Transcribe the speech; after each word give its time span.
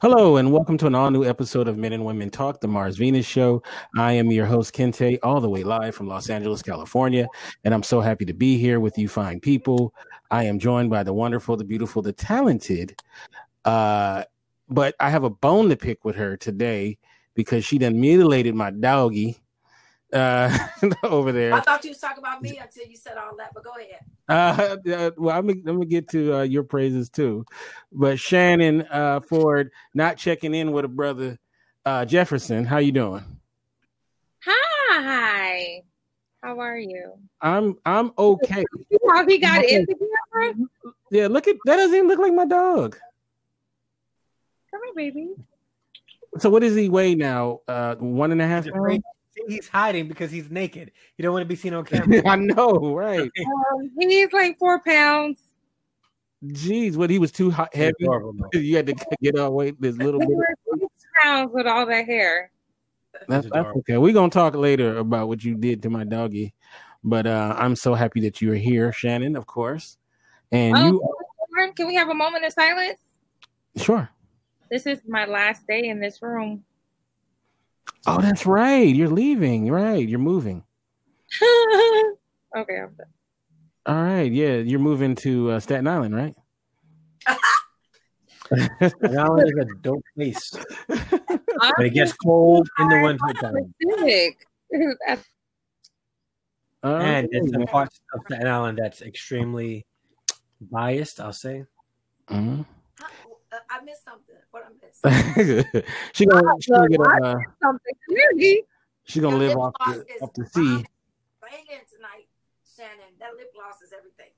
Hello, 0.00 0.36
and 0.36 0.52
welcome 0.52 0.78
to 0.78 0.86
an 0.86 0.94
all 0.94 1.10
new 1.10 1.24
episode 1.24 1.66
of 1.66 1.76
Men 1.76 1.92
and 1.92 2.04
Women 2.04 2.30
Talk, 2.30 2.60
the 2.60 2.68
Mars 2.68 2.96
Venus 2.96 3.26
Show. 3.26 3.64
I 3.96 4.12
am 4.12 4.30
your 4.30 4.46
host, 4.46 4.72
Kente, 4.72 5.18
all 5.24 5.40
the 5.40 5.50
way 5.50 5.64
live 5.64 5.92
from 5.92 6.06
Los 6.06 6.30
Angeles, 6.30 6.62
California. 6.62 7.26
And 7.64 7.74
I'm 7.74 7.82
so 7.82 8.00
happy 8.00 8.24
to 8.26 8.32
be 8.32 8.58
here 8.58 8.78
with 8.78 8.96
you 8.96 9.08
fine 9.08 9.40
people. 9.40 9.92
I 10.30 10.44
am 10.44 10.60
joined 10.60 10.88
by 10.88 11.02
the 11.02 11.12
wonderful, 11.12 11.56
the 11.56 11.64
beautiful, 11.64 12.00
the 12.00 12.12
talented. 12.12 12.96
Uh, 13.64 14.22
but 14.68 14.94
I 15.00 15.10
have 15.10 15.24
a 15.24 15.30
bone 15.30 15.68
to 15.70 15.76
pick 15.76 16.04
with 16.04 16.14
her 16.14 16.36
today 16.36 16.96
because 17.34 17.64
she 17.64 17.76
done 17.76 18.00
mutilated 18.00 18.54
my 18.54 18.70
doggy 18.70 19.40
uh, 20.12 20.56
over 21.02 21.32
there. 21.32 21.52
I 21.54 21.60
thought 21.60 21.84
you 21.84 21.90
was 21.90 21.98
talking 21.98 22.18
about 22.18 22.42
me 22.42 22.58
until 22.58 22.86
you 22.86 22.96
said 22.96 23.16
all 23.16 23.36
that, 23.36 23.52
but 23.54 23.64
go 23.64 23.70
ahead. 23.78 24.00
Uh, 24.28 24.76
uh, 24.92 25.10
well, 25.16 25.38
I'm, 25.38 25.48
I'm 25.48 25.62
gonna 25.64 25.86
get 25.86 26.08
to 26.10 26.38
uh, 26.38 26.42
your 26.42 26.62
praises 26.62 27.10
too, 27.10 27.44
but 27.92 28.18
Shannon 28.18 28.82
uh, 28.90 29.20
Ford 29.20 29.70
not 29.94 30.16
checking 30.16 30.54
in 30.54 30.72
with 30.72 30.84
a 30.84 30.88
brother 30.88 31.38
uh, 31.84 32.04
Jefferson. 32.04 32.64
How 32.64 32.78
you 32.78 32.92
doing? 32.92 33.24
Hi. 34.90 35.82
How 36.42 36.60
are 36.60 36.78
you? 36.78 37.14
I'm 37.40 37.76
I'm 37.84 38.12
okay. 38.18 38.64
How 39.08 39.26
he 39.26 39.38
got 39.38 39.64
in 39.64 39.86
the 39.86 39.94
camera? 40.34 40.54
Yeah, 41.10 41.26
look 41.26 41.48
at 41.48 41.56
that. 41.64 41.76
Doesn't 41.76 41.94
even 41.94 42.08
look 42.08 42.18
like 42.18 42.32
my 42.32 42.46
dog. 42.46 42.96
Come 44.70 44.80
here, 44.84 44.94
baby. 44.94 45.30
So 46.38 46.50
what 46.50 46.60
does 46.60 46.76
he 46.76 46.88
weigh 46.88 47.14
now? 47.14 47.60
Uh, 47.66 47.96
one 47.96 48.32
and 48.32 48.40
a 48.40 48.46
half 48.46 48.64
He's 48.64 48.72
pounds. 48.72 49.02
Afraid- 49.42 49.54
He's 49.54 49.68
hiding 49.68 50.08
because 50.08 50.30
he's 50.30 50.50
naked. 50.50 50.92
You 51.16 51.22
don't 51.22 51.32
want 51.32 51.42
to 51.42 51.48
be 51.48 51.56
seen 51.56 51.74
on 51.74 51.84
camera. 51.86 52.22
I 52.26 52.36
know, 52.36 52.94
right? 52.94 53.30
Um, 53.72 53.90
he's 53.98 54.32
like 54.32 54.58
four 54.58 54.80
pounds. 54.80 55.40
Jeez, 56.44 56.96
what 56.96 57.10
he 57.10 57.18
was 57.18 57.32
too 57.32 57.50
hot, 57.50 57.74
heavy. 57.74 57.94
You 58.52 58.76
had 58.76 58.86
to 58.86 58.94
get 59.20 59.38
all 59.38 59.52
weight 59.52 59.80
this 59.80 59.96
little 59.96 60.20
He 60.20 60.26
bit. 60.26 60.36
six 60.80 61.06
pounds 61.22 61.50
with 61.52 61.66
all 61.66 61.84
that 61.86 62.06
hair. 62.06 62.50
That's, 63.28 63.48
that's 63.52 63.76
okay. 63.78 63.96
We're 63.98 64.12
gonna 64.12 64.30
talk 64.30 64.54
later 64.54 64.98
about 64.98 65.26
what 65.26 65.42
you 65.42 65.56
did 65.56 65.82
to 65.82 65.90
my 65.90 66.04
doggy, 66.04 66.54
but 67.02 67.26
uh, 67.26 67.54
I'm 67.58 67.74
so 67.74 67.94
happy 67.94 68.20
that 68.20 68.40
you're 68.40 68.54
here, 68.54 68.92
Shannon. 68.92 69.34
Of 69.34 69.46
course, 69.46 69.96
and 70.52 70.76
Oh, 70.76 70.84
you 70.86 71.02
Lauren, 71.56 71.72
Can 71.72 71.88
we 71.88 71.96
have 71.96 72.10
a 72.10 72.14
moment 72.14 72.44
of 72.44 72.52
silence? 72.52 73.00
sure. 73.76 74.08
This 74.70 74.86
is 74.86 75.00
my 75.08 75.24
last 75.24 75.66
day 75.66 75.88
in 75.88 75.98
this 75.98 76.22
room. 76.22 76.62
Oh, 78.06 78.20
that's 78.20 78.46
right. 78.46 78.94
You're 78.94 79.08
leaving. 79.08 79.70
Right. 79.70 80.08
You're 80.08 80.18
moving. 80.18 80.64
okay, 81.42 82.78
I'm 82.80 82.94
done. 82.96 83.06
All 83.86 84.02
right. 84.02 84.30
Yeah, 84.30 84.56
you're 84.56 84.80
moving 84.80 85.14
to 85.16 85.52
uh, 85.52 85.60
Staten 85.60 85.86
Island, 85.86 86.14
right? 86.14 86.34
Long 88.50 89.18
Island 89.18 89.52
is 89.52 89.58
a 89.58 89.74
dope 89.82 90.04
place, 90.14 90.50
but 90.88 91.80
it 91.80 91.90
gets 91.90 92.12
cold 92.14 92.68
in 92.78 92.88
the 92.88 93.00
winter 93.02 93.34
time. 93.34 93.74
All 96.82 96.94
And 96.94 97.02
right. 97.02 97.28
there's 97.30 97.50
some 97.50 97.66
parts 97.66 98.00
of 98.14 98.22
Staten 98.26 98.46
Island 98.46 98.78
that's 98.78 99.02
extremely 99.02 99.84
biased. 100.60 101.20
I'll 101.20 101.32
say. 101.32 101.64
Mhm. 102.30 102.64
I, 103.00 103.04
uh, 103.52 103.58
I 103.70 103.84
missed 103.84 104.04
something. 104.04 104.27
What 104.58 105.12
I 105.12 105.82
missed? 105.82 105.86
she 106.12 106.26
gonna 106.26 106.52
she 106.60 106.70
gonna 106.70 106.88
get 106.88 107.00
a, 107.00 107.24
uh, 107.24 107.36
something 107.62 107.94
clearly. 108.08 108.64
she 109.04 109.20
gonna 109.20 109.36
live 109.36 109.56
off 109.56 109.72
the, 109.86 110.04
off 110.22 110.32
the 110.34 110.46
sea. 110.46 110.84
Banging 111.40 111.84
tonight, 111.94 112.28
Shannon. 112.76 113.14
That 113.20 113.36
lip 113.36 113.52
gloss 113.54 113.80
is 113.82 113.92
everything. 113.96 114.32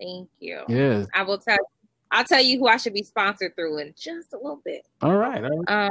Thank 0.00 0.28
you. 0.40 0.62
Yes. 0.68 1.06
I 1.14 1.22
will 1.22 1.38
tell. 1.38 1.58
I'll 2.10 2.24
tell 2.24 2.42
you 2.42 2.58
who 2.58 2.68
I 2.68 2.76
should 2.76 2.94
be 2.94 3.02
sponsored 3.02 3.54
through 3.56 3.78
in 3.78 3.94
just 3.98 4.32
a 4.32 4.36
little 4.36 4.60
bit. 4.64 4.86
All 5.02 5.16
right. 5.16 5.42
All 5.42 5.50
right. 5.50 5.86
Um, 5.86 5.90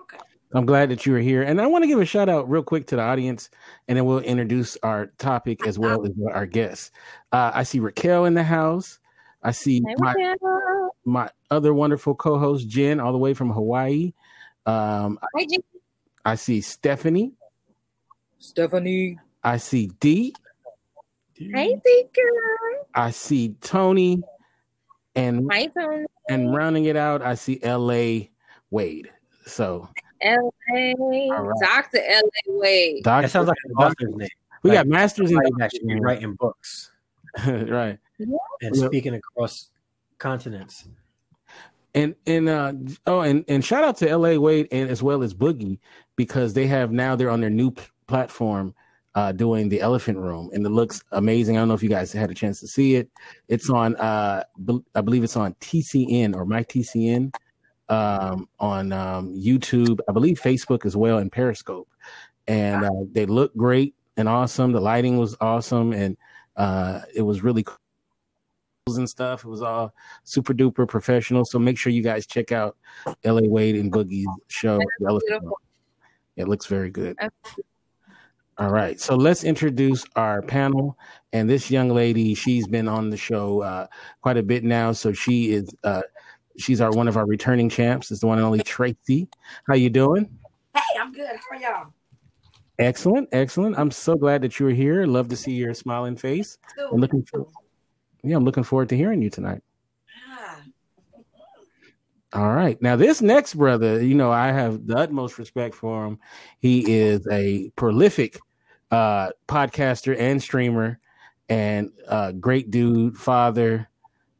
Okay. 0.00 0.18
I'm 0.54 0.66
glad 0.66 0.90
that 0.90 1.06
you 1.06 1.14
are 1.14 1.20
here. 1.20 1.42
And 1.42 1.60
I 1.60 1.66
want 1.66 1.84
to 1.84 1.88
give 1.88 2.00
a 2.00 2.04
shout 2.04 2.28
out 2.28 2.50
real 2.50 2.62
quick 2.62 2.86
to 2.88 2.96
the 2.96 3.02
audience, 3.02 3.50
and 3.86 3.96
then 3.96 4.04
we'll 4.04 4.18
introduce 4.18 4.76
our 4.82 5.06
topic 5.18 5.66
as 5.66 5.78
well 5.78 6.04
as 6.04 6.12
our 6.32 6.46
guests. 6.46 6.90
Uh, 7.32 7.52
I 7.54 7.62
see 7.62 7.78
Raquel 7.78 8.24
in 8.24 8.34
the 8.34 8.42
house. 8.42 8.98
I 9.42 9.52
see 9.52 9.82
hey, 9.86 9.94
my, 9.98 10.34
my 11.04 11.30
other 11.50 11.72
wonderful 11.72 12.14
co 12.14 12.38
host, 12.38 12.68
Jen, 12.68 13.00
all 13.00 13.12
the 13.12 13.18
way 13.18 13.34
from 13.34 13.50
Hawaii. 13.50 14.12
Um, 14.66 15.18
Hi, 15.34 15.44
Jen. 15.44 15.60
I 16.24 16.34
see 16.34 16.60
Stephanie. 16.60 17.32
Stephanie. 18.38 19.18
I 19.42 19.56
see 19.56 19.90
Dee. 20.00 20.34
Hey, 21.34 21.80
Tika. 21.86 22.20
I 22.94 23.10
see 23.10 23.54
Tony. 23.60 24.22
And, 25.14 25.48
Hi, 25.50 25.66
Tony. 25.66 26.06
and 26.28 26.54
rounding 26.54 26.84
it 26.84 26.96
out, 26.96 27.22
I 27.22 27.34
see 27.34 27.58
LA 27.64 28.26
Wade. 28.70 29.10
So, 29.46 29.88
L.A. 30.20 30.94
All 31.32 31.42
right. 31.44 31.60
Dr. 31.62 32.02
L.A. 32.06 32.52
Wade. 32.52 33.04
Doctor, 33.04 33.22
That 33.22 33.30
sounds 33.30 33.48
like 33.48 33.56
a 33.70 33.80
doctor's 33.80 34.14
name. 34.14 34.28
we 34.62 34.70
got 34.70 34.86
masters 34.86 35.30
in 35.30 35.36
Somebody 35.36 35.54
that 35.58 35.72
should 35.72 36.02
writing 36.02 36.34
books 36.34 36.90
right. 37.46 37.98
And 38.62 38.76
Yeah. 38.76 38.86
speaking 38.86 39.14
across 39.14 39.70
continents. 40.18 40.88
And 41.94 42.14
and 42.26 42.48
uh 42.48 42.72
oh 43.08 43.20
and 43.22 43.44
and 43.48 43.64
shout 43.64 43.82
out 43.82 43.96
to 43.96 44.08
LA 44.16 44.38
Wade 44.38 44.68
and 44.70 44.88
as 44.88 45.02
well 45.02 45.24
as 45.24 45.34
Boogie 45.34 45.78
because 46.14 46.54
they 46.54 46.66
have 46.68 46.92
now 46.92 47.16
they're 47.16 47.30
on 47.30 47.40
their 47.40 47.50
new 47.50 47.72
p- 47.72 47.82
platform 48.06 48.72
uh 49.16 49.32
doing 49.32 49.68
the 49.68 49.80
Elephant 49.80 50.16
Room 50.16 50.50
and 50.52 50.64
it 50.64 50.68
looks 50.68 51.02
amazing. 51.10 51.56
I 51.56 51.60
don't 51.60 51.66
know 51.68 51.74
if 51.74 51.82
you 51.82 51.88
guys 51.88 52.12
had 52.12 52.30
a 52.30 52.34
chance 52.34 52.60
to 52.60 52.68
see 52.68 52.94
it. 52.94 53.10
It's 53.48 53.68
on 53.70 53.96
uh 53.96 54.44
bel- 54.58 54.84
I 54.94 55.00
believe 55.00 55.24
it's 55.24 55.36
on 55.36 55.54
TCN 55.54 56.36
or 56.36 56.44
my 56.44 56.62
TCN 56.62 57.34
um 57.88 58.48
on 58.60 58.92
um 58.92 59.34
YouTube, 59.34 59.98
I 60.08 60.12
believe 60.12 60.40
Facebook 60.40 60.86
as 60.86 60.96
well 60.96 61.18
and 61.18 61.32
Periscope. 61.32 61.88
And 62.46 62.84
uh, 62.84 62.90
they 63.10 63.26
look 63.26 63.56
great 63.56 63.96
and 64.16 64.28
awesome. 64.28 64.70
The 64.70 64.80
lighting 64.80 65.18
was 65.18 65.36
awesome 65.40 65.92
and 65.92 66.16
uh 66.54 67.00
it 67.12 67.22
was 67.22 67.42
really 67.42 67.64
cool 67.64 67.78
and 68.98 69.08
stuff. 69.08 69.44
It 69.44 69.48
was 69.48 69.62
all 69.62 69.94
super 70.24 70.54
duper 70.54 70.86
professional. 70.86 71.44
So 71.44 71.58
make 71.58 71.78
sure 71.78 71.92
you 71.92 72.02
guys 72.02 72.26
check 72.26 72.52
out 72.52 72.76
LA 73.24 73.42
Wade 73.42 73.76
and 73.76 73.92
Boogie's 73.92 74.28
show. 74.48 74.78
The 74.78 75.08
Elephant 75.08 75.28
beautiful. 75.28 75.48
Room. 75.48 75.54
It 76.36 76.48
looks 76.48 76.66
very 76.66 76.90
good. 76.90 77.16
All 78.58 78.70
right. 78.70 79.00
So 79.00 79.14
let's 79.14 79.44
introduce 79.44 80.04
our 80.16 80.42
panel. 80.42 80.98
And 81.32 81.48
this 81.48 81.70
young 81.70 81.90
lady, 81.90 82.34
she's 82.34 82.66
been 82.66 82.88
on 82.88 83.10
the 83.10 83.16
show 83.16 83.62
uh, 83.62 83.86
quite 84.20 84.36
a 84.36 84.42
bit 84.42 84.64
now. 84.64 84.92
So 84.92 85.12
she 85.12 85.52
is 85.52 85.68
uh, 85.84 86.02
she's 86.58 86.80
our 86.80 86.90
one 86.90 87.08
of 87.08 87.16
our 87.16 87.26
returning 87.26 87.68
champs. 87.68 88.10
It's 88.10 88.20
the 88.20 88.26
one 88.26 88.38
and 88.38 88.46
only 88.46 88.60
Tracy. 88.62 89.28
How 89.66 89.74
you 89.74 89.90
doing? 89.90 90.28
Hey, 90.74 90.98
I'm 91.00 91.12
good. 91.12 91.26
How 91.26 91.56
are 91.56 91.60
y'all? 91.60 91.92
Excellent, 92.78 93.28
excellent. 93.32 93.78
I'm 93.78 93.90
so 93.90 94.14
glad 94.14 94.40
that 94.40 94.58
you 94.58 94.64
were 94.64 94.72
here. 94.72 95.04
Love 95.04 95.28
to 95.28 95.36
see 95.36 95.52
your 95.52 95.74
smiling 95.74 96.16
face. 96.16 96.56
Good. 96.76 96.88
I'm 96.92 96.98
looking 96.98 97.22
for 97.24 97.46
yeah, 98.22 98.36
I'm 98.36 98.44
looking 98.44 98.62
forward 98.64 98.88
to 98.90 98.96
hearing 98.96 99.22
you 99.22 99.30
tonight. 99.30 99.62
Ah, 100.32 100.62
All 102.32 102.52
right. 102.52 102.80
Now, 102.80 102.96
this 102.96 103.20
next 103.22 103.54
brother, 103.54 104.02
you 104.02 104.14
know, 104.14 104.30
I 104.30 104.48
have 104.52 104.86
the 104.86 104.96
utmost 104.96 105.38
respect 105.38 105.74
for 105.74 106.06
him. 106.06 106.18
He 106.58 106.92
is 106.92 107.26
a 107.30 107.70
prolific 107.76 108.38
uh, 108.90 109.30
podcaster 109.48 110.18
and 110.18 110.42
streamer 110.42 110.98
and 111.48 111.90
uh, 112.08 112.32
great 112.32 112.70
dude, 112.70 113.16
father. 113.16 113.88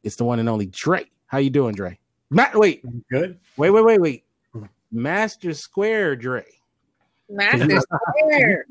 It's 0.03 0.15
the 0.15 0.23
one 0.23 0.39
and 0.39 0.49
only 0.49 0.67
Dre. 0.67 1.05
How 1.27 1.37
you 1.37 1.49
doing, 1.49 1.75
Dre? 1.75 1.99
Matt, 2.29 2.55
wait, 2.55 2.83
Good. 3.09 3.39
wait, 3.57 3.69
wait, 3.69 3.83
wait, 3.83 4.01
wait. 4.01 4.23
Master 4.91 5.53
Square 5.53 6.17
Dre. 6.17 6.45
Master 7.29 7.81
Square. 8.19 8.65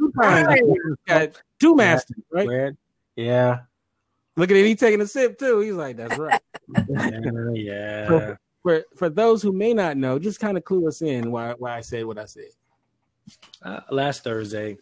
Right. 1.08 1.42
Two 1.58 1.74
masters, 1.74 2.16
right? 2.30 2.72
Yeah. 3.16 3.60
Look 4.40 4.50
at 4.50 4.56
it. 4.56 4.64
He 4.64 4.74
taking 4.74 5.02
a 5.02 5.06
sip 5.06 5.38
too. 5.38 5.60
He's 5.60 5.74
like, 5.74 5.98
that's 5.98 6.16
right. 6.16 6.40
Yeah. 6.88 7.50
yeah. 7.54 8.34
for 8.62 8.84
for 8.96 9.10
those 9.10 9.42
who 9.42 9.52
may 9.52 9.74
not 9.74 9.98
know, 9.98 10.18
just 10.18 10.40
kind 10.40 10.56
of 10.56 10.64
clue 10.64 10.88
us 10.88 11.02
in 11.02 11.30
why 11.30 11.52
why 11.58 11.76
I 11.76 11.82
said 11.82 12.06
what 12.06 12.16
I 12.18 12.24
said. 12.24 12.48
Uh, 13.62 13.80
last 13.90 14.24
Thursday, 14.24 14.78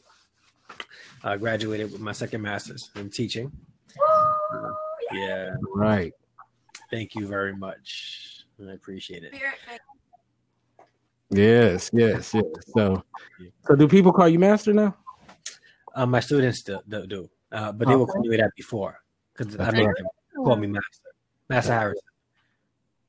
I 1.24 1.36
graduated 1.38 1.90
with 1.90 2.00
my 2.00 2.12
second 2.12 2.40
master's 2.40 2.90
in 2.94 3.10
teaching. 3.10 3.50
woo, 4.52 4.70
Yeah. 5.12 5.56
Right. 5.74 6.12
Thank 6.92 7.16
you 7.16 7.26
very 7.26 7.56
much. 7.56 8.44
I 8.64 8.74
appreciate 8.74 9.24
it. 9.24 9.34
Yes, 11.30 11.90
yes, 11.92 12.32
yes. 12.32 12.44
So, 12.76 13.02
so 13.66 13.74
do 13.74 13.88
people 13.88 14.12
call 14.12 14.28
you 14.28 14.38
master 14.38 14.72
now? 14.72 14.96
Uh, 15.96 16.06
my 16.06 16.20
students 16.20 16.60
still 16.60 16.82
do, 16.88 17.08
do. 17.08 17.30
Uh, 17.50 17.72
but 17.72 17.88
they 17.88 17.96
were 17.96 18.02
Okay. 18.02 18.12
calling 18.12 18.30
me 18.30 18.36
that 18.36 18.52
before 18.56 19.00
because 19.38 19.58
I 19.60 19.70
mean, 19.70 19.86
right. 19.86 19.96
call 20.36 20.56
me 20.56 20.66
master. 20.66 21.08
Master 21.48 21.72
Harrison. 21.72 22.02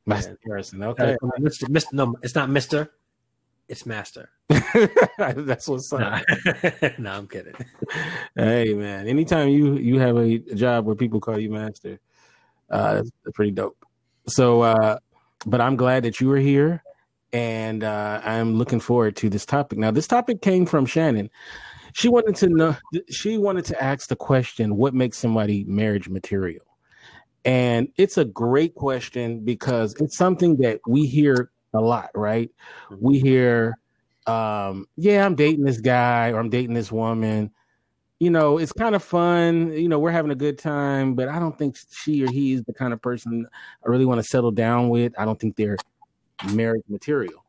Master 0.05 0.39
Harrison. 0.45 0.83
Uh, 0.83 0.89
Okay, 0.89 1.17
Mr. 1.39 1.63
Mr. 1.63 1.93
No, 1.93 2.15
it's 2.21 2.35
not 2.35 2.49
Mister. 2.49 2.91
It's 3.67 3.85
Master. 3.85 4.29
that's 4.49 5.67
what's 5.67 5.91
up. 5.93 5.99
Nah. 5.99 6.21
no, 6.97 7.11
I'm 7.11 7.27
kidding. 7.27 7.53
Hey, 8.35 8.73
man. 8.73 9.07
Anytime 9.07 9.49
you 9.49 9.75
you 9.75 9.99
have 9.99 10.17
a 10.17 10.39
job 10.39 10.85
where 10.85 10.95
people 10.95 11.19
call 11.19 11.37
you 11.37 11.51
master, 11.51 11.99
uh, 12.71 12.95
that's 12.95 13.11
pretty 13.33 13.51
dope. 13.51 13.77
So, 14.27 14.61
uh, 14.61 14.97
but 15.45 15.61
I'm 15.61 15.75
glad 15.75 16.03
that 16.03 16.19
you 16.19 16.31
are 16.31 16.37
here, 16.37 16.83
and 17.31 17.83
uh, 17.83 18.21
I'm 18.23 18.55
looking 18.55 18.79
forward 18.79 19.15
to 19.17 19.29
this 19.29 19.45
topic. 19.45 19.77
Now, 19.77 19.91
this 19.91 20.07
topic 20.07 20.41
came 20.41 20.65
from 20.65 20.85
Shannon. 20.85 21.29
She 21.93 22.09
wanted 22.09 22.35
to 22.37 22.49
know. 22.49 22.75
She 23.09 23.37
wanted 23.37 23.65
to 23.65 23.81
ask 23.81 24.09
the 24.09 24.15
question, 24.15 24.77
"What 24.77 24.93
makes 24.93 25.17
somebody 25.17 25.63
marriage 25.65 26.09
material?" 26.09 26.65
And 27.45 27.89
it's 27.97 28.17
a 28.17 28.25
great 28.25 28.75
question 28.75 29.39
because 29.39 29.95
it's 29.99 30.17
something 30.17 30.57
that 30.57 30.81
we 30.87 31.05
hear 31.05 31.51
a 31.73 31.79
lot, 31.79 32.09
right? 32.15 32.51
We 32.99 33.19
hear, 33.19 33.77
um, 34.27 34.87
"Yeah, 34.97 35.25
I'm 35.25 35.35
dating 35.35 35.65
this 35.65 35.79
guy 35.79 36.31
or 36.31 36.39
I'm 36.39 36.49
dating 36.49 36.73
this 36.73 36.91
woman." 36.91 37.51
you 38.19 38.29
know, 38.29 38.57
it's 38.57 38.73
kind 38.73 38.95
of 38.95 39.03
fun. 39.03 39.71
You 39.71 39.87
know, 39.87 39.97
we're 39.97 40.11
having 40.11 40.31
a 40.31 40.35
good 40.35 40.57
time, 40.57 41.15
but 41.15 41.29
I 41.29 41.39
don't 41.39 41.57
think 41.57 41.77
she 41.89 42.23
or 42.23 42.29
he 42.29 42.53
is 42.53 42.63
the 42.63 42.73
kind 42.73 42.91
of 42.91 43.01
person 43.01 43.47
I 43.85 43.89
really 43.89 44.05
want 44.05 44.19
to 44.19 44.23
settle 44.23 44.51
down 44.51 44.89
with. 44.89 45.13
I 45.17 45.25
don't 45.25 45.39
think 45.39 45.55
they're 45.55 45.77
marriage 46.53 46.83
material. 46.89 47.45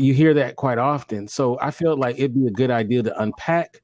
You 0.00 0.14
hear 0.14 0.34
that 0.34 0.56
quite 0.56 0.78
often. 0.78 1.28
So 1.28 1.58
I 1.60 1.70
feel 1.70 1.96
like 1.96 2.18
it'd 2.18 2.34
be 2.34 2.46
a 2.46 2.50
good 2.50 2.70
idea 2.70 3.02
to 3.02 3.22
unpack 3.22 3.82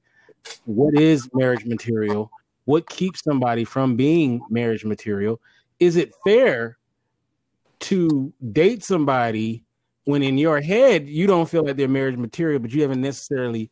what 0.65 0.99
is 0.99 1.29
marriage 1.35 1.65
material, 1.65 2.31
what 2.65 2.89
keeps 2.89 3.23
somebody 3.23 3.65
from 3.65 3.97
being 3.97 4.41
marriage 4.49 4.85
material. 4.85 5.41
Is 5.79 5.97
it 5.97 6.13
fair 6.25 6.79
to 7.81 8.33
date 8.53 8.83
somebody 8.83 9.65
when 10.05 10.23
in 10.23 10.39
your 10.39 10.61
head 10.61 11.09
you 11.09 11.27
don't 11.27 11.49
feel 11.49 11.65
like 11.65 11.77
they're 11.77 11.89
marriage 11.89 12.17
material, 12.17 12.61
but 12.61 12.73
you 12.73 12.83
haven't 12.83 13.03
necessarily 13.03 13.71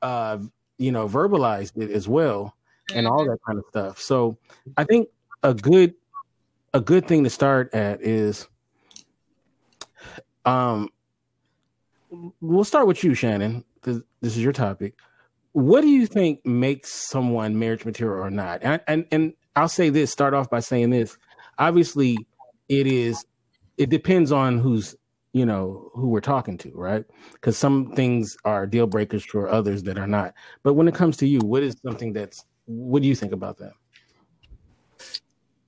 uh, 0.00 0.38
you 0.78 0.90
know 0.90 1.08
verbalized 1.08 1.80
it 1.80 1.90
as 1.90 2.08
well 2.08 2.56
and 2.94 3.06
all 3.06 3.24
that 3.24 3.38
kind 3.46 3.58
of 3.58 3.64
stuff 3.68 4.00
so 4.00 4.36
i 4.76 4.84
think 4.84 5.08
a 5.44 5.54
good 5.54 5.94
a 6.74 6.80
good 6.80 7.06
thing 7.06 7.22
to 7.22 7.30
start 7.30 7.72
at 7.72 8.02
is 8.02 8.48
um 10.44 10.88
we'll 12.40 12.64
start 12.64 12.86
with 12.86 13.02
you 13.02 13.14
shannon 13.14 13.64
because 13.74 14.02
this 14.20 14.36
is 14.36 14.42
your 14.42 14.52
topic. 14.52 14.94
What 15.52 15.82
do 15.82 15.88
you 15.88 16.06
think 16.06 16.44
makes 16.46 16.92
someone 16.92 17.58
marriage 17.58 17.84
material 17.84 18.24
or 18.24 18.30
not? 18.30 18.60
And, 18.62 18.80
and 18.86 19.06
and 19.10 19.32
i'll 19.56 19.68
say 19.68 19.90
this 19.90 20.10
start 20.10 20.34
off 20.34 20.50
by 20.50 20.60
saying 20.60 20.90
this. 20.90 21.16
Obviously 21.58 22.16
it 22.68 22.86
is 22.86 23.24
it 23.78 23.90
depends 23.90 24.32
on 24.32 24.58
who's 24.58 24.94
you 25.32 25.46
know 25.46 25.90
who 25.94 26.08
we're 26.08 26.20
talking 26.20 26.58
to 26.58 26.70
right? 26.74 27.04
Because 27.32 27.56
some 27.56 27.92
things 27.92 28.36
are 28.44 28.66
deal 28.66 28.86
breakers 28.86 29.24
for 29.24 29.48
others 29.48 29.82
that 29.84 29.98
are 29.98 30.06
not. 30.06 30.34
But 30.62 30.74
when 30.74 30.88
it 30.88 30.94
comes 30.94 31.16
to 31.18 31.26
you 31.26 31.40
what 31.40 31.62
is 31.62 31.76
something 31.84 32.12
that's 32.12 32.44
what 32.66 33.02
do 33.02 33.08
you 33.08 33.14
think 33.14 33.32
about 33.32 33.58
that? 33.58 33.72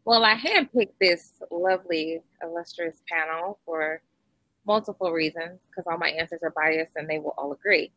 Well 0.04 0.24
i 0.24 0.34
handpicked 0.34 0.98
this 1.00 1.32
lovely 1.50 2.20
illustrious 2.42 3.02
panel 3.08 3.58
for 3.64 4.02
multiple 4.66 5.12
reasons 5.12 5.60
because 5.68 5.84
all 5.90 5.98
my 5.98 6.08
answers 6.08 6.40
are 6.42 6.52
biased 6.56 6.92
and 6.96 7.08
they 7.08 7.18
will 7.18 7.34
all 7.36 7.52
agree 7.52 7.90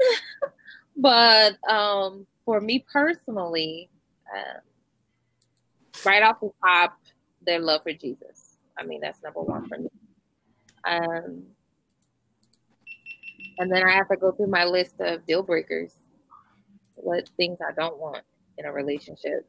but 0.96 1.56
um, 1.68 2.26
for 2.44 2.60
me 2.60 2.84
personally 2.92 3.88
um, 4.34 4.60
right 6.04 6.22
off 6.22 6.40
the 6.40 6.50
top 6.64 6.98
their 7.46 7.58
love 7.58 7.82
for 7.82 7.92
jesus 7.92 8.56
i 8.78 8.84
mean 8.84 9.00
that's 9.00 9.22
number 9.22 9.40
one 9.40 9.66
for 9.68 9.78
me 9.78 9.88
um, 10.86 11.42
and 13.58 13.70
then 13.72 13.86
I 13.86 13.92
have 13.92 14.08
to 14.08 14.16
go 14.16 14.32
through 14.32 14.48
my 14.48 14.64
list 14.64 14.94
of 15.00 15.26
deal 15.26 15.42
breakers, 15.42 15.92
what 16.94 17.28
things 17.36 17.58
I 17.66 17.72
don't 17.72 17.98
want 17.98 18.22
in 18.58 18.66
a 18.66 18.72
relationship. 18.72 19.46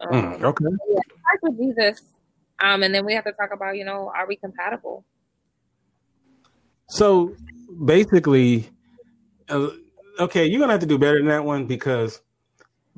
Um, 0.00 0.10
mm, 0.10 0.42
okay. 0.42 0.64
Yeah, 0.88 1.00
with 1.42 1.58
Jesus. 1.58 2.02
Um, 2.60 2.82
and 2.82 2.94
then 2.94 3.04
we 3.04 3.14
have 3.14 3.24
to 3.24 3.32
talk 3.32 3.52
about, 3.52 3.76
you 3.76 3.84
know, 3.84 4.12
are 4.14 4.26
we 4.26 4.36
compatible? 4.36 5.04
So 6.88 7.34
basically, 7.84 8.68
uh, 9.48 9.68
okay, 10.18 10.46
you're 10.46 10.60
gonna 10.60 10.72
have 10.72 10.80
to 10.80 10.86
do 10.86 10.98
better 10.98 11.18
than 11.18 11.28
that 11.28 11.44
one 11.44 11.66
because 11.66 12.20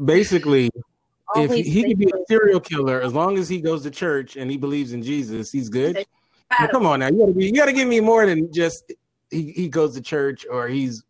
basically 0.03 0.71
if 1.37 1.53
he, 1.53 1.63
he 1.63 1.85
could 1.85 1.99
be 1.99 2.07
a 2.07 2.25
serial 2.29 2.61
killer 2.61 3.01
as 3.01 3.13
long 3.13 3.39
as 3.39 3.49
he 3.49 3.61
goes 3.61 3.83
to 3.83 3.91
church 3.91 4.37
and 4.37 4.51
he 4.51 4.57
believes 4.57 4.93
in 4.93 5.03
Jesus, 5.03 5.53
he's 5.53 5.69
good. 5.69 6.05
But 6.59 6.71
come 6.71 6.87
on 6.87 7.01
now, 7.01 7.09
you 7.09 7.19
gotta 7.19 7.33
be, 7.33 7.47
you 7.47 7.53
gotta 7.53 7.73
give 7.73 7.89
me 7.89 8.01
more 8.01 8.27
than 8.27 8.53
just 8.53 8.93
he, 9.31 9.53
he 9.53 9.69
goes 9.69 9.95
to 9.95 10.03
church 10.03 10.47
or 10.51 10.69
he's, 10.69 11.05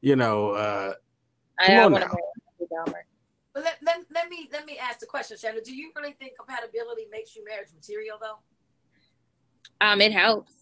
you 0.00 0.16
know, 0.16 0.50
uh, 0.50 0.94
come 1.64 1.94
on 1.94 2.00
now. 2.00 2.08
But 3.54 3.64
let, 3.64 3.78
let, 3.84 3.98
let 4.14 4.28
me 4.30 4.48
let 4.52 4.64
me 4.64 4.78
ask 4.78 5.00
the 5.00 5.06
question, 5.06 5.36
Shannon. 5.36 5.62
Do 5.64 5.74
you 5.74 5.90
really 5.94 6.12
think 6.12 6.32
compatibility 6.38 7.02
makes 7.10 7.36
you 7.36 7.44
marriage 7.44 7.68
material 7.74 8.18
though? 8.20 8.38
Um, 9.86 10.00
it 10.00 10.12
helps. 10.12 10.52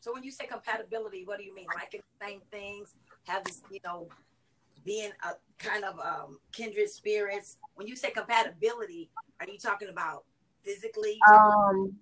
So 0.00 0.12
when 0.12 0.22
you 0.22 0.30
say 0.30 0.46
compatibility, 0.46 1.24
what 1.24 1.38
do 1.38 1.44
you 1.44 1.54
mean? 1.54 1.66
Like 1.74 1.90
the 1.90 2.00
same 2.20 2.40
things, 2.50 2.94
have 3.26 3.44
this, 3.44 3.62
you 3.70 3.80
know, 3.84 4.08
being 4.84 5.10
a 5.24 5.32
kind 5.58 5.84
of 5.84 5.98
um, 6.00 6.38
kindred 6.52 6.88
spirits. 6.88 7.58
When 7.74 7.86
you 7.86 7.96
say 7.96 8.10
compatibility, 8.10 9.10
are 9.40 9.46
you 9.46 9.58
talking 9.58 9.88
about 9.88 10.24
physically? 10.64 11.18
Um, 11.30 11.94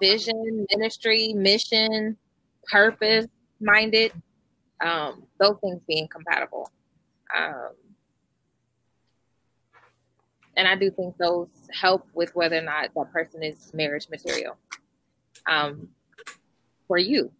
vision, 0.00 0.66
ministry, 0.74 1.32
mission, 1.34 2.16
purpose 2.70 3.26
minded. 3.60 4.12
Um, 4.80 5.24
those 5.38 5.56
things 5.60 5.80
being 5.86 6.08
compatible. 6.08 6.70
Um, 7.36 7.70
and 10.60 10.68
I 10.68 10.76
do 10.76 10.90
think 10.90 11.16
those 11.16 11.48
help 11.72 12.06
with 12.12 12.36
whether 12.36 12.58
or 12.58 12.62
not 12.62 12.90
that 12.94 13.12
person 13.12 13.42
is 13.42 13.72
marriage 13.72 14.08
material 14.10 14.58
um, 15.46 15.88
for 16.86 16.98
you. 16.98 17.32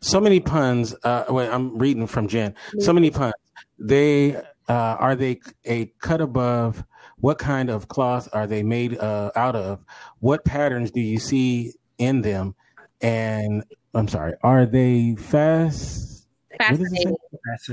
so 0.00 0.20
many 0.20 0.40
puns. 0.40 0.94
Uh, 1.02 1.24
wait, 1.28 1.50
I'm 1.50 1.76
reading 1.76 2.06
from 2.06 2.28
Jen. 2.28 2.54
So 2.78 2.94
many 2.94 3.10
puns. 3.10 3.34
They 3.78 4.36
uh, 4.36 4.42
are 4.68 5.14
they 5.14 5.40
a 5.66 5.86
cut 6.00 6.22
above? 6.22 6.82
What 7.18 7.38
kind 7.38 7.68
of 7.68 7.88
cloth 7.88 8.28
are 8.32 8.46
they 8.46 8.62
made 8.62 8.96
uh, 8.98 9.32
out 9.36 9.54
of? 9.54 9.84
What 10.20 10.44
patterns 10.46 10.90
do 10.90 11.00
you 11.00 11.18
see 11.18 11.74
in 11.98 12.22
them? 12.22 12.54
And 13.02 13.64
I'm 13.92 14.08
sorry, 14.08 14.34
are 14.42 14.64
they 14.64 15.16
fast? 15.16 16.17
Fascinating. 16.56 17.16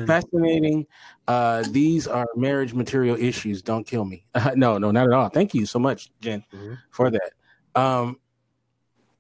Fascinating. 0.06 0.88
Uh, 1.28 1.64
these 1.70 2.08
are 2.08 2.28
marriage 2.36 2.74
material 2.74 3.16
issues. 3.16 3.62
Don't 3.62 3.86
kill 3.86 4.06
me. 4.06 4.26
no, 4.56 4.78
no, 4.78 4.92
not 4.92 5.08
at 5.08 5.14
all. 5.14 5.30
Thank 5.30 5.54
you 5.54 5.66
so 5.66 5.80
much, 5.80 6.12
Jen, 6.20 6.44
mm-hmm. 6.54 6.74
for 6.92 7.10
that. 7.10 7.32
Um, 7.76 8.20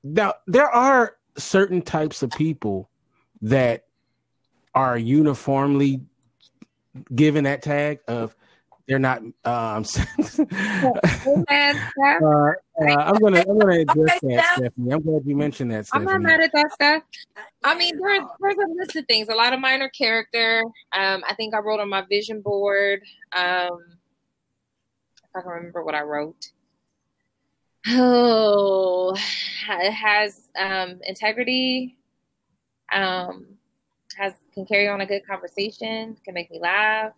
now 0.03 0.33
there 0.47 0.69
are 0.69 1.17
certain 1.37 1.81
types 1.81 2.21
of 2.23 2.31
people 2.31 2.89
that 3.41 3.85
are 4.73 4.97
uniformly 4.97 6.01
given 7.13 7.45
that 7.45 7.61
tag 7.61 7.99
of 8.07 8.35
they're 8.87 8.99
not 8.99 9.19
um 9.19 9.33
uh, 9.45 9.83
uh, 11.49 12.95
I'm 12.97 13.15
gonna 13.15 13.39
I'm 13.39 13.59
gonna 13.59 13.79
address 13.79 14.19
that, 14.21 14.55
Stephanie. 14.57 14.91
I'm 14.91 15.01
glad 15.01 15.23
you 15.25 15.35
mentioned 15.35 15.71
that. 15.71 15.87
Stephanie. 15.87 16.11
I'm 16.11 16.21
not 16.21 16.29
mad 16.29 16.41
at 16.41 16.51
that 16.53 16.71
stuff. 16.71 17.03
I 17.63 17.75
mean, 17.75 17.97
there's 17.99 18.23
there's 18.39 18.57
a 18.57 18.73
list 18.75 18.95
of 18.95 19.05
things. 19.07 19.29
A 19.29 19.35
lot 19.35 19.53
of 19.53 19.59
minor 19.59 19.89
character. 19.89 20.63
Um, 20.93 21.23
I 21.27 21.33
think 21.35 21.53
I 21.53 21.59
wrote 21.59 21.79
on 21.79 21.89
my 21.89 22.03
vision 22.09 22.41
board. 22.41 23.01
Um, 23.35 23.79
if 25.23 25.29
I 25.35 25.41
can 25.41 25.51
remember 25.51 25.83
what 25.83 25.95
I 25.95 26.01
wrote. 26.01 26.51
Oh, 27.87 29.15
it 29.15 29.91
has 29.91 30.49
um, 30.59 30.99
integrity. 31.03 31.97
Um, 32.91 33.47
has 34.17 34.33
can 34.53 34.65
carry 34.65 34.87
on 34.87 35.01
a 35.01 35.05
good 35.05 35.25
conversation, 35.27 36.15
can 36.23 36.33
make 36.33 36.49
me 36.49 36.59
laugh, 36.59 37.13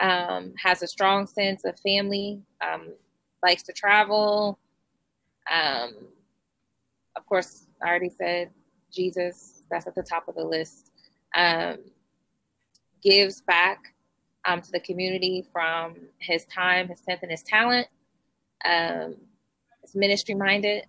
um, 0.00 0.54
has 0.62 0.82
a 0.82 0.86
strong 0.86 1.26
sense 1.26 1.64
of 1.64 1.78
family, 1.80 2.42
um, 2.60 2.92
likes 3.42 3.62
to 3.64 3.72
travel. 3.72 4.58
Um, 5.50 5.94
of 7.16 7.26
course, 7.26 7.66
I 7.82 7.88
already 7.88 8.10
said 8.10 8.50
Jesus. 8.92 9.62
That's 9.70 9.86
at 9.86 9.94
the 9.94 10.02
top 10.02 10.28
of 10.28 10.34
the 10.34 10.44
list. 10.44 10.92
Um, 11.34 11.78
gives 13.02 13.42
back 13.42 13.94
um, 14.44 14.60
to 14.62 14.70
the 14.70 14.80
community 14.80 15.46
from 15.52 15.96
his 16.18 16.44
time, 16.46 16.88
his 16.88 17.00
strength, 17.00 17.22
and 17.22 17.30
his 17.30 17.42
talent. 17.42 17.86
Um, 18.64 19.16
is 19.84 19.94
ministry 19.94 20.34
minded. 20.34 20.84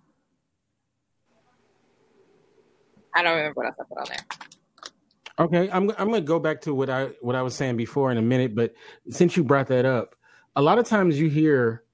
I 3.14 3.22
don't 3.22 3.36
remember 3.36 3.54
what 3.54 3.66
else 3.66 3.76
I 3.80 3.84
put 3.84 3.98
on 3.98 4.06
there. 4.08 4.59
Okay, 5.38 5.70
I'm 5.70 5.90
I'm 5.90 6.10
gonna 6.10 6.20
go 6.20 6.38
back 6.38 6.60
to 6.62 6.74
what 6.74 6.90
I 6.90 7.06
what 7.20 7.36
I 7.36 7.42
was 7.42 7.54
saying 7.54 7.76
before 7.76 8.10
in 8.10 8.18
a 8.18 8.22
minute, 8.22 8.54
but 8.54 8.74
since 9.08 9.36
you 9.36 9.44
brought 9.44 9.68
that 9.68 9.84
up, 9.84 10.14
a 10.56 10.62
lot 10.62 10.78
of 10.78 10.86
times 10.86 11.18
you 11.18 11.28
hear 11.28 11.84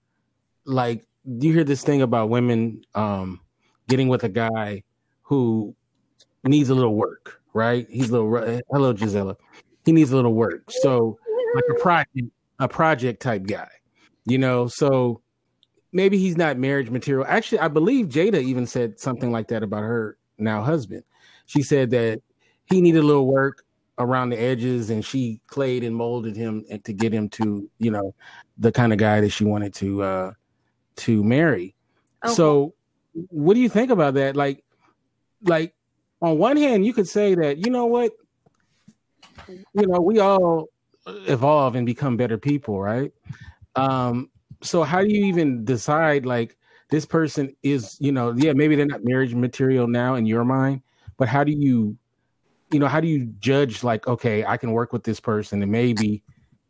like 0.64 1.06
you 1.24 1.52
hear 1.52 1.64
this 1.64 1.82
thing 1.82 2.02
about 2.02 2.28
women 2.28 2.82
um 2.94 3.40
getting 3.88 4.08
with 4.08 4.24
a 4.24 4.28
guy 4.28 4.82
who 5.22 5.74
needs 6.44 6.70
a 6.70 6.74
little 6.74 6.94
work, 6.94 7.40
right? 7.52 7.86
He's 7.90 8.10
a 8.10 8.20
little 8.20 8.60
hello 8.70 8.92
Gisela. 8.92 9.36
He 9.84 9.92
needs 9.92 10.10
a 10.10 10.16
little 10.16 10.34
work. 10.34 10.70
So 10.70 11.18
like 11.54 11.64
a 11.70 11.80
project 11.80 12.18
a 12.58 12.68
project 12.68 13.22
type 13.22 13.44
guy. 13.44 13.68
You 14.24 14.38
know, 14.38 14.66
so 14.66 15.22
maybe 15.92 16.18
he's 16.18 16.36
not 16.36 16.58
marriage 16.58 16.90
material. 16.90 17.26
Actually, 17.28 17.60
I 17.60 17.68
believe 17.68 18.08
Jada 18.08 18.42
even 18.42 18.66
said 18.66 18.98
something 18.98 19.30
like 19.30 19.48
that 19.48 19.62
about 19.62 19.82
her 19.82 20.18
now 20.38 20.62
husband. 20.62 21.04
She 21.46 21.62
said 21.62 21.90
that 21.90 22.22
he 22.66 22.80
needed 22.80 22.98
a 22.98 23.06
little 23.06 23.26
work 23.26 23.64
around 23.98 24.30
the 24.30 24.38
edges 24.38 24.90
and 24.90 25.04
she 25.04 25.40
clayed 25.46 25.82
and 25.82 25.96
molded 25.96 26.36
him 26.36 26.64
to 26.84 26.92
get 26.92 27.12
him 27.12 27.28
to, 27.30 27.68
you 27.78 27.90
know, 27.90 28.14
the 28.58 28.70
kind 28.70 28.92
of 28.92 28.98
guy 28.98 29.20
that 29.20 29.30
she 29.30 29.44
wanted 29.44 29.72
to 29.74 30.02
uh 30.02 30.32
to 30.96 31.22
marry. 31.24 31.74
Okay. 32.24 32.34
So 32.34 32.74
what 33.30 33.54
do 33.54 33.60
you 33.60 33.68
think 33.68 33.90
about 33.90 34.14
that? 34.14 34.36
Like 34.36 34.64
like 35.42 35.74
on 36.20 36.38
one 36.38 36.56
hand 36.56 36.84
you 36.84 36.92
could 36.92 37.08
say 37.08 37.34
that, 37.34 37.58
you 37.64 37.70
know 37.70 37.86
what? 37.86 38.12
You 39.48 39.86
know, 39.86 40.00
we 40.00 40.18
all 40.18 40.68
evolve 41.06 41.74
and 41.76 41.86
become 41.86 42.16
better 42.16 42.36
people, 42.36 42.80
right? 42.80 43.12
Um 43.76 44.30
so 44.62 44.82
how 44.82 45.00
do 45.00 45.08
you 45.08 45.24
even 45.26 45.64
decide 45.64 46.26
like 46.26 46.56
this 46.90 47.06
person 47.06 47.54
is, 47.62 47.96
you 47.98 48.12
know, 48.12 48.32
yeah, 48.36 48.52
maybe 48.52 48.76
they're 48.76 48.86
not 48.86 49.04
marriage 49.04 49.34
material 49.34 49.86
now 49.86 50.14
in 50.14 50.26
your 50.26 50.44
mind, 50.44 50.82
but 51.16 51.28
how 51.28 51.44
do 51.44 51.52
you 51.52 51.96
you 52.72 52.78
know, 52.78 52.88
how 52.88 53.00
do 53.00 53.08
you 53.08 53.26
judge 53.38 53.84
like, 53.84 54.06
okay, 54.06 54.44
I 54.44 54.56
can 54.56 54.72
work 54.72 54.92
with 54.92 55.04
this 55.04 55.20
person 55.20 55.62
and 55.62 55.70
maybe 55.70 56.22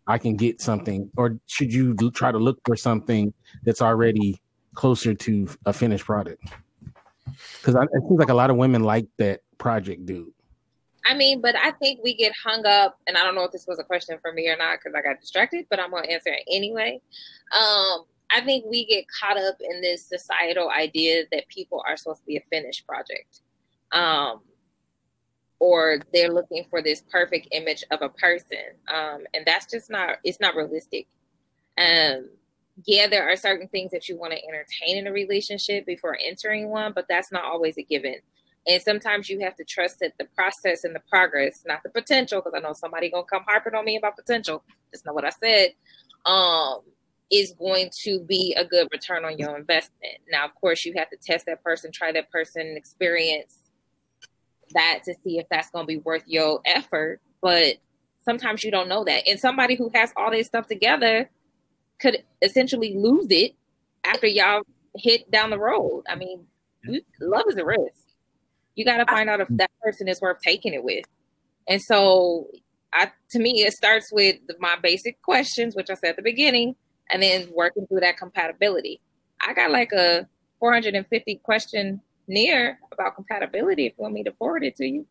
I 0.06 0.18
can 0.18 0.36
get 0.36 0.60
something, 0.60 1.10
or 1.16 1.38
should 1.46 1.72
you 1.72 1.94
try 2.12 2.30
to 2.30 2.38
look 2.38 2.60
for 2.64 2.76
something 2.76 3.34
that's 3.64 3.82
already 3.82 4.40
closer 4.74 5.14
to 5.14 5.48
a 5.64 5.72
finished 5.72 6.04
product? 6.04 6.44
Because 7.24 7.74
it 7.74 8.02
seems 8.08 8.20
like 8.20 8.28
a 8.28 8.34
lot 8.34 8.50
of 8.50 8.56
women 8.56 8.84
like 8.84 9.06
that 9.18 9.40
project 9.58 10.06
dude. 10.06 10.32
I 11.04 11.14
mean, 11.14 11.40
but 11.40 11.56
I 11.56 11.70
think 11.72 12.00
we 12.02 12.14
get 12.14 12.32
hung 12.44 12.66
up, 12.66 12.98
and 13.06 13.16
I 13.16 13.24
don't 13.24 13.34
know 13.34 13.44
if 13.44 13.52
this 13.52 13.66
was 13.66 13.78
a 13.78 13.84
question 13.84 14.18
for 14.20 14.32
me 14.32 14.48
or 14.48 14.56
not 14.56 14.78
because 14.78 14.94
I 14.96 15.02
got 15.02 15.20
distracted, 15.20 15.66
but 15.70 15.80
I'm 15.80 15.90
to 15.90 16.10
answer 16.10 16.30
it 16.30 16.44
anyway. 16.50 17.00
Um, 17.52 18.04
I 18.30 18.40
think 18.44 18.64
we 18.66 18.86
get 18.86 19.04
caught 19.20 19.38
up 19.38 19.56
in 19.60 19.80
this 19.80 20.04
societal 20.04 20.68
idea 20.70 21.24
that 21.32 21.48
people 21.48 21.82
are 21.86 21.96
supposed 21.96 22.20
to 22.20 22.26
be 22.26 22.36
a 22.36 22.42
finished 22.50 22.86
project. 22.86 23.40
Um, 23.92 24.40
or 25.58 25.98
they're 26.12 26.32
looking 26.32 26.66
for 26.68 26.82
this 26.82 27.02
perfect 27.10 27.48
image 27.52 27.84
of 27.90 28.02
a 28.02 28.08
person. 28.08 28.58
Um, 28.88 29.24
and 29.34 29.44
that's 29.46 29.66
just 29.70 29.90
not 29.90 30.16
it's 30.24 30.40
not 30.40 30.54
realistic. 30.54 31.06
Um, 31.78 32.30
yeah 32.84 33.06
there 33.06 33.30
are 33.30 33.36
certain 33.36 33.68
things 33.68 33.90
that 33.90 34.08
you 34.08 34.18
want 34.18 34.32
to 34.32 34.44
entertain 34.44 34.98
in 34.98 35.06
a 35.06 35.12
relationship 35.12 35.86
before 35.86 36.18
entering 36.22 36.68
one 36.68 36.92
but 36.94 37.06
that's 37.08 37.32
not 37.32 37.44
always 37.44 37.78
a 37.78 37.82
given. 37.82 38.16
And 38.68 38.82
sometimes 38.82 39.30
you 39.30 39.40
have 39.40 39.54
to 39.56 39.64
trust 39.64 40.00
that 40.00 40.14
the 40.18 40.26
process 40.36 40.84
and 40.84 40.94
the 40.94 41.02
progress 41.08 41.62
not 41.66 41.82
the 41.82 41.90
potential 41.90 42.40
because 42.40 42.56
i 42.56 42.60
know 42.60 42.74
somebody 42.74 43.10
gonna 43.10 43.24
come 43.24 43.44
harping 43.46 43.74
on 43.74 43.84
me 43.84 43.96
about 43.96 44.16
potential. 44.16 44.62
That's 44.92 45.04
not 45.04 45.14
what 45.14 45.24
i 45.24 45.30
said. 45.30 45.70
Um, 46.26 46.80
is 47.28 47.52
going 47.58 47.90
to 48.02 48.20
be 48.20 48.54
a 48.56 48.64
good 48.64 48.86
return 48.92 49.24
on 49.24 49.36
your 49.36 49.56
investment. 49.56 50.18
Now 50.30 50.44
of 50.44 50.54
course 50.54 50.84
you 50.84 50.92
have 50.96 51.10
to 51.10 51.16
test 51.16 51.46
that 51.46 51.62
person 51.62 51.90
try 51.92 52.12
that 52.12 52.30
person 52.30 52.74
experience 52.76 53.65
that 54.76 55.00
to 55.04 55.14
see 55.24 55.38
if 55.38 55.46
that's 55.50 55.70
going 55.70 55.84
to 55.84 55.88
be 55.88 55.98
worth 55.98 56.22
your 56.26 56.60
effort. 56.64 57.20
But 57.42 57.76
sometimes 58.24 58.62
you 58.62 58.70
don't 58.70 58.88
know 58.88 59.04
that. 59.04 59.26
And 59.26 59.40
somebody 59.40 59.74
who 59.74 59.90
has 59.94 60.12
all 60.16 60.30
this 60.30 60.46
stuff 60.46 60.66
together 60.66 61.28
could 62.00 62.22
essentially 62.42 62.96
lose 62.96 63.26
it 63.30 63.54
after 64.04 64.26
y'all 64.26 64.62
hit 64.96 65.30
down 65.30 65.50
the 65.50 65.58
road. 65.58 66.04
I 66.08 66.16
mean, 66.16 66.46
love 67.20 67.44
is 67.48 67.56
a 67.56 67.64
risk. 67.64 68.06
You 68.74 68.84
got 68.84 68.98
to 68.98 69.06
find 69.06 69.28
out 69.28 69.40
if 69.40 69.48
mm. 69.48 69.58
that 69.58 69.70
person 69.82 70.08
is 70.08 70.20
worth 70.20 70.40
taking 70.40 70.74
it 70.74 70.84
with. 70.84 71.04
And 71.68 71.80
so, 71.82 72.48
I 72.92 73.10
to 73.30 73.38
me, 73.38 73.62
it 73.62 73.72
starts 73.72 74.12
with 74.12 74.36
my 74.60 74.76
basic 74.80 75.20
questions, 75.22 75.74
which 75.74 75.90
I 75.90 75.94
said 75.94 76.10
at 76.10 76.16
the 76.16 76.22
beginning, 76.22 76.76
and 77.10 77.22
then 77.22 77.48
working 77.52 77.86
through 77.86 78.00
that 78.00 78.16
compatibility. 78.16 79.00
I 79.40 79.54
got 79.54 79.70
like 79.70 79.92
a 79.92 80.28
450 80.60 81.40
question 81.42 82.00
near 82.28 82.78
about 82.92 83.14
compatibility 83.14 83.86
if 83.86 83.94
you 83.96 84.02
want 84.02 84.14
me 84.14 84.24
to 84.24 84.32
forward 84.32 84.64
it 84.64 84.76
to 84.76 84.86
you. 84.86 85.06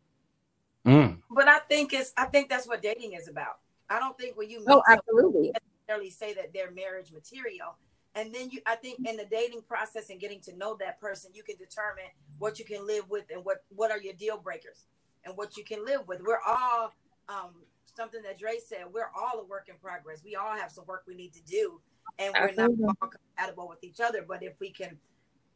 Mm. 0.86 1.18
But 1.30 1.48
I 1.48 1.58
think 1.60 1.92
it's 1.92 2.12
I 2.16 2.26
think 2.26 2.48
that's 2.48 2.66
what 2.66 2.82
dating 2.82 3.14
is 3.14 3.28
about. 3.28 3.58
I 3.90 3.98
don't 3.98 4.16
think 4.16 4.36
when 4.36 4.50
you 4.50 4.64
oh 4.68 4.82
absolutely 4.88 5.52
necessarily 5.86 6.10
say 6.10 6.34
that 6.34 6.52
they're 6.52 6.70
marriage 6.70 7.12
material. 7.12 7.76
And 8.14 8.34
then 8.34 8.50
you 8.50 8.60
I 8.66 8.76
think 8.76 9.00
in 9.06 9.16
the 9.16 9.26
dating 9.30 9.62
process 9.62 10.10
and 10.10 10.20
getting 10.20 10.40
to 10.42 10.56
know 10.56 10.76
that 10.80 11.00
person, 11.00 11.30
you 11.34 11.42
can 11.42 11.56
determine 11.56 12.04
what 12.38 12.58
you 12.58 12.64
can 12.64 12.86
live 12.86 13.10
with 13.10 13.24
and 13.32 13.44
what 13.44 13.64
what 13.74 13.90
are 13.90 13.98
your 13.98 14.14
deal 14.14 14.38
breakers 14.38 14.86
and 15.24 15.36
what 15.36 15.56
you 15.56 15.64
can 15.64 15.84
live 15.84 16.06
with. 16.06 16.20
We're 16.24 16.40
all 16.46 16.94
um 17.28 17.50
something 17.96 18.22
that 18.22 18.38
Dre 18.38 18.58
said, 18.64 18.84
we're 18.92 19.10
all 19.16 19.40
a 19.40 19.44
work 19.44 19.68
in 19.68 19.74
progress. 19.82 20.22
We 20.24 20.36
all 20.36 20.54
have 20.54 20.70
some 20.70 20.84
work 20.86 21.04
we 21.06 21.14
need 21.14 21.32
to 21.32 21.42
do 21.42 21.80
and 22.18 22.32
we're 22.34 22.48
absolutely. 22.48 22.84
not 22.84 22.96
all 23.00 23.08
compatible 23.08 23.68
with 23.68 23.82
each 23.82 24.00
other. 24.00 24.24
But 24.26 24.42
if 24.42 24.54
we 24.60 24.70
can 24.70 24.96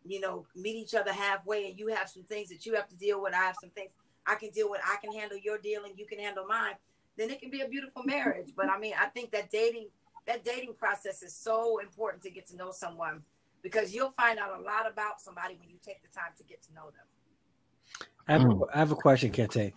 you 0.05 0.21
know, 0.21 0.47
meet 0.57 0.77
each 0.77 0.95
other 0.95 1.13
halfway 1.13 1.69
and 1.69 1.79
you 1.79 1.89
have 1.89 2.09
some 2.09 2.23
things 2.25 2.49
that 2.49 2.67
you 2.67 2.75
have 2.75 2.89
to 2.89 2.97
deal 2.97 3.23
with. 3.23 3.35
I 3.35 3.45
have 3.45 3.57
some 3.61 3.71
things 3.71 3.91
I 4.27 4.35
can 4.35 4.51
deal 4.51 4.71
with. 4.71 4.81
I 4.85 4.97
can 4.97 5.13
handle 5.13 5.39
your 5.39 5.59
deal 5.59 5.85
and 5.85 5.99
you 5.99 6.07
can 6.07 6.19
handle 6.19 6.47
mine. 6.47 6.75
Then 7.17 7.31
it 7.31 7.41
can 7.41 7.51
be 7.51 7.61
a 7.61 7.69
beautiful 7.69 8.03
marriage. 8.05 8.51
But 8.57 8.69
I 8.69 8.79
mean, 8.79 8.95
I 8.99 9.07
think 9.07 9.31
that 9.33 9.51
dating, 9.51 9.89
that 10.27 10.45
dating 10.45 10.75
process 10.75 11.23
is 11.23 11.35
so 11.35 11.79
important 11.79 12.23
to 12.25 12.31
get 12.31 12.47
to 12.49 12.57
know 12.57 12.73
someone 12.73 13.23
because 13.63 13.95
you'll 13.95 14.13
find 14.13 14.39
out 14.39 14.59
a 14.59 14.63
lot 14.63 14.91
about 14.91 15.21
somebody 15.21 15.57
when 15.59 15.69
you 15.69 15.77
take 15.85 16.03
the 16.03 16.09
time 16.09 16.33
to 16.39 16.45
get 16.45 16.63
to 16.63 16.75
know 16.75 16.87
them. 16.87 18.09
I 18.29 18.33
have, 18.33 18.45
a, 18.45 18.65
I 18.75 18.79
have 18.79 18.93
a 18.93 18.97
question, 18.97 19.33
Kente. 19.33 19.73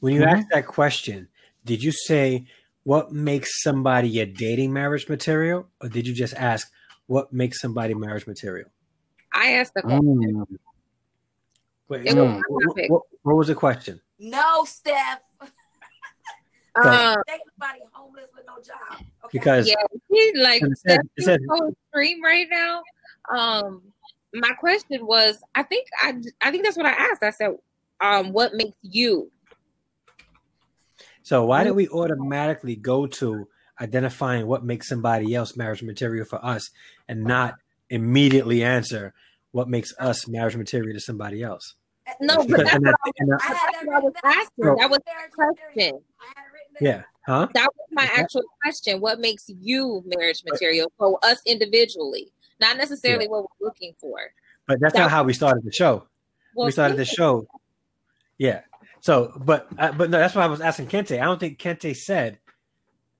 When 0.00 0.14
you 0.14 0.22
mm-hmm. 0.22 0.36
asked 0.36 0.48
that 0.52 0.66
question, 0.66 1.28
did 1.64 1.82
you 1.82 1.92
say 1.92 2.46
what 2.84 3.12
makes 3.12 3.62
somebody 3.62 4.20
a 4.20 4.26
dating 4.26 4.72
marriage 4.72 5.08
material, 5.08 5.68
or 5.82 5.88
did 5.88 6.06
you 6.06 6.14
just 6.14 6.34
ask 6.34 6.70
what 7.06 7.32
makes 7.32 7.60
somebody 7.60 7.94
marriage 7.94 8.26
material? 8.26 8.68
I 9.38 9.52
asked 9.52 9.74
the 9.74 9.82
question. 9.82 10.02
Mm. 10.02 10.58
Wait, 11.88 12.12
no, 12.12 12.42
what, 12.48 12.90
what, 12.90 13.02
what, 13.22 13.36
was 13.36 13.46
the 13.46 13.54
question? 13.54 14.00
No, 14.18 14.64
Steph. 14.64 15.20
um, 15.40 17.16
Anybody 17.28 17.84
homeless 17.92 18.26
with 18.34 18.44
no 18.46 18.56
job. 18.56 19.00
Okay. 19.24 19.38
Because 19.38 19.68
yeah, 19.68 19.76
he's 20.10 20.36
like 20.36 20.62
said, 20.86 21.00
said, 21.20 21.40
so 21.48 21.68
extreme 21.68 22.22
right 22.22 22.48
now. 22.50 22.82
Um, 23.32 23.82
my 24.34 24.50
question 24.58 25.06
was, 25.06 25.38
I 25.54 25.62
think 25.62 25.86
I, 26.02 26.14
I 26.42 26.50
think 26.50 26.64
that's 26.64 26.76
what 26.76 26.86
I 26.86 26.90
asked. 26.90 27.22
I 27.22 27.30
said, 27.30 27.56
um, 28.00 28.32
what 28.32 28.54
makes 28.54 28.76
you? 28.82 29.30
So 31.22 31.44
why 31.44 31.62
do 31.62 31.74
we 31.74 31.88
automatically 31.88 32.74
go 32.74 33.06
to 33.06 33.46
identifying 33.80 34.46
what 34.46 34.64
makes 34.64 34.88
somebody 34.88 35.34
else 35.34 35.56
marriage 35.56 35.82
material 35.82 36.24
for 36.24 36.44
us 36.44 36.70
and 37.08 37.22
not 37.22 37.54
immediately 37.88 38.64
answer 38.64 39.14
what 39.52 39.68
makes 39.68 39.92
us 39.98 40.28
marriage 40.28 40.56
material 40.56 40.94
to 40.94 41.00
somebody 41.00 41.42
else. 41.42 41.74
No, 42.20 42.36
but 42.36 42.64
that's 42.64 42.78
what 42.78 42.96
I, 43.14 43.98
was 44.00 44.12
asking. 44.24 44.76
That 44.76 44.90
was 44.90 44.98
the 45.04 45.12
question. 45.34 46.00
Yeah. 46.80 47.02
Huh? 47.26 47.48
That 47.52 47.68
was 47.76 47.88
my 47.92 48.08
actual 48.14 48.42
question. 48.62 49.00
What 49.00 49.20
makes 49.20 49.44
you 49.48 50.02
marriage 50.06 50.42
material 50.50 50.90
for 50.96 51.18
us 51.22 51.38
individually? 51.44 52.32
Not 52.60 52.78
necessarily 52.78 53.24
yeah. 53.24 53.30
what 53.30 53.42
we're 53.42 53.66
looking 53.66 53.92
for. 54.00 54.18
But 54.66 54.80
that's 54.80 54.94
that 54.94 55.00
not 55.00 55.10
how 55.10 55.24
we 55.24 55.34
started 55.34 55.64
the 55.64 55.72
show. 55.72 56.06
Well, 56.54 56.66
we 56.66 56.72
started 56.72 56.96
the 56.96 57.04
show. 57.04 57.46
Yeah. 58.38 58.62
So, 59.00 59.32
but 59.36 59.68
uh, 59.78 59.92
but 59.92 60.10
no, 60.10 60.18
that's 60.18 60.34
why 60.34 60.44
I 60.44 60.46
was 60.46 60.60
asking 60.60 60.86
Kente. 60.88 61.20
I 61.20 61.24
don't 61.24 61.38
think 61.38 61.58
Kente 61.58 61.94
said 61.94 62.38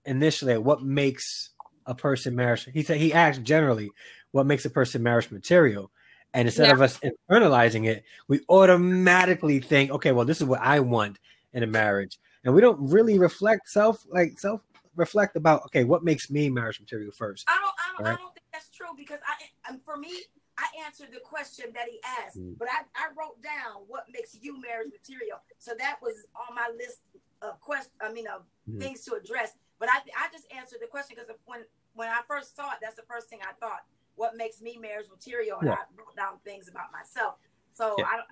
initially 0.05 0.57
what 0.57 0.83
makes 0.83 1.51
a 1.87 1.95
person 1.95 2.35
marriage. 2.35 2.69
He 2.73 2.83
said 2.83 2.99
he 2.99 3.13
asked 3.13 3.43
generally 3.43 3.91
what 4.33 4.47
makes 4.47 4.65
a 4.65 4.71
person 4.71 5.03
marriage 5.03 5.31
material. 5.31 5.91
And 6.35 6.47
instead 6.47 6.67
yeah. 6.67 6.75
of 6.75 6.83
us 6.83 7.01
internalizing 7.01 7.87
it, 7.87 8.05
we 8.29 8.41
automatically 8.49 9.61
think, 9.61 9.91
okay, 9.91 10.13
well, 10.13 10.27
this 10.27 10.41
is 10.41 10.47
what 10.47 10.61
I 10.61 10.81
want 10.81 11.19
in 11.55 11.63
a 11.63 11.67
marriage. 11.67 12.19
And 12.45 12.55
we 12.55 12.61
don't 12.61 12.79
really 12.91 13.19
reflect 13.19 13.69
self, 13.69 14.05
like 14.11 14.39
self 14.39 14.61
reflect 14.95 15.37
about, 15.37 15.65
okay, 15.65 15.85
what 15.85 16.05
makes 16.05 16.31
me 16.31 16.51
marriage 16.51 16.81
material 16.81 17.13
first? 17.13 17.45
I 17.49 17.59
don't, 17.59 17.65
I 17.65 17.97
don't, 17.97 18.07
right? 18.07 18.19
I 18.19 18.23
don't 18.23 18.35
think 18.35 18.47
that's 18.53 18.71
true 18.71 18.89
because 18.97 19.21
I, 19.27 19.77
for 19.85 19.97
me, 19.97 20.13
I 20.59 20.67
answered 20.85 21.09
the 21.13 21.21
question 21.21 21.67
that 21.75 21.87
he 21.89 22.01
asked, 22.23 22.39
mm. 22.39 22.59
but 22.59 22.69
I, 22.69 22.83
I 22.95 23.09
wrote 23.17 23.41
down 23.43 23.85
what 23.87 24.07
makes 24.13 24.37
you 24.41 24.61
marriage 24.61 24.91
material. 24.93 25.39
So 25.59 25.73
that 25.79 25.99
was 26.03 26.27
on 26.35 26.55
my 26.55 26.69
list 26.77 26.99
of 27.43 27.61
questions, 27.61 27.95
I 28.01 28.13
mean, 28.13 28.27
of 28.27 28.43
mm. 28.69 28.81
things 28.81 29.05
to 29.05 29.15
address. 29.15 29.53
But 29.79 29.89
I, 29.89 29.99
I 30.19 30.29
just 30.33 30.47
answered 30.53 30.81
the 30.83 30.89
question 30.89 31.17
because 31.17 31.31
when, 31.47 31.61
when 31.95 32.09
I 32.09 32.21
first 32.27 32.57
saw 32.57 32.73
it, 32.73 32.79
that's 32.83 32.97
the 32.97 33.07
first 33.09 33.29
thing 33.29 33.39
I 33.43 33.53
thought 33.65 33.87
what 34.19 34.37
makes 34.37 34.61
me 34.61 34.77
marriage 34.77 35.07
material, 35.11 35.59
and 35.61 35.69
yeah. 35.69 35.75
I 35.75 35.85
wrote 35.97 36.15
down 36.17 36.39
things 36.45 36.69
about 36.69 36.93
myself. 36.93 37.37
So 37.73 37.95
yeah. 37.97 38.05
I 38.05 38.17
don't, 38.17 38.27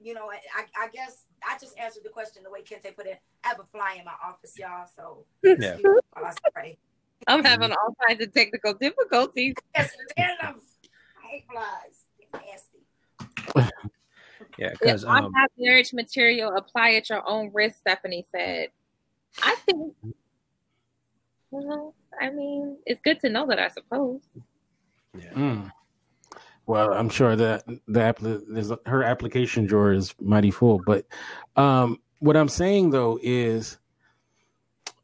you 0.00 0.14
know, 0.14 0.30
I, 0.30 0.64
I 0.76 0.88
guess 0.88 1.26
I 1.46 1.58
just 1.60 1.78
answered 1.78 2.02
the 2.04 2.08
question 2.08 2.42
the 2.42 2.50
way 2.50 2.62
Kente 2.62 2.96
put 2.96 3.06
it. 3.06 3.20
I 3.44 3.48
have 3.48 3.60
a 3.60 3.64
fly 3.64 3.96
in 3.98 4.04
my 4.04 4.14
office, 4.24 4.58
y'all. 4.58 4.86
So 4.96 5.24
yeah. 5.42 5.76
I'm 7.26 7.44
having 7.44 7.70
all 7.70 7.96
kinds 8.06 8.22
of 8.22 8.32
technical 8.32 8.74
difficulties. 8.74 9.54
Yes, 9.76 9.92
I 10.16 10.54
hate 11.26 11.44
flies. 11.52 12.04
Nasty. 12.32 13.70
yeah, 14.58 14.70
because 14.80 15.04
um, 15.04 15.10
I 15.10 15.40
have 15.40 15.50
marriage 15.58 15.92
material. 15.92 16.56
Apply 16.56 16.92
at 16.92 17.10
your 17.10 17.28
own 17.28 17.50
risk. 17.52 17.78
Stephanie 17.78 18.26
said. 18.32 18.68
I 19.42 19.54
think. 19.66 19.94
Well, 21.50 21.94
I 22.20 22.30
mean, 22.30 22.78
it's 22.86 23.00
good 23.02 23.20
to 23.20 23.28
know 23.28 23.46
that. 23.46 23.58
I 23.58 23.68
suppose. 23.68 24.20
Yeah. 25.22 25.32
Mm. 25.32 25.72
Well, 26.66 26.92
I'm 26.92 27.08
sure 27.08 27.34
that 27.34 27.64
the 27.86 28.78
her 28.84 29.02
application 29.02 29.64
drawer 29.64 29.92
is 29.92 30.14
mighty 30.20 30.50
full. 30.50 30.80
But 30.84 31.06
um, 31.56 31.98
what 32.18 32.36
I'm 32.36 32.48
saying 32.48 32.90
though 32.90 33.18
is, 33.22 33.78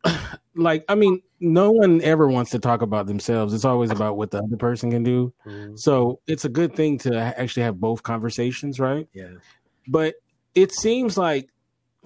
like, 0.54 0.85
I 0.88 0.94
mean, 0.94 1.23
no 1.40 1.71
one 1.71 2.02
ever 2.02 2.28
wants 2.28 2.50
to 2.52 2.59
talk 2.59 2.83
about 2.83 3.06
themselves. 3.06 3.54
It's 3.54 3.64
always 3.64 3.90
about 3.90 4.16
what 4.16 4.30
the 4.30 4.38
other 4.38 4.56
person 4.56 4.90
can 4.90 5.02
do. 5.02 5.33
Mm-hmm. 5.47 5.76
So 5.76 6.21
it's 6.26 6.44
a 6.44 6.49
good 6.49 6.75
thing 6.75 6.99
to 6.99 7.18
actually 7.38 7.62
have 7.64 7.80
both 7.80 8.02
conversations, 8.02 8.78
right? 8.78 9.09
Yeah. 9.12 9.33
But 9.88 10.14
it 10.54 10.73
seems 10.73 11.16
like 11.16 11.49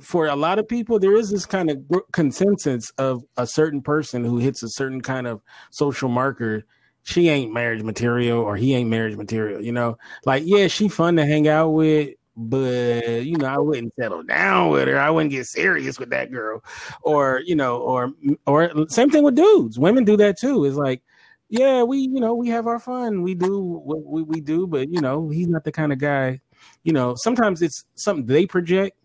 for 0.01 0.27
a 0.27 0.37
lot 0.37 0.59
of 0.59 0.69
people, 0.69 0.99
there 0.99 1.17
is 1.17 1.31
this 1.31 1.47
kind 1.47 1.71
of 1.71 1.85
consensus 2.13 2.91
of 2.99 3.25
a 3.37 3.47
certain 3.47 3.83
person 3.83 4.25
who 4.25 4.39
hits 4.39 4.63
a 4.63 4.69
certain 4.69 5.01
kind 5.01 5.27
of 5.27 5.43
social 5.71 6.09
marker. 6.09 6.65
She 7.03 7.29
ain't 7.29 7.53
marriage 7.53 7.83
material, 7.83 8.41
or 8.41 8.57
he 8.57 8.75
ain't 8.75 8.91
marriage 8.91 9.17
material. 9.17 9.63
You 9.63 9.73
know, 9.73 9.99
like 10.27 10.43
yeah, 10.47 10.67
she 10.69 10.89
fun 10.89 11.17
to 11.17 11.25
hang 11.25 11.49
out 11.49 11.71
with, 11.71 12.15
but 12.37 13.25
you 13.25 13.37
know, 13.37 13.47
I 13.47 13.59
wouldn't 13.59 13.95
settle 13.99 14.23
down 14.23 14.71
with 14.71 14.89
her. 14.89 14.99
I 14.99 15.11
wouldn't 15.11 15.31
get 15.31 15.47
serious 15.47 15.99
with 15.99 16.11
that 16.11 16.31
girl, 16.31 16.63
or 17.03 17.43
you 17.45 17.55
know, 17.55 17.79
or 17.79 18.13
or 18.47 18.89
same 18.89 19.11
thing 19.11 19.25
with 19.25 19.37
dudes. 19.37 19.79
Women 19.79 20.05
do 20.05 20.17
that 20.19 20.39
too. 20.39 20.65
It's 20.65 20.77
like, 20.77 21.03
yeah, 21.49 21.83
we 21.83 21.99
you 21.99 22.21
know 22.21 22.35
we 22.35 22.49
have 22.49 22.67
our 22.67 22.79
fun, 22.79 23.23
we 23.23 23.35
do 23.35 23.63
what 23.63 24.05
we, 24.05 24.23
we 24.23 24.41
do, 24.41 24.67
but 24.67 24.91
you 24.91 25.01
know, 25.01 25.31
he's 25.31 25.49
not 25.49 25.65
the 25.65 25.73
kind 25.73 25.93
of 25.93 25.99
guy. 25.99 26.41
You 26.85 26.93
know, 26.93 27.15
sometimes 27.15 27.63
it's 27.63 27.85
something 27.95 28.27
they 28.27 28.47
project 28.47 28.99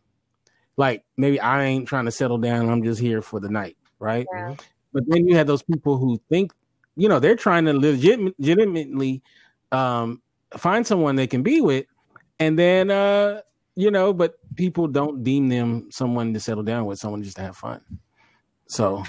like 0.77 1.03
maybe 1.17 1.39
I 1.39 1.63
ain't 1.65 1.87
trying 1.87 2.05
to 2.05 2.11
settle 2.11 2.37
down. 2.37 2.69
I'm 2.69 2.83
just 2.83 2.99
here 2.99 3.21
for 3.21 3.39
the 3.39 3.49
night, 3.49 3.77
right? 3.99 4.25
Yeah. 4.33 4.55
But 4.91 5.03
then 5.07 5.27
you 5.27 5.35
have 5.35 5.47
those 5.47 5.63
people 5.63 5.97
who 5.97 6.21
think, 6.29 6.51
you 6.95 7.09
know, 7.09 7.19
they're 7.19 7.35
trying 7.35 7.65
to 7.65 7.73
legit, 7.73 8.19
legitimately 8.39 9.21
um, 9.71 10.21
find 10.57 10.85
someone 10.85 11.15
they 11.15 11.27
can 11.27 11.43
be 11.43 11.61
with, 11.61 11.85
and 12.39 12.57
then 12.57 12.91
uh, 12.91 13.41
you 13.75 13.91
know, 13.91 14.13
but 14.13 14.35
people 14.55 14.87
don't 14.87 15.23
deem 15.23 15.49
them 15.49 15.89
someone 15.91 16.33
to 16.33 16.39
settle 16.39 16.63
down 16.63 16.85
with, 16.85 16.99
someone 16.99 17.23
just 17.23 17.37
to 17.37 17.43
have 17.43 17.57
fun. 17.57 17.81
So 18.67 19.03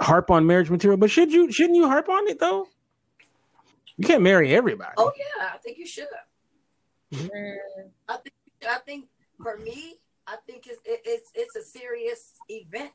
harp 0.00 0.30
on 0.30 0.46
marriage 0.46 0.70
material, 0.70 0.98
but 0.98 1.10
should 1.10 1.32
you 1.32 1.50
shouldn't 1.50 1.76
you 1.76 1.88
harp 1.88 2.08
on 2.08 2.28
it 2.28 2.38
though? 2.38 2.66
You 3.96 4.06
can't 4.06 4.22
marry 4.22 4.54
everybody. 4.54 4.92
Oh 4.96 5.12
yeah, 5.16 5.50
I 5.54 5.58
think 5.58 5.78
you 5.78 5.86
should. 5.86 6.08
Mm. 7.12 7.56
I 8.08 8.16
think 8.16 8.34
I 8.68 8.78
think 8.78 9.06
for 9.40 9.56
me, 9.56 9.94
I 10.26 10.36
think 10.46 10.66
it's 10.66 10.80
it's 10.84 11.30
it's 11.34 11.56
a 11.56 11.62
serious 11.62 12.32
event 12.48 12.92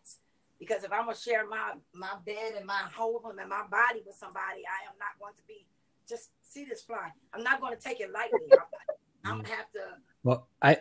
because 0.59 0.83
if 0.83 0.91
I'm 0.91 1.05
gonna 1.05 1.15
share 1.15 1.47
my 1.47 1.73
my 1.93 2.15
bed 2.25 2.53
and 2.57 2.65
my 2.65 2.81
home 2.93 3.37
and 3.39 3.49
my 3.49 3.63
body 3.69 4.01
with 4.05 4.15
somebody, 4.15 4.61
I 4.67 4.87
am 4.87 4.95
not 4.99 5.19
going 5.19 5.33
to 5.35 5.43
be 5.47 5.65
just 6.07 6.31
see 6.41 6.65
this 6.65 6.81
fly. 6.81 7.09
I'm 7.33 7.43
not 7.43 7.61
going 7.61 7.75
to 7.75 7.81
take 7.81 7.99
it 8.01 8.11
lightly. 8.11 8.39
I'm, 9.23 9.31
I'm 9.31 9.37
gonna 9.41 9.55
have 9.55 9.71
to. 9.71 9.79
Well, 10.23 10.47
I 10.61 10.79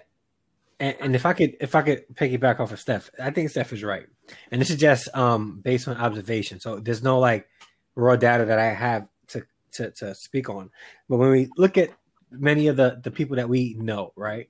and, 0.80 0.96
and, 1.00 1.14
if 1.14 1.26
I 1.26 1.32
could 1.32 1.56
if 1.60 1.74
I 1.74 1.82
could 1.82 2.04
piggyback 2.14 2.60
off 2.60 2.72
of 2.72 2.80
Steph, 2.80 3.10
I 3.20 3.30
think 3.30 3.50
Steph 3.50 3.72
is 3.72 3.84
right, 3.84 4.06
and 4.50 4.60
this 4.60 4.70
is 4.70 4.76
just 4.76 5.14
um 5.14 5.60
based 5.62 5.88
on 5.88 5.96
observation. 5.96 6.60
So 6.60 6.78
there's 6.78 7.02
no 7.02 7.18
like 7.18 7.48
raw 7.94 8.16
data 8.16 8.44
that 8.46 8.58
I 8.58 8.72
have 8.72 9.06
to 9.28 9.44
to 9.72 9.90
to 9.92 10.14
speak 10.14 10.48
on. 10.48 10.70
But 11.08 11.18
when 11.18 11.30
we 11.30 11.50
look 11.56 11.78
at 11.78 11.90
many 12.30 12.66
of 12.66 12.76
the 12.76 13.00
the 13.02 13.10
people 13.10 13.36
that 13.36 13.48
we 13.48 13.74
know, 13.74 14.12
right? 14.16 14.48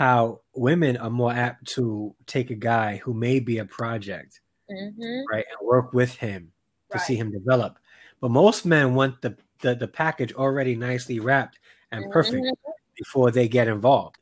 how 0.00 0.40
women 0.60 0.98
are 0.98 1.08
more 1.08 1.32
apt 1.32 1.64
to 1.64 2.14
take 2.26 2.50
a 2.50 2.54
guy 2.54 2.98
who 2.98 3.14
may 3.14 3.40
be 3.40 3.56
a 3.58 3.64
project, 3.64 4.42
mm-hmm. 4.70 5.22
right, 5.32 5.46
and 5.50 5.66
work 5.66 5.94
with 5.94 6.14
him 6.14 6.52
to 6.90 6.98
right. 6.98 7.06
see 7.06 7.16
him 7.16 7.32
develop. 7.32 7.78
But 8.20 8.30
most 8.30 8.66
men 8.66 8.94
want 8.94 9.22
the, 9.22 9.34
the, 9.62 9.74
the 9.74 9.88
package 9.88 10.34
already 10.34 10.76
nicely 10.76 11.18
wrapped 11.18 11.58
and 11.92 12.12
perfect 12.12 12.44
mm-hmm. 12.44 12.70
before 12.94 13.30
they 13.30 13.48
get 13.48 13.68
involved. 13.68 14.18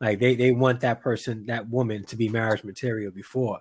Like 0.00 0.20
they, 0.20 0.34
they 0.34 0.52
want 0.52 0.80
that 0.80 1.02
person, 1.02 1.44
that 1.46 1.68
woman 1.68 2.02
to 2.04 2.16
be 2.16 2.30
marriage 2.30 2.64
material 2.64 3.12
before 3.12 3.60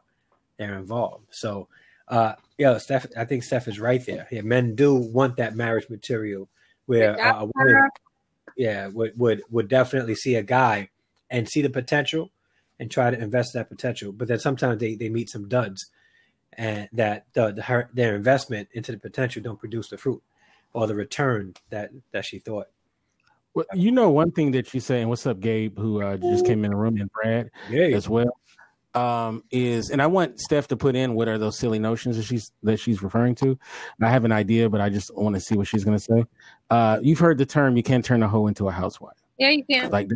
they're 0.57 0.79
involved. 0.79 1.27
So 1.31 1.67
uh 2.07 2.35
yeah, 2.57 2.77
Steph 2.77 3.05
I 3.17 3.25
think 3.25 3.43
Steph 3.43 3.67
is 3.67 3.81
right 3.81 4.05
there. 4.05 4.27
Yeah, 4.31 4.43
men 4.43 4.75
do 4.75 4.95
want 4.95 5.35
that 5.37 5.55
marriage 5.55 5.89
material 5.89 6.47
where 6.85 7.19
uh, 7.19 7.41
a 7.41 7.49
woman 7.53 7.89
yeah 8.55 8.87
would, 8.87 9.17
would 9.17 9.41
would 9.49 9.67
definitely 9.67 10.15
see 10.15 10.35
a 10.35 10.43
guy 10.43 10.89
and 11.33 11.49
see 11.49 11.61
the 11.61 11.69
potential 11.69 12.31
and 12.79 12.89
try 12.89 13.09
to 13.09 13.19
invest 13.19 13.53
that 13.53 13.67
potential. 13.67 14.13
But 14.13 14.29
then 14.29 14.39
sometimes 14.39 14.79
they, 14.79 14.95
they 14.95 15.09
meet 15.09 15.29
some 15.29 15.49
duds 15.49 15.89
and 16.53 16.87
that 16.93 17.25
the, 17.33 17.51
the, 17.51 17.87
their 17.93 18.15
investment 18.15 18.69
into 18.73 18.91
the 18.91 18.99
potential 18.99 19.41
don't 19.41 19.59
produce 19.59 19.89
the 19.89 19.97
fruit 19.97 20.21
or 20.73 20.87
the 20.87 20.95
return 20.95 21.55
that 21.71 21.89
that 22.11 22.23
she 22.23 22.39
thought. 22.39 22.67
Well, 23.55 23.65
you 23.73 23.91
know 23.91 24.09
one 24.09 24.31
thing 24.31 24.51
that 24.51 24.67
she's 24.67 24.85
saying. 24.85 25.09
What's 25.09 25.25
up, 25.25 25.39
Gabe? 25.39 25.77
Who 25.77 26.01
uh, 26.01 26.17
just 26.17 26.45
came 26.45 26.63
in 26.65 26.71
the 26.71 26.77
room 26.77 26.97
and 26.99 27.11
Brad 27.11 27.51
as 27.71 28.07
well. 28.07 28.37
Um, 28.95 29.43
is 29.49 29.89
and 29.89 30.03
I 30.03 30.07
want 30.07 30.39
Steph 30.39 30.67
to 30.67 30.77
put 30.77 30.95
in 30.95 31.15
what 31.15 31.27
are 31.27 31.39
those 31.39 31.57
silly 31.57 31.79
notions 31.79 32.17
that 32.17 32.23
she's 32.23 32.51
that 32.61 32.77
she's 32.77 33.01
referring 33.01 33.33
to. 33.35 33.57
I 34.01 34.09
have 34.09 34.23
an 34.23 34.31
idea, 34.31 34.69
but 34.69 34.81
I 34.81 34.89
just 34.89 35.15
want 35.15 35.35
to 35.35 35.41
see 35.41 35.55
what 35.55 35.67
she's 35.67 35.83
going 35.83 35.97
to 35.97 36.03
say. 36.03 36.25
Uh, 36.69 36.99
you've 37.01 37.19
heard 37.19 37.39
the 37.39 37.45
term 37.45 37.75
"you 37.75 37.81
can't 37.81 38.05
turn 38.05 38.21
a 38.21 38.27
hoe 38.27 38.45
into 38.45 38.67
a 38.67 38.71
housewife." 38.71 39.22
Yeah, 39.37 39.49
you 39.49 39.65
can. 39.65 39.89
Like 39.89 40.09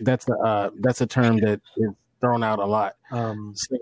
that's 0.00 0.28
a 0.28 0.34
uh, 0.34 0.70
that's 0.80 1.00
a 1.00 1.06
term 1.06 1.38
that 1.38 1.60
is 1.76 1.90
thrown 2.20 2.42
out 2.42 2.58
a 2.58 2.64
lot. 2.64 2.96
Um, 3.10 3.52
so, 3.54 3.76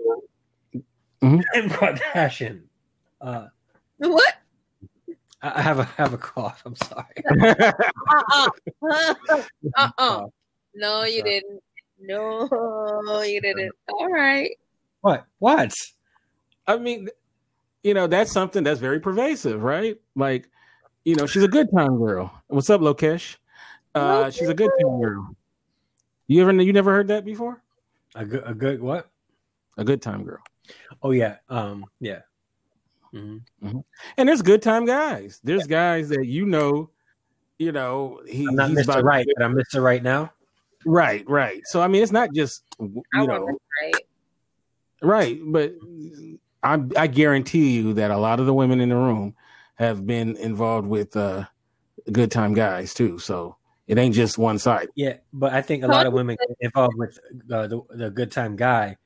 mm-hmm. 1.21 1.39
Kardashian. 1.69 2.63
Uh, 3.21 3.47
what? 3.97 4.33
I 5.41 5.61
have 5.61 5.79
a 5.79 5.83
have 5.83 6.13
a 6.13 6.17
cough. 6.17 6.63
I'm 6.65 6.75
sorry. 6.75 7.05
uh 7.41 7.71
uh-uh. 9.77 9.89
uh. 9.97 10.25
No, 10.73 11.03
you 11.03 11.23
didn't. 11.23 11.61
No, 11.99 13.21
you 13.25 13.39
didn't. 13.41 13.71
All 13.89 14.09
right. 14.09 14.51
What? 15.01 15.25
What? 15.39 15.73
I 16.67 16.77
mean, 16.77 17.09
you 17.83 17.93
know, 17.93 18.07
that's 18.07 18.31
something 18.31 18.63
that's 18.63 18.79
very 18.79 18.99
pervasive, 18.99 19.61
right? 19.61 19.97
Like, 20.15 20.49
you 21.05 21.15
know, 21.15 21.27
she's 21.27 21.43
a 21.43 21.47
good 21.47 21.69
time 21.71 21.97
girl. 21.99 22.33
What's 22.47 22.69
up, 22.69 22.81
Lokesh? 22.81 23.37
Uh, 23.95 24.29
she's 24.29 24.49
a 24.49 24.53
good 24.53 24.71
time 24.79 25.01
girl. 25.01 25.35
You 26.27 26.41
ever 26.41 26.51
you 26.61 26.73
never 26.73 26.91
heard 26.91 27.07
that 27.07 27.23
before? 27.23 27.63
A 28.15 28.25
good 28.25 28.43
a 28.45 28.53
good 28.53 28.81
what? 28.81 29.09
A 29.77 29.83
good 29.83 30.01
time 30.01 30.23
girl. 30.23 30.43
Oh 31.01 31.11
yeah. 31.11 31.37
Um 31.49 31.85
yeah. 31.99 32.21
Mm-hmm. 33.13 33.67
Mm-hmm. 33.67 33.79
And 34.17 34.29
there's 34.29 34.41
good 34.41 34.61
time 34.61 34.85
guys. 34.85 35.39
There's 35.43 35.65
guys 35.65 36.09
that 36.09 36.25
you 36.25 36.45
know, 36.45 36.89
you 37.57 37.71
know, 37.71 38.21
he, 38.27 38.45
I'm 38.47 38.55
not 38.55 38.71
Mr. 38.71 39.01
Right, 39.01 39.25
but 39.37 39.45
I'm 39.45 39.55
Mr. 39.55 39.81
Right 39.81 40.03
now. 40.03 40.33
Right, 40.85 41.27
right. 41.27 41.61
So 41.65 41.81
I 41.81 41.87
mean, 41.87 42.03
it's 42.03 42.11
not 42.11 42.33
just 42.33 42.63
you 42.79 43.03
know, 43.13 43.47
right. 43.81 43.95
right, 45.01 45.39
but 45.45 45.73
I 46.61 46.79
I 46.97 47.07
guarantee 47.07 47.71
you 47.71 47.93
that 47.93 48.11
a 48.11 48.17
lot 48.17 48.39
of 48.39 48.45
the 48.45 48.53
women 48.53 48.81
in 48.81 48.89
the 48.89 48.95
room 48.95 49.35
have 49.75 50.05
been 50.05 50.35
involved 50.37 50.87
with 50.87 51.15
uh 51.15 51.45
good 52.11 52.31
time 52.31 52.53
guys 52.53 52.93
too. 52.93 53.19
So 53.19 53.55
it 53.87 53.97
ain't 53.97 54.15
just 54.15 54.37
one 54.37 54.57
side. 54.57 54.87
Yeah, 54.95 55.17
but 55.31 55.53
I 55.53 55.61
think 55.61 55.83
a 55.83 55.87
lot 55.87 56.07
of 56.07 56.13
women 56.13 56.37
get 56.39 56.57
involved 56.59 56.97
with 56.97 57.19
uh, 57.51 57.67
the, 57.67 57.81
the 57.91 58.09
good 58.09 58.31
time 58.31 58.55
guy 58.55 58.97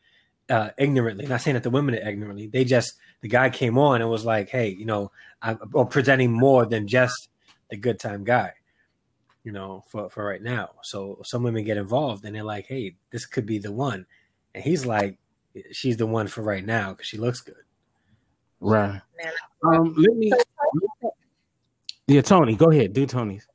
uh, 0.50 0.70
ignorantly. 0.78 1.28
Not 1.28 1.42
saying 1.42 1.56
that 1.56 1.64
the 1.64 1.70
women 1.70 1.96
are 1.96 2.10
ignorantly. 2.10 2.48
They 2.48 2.64
just 2.64 2.94
the 3.22 3.28
guy 3.28 3.50
came 3.50 3.78
on 3.78 4.02
and 4.02 4.10
was 4.10 4.26
like, 4.26 4.50
"Hey, 4.50 4.70
you 4.70 4.86
know, 4.86 5.12
I'm 5.42 5.60
or 5.74 5.86
presenting 5.86 6.32
more 6.32 6.66
than 6.66 6.88
just 6.88 7.30
the 7.70 7.78
good 7.78 8.00
time 8.00 8.24
guy." 8.24 8.54
You 9.44 9.52
know, 9.52 9.84
for 9.90 10.10
for 10.10 10.24
right 10.24 10.42
now. 10.42 10.72
So 10.82 11.20
some 11.24 11.44
women 11.44 11.66
get 11.66 11.78
involved 11.78 12.24
and 12.24 12.34
they're 12.34 12.44
like, 12.44 12.68
"Hey, 12.68 12.96
this 13.12 13.26
could 13.26 13.46
be 13.46 13.58
the 13.58 13.72
one," 13.72 14.06
and 14.56 14.64
he's 14.64 14.86
like, 14.86 15.18
"She's 15.72 15.98
the 15.98 16.08
one 16.08 16.28
for 16.28 16.42
right 16.42 16.66
now 16.66 16.92
because 16.92 17.08
she 17.08 17.18
looks 17.18 17.42
good." 17.42 17.56
Right. 18.62 19.02
Um, 19.64 19.94
let 19.98 20.16
me. 20.16 20.32
Yeah, 22.08 22.22
Tony, 22.22 22.56
go 22.56 22.72
ahead. 22.72 22.94
Do 22.94 23.06
Tony's. 23.06 23.46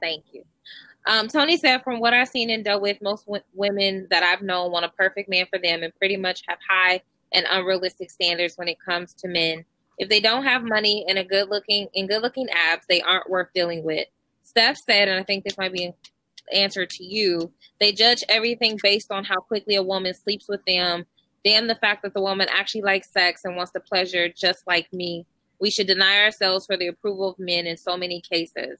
Thank 0.00 0.24
you. 0.32 0.44
Um, 1.06 1.26
Tony 1.28 1.56
said, 1.56 1.82
from 1.82 2.00
what 2.00 2.14
I've 2.14 2.28
seen 2.28 2.50
and 2.50 2.64
dealt 2.64 2.82
with, 2.82 3.02
most 3.02 3.26
w- 3.26 3.42
women 3.54 4.06
that 4.10 4.22
I've 4.22 4.42
known 4.42 4.70
want 4.70 4.84
a 4.84 4.88
perfect 4.90 5.28
man 5.28 5.46
for 5.50 5.58
them 5.58 5.82
and 5.82 5.94
pretty 5.96 6.16
much 6.16 6.42
have 6.46 6.58
high 6.68 7.02
and 7.32 7.46
unrealistic 7.50 8.10
standards 8.10 8.56
when 8.56 8.68
it 8.68 8.78
comes 8.80 9.14
to 9.14 9.28
men. 9.28 9.64
If 9.98 10.08
they 10.08 10.20
don't 10.20 10.44
have 10.44 10.62
money 10.62 11.04
and 11.08 11.18
a 11.18 11.24
good 11.24 11.48
looking 11.48 11.88
and 11.94 12.08
good 12.08 12.22
looking 12.22 12.48
abs, 12.50 12.86
they 12.88 13.00
aren't 13.02 13.30
worth 13.30 13.48
dealing 13.54 13.82
with. 13.82 14.06
Steph 14.42 14.76
said, 14.76 15.08
and 15.08 15.18
I 15.18 15.22
think 15.22 15.44
this 15.44 15.58
might 15.58 15.72
be 15.72 15.84
an 15.84 15.94
answer 16.52 16.86
to 16.86 17.04
you, 17.04 17.52
they 17.80 17.92
judge 17.92 18.22
everything 18.28 18.78
based 18.82 19.10
on 19.10 19.24
how 19.24 19.40
quickly 19.40 19.76
a 19.76 19.82
woman 19.82 20.14
sleeps 20.14 20.48
with 20.48 20.64
them. 20.66 21.04
Damn 21.44 21.66
the 21.66 21.74
fact 21.74 22.02
that 22.02 22.14
the 22.14 22.20
woman 22.20 22.48
actually 22.50 22.82
likes 22.82 23.10
sex 23.10 23.44
and 23.44 23.56
wants 23.56 23.72
the 23.72 23.80
pleasure 23.80 24.28
just 24.28 24.66
like 24.66 24.92
me. 24.92 25.26
We 25.60 25.70
should 25.70 25.86
deny 25.86 26.22
ourselves 26.22 26.66
for 26.66 26.76
the 26.76 26.88
approval 26.88 27.30
of 27.30 27.38
men 27.38 27.66
in 27.66 27.76
so 27.76 27.96
many 27.96 28.20
cases. 28.20 28.78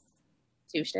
Touche. 0.72 0.94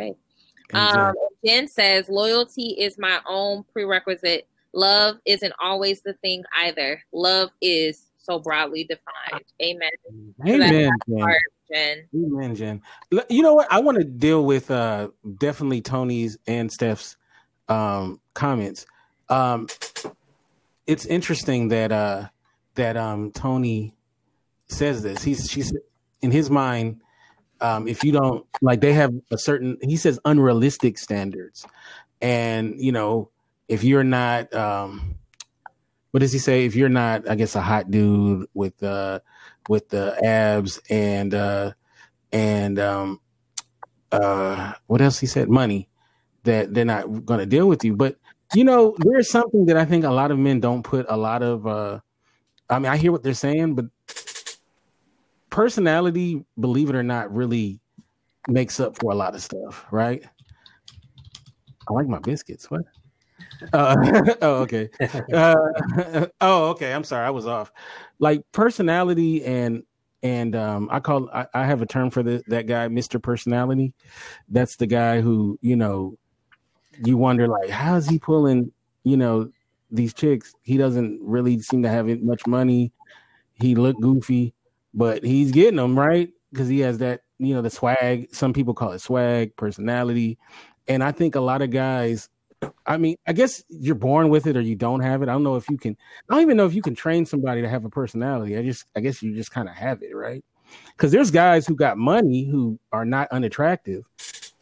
Um, 0.75 1.15
Jen 1.45 1.69
says 1.69 2.09
loyalty 2.09 2.77
is 2.79 2.99
my 2.99 3.21
own 3.27 3.65
prerequisite. 3.73 4.47
Love 4.73 5.17
isn't 5.27 5.53
always 5.61 6.01
the 6.03 6.15
thing 6.15 6.45
either. 6.57 7.03
Love 7.13 7.51
is 7.61 8.07
so 8.17 8.39
broadly 8.39 8.85
defined. 8.85 9.45
Amen. 9.61 9.91
Amen. 10.47 10.93
Jen. 11.71 12.09
Amen, 12.15 12.55
Jen. 12.55 12.83
You 13.29 13.43
know 13.43 13.55
what? 13.55 13.71
I 13.71 13.81
want 13.81 13.99
to 13.99 14.05
deal 14.05 14.45
with 14.45 14.71
uh 14.71 15.09
definitely 15.39 15.81
Tony's 15.81 16.39
and 16.47 16.71
Steph's 16.71 17.17
um 17.69 18.21
comments. 18.35 18.87
Um 19.29 19.67
it's 20.87 21.07
interesting 21.07 21.69
that 21.69 21.93
uh 21.93 22.29
that 22.75 22.97
um 22.97 23.33
Tony 23.33 23.95
says 24.69 25.03
this. 25.03 25.23
He's 25.23 25.51
she's 25.51 25.73
in 26.21 26.31
his 26.31 26.51
mind 26.51 27.01
um, 27.63 27.89
if 27.89 28.05
you 28.05 28.13
don't 28.13 28.47
like 28.61 28.81
they 28.81 28.93
have 28.93 29.13
a 29.31 29.39
certain 29.39 29.79
he 29.83 29.97
says 29.97 30.19
unrealistic 30.25 30.99
standards. 30.99 31.67
And 32.21 32.75
you 32.79 32.93
know 32.93 33.31
if 33.69 33.85
you're 33.85 34.05
not 34.05 34.53
um 34.55 35.17
what 36.11 36.21
does 36.21 36.33
he 36.33 36.39
say? 36.39 36.67
If 36.67 36.75
you're 36.75 36.89
not 36.89 37.29
i 37.29 37.35
guess 37.35 37.57
a 37.57 37.63
hot 37.63 37.91
dude 37.91 38.47
with 38.55 38.83
uh 38.83 39.21
with 39.69 39.89
the 39.89 40.19
abs 40.25 40.81
and 40.91 41.35
uh 41.35 41.73
and 42.33 42.79
um 42.79 43.21
uh 44.11 44.75
what 44.87 45.01
else 45.01 45.19
he 45.19 45.27
said? 45.27 45.49
Money 45.49 45.89
that 46.45 46.75
they're 46.75 46.85
not 46.85 47.25
going 47.25 47.41
to 47.41 47.47
deal 47.47 47.69
with 47.69 47.85
you. 47.85 47.95
But 47.95 48.17
you 48.55 48.65
know 48.65 48.95
there's 48.99 49.31
something 49.31 49.67
that 49.67 49.77
i 49.77 49.85
think 49.85 50.05
a 50.05 50.11
lot 50.11 50.31
of 50.31 50.39
men 50.39 50.61
don't 50.61 50.83
put 50.83 51.07
a 51.09 51.17
lot 51.17 51.43
of 51.43 51.67
uh 51.67 51.99
i 52.69 52.79
mean 52.79 52.91
i 52.91 52.97
hear 52.97 53.13
what 53.13 53.23
they're 53.23 53.35
saying 53.35 53.75
but 53.75 53.87
personality 55.53 56.45
believe 56.59 56.91
it 56.91 56.97
or 56.97 57.03
not 57.05 57.33
really 57.33 57.79
makes 58.49 58.81
up 58.81 58.99
for 58.99 59.13
a 59.13 59.15
lot 59.15 59.35
of 59.35 59.43
stuff 59.43 59.87
right 59.93 60.25
i 61.89 61.93
like 61.93 62.09
my 62.09 62.19
biscuits 62.19 62.71
what 62.71 62.83
uh, 63.73 63.97
oh, 64.43 64.55
okay. 64.63 64.89
Uh, 65.33 66.27
oh, 66.41 66.71
okay. 66.71 66.93
I'm 66.93 67.05
sorry. 67.05 67.27
I 67.27 67.31
was 67.31 67.47
off. 67.47 67.73
Like 68.19 68.43
personality 68.53 69.45
and 69.45 69.83
and 70.23 70.55
um, 70.55 70.89
I 70.91 71.01
call 71.01 71.29
I, 71.33 71.47
I 71.55 71.67
have 71.67 71.83
a 71.83 71.87
term 71.87 72.11
for 72.11 72.23
the, 72.23 72.43
that 72.49 72.67
guy, 72.67 72.89
Mister 72.89 73.19
Personality. 73.19 73.95
That's 74.49 74.77
the 74.77 74.87
guy 74.87 75.21
who 75.21 75.59
you 75.63 75.77
know 75.77 76.17
you 77.05 77.17
wonder 77.17 77.49
like 77.49 77.71
how 77.71 77.97
is 77.97 78.09
he 78.09 78.19
pulling 78.19 78.73
you 79.05 79.17
know 79.17 79.51
these 79.91 80.15
chicks? 80.15 80.55
He 80.63 80.77
doesn't 80.77 81.21
really 81.23 81.61
seem 81.61 81.83
to 81.83 81.89
have 81.89 82.07
much 82.23 82.47
money. 82.47 82.93
He 83.55 83.75
look 83.75 84.01
goofy, 84.01 84.55
but 84.95 85.25
he's 85.25 85.51
getting 85.51 85.77
them 85.77 85.99
right 85.99 86.31
because 86.53 86.69
he 86.69 86.81
has 86.81 86.99
that 86.99 87.23
you 87.39 87.55
know 87.55 87.63
the 87.63 87.71
swag. 87.71 88.35
Some 88.35 88.53
people 88.53 88.75
call 88.75 88.93
it 88.93 89.01
swag, 89.01 89.57
personality, 89.57 90.39
and 90.89 91.03
I 91.03 91.13
think 91.13 91.35
a 91.35 91.41
lot 91.41 91.63
of 91.63 91.71
guys 91.71 92.29
I 92.87 92.97
mean, 92.97 93.17
I 93.27 93.33
guess 93.33 93.63
you're 93.69 93.95
born 93.95 94.29
with 94.29 94.47
it 94.47 94.57
or 94.57 94.61
you 94.61 94.77
don't 94.77 95.01
have 95.01 95.23
it. 95.23 95.29
I 95.29 95.33
don't 95.33 95.43
know 95.43 95.57
if 95.57 95.69
you 95.69 95.77
can. 95.77 95.97
I 96.29 96.35
don't 96.35 96.43
even 96.43 96.57
know 96.57 96.67
if 96.67 96.75
you 96.75 96.83
can 96.83 96.95
train 96.95 97.27
somebody 97.27 97.63
to 97.63 97.69
have 97.69 97.85
a 97.85 97.91
personality. 97.91 98.57
I 98.57 98.63
just, 98.63 98.85
I 98.95 99.01
guess 99.01 99.23
you 99.23 99.35
just 99.35 99.51
kind 99.51 99.69
of 99.69 99.75
have 99.75 100.03
it, 100.03 100.15
right? 100.15 100.45
Because 100.97 101.13
there's 101.13 101.31
guys 101.31 101.67
who 101.67 101.75
got 101.75 101.99
money 101.99 102.45
who 102.45 102.79
are 102.93 103.05
not 103.05 103.29
unattractive, 103.31 104.05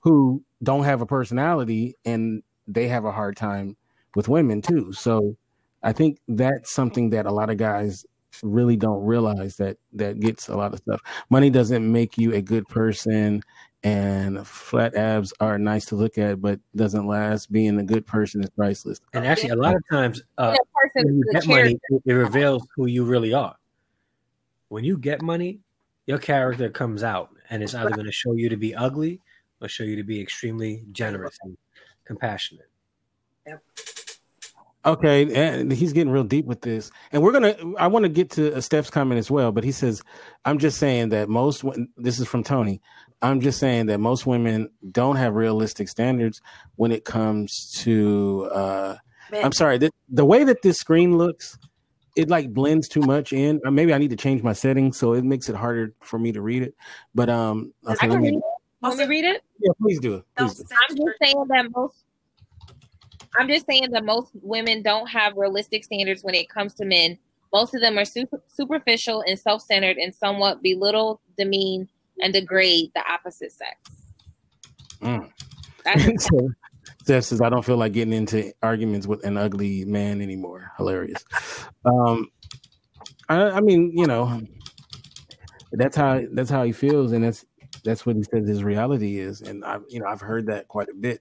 who 0.00 0.42
don't 0.62 0.84
have 0.84 1.00
a 1.00 1.06
personality, 1.06 1.94
and 2.04 2.42
they 2.66 2.88
have 2.88 3.04
a 3.04 3.12
hard 3.12 3.36
time 3.36 3.76
with 4.14 4.28
women 4.28 4.62
too. 4.62 4.92
So 4.92 5.36
I 5.82 5.92
think 5.92 6.18
that's 6.28 6.72
something 6.72 7.10
that 7.10 7.26
a 7.26 7.32
lot 7.32 7.50
of 7.50 7.58
guys 7.58 8.04
really 8.42 8.76
don't 8.76 9.04
realize 9.04 9.56
that 9.56 9.76
that 9.94 10.20
gets 10.20 10.48
a 10.48 10.56
lot 10.56 10.72
of 10.72 10.80
stuff. 10.80 11.00
Money 11.30 11.50
doesn't 11.50 11.90
make 11.90 12.18
you 12.18 12.34
a 12.34 12.42
good 12.42 12.66
person 12.68 13.42
and 13.82 14.46
flat 14.46 14.94
abs 14.94 15.32
are 15.40 15.58
nice 15.58 15.86
to 15.86 15.96
look 15.96 16.18
at, 16.18 16.40
but 16.40 16.60
doesn't 16.76 17.06
last. 17.06 17.50
Being 17.50 17.78
a 17.78 17.82
good 17.82 18.06
person 18.06 18.42
is 18.42 18.50
priceless. 18.50 19.00
And 19.12 19.26
actually, 19.26 19.50
a 19.50 19.56
lot 19.56 19.74
of 19.74 19.82
times, 19.90 20.22
uh, 20.36 20.54
when 20.94 21.16
you 21.16 21.24
get 21.32 21.46
money, 21.46 21.78
it 22.04 22.12
reveals 22.12 22.66
who 22.76 22.86
you 22.86 23.04
really 23.04 23.32
are. 23.32 23.56
When 24.68 24.84
you 24.84 24.98
get 24.98 25.22
money, 25.22 25.60
your 26.06 26.18
character 26.18 26.68
comes 26.68 27.02
out, 27.02 27.30
and 27.48 27.62
it's 27.62 27.74
either 27.74 27.90
going 27.90 28.06
to 28.06 28.12
show 28.12 28.34
you 28.34 28.48
to 28.50 28.56
be 28.56 28.74
ugly 28.74 29.20
or 29.60 29.68
show 29.68 29.84
you 29.84 29.96
to 29.96 30.04
be 30.04 30.20
extremely 30.20 30.84
generous 30.92 31.38
and 31.42 31.56
compassionate. 32.04 32.68
Yep. 33.46 33.62
Okay, 34.86 35.34
and 35.34 35.70
he's 35.70 35.92
getting 35.92 36.10
real 36.10 36.24
deep 36.24 36.46
with 36.46 36.62
this, 36.62 36.90
and 37.12 37.22
we're 37.22 37.32
gonna. 37.32 37.54
I 37.78 37.86
want 37.86 38.04
to 38.04 38.08
get 38.08 38.30
to 38.30 38.62
Steph's 38.62 38.88
comment 38.88 39.18
as 39.18 39.30
well, 39.30 39.52
but 39.52 39.62
he 39.62 39.72
says, 39.72 40.02
"I'm 40.46 40.58
just 40.58 40.78
saying 40.78 41.10
that 41.10 41.28
most. 41.28 41.64
This 41.98 42.18
is 42.18 42.26
from 42.26 42.42
Tony. 42.42 42.80
I'm 43.20 43.42
just 43.42 43.58
saying 43.58 43.86
that 43.86 44.00
most 44.00 44.26
women 44.26 44.70
don't 44.90 45.16
have 45.16 45.34
realistic 45.34 45.88
standards 45.90 46.40
when 46.76 46.92
it 46.92 47.04
comes 47.04 47.72
to. 47.80 48.48
uh 48.52 48.96
I'm 49.32 49.52
sorry, 49.52 49.78
the, 49.78 49.90
the 50.08 50.24
way 50.24 50.44
that 50.44 50.62
this 50.62 50.78
screen 50.78 51.16
looks, 51.16 51.56
it 52.16 52.28
like 52.28 52.52
blends 52.52 52.88
too 52.88 53.00
much 53.02 53.32
in. 53.32 53.60
Or 53.64 53.70
maybe 53.70 53.92
I 53.94 53.98
need 53.98 54.10
to 54.10 54.16
change 54.16 54.42
my 54.42 54.52
settings 54.52 54.98
so 54.98 55.12
it 55.12 55.24
makes 55.24 55.48
it 55.48 55.54
harder 55.54 55.94
for 56.00 56.18
me 56.18 56.32
to 56.32 56.42
read 56.42 56.62
it. 56.62 56.74
But 57.14 57.28
um, 57.28 57.72
okay, 57.86 58.06
I 58.06 58.10
can 58.10 58.22
read 58.22 58.34
it. 58.34 58.42
Want 58.82 58.96
me 58.96 59.04
read 59.04 59.24
it? 59.24 59.44
Yeah, 59.60 59.72
please 59.80 60.00
do 60.00 60.14
it. 60.14 60.24
Please 60.36 60.54
do. 60.54 60.64
I'm 60.88 60.96
just 60.96 61.18
saying 61.22 61.44
that 61.48 61.70
most 61.76 62.04
I'm 63.38 63.48
just 63.48 63.66
saying 63.66 63.90
that 63.92 64.04
most 64.04 64.32
women 64.42 64.82
don't 64.82 65.06
have 65.06 65.36
realistic 65.36 65.84
standards 65.84 66.22
when 66.22 66.34
it 66.34 66.48
comes 66.48 66.74
to 66.74 66.84
men. 66.84 67.18
Most 67.52 67.74
of 67.74 67.80
them 67.80 67.98
are 67.98 68.04
super, 68.04 68.42
superficial 68.48 69.22
and 69.26 69.38
self 69.38 69.62
centered 69.62 69.96
and 69.96 70.14
somewhat 70.14 70.62
belittle, 70.62 71.20
demean, 71.36 71.88
and 72.20 72.32
degrade 72.32 72.90
the 72.94 73.02
opposite 73.10 73.52
sex. 73.52 73.78
Mm. 75.00 75.30
Steph 77.02 77.24
says, 77.24 77.40
I 77.40 77.48
don't 77.48 77.64
feel 77.64 77.76
like 77.76 77.92
getting 77.92 78.12
into 78.12 78.52
arguments 78.62 79.06
with 79.06 79.24
an 79.24 79.36
ugly 79.36 79.84
man 79.84 80.20
anymore. 80.20 80.72
Hilarious. 80.76 81.24
Um, 81.84 82.28
I, 83.28 83.42
I 83.42 83.60
mean, 83.60 83.92
you 83.94 84.06
know, 84.06 84.42
that's 85.72 85.96
how 85.96 86.20
that's 86.32 86.50
how 86.50 86.64
he 86.64 86.72
feels, 86.72 87.12
and 87.12 87.24
that's 87.24 87.44
that's 87.84 88.04
what 88.04 88.16
he 88.16 88.22
says 88.24 88.46
his 88.46 88.64
reality 88.64 89.18
is. 89.18 89.40
And 89.40 89.64
I've 89.64 89.82
you 89.88 90.00
know 90.00 90.06
I've 90.06 90.20
heard 90.20 90.46
that 90.46 90.68
quite 90.68 90.88
a 90.88 90.94
bit 90.94 91.20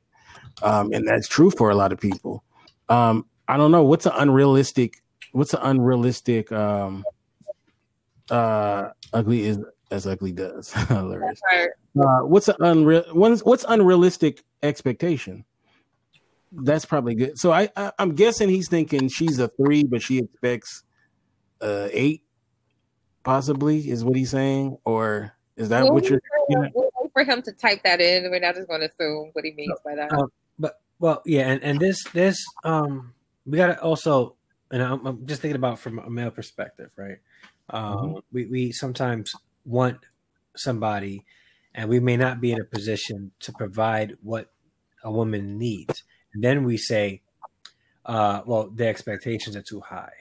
um, 0.62 0.92
and 0.94 1.08
that's 1.08 1.28
true 1.28 1.52
for 1.52 1.70
a 1.70 1.76
lot 1.76 1.92
of 1.92 2.00
people. 2.00 2.44
Um, 2.90 3.26
I 3.48 3.58
don't 3.58 3.72
know 3.72 3.84
what's 3.84 4.06
an 4.06 4.14
unrealistic. 4.16 5.02
What's 5.32 5.54
an 5.54 5.62
unrealistic? 5.64 6.52
Um, 6.52 7.04
uh, 8.30 8.90
ugly 9.14 9.46
is 9.46 9.60
as 9.92 10.06
ugly 10.06 10.32
does. 10.32 10.72
Hilarious. 10.88 11.42
Uh, 12.00 12.20
what's 12.20 12.48
an 12.48 12.56
unreal? 12.60 13.04
What's, 13.12 13.44
what's 13.44 13.66
unrealistic 13.68 14.44
expectation? 14.62 15.46
That's 16.52 16.86
probably 16.86 17.16
good. 17.16 17.38
So 17.38 17.52
I, 17.52 17.70
I 17.76 17.92
am 18.00 18.16
guessing 18.16 18.50
he's 18.50 18.70
thinking 18.70 19.08
she's 19.08 19.40
a 19.40 19.48
three, 19.48 19.84
but 19.84 20.02
she 20.02 20.20
expects 20.20 20.84
uh 21.62 21.90
eight, 21.92 22.24
possibly 23.24 23.90
is 23.90 24.04
what 24.04 24.16
he's 24.16 24.32
saying, 24.32 24.78
or 24.86 25.34
is 25.58 25.70
that 25.70 25.92
what 25.92 26.10
you're? 26.10 26.22
We'll 26.50 26.70
wait 26.74 27.12
for 27.14 27.24
him 27.24 27.42
to 27.44 27.52
type 27.52 27.84
that 27.84 28.02
in. 28.02 28.32
We're 28.32 28.40
not 28.40 28.56
just 28.56 28.68
going 28.68 28.80
to 28.82 28.88
assume 28.88 29.30
what 29.34 29.46
he 29.46 29.52
means 29.52 29.78
by 29.86 29.96
that. 29.96 30.10
But 30.60 30.80
well, 31.00 31.22
yeah, 31.26 31.48
and 31.50 31.64
and 31.64 31.80
this 31.80 32.04
this 32.14 32.38
um 32.64 33.14
we 33.46 33.58
got 33.58 33.68
to 33.68 33.82
also, 33.82 34.36
and 34.72 34.82
I'm, 34.84 35.06
I'm, 35.06 35.26
just 35.26 35.42
thinking 35.42 35.56
about 35.56 35.80
from 35.80 36.00
a 36.00 36.10
male 36.10 36.32
perspective, 36.32 36.92
right? 36.98 37.18
Um, 37.70 37.96
mm-hmm. 37.96 38.18
We 38.32 38.46
we 38.46 38.72
sometimes 38.72 39.32
want 39.66 39.98
somebody, 40.56 41.26
and 41.74 41.90
we 41.90 42.00
may 42.00 42.18
not 42.18 42.42
be 42.42 42.52
in 42.52 42.60
a 42.60 42.66
position 42.66 43.32
to 43.42 43.54
provide 43.54 44.18
what 44.22 44.52
a 45.04 45.12
woman 45.12 45.58
needs, 45.58 46.04
and 46.34 46.44
then 46.44 46.64
we 46.64 46.78
say, 46.78 47.22
uh, 48.06 48.42
well, 48.46 48.70
the 48.70 48.88
expectations 48.88 49.56
are 49.56 49.64
too 49.64 49.82
high. 49.82 50.14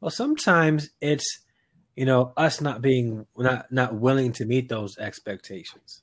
Well, 0.00 0.10
sometimes 0.10 0.90
it's 1.00 1.40
you 1.96 2.06
know 2.06 2.32
us 2.36 2.60
not 2.60 2.82
being 2.82 3.26
not 3.36 3.70
not 3.70 3.94
willing 3.94 4.32
to 4.32 4.46
meet 4.46 4.68
those 4.68 4.96
expectations 4.98 6.02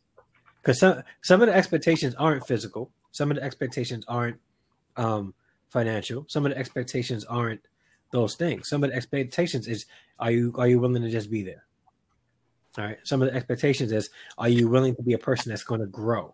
because 0.61 0.79
some 0.79 1.03
some 1.23 1.41
of 1.41 1.47
the 1.47 1.55
expectations 1.55 2.15
aren't 2.15 2.47
physical 2.47 2.91
some 3.19 3.31
of 3.31 3.35
the 3.35 3.43
expectations 3.43 4.05
aren't 4.07 4.39
um, 4.95 5.33
financial. 5.67 6.23
Some 6.29 6.45
of 6.45 6.53
the 6.53 6.57
expectations 6.57 7.25
aren't 7.25 7.59
those 8.13 8.35
things. 8.35 8.69
Some 8.69 8.81
of 8.81 8.91
the 8.91 8.95
expectations 8.95 9.67
is 9.67 9.87
are 10.19 10.31
you 10.31 10.53
are 10.57 10.69
you 10.69 10.79
willing 10.79 11.01
to 11.01 11.09
just 11.09 11.29
be 11.29 11.43
there? 11.43 11.65
All 12.77 12.85
right? 12.85 12.97
Some 13.03 13.21
of 13.21 13.29
the 13.29 13.35
expectations 13.35 13.91
is 13.91 14.09
are 14.37 14.47
you 14.47 14.69
willing 14.69 14.95
to 14.95 15.03
be 15.03 15.15
a 15.15 15.17
person 15.17 15.49
that's 15.49 15.65
going 15.65 15.81
to 15.81 15.87
grow? 15.87 16.33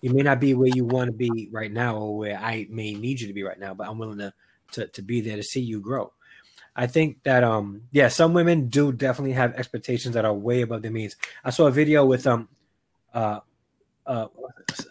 You 0.00 0.12
may 0.12 0.22
not 0.22 0.40
be 0.40 0.52
where 0.54 0.72
you 0.74 0.84
want 0.84 1.06
to 1.06 1.16
be 1.16 1.48
right 1.52 1.70
now 1.70 1.96
or 1.96 2.18
where 2.18 2.36
i 2.36 2.66
may 2.68 2.92
need 2.94 3.20
you 3.20 3.28
to 3.28 3.32
be 3.32 3.44
right 3.44 3.60
now 3.60 3.72
but 3.72 3.86
i'm 3.86 3.98
willing 3.98 4.18
to 4.18 4.32
to, 4.72 4.88
to 4.88 5.02
be 5.02 5.20
there 5.20 5.36
to 5.36 5.44
see 5.44 5.60
you 5.60 5.80
grow. 5.80 6.12
I 6.74 6.88
think 6.88 7.22
that 7.22 7.44
um 7.44 7.82
yeah, 7.92 8.08
some 8.08 8.34
women 8.34 8.68
do 8.68 8.90
definitely 8.90 9.34
have 9.34 9.54
expectations 9.54 10.14
that 10.16 10.24
are 10.24 10.34
way 10.34 10.62
above 10.62 10.82
their 10.82 10.90
means. 10.90 11.14
I 11.44 11.50
saw 11.50 11.68
a 11.68 11.70
video 11.70 12.04
with 12.04 12.26
um 12.26 12.48
uh 13.14 13.40
uh, 14.06 14.26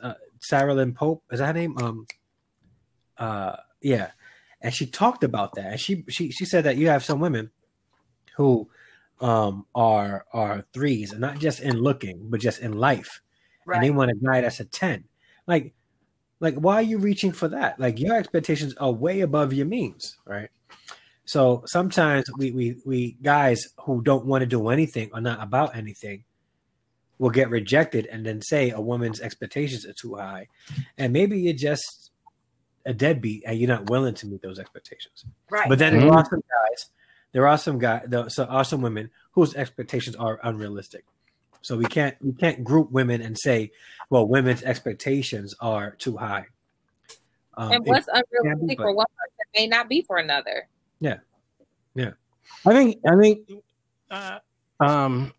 uh 0.01 0.13
Sarah 0.39 0.73
Lynn 0.73 0.93
Pope, 0.93 1.23
is 1.31 1.39
that 1.39 1.47
her 1.47 1.53
name? 1.53 1.77
Um 1.77 2.07
uh 3.17 3.55
yeah. 3.81 4.11
And 4.61 4.73
she 4.73 4.85
talked 4.85 5.23
about 5.23 5.55
that. 5.55 5.65
And 5.71 5.79
she 5.79 6.03
she 6.09 6.31
she 6.31 6.45
said 6.45 6.65
that 6.65 6.77
you 6.77 6.89
have 6.89 7.03
some 7.03 7.19
women 7.19 7.51
who 8.35 8.69
um 9.21 9.65
are 9.75 10.25
are 10.33 10.65
threes 10.73 11.11
and 11.11 11.21
not 11.21 11.39
just 11.39 11.59
in 11.59 11.81
looking, 11.81 12.29
but 12.29 12.39
just 12.39 12.59
in 12.61 12.73
life. 12.73 13.21
Right. 13.65 13.75
And 13.75 13.83
they 13.83 13.91
want 13.91 14.11
a 14.11 14.15
guy 14.15 14.41
that's 14.41 14.59
a 14.59 14.65
10. 14.65 15.03
Like 15.47 15.73
like 16.39 16.55
why 16.55 16.75
are 16.75 16.81
you 16.81 16.97
reaching 16.97 17.31
for 17.31 17.47
that? 17.49 17.79
Like 17.79 17.99
your 17.99 18.15
expectations 18.15 18.73
are 18.75 18.91
way 18.91 19.21
above 19.21 19.53
your 19.53 19.65
means, 19.65 20.17
right? 20.25 20.49
So 21.25 21.63
sometimes 21.67 22.25
we 22.37 22.51
we 22.51 22.77
we 22.85 23.17
guys 23.21 23.67
who 23.81 24.01
don't 24.01 24.25
want 24.25 24.41
to 24.41 24.47
do 24.47 24.69
anything 24.69 25.11
or 25.13 25.21
not 25.21 25.43
about 25.43 25.75
anything 25.75 26.23
will 27.19 27.29
get 27.29 27.49
rejected 27.49 28.07
and 28.07 28.25
then 28.25 28.41
say 28.41 28.71
a 28.71 28.81
woman's 28.81 29.21
expectations 29.21 29.85
are 29.85 29.93
too 29.93 30.15
high, 30.15 30.47
and 30.97 31.13
maybe 31.13 31.39
you're 31.39 31.53
just 31.53 32.11
a 32.85 32.93
deadbeat 32.93 33.43
and 33.45 33.59
you're 33.59 33.67
not 33.67 33.89
willing 33.89 34.15
to 34.15 34.25
meet 34.25 34.41
those 34.41 34.57
expectations. 34.57 35.25
Right. 35.51 35.67
But 35.69 35.79
then 35.79 35.93
Mhm. 35.93 35.99
there 35.99 36.11
are 36.13 36.25
some 36.25 36.39
guys, 36.39 36.89
there 37.33 37.47
are 37.47 37.57
some 37.57 37.77
guys, 37.77 38.03
there 38.07 38.29
so 38.29 38.45
are 38.45 38.63
some 38.63 38.81
women 38.81 39.11
whose 39.33 39.53
expectations 39.55 40.15
are 40.15 40.39
unrealistic. 40.43 41.05
So 41.61 41.75
we 41.75 41.85
can't 41.85 42.15
we 42.21 42.31
can't 42.31 42.63
group 42.63 42.89
women 42.89 43.21
and 43.21 43.37
say, 43.37 43.71
well, 44.09 44.25
women's 44.25 44.63
expectations 44.63 45.53
are 45.59 45.91
too 45.91 46.15
high. 46.15 46.45
Um, 47.55 47.73
and 47.73 47.85
what's 47.85 48.05
can 48.05 48.23
be, 48.31 48.37
unrealistic 48.47 48.77
for 48.77 48.93
one 48.93 49.07
person 49.17 49.51
may 49.53 49.67
not 49.67 49.89
be 49.89 50.01
for 50.01 50.17
another. 50.17 50.69
Yeah, 51.01 51.17
yeah. 51.95 52.11
I 52.65 52.73
think 52.73 53.01
I 53.05 53.15
think 53.17 53.51
uh, 54.09 54.39
um 54.79 55.33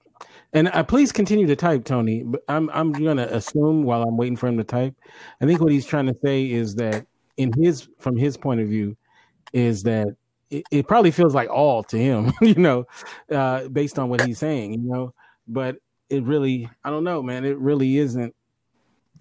and 0.53 0.69
uh, 0.69 0.83
please 0.83 1.13
continue 1.13 1.47
to 1.47 1.57
type 1.57 1.85
Tony 1.85 2.23
but 2.23 2.43
I'm 2.49 2.71
I'm 2.71 2.93
going 2.93 3.17
to 3.17 3.35
assume 3.35 3.85
while 3.85 4.03
I'm 4.03 4.17
waiting 4.17 4.37
for 4.37 4.49
him 4.49 4.57
to 4.59 4.65
type 4.65 4.95
I 5.41 5.47
think 5.47 5.61
what 5.61 5.73
he's 5.73 5.87
trying 5.87 6.07
to 6.07 6.17
say 6.25 6.51
is 6.51 6.75
that 6.77 7.07
in 7.37 7.53
his 7.53 7.89
from 7.99 8.17
his 8.17 8.37
point 8.37 8.61
of 8.61 8.69
view 8.69 8.97
is 9.53 9.83
that 9.85 10.09
it, 10.51 10.65
it 10.71 10.89
probably 10.89 11.11
feels 11.11 11.35
like 11.35 11.49
all 11.49 11.83
to 11.85 11.99
him 11.99 12.33
you 12.41 12.55
know 12.55 12.87
uh 13.31 13.69
based 13.69 13.99
on 13.99 14.09
what 14.09 14.23
he's 14.23 14.39
saying 14.39 14.75
you 14.75 14.91
know? 14.91 15.15
But 15.49 15.77
it 16.09 16.23
really 16.25 16.69
I 16.85 16.91
don't 16.91 17.05
know 17.05 17.23
man 17.23 17.45
it 17.45 17.59
really 17.59 17.99
isn't 17.99 18.35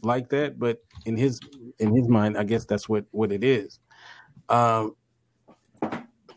like 0.02 0.30
that 0.30 0.58
but 0.58 0.80
in 1.06 1.18
his 1.18 1.40
in 1.80 1.96
his 1.96 2.08
mind 2.08 2.38
I 2.38 2.44
guess 2.44 2.66
that's 2.66 2.90
what 2.90 3.06
what 3.12 3.32
it 3.32 3.44
is. 3.44 3.80
Um 4.50 4.96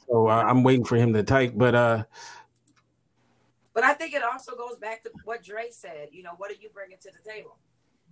so 0.08 0.28
uh, 0.28 0.42
I'm 0.42 0.62
waiting 0.62 0.84
for 0.84 0.96
him 0.96 1.14
to 1.14 1.22
type 1.22 1.54
but 1.56 1.74
uh 1.74 2.04
But 3.74 3.84
I 3.84 3.94
think 3.94 4.14
it 4.14 4.22
also 4.22 4.54
goes 4.54 4.76
back 4.76 5.02
to 5.04 5.10
what 5.24 5.42
Dre 5.42 5.70
said. 5.70 6.08
You 6.12 6.22
know, 6.22 6.32
what 6.36 6.50
are 6.50 6.60
you 6.60 6.68
bringing 6.72 6.98
to 6.98 7.10
the 7.10 7.30
table? 7.30 7.58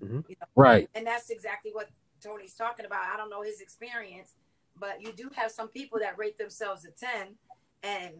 Mhm. 0.02 0.24
You 0.28 0.36
know, 0.40 0.46
right 0.56 0.88
and 0.94 1.06
that's 1.06 1.30
exactly 1.30 1.72
what 1.72 1.90
Tony's 2.22 2.54
talking 2.54 2.86
about. 2.86 3.04
I 3.12 3.16
don't 3.16 3.30
know 3.30 3.42
his 3.42 3.60
experience, 3.60 4.34
but 4.76 5.00
you 5.02 5.12
do 5.12 5.30
have 5.36 5.50
some 5.50 5.68
people 5.68 5.98
that 6.00 6.18
rate 6.18 6.38
themselves 6.38 6.84
a 6.84 6.90
10 6.90 7.36
and 7.82 8.14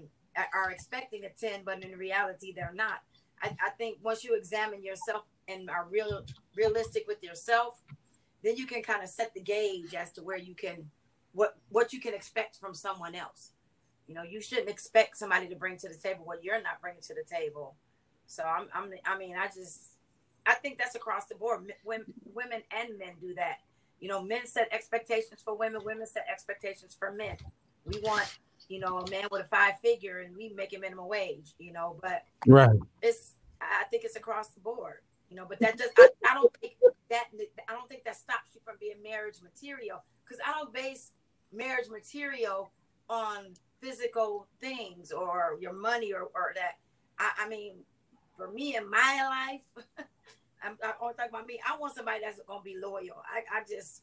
are 0.55 0.71
expecting 0.71 1.25
a 1.25 1.31
10, 1.31 1.65
but 1.65 1.83
in 1.83 1.99
reality, 1.99 2.53
they're 2.53 2.73
not. 2.75 3.01
I, 3.43 3.57
I 3.65 3.71
think 3.71 3.99
once 4.03 4.23
you 4.25 4.35
examine 4.35 4.83
yourself 4.83 5.25
and 5.49 5.69
are 5.71 5.87
real 5.91 6.25
realistic 6.55 7.05
with 7.07 7.23
yourself, 7.23 7.81
then 8.43 8.57
you 8.57 8.67
can 8.67 8.83
kind 8.83 9.03
of 9.03 9.09
set 9.09 9.35
the 9.35 9.41
gauge 9.41 9.95
as 9.95 10.13
to 10.13 10.23
where 10.23 10.37
you 10.39 10.55
can 10.55 10.91
what 11.33 11.57
what 11.69 11.93
you 11.93 12.01
can 12.01 12.15
expect 12.15 12.57
from 12.57 12.75
someone 12.75 13.15
else. 13.15 13.53
You 14.11 14.17
know, 14.17 14.25
you 14.25 14.41
shouldn't 14.41 14.69
expect 14.69 15.17
somebody 15.17 15.47
to 15.47 15.55
bring 15.55 15.77
to 15.77 15.89
the 15.89 15.95
table 15.95 16.23
what 16.25 16.43
you're 16.43 16.61
not 16.61 16.81
bringing 16.81 17.01
to 17.03 17.15
the 17.15 17.23
table. 17.23 17.77
So 18.27 18.43
I'm, 18.43 18.67
I'm 18.75 18.93
I 19.07 19.17
mean, 19.17 19.37
I 19.37 19.47
just 19.47 19.93
I 20.45 20.55
think 20.55 20.79
that's 20.79 20.97
across 20.97 21.27
the 21.27 21.37
board. 21.37 21.73
Women, 21.85 22.13
women 22.35 22.61
and 22.77 22.99
men 22.99 23.13
do 23.21 23.35
that. 23.35 23.59
You 24.01 24.09
know, 24.09 24.21
men 24.21 24.47
set 24.47 24.67
expectations 24.73 25.43
for 25.45 25.57
women. 25.57 25.83
Women 25.85 26.09
set 26.09 26.27
expectations 26.29 26.97
for 26.99 27.13
men. 27.13 27.37
We 27.85 28.01
want, 28.01 28.27
you 28.69 28.81
know, 28.81 28.99
a 28.99 29.09
man 29.13 29.29
with 29.31 29.43
a 29.43 29.49
five 29.49 29.75
figure, 29.81 30.19
and 30.19 30.37
we 30.37 30.49
make 30.49 30.73
him 30.73 30.81
minimum 30.81 31.07
wage. 31.07 31.55
You 31.61 31.73
know, 31.73 31.97
but 32.03 32.25
right 32.49 32.77
it's 33.03 33.35
I 33.61 33.85
think 33.93 34.03
it's 34.03 34.17
across 34.17 34.49
the 34.49 34.61
board. 34.61 35.03
You 35.29 35.37
know, 35.37 35.47
but 35.49 35.61
that 35.61 35.79
does 35.79 35.91
I, 35.97 36.09
I 36.29 36.35
don't 36.35 36.53
think 36.61 36.75
that 37.11 37.27
I 37.69 37.75
don't 37.75 37.89
think 37.89 38.03
that 38.03 38.17
stops 38.17 38.57
you 38.57 38.61
from 38.65 38.75
being 38.81 39.01
marriage 39.05 39.37
material 39.41 40.03
because 40.25 40.41
I 40.45 40.51
don't 40.59 40.75
base 40.75 41.13
marriage 41.53 41.89
material 41.89 42.73
on 43.09 43.55
physical 43.81 44.47
things 44.61 45.13
or 45.13 45.57
your 45.61 45.73
money 45.73 46.13
or, 46.13 46.23
or 46.35 46.53
that. 46.55 46.79
I, 47.19 47.45
I 47.45 47.49
mean, 47.49 47.75
for 48.37 48.51
me 48.51 48.77
in 48.77 48.89
my 48.89 49.59
life, 49.77 50.07
I'm, 50.63 50.77
I 50.83 50.93
want 51.01 51.17
to 51.17 51.23
talk 51.23 51.31
about 51.31 51.47
me. 51.47 51.61
I 51.67 51.77
want 51.79 51.95
somebody 51.95 52.21
that's 52.23 52.41
going 52.47 52.61
to 52.61 52.65
be 52.65 52.77
loyal. 52.81 53.23
I, 53.25 53.59
I 53.59 53.63
just 53.69 54.03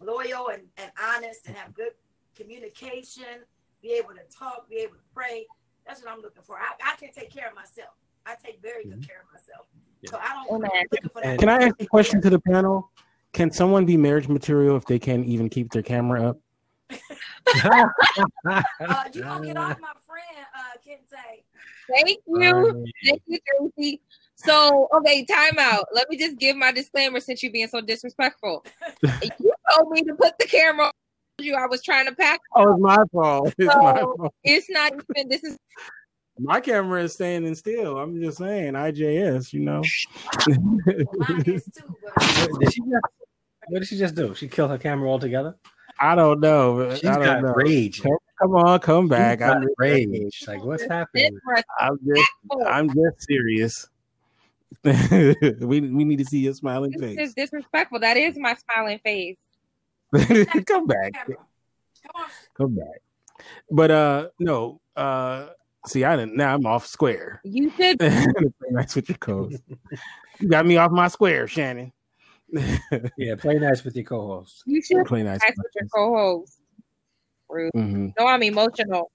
loyal 0.00 0.48
and, 0.48 0.62
and 0.78 0.90
honest 1.14 1.46
and 1.46 1.56
have 1.56 1.74
good 1.74 1.92
communication, 2.36 3.44
be 3.82 3.92
able 3.92 4.10
to 4.10 4.36
talk, 4.36 4.68
be 4.68 4.76
able 4.76 4.94
to 4.94 5.14
pray. 5.14 5.46
That's 5.86 6.02
what 6.02 6.12
I'm 6.12 6.20
looking 6.20 6.42
for. 6.42 6.58
I, 6.58 6.92
I 6.92 6.96
can 6.96 7.12
take 7.12 7.30
care 7.30 7.48
of 7.48 7.54
myself. 7.54 7.94
I 8.26 8.34
take 8.42 8.60
very 8.62 8.84
good 8.84 8.92
mm-hmm. 8.92 9.02
care 9.02 9.24
of 9.26 9.32
myself. 9.32 9.66
So 10.06 10.18
I 10.18 10.34
don't. 10.34 10.64
I'm 10.64 10.70
Amen. 10.70 10.86
looking 10.92 11.10
for 11.10 11.22
that. 11.22 11.38
Can 11.38 11.48
I 11.48 11.56
ask 11.56 11.74
a 11.80 11.86
question 11.86 12.20
to 12.22 12.30
the 12.30 12.40
panel? 12.40 12.90
Can 13.32 13.50
someone 13.50 13.84
be 13.84 13.96
marriage 13.96 14.28
material 14.28 14.76
if 14.76 14.84
they 14.86 14.98
can't 14.98 15.24
even 15.26 15.48
keep 15.48 15.70
their 15.72 15.82
camera 15.82 16.30
up? 16.30 16.38
Uh, 16.90 16.96
you 19.12 19.22
gonna 19.22 19.46
get 19.46 19.56
off 19.56 19.78
my 19.80 19.92
friend, 20.06 20.46
uh, 20.54 20.76
Kente. 20.86 21.42
Thank 21.88 22.18
you. 22.26 22.84
Thank 23.04 23.22
you, 23.26 23.38
Tracy. 23.58 24.00
So, 24.44 24.88
okay, 24.94 25.24
time 25.24 25.58
out. 25.58 25.86
Let 25.92 26.08
me 26.08 26.16
just 26.16 26.38
give 26.38 26.56
my 26.56 26.72
disclaimer 26.72 27.20
since 27.20 27.42
you're 27.42 27.52
being 27.52 27.68
so 27.68 27.80
disrespectful. 27.80 28.64
you 29.22 29.52
told 29.74 29.90
me 29.90 30.02
to 30.04 30.14
put 30.14 30.38
the 30.38 30.46
camera 30.46 30.86
on 30.86 30.92
you. 31.38 31.54
I 31.54 31.66
was 31.66 31.82
trying 31.82 32.06
to 32.06 32.14
pack. 32.14 32.40
Oh, 32.54 32.72
it's 32.72 32.80
my 32.80 33.04
fault. 33.12 33.54
It's 33.58 33.74
my 33.74 34.00
fault. 34.00 34.34
It's 34.44 34.70
not 34.70 34.92
even, 34.92 35.28
this 35.28 35.44
is 35.44 35.58
My 36.38 36.60
camera 36.60 37.02
is 37.02 37.12
standing 37.12 37.54
still. 37.54 37.98
I'm 37.98 38.18
just 38.20 38.38
saying, 38.38 38.74
IJS, 38.74 39.52
you 39.52 39.60
know. 39.60 39.82
Mine 40.48 41.44
too. 41.44 41.60
But 42.16 42.60
did 42.60 42.72
she 42.72 42.80
just, 42.80 43.04
what 43.68 43.78
did 43.80 43.88
she 43.88 43.98
just 43.98 44.14
do? 44.14 44.34
She 44.34 44.48
killed 44.48 44.70
her 44.70 44.78
camera 44.78 45.10
altogether. 45.10 45.56
I 46.00 46.14
don't 46.14 46.40
know. 46.40 46.76
but 46.88 46.98
She's 46.98 47.08
I 47.08 47.14
don't 47.14 47.24
got 47.24 47.42
know. 47.42 47.52
rage. 47.54 48.02
Come, 48.02 48.16
come 48.40 48.54
on, 48.54 48.78
come 48.80 49.08
back. 49.08 49.38
She's 49.38 49.46
got 49.46 49.56
I'm, 49.58 49.68
rage. 49.78 50.44
Like 50.48 50.64
what's 50.64 50.84
happening? 50.84 51.38
I'm 51.78 51.98
just, 52.06 52.30
I'm 52.66 52.88
just 52.88 53.26
serious. 53.26 53.88
we 54.84 55.80
we 55.80 56.04
need 56.04 56.18
to 56.18 56.24
see 56.24 56.38
your 56.38 56.54
smiling 56.54 56.92
This 56.92 57.02
is 57.02 57.16
face. 57.16 57.34
disrespectful. 57.34 58.00
That 58.00 58.16
is 58.16 58.38
my 58.38 58.54
smiling 58.54 58.98
face. 59.04 59.36
come 60.66 60.86
back. 60.86 61.12
Come 61.12 61.36
on. 62.14 62.26
Come 62.56 62.74
back. 62.76 63.02
But 63.70 63.90
uh 63.90 64.28
no, 64.38 64.80
uh 64.96 65.48
see 65.86 66.04
I 66.04 66.16
didn't 66.16 66.36
now 66.36 66.54
I'm 66.54 66.64
off 66.66 66.86
square. 66.86 67.40
You 67.44 67.70
should 67.76 67.98
that's 67.98 68.26
what 68.72 68.96
with 68.96 69.08
your 69.08 69.18
codes. 69.18 69.60
you 70.38 70.48
got 70.48 70.64
me 70.66 70.76
off 70.76 70.92
my 70.92 71.08
square, 71.08 71.46
Shannon. 71.46 71.92
Yeah, 73.16 73.34
play 73.38 73.58
nice 73.58 73.84
with 73.84 73.94
your 73.96 74.04
co-host. 74.04 74.62
you 74.66 74.82
should 74.82 75.06
Play 75.06 75.22
nice. 75.22 75.40
nice 75.46 75.56
with 75.56 75.72
your 75.74 75.88
co-host. 75.88 76.60
Rude. 77.48 77.70
hmm 77.74 78.08
No, 78.18 78.26
I'm 78.26 78.42
emotional 78.42 79.10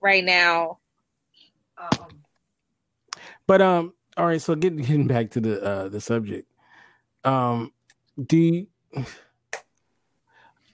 right 0.00 0.24
now. 0.24 0.78
Um, 1.78 2.24
But 3.46 3.60
um, 3.62 3.94
all 4.16 4.26
right. 4.26 4.40
So 4.40 4.54
getting 4.54 4.78
getting 4.78 5.06
back 5.06 5.30
to 5.32 5.40
the 5.40 5.62
uh 5.62 5.88
the 5.88 6.00
subject, 6.00 6.50
um, 7.24 7.72
do 8.26 8.36
you, 8.36 8.66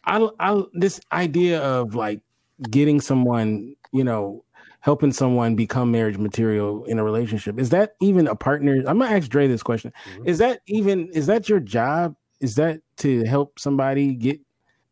I 0.05 0.29
I 0.39 0.63
this 0.73 1.01
idea 1.13 1.61
of 1.63 1.95
like 1.95 2.21
getting 2.71 3.01
someone, 3.01 3.77
you 3.93 4.05
know, 4.05 4.45
helping 4.81 5.13
someone 5.13 5.55
become 5.55 5.91
marriage 5.91 6.19
material 6.19 6.85
in 6.87 6.99
a 6.99 7.05
relationship 7.05 7.59
is 7.59 7.71
that 7.71 7.95
even 8.01 8.27
a 8.27 8.35
partner? 8.35 8.77
I'm 8.87 8.99
gonna 8.99 9.15
ask 9.15 9.29
Dre 9.29 9.47
this 9.47 9.63
question. 9.63 9.93
Mhm. 10.19 10.27
Is 10.27 10.39
that 10.39 10.61
even 10.67 11.09
is 11.13 11.27
that 11.27 11.49
your 11.49 11.61
job? 11.61 12.17
Is 12.41 12.55
that 12.55 12.81
to 12.99 13.25
help 13.25 13.59
somebody 13.59 14.15
get 14.15 14.41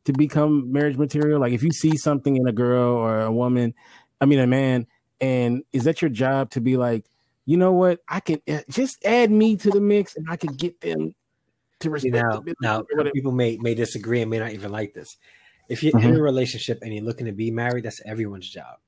to 0.04 0.12
become 0.12 0.70
marriage 0.70 0.96
material? 0.96 1.40
Like 1.40 1.52
if 1.52 1.62
you 1.62 1.72
see 1.72 1.96
something 1.96 2.36
in 2.36 2.46
a 2.46 2.52
girl 2.52 2.94
or 2.94 3.22
a 3.22 3.32
woman, 3.32 3.74
I 4.20 4.26
mean 4.26 4.38
a 4.38 4.46
man, 4.46 4.86
and 5.20 5.62
is 5.72 5.84
that 5.84 6.02
your 6.02 6.10
job 6.10 6.50
to 6.50 6.60
be 6.60 6.76
like, 6.76 7.06
you 7.46 7.56
know 7.56 7.72
what, 7.72 8.00
I 8.08 8.20
can 8.20 8.40
uh, 8.46 8.60
just 8.68 9.02
add 9.04 9.30
me 9.30 9.56
to 9.56 9.70
the 9.70 9.80
mix 9.80 10.16
and 10.16 10.26
I 10.28 10.36
can 10.36 10.52
get 10.52 10.80
them 10.82 11.14
to 11.80 11.90
respect 11.90 12.14
now, 12.14 12.40
the 12.40 12.54
now 12.60 12.84
or 12.96 13.10
people 13.12 13.32
may 13.32 13.56
may 13.56 13.74
disagree 13.74 14.20
and 14.20 14.30
may 14.30 14.38
not 14.38 14.52
even 14.52 14.70
like 14.70 14.92
this. 14.92 15.16
If 15.70 15.82
you're 15.82 15.98
in 15.98 16.12
Mhm. 16.12 16.18
a 16.18 16.22
relationship 16.22 16.78
and 16.82 16.94
you're 16.94 17.04
looking 17.04 17.26
to 17.26 17.32
be 17.32 17.50
married, 17.50 17.84
that's 17.84 18.00
everyone's 18.04 18.48
job 18.48 18.78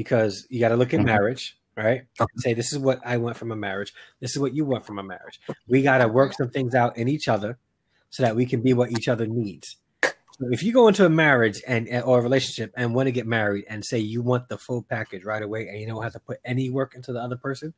because 0.00 0.46
you 0.48 0.60
got 0.60 0.70
to 0.70 0.76
look 0.76 0.94
at 0.94 1.00
Mhm. 1.00 1.04
marriage, 1.04 1.58
right? 1.76 2.06
Okay. 2.18 2.32
Say 2.38 2.54
this 2.54 2.72
is 2.72 2.78
what 2.78 3.02
I 3.04 3.18
want 3.18 3.36
from 3.36 3.52
a 3.52 3.56
marriage. 3.56 3.92
This 4.18 4.30
is 4.30 4.38
what 4.38 4.54
you 4.54 4.64
want 4.64 4.86
from 4.86 4.98
a 4.98 5.02
marriage. 5.02 5.38
We 5.68 5.82
got 5.82 5.98
to 5.98 6.08
work 6.08 6.32
some 6.32 6.48
things 6.48 6.74
out 6.74 6.96
in 6.96 7.06
each 7.06 7.28
other 7.28 7.58
so 8.08 8.22
that 8.22 8.34
we 8.34 8.46
can 8.46 8.62
be 8.62 8.72
what 8.72 8.92
each 8.92 9.08
other 9.08 9.26
needs. 9.26 9.76
So 10.02 10.48
if 10.50 10.62
you 10.62 10.72
go 10.72 10.88
into 10.88 11.04
a 11.04 11.10
marriage 11.10 11.60
and 11.66 11.86
or 12.02 12.20
a 12.20 12.22
relationship 12.22 12.72
and 12.78 12.94
want 12.94 13.08
to 13.08 13.12
get 13.12 13.26
married 13.26 13.66
and 13.68 13.84
say 13.84 13.98
you 13.98 14.22
want 14.22 14.48
the 14.48 14.56
full 14.56 14.82
package 14.84 15.22
right 15.22 15.42
away 15.42 15.68
and 15.68 15.78
you 15.78 15.86
don't 15.86 16.02
have 16.02 16.14
to 16.14 16.18
put 16.20 16.38
any 16.46 16.70
work 16.70 16.94
into 16.94 17.12
the 17.12 17.20
other 17.20 17.36
person, 17.36 17.74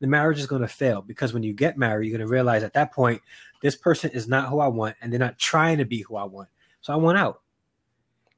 the 0.00 0.08
marriage 0.08 0.40
is 0.40 0.48
going 0.48 0.62
to 0.62 0.66
fail 0.68 1.02
because 1.02 1.32
when 1.32 1.44
you 1.44 1.52
get 1.52 1.78
married, 1.78 2.08
you're 2.08 2.18
going 2.18 2.26
to 2.26 2.32
realize 2.32 2.64
at 2.64 2.72
that 2.72 2.92
point 2.92 3.22
this 3.62 3.76
person 3.76 4.10
is 4.10 4.26
not 4.26 4.48
who 4.48 4.58
I 4.58 4.66
want 4.66 4.96
and 5.00 5.12
they're 5.12 5.20
not 5.20 5.38
trying 5.38 5.78
to 5.78 5.84
be 5.84 6.00
who 6.02 6.16
I 6.16 6.24
want. 6.24 6.48
So 6.80 6.92
I 6.92 6.96
want 6.96 7.16
out. 7.16 7.42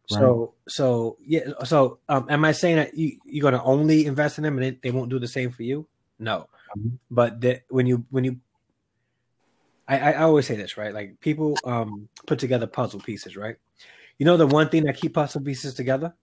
So 0.08 0.54
so 0.68 1.16
yeah. 1.24 1.40
So 1.64 1.98
um, 2.08 2.26
am 2.28 2.44
I 2.44 2.52
saying 2.52 2.76
that 2.76 2.94
you 2.94 3.18
you're 3.24 3.42
going 3.42 3.54
to 3.54 3.62
only 3.62 4.06
invest 4.06 4.38
in 4.38 4.44
them 4.44 4.58
and 4.58 4.64
they, 4.64 4.78
they 4.82 4.90
won't 4.90 5.10
do 5.10 5.18
the 5.18 5.28
same 5.28 5.50
for 5.50 5.62
you? 5.62 5.86
No. 6.18 6.48
Mhm. 6.76 6.98
But 7.10 7.40
the, 7.40 7.60
when 7.68 7.86
you 7.86 8.04
when 8.10 8.24
you 8.24 8.40
I, 9.88 9.98
I 9.98 10.10
I 10.12 10.22
always 10.22 10.46
say 10.46 10.56
this 10.56 10.76
right 10.76 10.92
like 10.94 11.20
people 11.20 11.58
um 11.64 12.08
put 12.26 12.38
together 12.38 12.66
puzzle 12.66 13.00
pieces 13.00 13.36
right 13.36 13.56
you 14.18 14.24
know 14.26 14.36
the 14.36 14.46
one 14.46 14.68
thing 14.68 14.84
that 14.84 14.96
keep 14.96 15.14
puzzle 15.14 15.40
pieces 15.42 15.74
together 15.74 16.14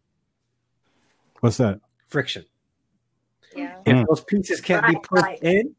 What's 1.41 1.57
that? 1.57 1.79
Friction. 2.07 2.45
Yeah. 3.55 3.75
If 3.85 3.95
Mm. 3.95 4.07
those 4.07 4.23
pieces 4.23 4.59
can't 4.61 4.85
be 4.85 4.93
Right, 4.93 5.03
pushed 5.03 5.23
right. 5.23 5.39
in, 5.43 5.75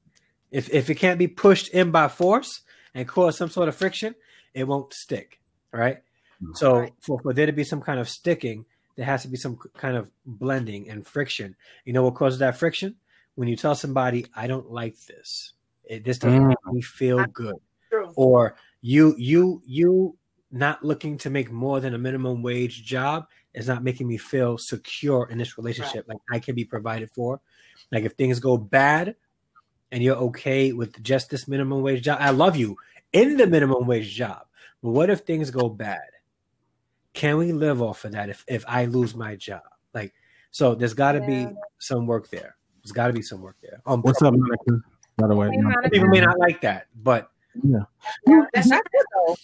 if 0.50 0.72
if 0.72 0.88
it 0.88 0.94
can't 0.94 1.18
be 1.18 1.28
pushed 1.28 1.68
in 1.74 1.90
by 1.90 2.08
force 2.08 2.62
and 2.94 3.06
cause 3.06 3.36
some 3.36 3.50
sort 3.50 3.68
of 3.68 3.76
friction, 3.76 4.14
it 4.54 4.66
won't 4.66 4.92
stick. 4.94 5.40
Right. 5.72 6.02
So 6.54 6.74
Right. 6.74 6.92
for, 7.00 7.20
for 7.20 7.32
there 7.32 7.46
to 7.46 7.52
be 7.52 7.64
some 7.64 7.80
kind 7.80 8.00
of 8.00 8.08
sticking, 8.08 8.64
there 8.96 9.06
has 9.06 9.22
to 9.22 9.28
be 9.28 9.36
some 9.36 9.56
kind 9.76 9.96
of 9.96 10.10
blending 10.26 10.88
and 10.90 11.06
friction. 11.06 11.56
You 11.84 11.92
know 11.92 12.02
what 12.02 12.14
causes 12.16 12.38
that 12.40 12.56
friction? 12.56 12.96
When 13.34 13.48
you 13.48 13.56
tell 13.56 13.74
somebody, 13.74 14.26
"I 14.34 14.46
don't 14.46 14.70
like 14.70 14.98
this. 15.06 15.54
It, 15.84 16.04
this 16.04 16.18
doesn't 16.18 16.40
Mm. 16.42 16.48
make 16.48 16.72
me 16.72 16.82
feel 16.82 17.24
good," 17.32 17.56
True. 17.90 18.12
or 18.16 18.56
you 18.82 19.14
you 19.16 19.62
you 19.64 20.16
not 20.50 20.84
looking 20.84 21.16
to 21.18 21.30
make 21.30 21.50
more 21.50 21.80
than 21.80 21.94
a 21.94 21.98
minimum 21.98 22.42
wage 22.42 22.82
job 22.84 23.26
is 23.54 23.68
not 23.68 23.84
making 23.84 24.08
me 24.08 24.16
feel 24.16 24.58
secure 24.58 25.28
in 25.30 25.38
this 25.38 25.56
relationship 25.56 26.06
like 26.08 26.18
i 26.32 26.38
can 26.40 26.54
be 26.56 26.64
provided 26.64 27.08
for 27.12 27.40
like 27.92 28.02
if 28.04 28.12
things 28.14 28.40
go 28.40 28.56
bad 28.56 29.14
and 29.92 30.02
you're 30.02 30.16
okay 30.16 30.72
with 30.72 31.00
just 31.02 31.30
this 31.30 31.46
minimum 31.46 31.82
wage 31.82 32.02
job 32.02 32.18
i 32.20 32.30
love 32.30 32.56
you 32.56 32.76
in 33.12 33.36
the 33.36 33.46
minimum 33.46 33.86
wage 33.86 34.12
job 34.14 34.42
but 34.82 34.90
what 34.90 35.08
if 35.10 35.20
things 35.20 35.50
go 35.50 35.68
bad 35.68 36.08
can 37.12 37.36
we 37.38 37.52
live 37.52 37.82
off 37.82 38.04
of 38.04 38.12
that 38.12 38.28
if, 38.28 38.44
if 38.48 38.64
i 38.68 38.84
lose 38.84 39.14
my 39.14 39.34
job 39.36 39.62
like 39.94 40.12
so 40.50 40.74
there's 40.74 40.94
got 40.94 41.12
to 41.12 41.18
Yeah. 41.20 41.26
be 41.26 41.48
some 41.78 42.06
work 42.06 42.28
there 42.30 42.56
there's 42.82 42.92
got 42.92 43.08
to 43.08 43.12
be 43.12 43.22
some 43.22 43.40
work 43.40 43.56
there 43.62 43.80
um, 43.86 44.00
What's 44.02 44.22
up, 44.22 44.34
Monica? 44.36 44.82
By 45.16 45.26
the 45.28 45.34
way, 45.36 45.48
Hey, 45.50 45.90
people 45.90 46.08
may 46.08 46.20
not 46.20 46.38
like 46.38 46.60
that 46.62 46.86
but 46.94 47.30
That's 47.54 48.70
That's 48.70 48.70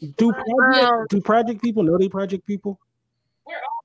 it, 0.01 0.17
do 0.17 0.33
project, 0.33 0.85
Um, 0.87 1.07
do 1.09 1.21
project 1.21 1.63
people 1.63 1.83
know 1.83 1.99
they 1.99 2.09
project 2.09 2.47
people? 2.47 2.79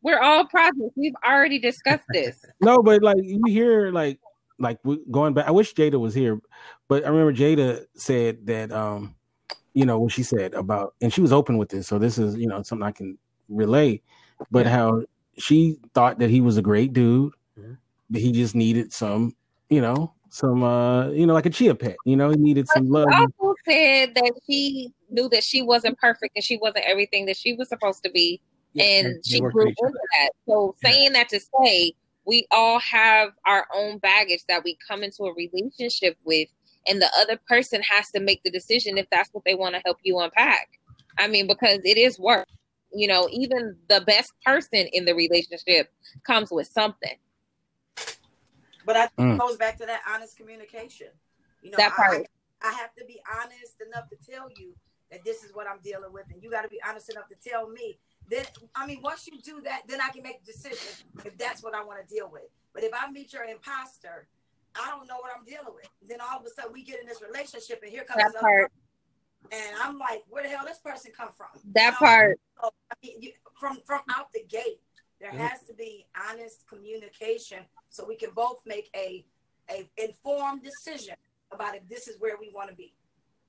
We're 0.04 0.20
all 0.20 0.46
projects. 0.46 0.94
We've 0.96 1.14
already 1.26 1.60
discussed 1.60 2.06
this. 2.12 2.44
No, 2.62 2.82
but 2.82 3.04
like 3.04 3.18
you 3.22 3.42
hear 3.48 3.92
like 3.92 4.20
like 4.60 4.80
we- 4.84 5.02
going 5.12 5.34
back. 5.34 5.48
I 5.48 5.52
wish 5.52 5.74
Jada 5.74 6.00
was 6.00 6.14
here, 6.14 6.40
but 6.88 7.04
I 7.06 7.10
remember 7.10 7.34
Jada 7.34 7.86
said 7.96 8.46
that 8.48 8.72
um 8.72 9.16
you 9.74 9.86
know 9.86 10.00
what 10.00 10.12
she 10.12 10.24
said 10.24 10.54
about, 10.54 10.96
and 11.02 11.14
she 11.14 11.22
was 11.22 11.32
open 11.32 11.58
with 11.58 11.70
this. 11.70 11.88
So 11.88 12.00
this 12.00 12.18
is 12.18 12.36
you 12.36 12.48
know 12.48 12.62
something 12.64 12.86
I 12.86 12.92
can 12.92 13.18
relay, 13.52 14.02
but 14.50 14.66
how 14.66 15.04
she 15.38 15.78
thought 15.94 16.20
that 16.20 16.30
he 16.30 16.42
was 16.42 16.58
a 16.58 16.62
great 16.62 16.94
dude, 16.94 17.34
Mhm. 17.58 17.78
but 18.10 18.22
he 18.22 18.32
just 18.32 18.56
needed 18.56 18.94
some 18.94 19.36
you 19.70 19.82
know 19.82 20.14
some 20.30 20.64
uh 20.64 21.10
you 21.10 21.26
know 21.26 21.34
like 21.34 21.46
a 21.46 21.50
chia 21.50 21.76
pet. 21.76 22.00
You 22.06 22.16
know 22.16 22.30
he 22.30 22.38
needed 22.38 22.68
some 22.68 22.90
love. 22.90 23.08
Also 23.40 23.56
said 23.68 24.16
that 24.16 24.34
she 24.50 24.92
knew 25.10 25.30
that 25.30 25.44
she 25.44 25.62
wasn't 25.62 25.98
perfect 26.00 26.34
and 26.36 26.44
she 26.44 26.58
wasn't 26.58 26.86
everything 26.86 27.26
that 27.26 27.38
she 27.38 27.54
was 27.54 27.70
supposed 27.70 28.04
to 28.04 28.12
be, 28.12 28.42
and 28.80 29.16
she 29.26 29.40
grew 29.40 29.68
into 29.68 29.76
that. 29.80 30.32
So 30.48 30.76
Yeah. 30.84 30.90
saying 30.90 31.14
that 31.14 31.30
to 31.30 31.40
say 31.40 31.94
we 32.26 32.48
all 32.52 32.80
have 32.80 33.30
our 33.46 33.66
own 33.74 33.98
baggage 33.98 34.44
that 34.48 34.64
we 34.64 34.78
come 34.88 35.04
into 35.04 35.24
a 35.24 35.34
relationship 35.34 36.18
with, 36.24 36.48
and 36.88 37.02
the 37.02 37.10
other 37.20 37.40
person 37.48 37.82
has 37.82 38.12
to 38.12 38.20
make 38.20 38.42
the 38.44 38.52
decision 38.52 38.98
if 38.98 39.08
that's 39.12 39.30
what 39.32 39.44
they 39.44 39.56
want 39.56 39.76
to 39.76 39.82
help 39.84 39.98
you 40.04 40.20
unpack. 40.20 40.68
I 41.18 41.28
mean, 41.28 41.48
because 41.48 41.80
it 41.84 41.98
is 41.98 42.20
work. 42.20 42.48
You 42.94 43.08
know, 43.08 43.28
even 43.32 43.78
the 43.88 44.02
best 44.02 44.34
person 44.46 44.88
in 44.92 45.06
the 45.06 45.16
relationship 45.16 45.92
comes 46.26 46.52
with 46.52 46.68
something. 46.68 47.18
But 48.86 48.98
I 48.98 49.08
think 49.08 49.30
Mm. 49.30 49.36
it 49.36 49.40
goes 49.40 49.58
back 49.58 49.78
to 49.78 49.86
that 49.86 50.02
honest 50.08 50.38
communication. 50.38 51.08
You 51.62 51.72
know, 51.72 51.78
That 51.78 51.94
part. 51.94 52.28
I, 52.62 52.70
I 52.70 52.72
have 52.74 52.94
to 52.96 53.06
be 53.06 53.22
honest 53.42 53.80
enough 53.86 54.10
to 54.10 54.16
tell 54.30 54.50
you 54.58 54.76
that 55.12 55.24
this 55.24 55.44
is 55.44 55.54
what 55.54 55.68
I'm 55.68 55.80
dealing 55.84 56.12
with, 56.12 56.26
and 56.34 56.42
you 56.42 56.50
got 56.50 56.64
to 56.64 56.70
be 56.70 56.82
honest 56.88 57.10
enough 57.10 57.28
to 57.30 57.36
tell 57.36 57.70
me. 57.70 58.00
Then, 58.30 58.46
I 58.76 58.86
mean, 58.86 59.02
once 59.02 59.28
you 59.28 59.40
do 59.42 59.62
that, 59.62 59.84
then 59.88 60.00
I 60.02 60.10
can 60.10 60.24
make 60.24 60.40
a 60.42 60.46
decision 60.46 60.94
if 61.26 61.38
that's 61.38 61.62
what 61.62 61.76
I 61.76 61.84
want 61.84 62.00
to 62.08 62.14
deal 62.14 62.30
with. 62.32 62.44
But 62.74 62.84
if 62.84 62.92
I 62.94 63.12
meet 63.12 63.34
your 63.34 63.44
imposter, 63.44 64.28
I 64.76 64.90
don't 64.90 65.08
know 65.08 65.18
what 65.18 65.32
I'm 65.38 65.44
dealing 65.44 65.74
with. 65.76 65.90
Then 66.08 66.20
all 66.22 66.40
of 66.40 66.46
a 66.46 66.50
sudden, 66.50 66.72
we 66.72 66.84
get 66.84 67.00
in 67.02 67.06
this 67.06 67.22
relationship, 67.22 67.82
and 67.84 67.92
here 67.92 68.04
comes 68.06 68.24
That 68.24 68.34
this 68.34 68.42
other 68.42 68.48
part. 68.48 68.72
Person, 69.52 69.68
and 69.74 69.78
I'm 69.84 69.98
like, 69.98 70.24
where 70.30 70.44
the 70.44 70.50
hell 70.50 70.66
this 70.66 70.80
person 70.80 71.12
come 71.16 71.30
from? 71.36 71.48
That 71.74 71.86
You 71.86 71.92
know? 71.92 71.98
part. 71.98 72.40
So, 72.62 72.70
I 72.92 72.96
mean, 73.04 73.22
you, 73.22 73.32
from 73.60 73.78
from 73.86 74.02
out 74.16 74.32
the 74.34 74.44
gate, 74.48 74.82
there 75.20 75.32
Mhm. 75.32 75.38
has 75.38 75.64
to 75.64 75.74
be 75.74 76.06
honest 76.30 76.66
communication 76.68 77.60
so 77.90 78.06
we 78.06 78.16
can 78.16 78.32
both 78.32 78.62
make 78.66 78.90
a 78.96 79.26
a 79.70 79.90
informed 79.98 80.64
decision 80.64 81.16
about 81.52 81.76
if 81.76 81.88
this 81.88 82.08
is 82.08 82.20
where 82.20 82.36
we 82.38 82.50
want 82.54 82.70
to 82.70 82.76
be. 82.76 82.94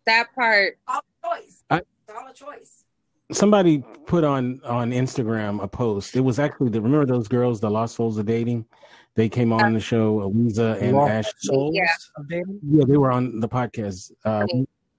That 0.06 0.32
part. 0.34 0.78
All 0.86 1.00
choice. 1.24 1.64
I- 1.70 1.78
it's 1.78 1.86
all 2.16 2.28
a 2.28 2.34
choice. 2.34 2.84
somebody 3.32 3.82
put 4.06 4.24
on 4.24 4.60
on 4.64 4.90
Instagram 4.90 5.62
a 5.62 5.66
post. 5.68 6.16
It 6.16 6.20
was 6.20 6.38
actually 6.38 6.68
the 6.68 6.82
remember 6.82 7.06
those 7.06 7.28
girls, 7.28 7.60
the 7.60 7.70
Lost 7.70 7.94
Souls 7.96 8.18
of 8.18 8.26
Dating. 8.26 8.66
They 9.14 9.28
came 9.28 9.52
on 9.54 9.72
the 9.72 9.80
show, 9.80 10.18
Aliza 10.20 10.80
and 10.82 10.92
Lost 10.96 11.10
Ash. 11.10 11.32
souls 11.38 11.74
Yeah. 11.74 11.86
of 12.16 12.28
dating? 12.28 12.60
Yeah, 12.62 12.84
they 12.86 12.96
were 12.98 13.10
on 13.10 13.40
the 13.40 13.48
podcast. 13.48 14.12
Uh, 14.24 14.46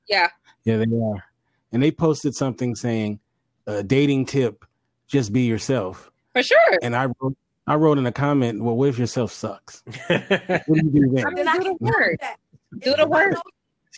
Yeah. 0.07 0.29
yeah, 0.65 0.77
they 0.77 0.83
are, 0.83 1.23
and 1.71 1.81
they 1.81 1.91
posted 1.91 2.35
something 2.35 2.75
saying, 2.75 3.19
uh, 3.67 3.81
"Dating 3.83 4.25
tip: 4.25 4.65
Just 5.07 5.31
be 5.33 5.41
yourself." 5.43 6.11
For 6.33 6.43
sure. 6.43 6.79
And 6.81 6.95
I 6.95 7.05
wrote, 7.19 7.37
I 7.67 7.75
wrote 7.75 7.97
in 7.97 8.05
a 8.05 8.11
comment, 8.11 8.61
"Well, 8.63 8.75
what 8.75 8.89
if 8.89 8.99
yourself 8.99 9.31
sucks? 9.31 9.83
What 10.07 10.27
do 10.67 10.75
you 10.75 10.89
do 10.91 11.23
I 11.25 11.25
mean, 11.31 11.35
Then 11.35 11.47
I 11.47 11.57
do 11.57 11.63
the 11.63 11.77
work. 11.79 12.19
Do 12.79 12.91
the 12.95 13.01
I 13.01 13.05
work. 13.05 13.35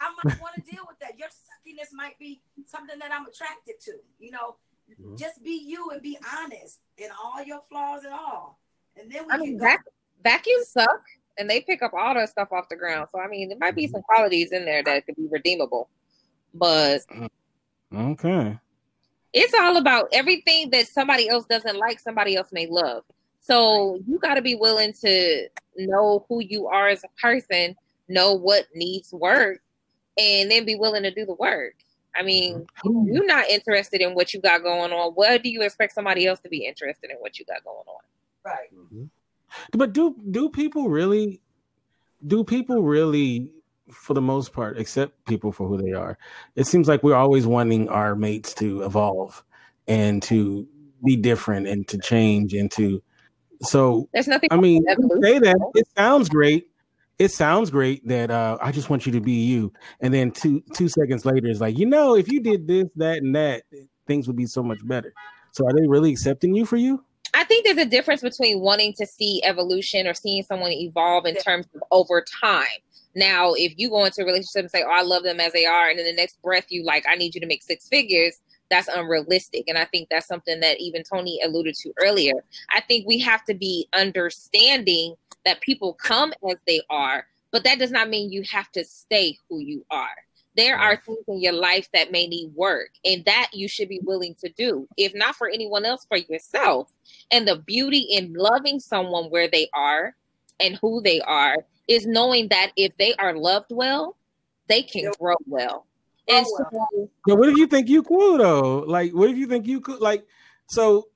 I 0.01 0.13
might 0.23 0.41
want 0.41 0.55
to 0.55 0.61
deal 0.61 0.83
with 0.87 0.99
that. 0.99 1.17
Your 1.17 1.29
suckiness 1.29 1.89
might 1.93 2.19
be 2.19 2.41
something 2.65 2.99
that 2.99 3.11
I'm 3.11 3.25
attracted 3.25 3.79
to. 3.85 3.93
You 4.19 4.31
know, 4.31 4.57
Mhm. 5.01 5.17
just 5.17 5.41
be 5.43 5.51
you 5.65 5.89
and 5.91 6.01
be 6.01 6.17
honest 6.37 6.79
in 6.97 7.09
all 7.11 7.41
your 7.43 7.61
flaws 7.69 8.03
and 8.03 8.13
all. 8.13 8.59
And 8.97 9.09
then 9.11 9.25
we 9.25 9.31
I 9.31 9.37
can 9.37 9.41
mean, 9.41 9.57
go. 9.57 9.65
vac- 9.65 9.85
vacuums 10.23 10.69
suck, 10.69 11.01
and 11.37 11.49
they 11.49 11.61
pick 11.61 11.81
up 11.81 11.93
all 11.93 12.13
that 12.13 12.29
stuff 12.29 12.51
off 12.51 12.69
the 12.69 12.75
ground. 12.75 13.09
So 13.11 13.19
I 13.19 13.27
mean, 13.27 13.49
there 13.49 13.57
might 13.57 13.75
be 13.75 13.87
some 13.87 14.01
qualities 14.01 14.51
in 14.51 14.65
there 14.65 14.83
that 14.83 15.05
could 15.05 15.15
be 15.15 15.27
redeemable, 15.29 15.89
but 16.53 17.01
Okay, 17.95 18.57
it's 19.33 19.53
all 19.53 19.77
about 19.77 20.07
everything 20.11 20.69
that 20.71 20.87
somebody 20.87 21.29
else 21.29 21.45
doesn't 21.45 21.77
like. 21.77 21.99
Somebody 21.99 22.35
else 22.35 22.49
may 22.51 22.67
love. 22.67 23.03
So 23.41 23.99
you 24.07 24.17
got 24.19 24.35
to 24.35 24.41
be 24.41 24.55
willing 24.55 24.93
to 25.01 25.47
know 25.77 26.25
who 26.27 26.41
you 26.41 26.67
are 26.67 26.87
as 26.87 27.03
a 27.03 27.21
person, 27.21 27.75
know 28.09 28.33
what 28.33 28.65
needs 28.73 29.13
work, 29.13 29.59
and 30.17 30.49
then 30.49 30.65
be 30.65 30.75
willing 30.75 31.03
to 31.03 31.11
do 31.13 31.25
the 31.25 31.35
work. 31.35 31.75
I 32.15 32.23
mean, 32.23 32.65
Mm-hmm. 32.83 33.13
you're 33.13 33.25
not 33.25 33.47
interested 33.49 34.01
in 34.01 34.15
what 34.15 34.33
you 34.33 34.39
got 34.41 34.63
going 34.63 34.91
on. 34.91 35.11
What 35.13 35.43
do 35.43 35.49
you 35.49 35.61
expect 35.61 35.93
somebody 35.93 36.25
else 36.25 36.39
to 36.41 36.49
be 36.49 36.65
interested 36.65 37.11
in 37.11 37.17
what 37.17 37.37
you 37.37 37.45
got 37.45 37.63
going 37.63 37.83
on? 37.87 38.01
Right. 38.43 38.69
But 39.71 39.93
do 39.93 40.15
do 40.31 40.49
people 40.49 40.89
really? 40.89 41.41
Do 42.25 42.43
people 42.43 42.81
really, 42.81 43.51
for 43.91 44.13
the 44.13 44.21
most 44.21 44.53
part, 44.53 44.79
accept 44.79 45.25
people 45.25 45.51
for 45.51 45.67
who 45.67 45.77
they 45.77 45.93
are? 45.93 46.17
It 46.55 46.65
seems 46.65 46.87
like 46.87 47.03
we're 47.03 47.15
always 47.15 47.45
wanting 47.45 47.89
our 47.89 48.15
mates 48.15 48.53
to 48.55 48.83
evolve 48.83 49.43
and 49.87 50.23
to 50.23 50.67
be 51.03 51.15
different 51.15 51.67
and 51.67 51.87
to 51.89 51.97
change 51.97 52.53
and 52.53 52.71
to. 52.71 53.01
So 53.61 54.09
There's 54.13 54.27
nothing. 54.27 54.49
I 54.51 54.57
mean, 54.57 54.83
wrong 54.87 54.97
with 54.99 55.17
you 55.17 55.23
say 55.23 55.39
that 55.39 55.57
it 55.75 55.87
sounds 55.95 56.29
great. 56.29 56.67
It 57.17 57.31
sounds 57.31 57.69
great 57.69 58.05
that 58.07 58.29
uh, 58.29 58.57
I 58.61 58.71
just 58.71 58.89
want 58.89 59.05
you 59.05 59.11
to 59.13 59.21
be 59.21 59.45
you, 59.45 59.71
and 60.01 60.13
then 60.13 60.31
two 60.31 60.61
two 60.73 60.89
seconds 60.89 61.25
later, 61.25 61.47
it's 61.47 61.61
like 61.61 61.77
you 61.77 61.85
know, 61.85 62.15
if 62.15 62.29
you 62.29 62.41
did 62.41 62.67
this, 62.67 62.87
that, 62.97 63.19
and 63.19 63.35
that, 63.35 63.63
things 64.07 64.27
would 64.27 64.35
be 64.35 64.45
so 64.45 64.61
much 64.61 64.79
better. 64.85 65.13
So, 65.51 65.65
are 65.65 65.73
they 65.73 65.87
really 65.87 66.11
accepting 66.11 66.53
you 66.53 66.65
for 66.65 66.75
you? 66.75 67.05
I 67.35 67.43
think 67.43 67.65
there's 67.65 67.77
a 67.77 67.85
difference 67.85 68.21
between 68.21 68.61
wanting 68.61 68.93
to 68.93 69.05
see 69.05 69.43
evolution 69.43 70.07
or 70.07 70.13
seeing 70.13 70.41
someone 70.43 70.71
evolve 70.71 71.25
in 71.25 71.35
terms 71.35 71.67
of 71.75 71.83
over 71.91 72.23
time. 72.41 72.79
Now, 73.13 73.53
if 73.53 73.73
you 73.75 73.89
go 73.89 74.05
into 74.05 74.21
a 74.21 74.25
relationship 74.25 74.61
and 74.61 74.71
say, 74.71 74.83
"Oh, 74.83 74.89
I 74.89 75.01
love 75.01 75.23
them 75.23 75.41
as 75.41 75.51
they 75.51 75.65
are," 75.65 75.89
and 75.89 75.99
in 75.99 76.05
the 76.05 76.13
next 76.13 76.41
breath 76.41 76.65
you 76.69 76.83
like, 76.83 77.05
"I 77.07 77.15
need 77.15 77.35
you 77.35 77.41
to 77.41 77.47
make 77.47 77.61
six 77.61 77.89
figures," 77.89 78.41
that's 78.69 78.87
unrealistic. 78.87 79.65
And 79.67 79.77
I 79.77 79.85
think 79.85 80.07
that's 80.09 80.27
something 80.27 80.61
that 80.61 80.79
even 80.79 81.03
Tony 81.03 81.41
alluded 81.43 81.75
to 81.75 81.93
earlier. 81.99 82.43
I 82.69 82.81
think 82.81 83.05
we 83.05 83.19
have 83.19 83.43
to 83.45 83.53
be 83.53 83.87
understanding 83.91 85.15
that 85.43 85.59
people 85.61 85.93
come 85.93 86.33
as 86.49 86.57
they 86.65 86.81
are, 86.89 87.27
but 87.51 87.65
that 87.65 87.79
does 87.79 87.91
not 87.91 88.09
mean 88.09 88.31
you 88.31 88.43
have 88.43 88.71
to 88.71 88.83
stay 88.85 89.37
who 89.49 89.59
you 89.59 89.85
are. 89.91 90.15
There 90.55 90.77
are 90.77 91.01
things 91.05 91.23
in 91.27 91.41
your 91.41 91.53
life 91.53 91.89
that 91.93 92.11
may 92.11 92.27
need 92.27 92.51
work, 92.55 92.89
and 93.03 93.25
that 93.25 93.49
you 93.53 93.67
should 93.67 93.89
be 93.89 93.99
willing 94.03 94.35
to 94.43 94.49
do, 94.49 94.87
if 94.97 95.13
not 95.13 95.35
for 95.35 95.49
anyone 95.49 95.85
else, 95.85 96.05
for 96.07 96.17
yourself. 96.17 96.91
And 97.31 97.47
the 97.47 97.57
beauty 97.57 98.07
in 98.09 98.33
loving 98.33 98.79
someone 98.79 99.25
where 99.25 99.49
they 99.49 99.67
are 99.73 100.15
and 100.59 100.77
who 100.81 101.01
they 101.01 101.19
are 101.21 101.57
is 101.87 102.05
knowing 102.05 102.47
that 102.49 102.71
if 102.77 102.95
they 102.97 103.13
are 103.15 103.35
loved 103.35 103.71
well, 103.71 104.17
they 104.67 104.81
can 104.81 105.03
Yep. 105.03 105.19
grow 105.19 105.35
well. 105.45 105.85
Grow 106.27 106.37
And 106.37 106.47
so, 106.47 107.09
But 107.25 107.37
what 107.37 107.49
if 107.49 107.57
you 107.57 107.67
think 107.67 107.89
you 107.89 108.03
cool 108.03 108.37
though? 108.37 108.79
Like, 108.79 109.11
what 109.11 109.29
if 109.29 109.37
you 109.37 109.47
think 109.47 109.67
you 109.67 109.81
could? 109.81 109.99
Like, 109.99 110.25
so 110.69 111.07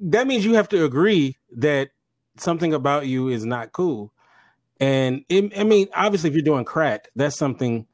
that 0.00 0.26
means 0.26 0.44
you 0.44 0.54
have 0.54 0.68
to 0.70 0.84
agree 0.84 1.36
that 1.56 1.90
something 2.38 2.74
about 2.74 3.06
you 3.06 3.28
is 3.28 3.44
not 3.44 3.72
cool. 3.72 4.12
And 4.80 5.24
it, 5.28 5.58
I 5.58 5.64
mean, 5.64 5.88
obviously, 5.94 6.30
if 6.30 6.34
you're 6.34 6.42
doing 6.42 6.64
crack, 6.64 7.08
that's 7.16 7.36
something, 7.36 7.86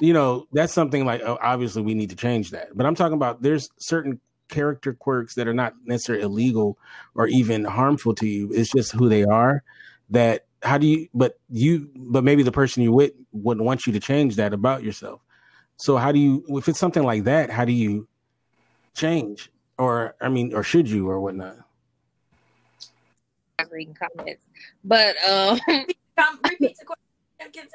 you 0.00 0.12
know, 0.12 0.46
that's 0.52 0.72
something 0.72 1.04
like 1.04 1.22
oh, 1.22 1.38
obviously 1.42 1.82
we 1.82 1.94
need 1.94 2.10
to 2.10 2.16
change 2.16 2.50
that. 2.50 2.76
But 2.76 2.86
I'm 2.86 2.94
talking 2.94 3.14
about 3.14 3.42
there's 3.42 3.70
certain 3.78 4.20
character 4.48 4.94
quirks 4.94 5.34
that 5.34 5.48
are 5.48 5.54
not 5.54 5.74
necessarily 5.84 6.24
illegal 6.24 6.78
or 7.14 7.26
even 7.26 7.64
harmful 7.64 8.14
to 8.16 8.26
you. 8.26 8.50
It's 8.52 8.70
just 8.70 8.92
who 8.92 9.08
they 9.08 9.24
are. 9.24 9.62
That 10.10 10.46
how 10.62 10.78
do 10.78 10.86
you? 10.86 11.08
But 11.14 11.38
you, 11.50 11.90
but 11.94 12.24
maybe 12.24 12.42
the 12.42 12.52
person 12.52 12.82
you 12.82 12.92
with 12.92 13.12
wouldn't 13.32 13.64
want 13.64 13.86
you 13.86 13.92
to 13.92 14.00
change 14.00 14.36
that 14.36 14.52
about 14.52 14.82
yourself. 14.82 15.20
So 15.76 15.96
how 15.96 16.12
do 16.12 16.18
you? 16.18 16.44
If 16.48 16.68
it's 16.68 16.78
something 16.78 17.02
like 17.02 17.24
that, 17.24 17.50
how 17.50 17.64
do 17.64 17.72
you 17.72 18.08
change? 18.94 19.50
Or 19.78 20.14
I 20.20 20.28
mean, 20.28 20.54
or 20.54 20.62
should 20.62 20.88
you, 20.88 21.08
or 21.08 21.20
whatnot? 21.20 21.56
Reading 23.70 23.94
comments, 23.94 24.44
but 24.84 25.16
um, 25.28 25.58
repeat 25.68 26.76
the 26.78 26.84
question. 26.84 27.68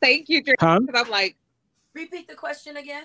Thank 0.00 0.28
you, 0.28 0.42
Because 0.44 0.56
huh? 0.60 0.80
I'm 0.94 1.10
like, 1.10 1.36
repeat 1.94 2.28
the 2.28 2.34
question 2.34 2.76
again. 2.76 3.04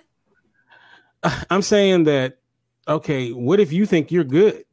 I'm 1.50 1.62
saying 1.62 2.06
that 2.06 2.40
okay, 2.88 3.32
what 3.32 3.60
if 3.60 3.72
you 3.72 3.86
think 3.86 4.12
you're 4.12 4.24
good? 4.24 4.66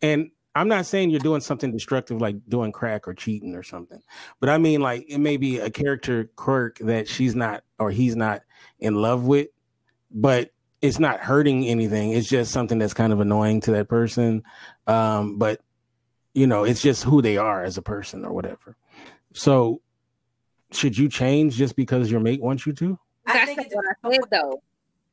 And 0.00 0.30
I'm 0.54 0.68
not 0.68 0.86
saying 0.86 1.10
you're 1.10 1.18
doing 1.18 1.40
something 1.40 1.72
destructive 1.72 2.20
like 2.20 2.36
doing 2.48 2.70
crack 2.70 3.08
or 3.08 3.14
cheating 3.14 3.56
or 3.56 3.64
something, 3.64 4.00
but 4.38 4.48
I 4.48 4.58
mean 4.58 4.80
like 4.80 5.06
it 5.08 5.18
may 5.18 5.36
be 5.36 5.58
a 5.58 5.70
character 5.70 6.30
quirk 6.36 6.78
that 6.78 7.08
she's 7.08 7.34
not 7.34 7.64
or 7.78 7.90
he's 7.90 8.14
not 8.14 8.42
in 8.78 8.94
love 8.94 9.24
with, 9.24 9.48
but 10.10 10.50
it's 10.80 11.00
not 11.00 11.20
hurting 11.20 11.66
anything. 11.66 12.12
It's 12.12 12.28
just 12.28 12.52
something 12.52 12.78
that's 12.78 12.94
kind 12.94 13.12
of 13.12 13.20
annoying 13.20 13.62
to 13.62 13.72
that 13.72 13.88
person. 13.88 14.44
Um, 14.86 15.38
but 15.38 15.60
you 16.34 16.46
know, 16.46 16.64
it's 16.64 16.82
just 16.82 17.02
who 17.04 17.22
they 17.22 17.36
are 17.36 17.64
as 17.64 17.78
a 17.78 17.82
person 17.82 18.24
or 18.24 18.32
whatever. 18.32 18.76
So 19.32 19.80
should 20.72 20.98
you 20.98 21.08
change 21.08 21.56
just 21.56 21.74
because 21.74 22.10
your 22.10 22.20
mate 22.20 22.42
wants 22.42 22.66
you 22.66 22.72
to? 22.74 22.98
I 23.26 23.46
think 23.46 23.60
it's 23.60 23.74
what 23.74 23.84
I 23.86 24.10
said 24.10 24.24
though. 24.30 24.62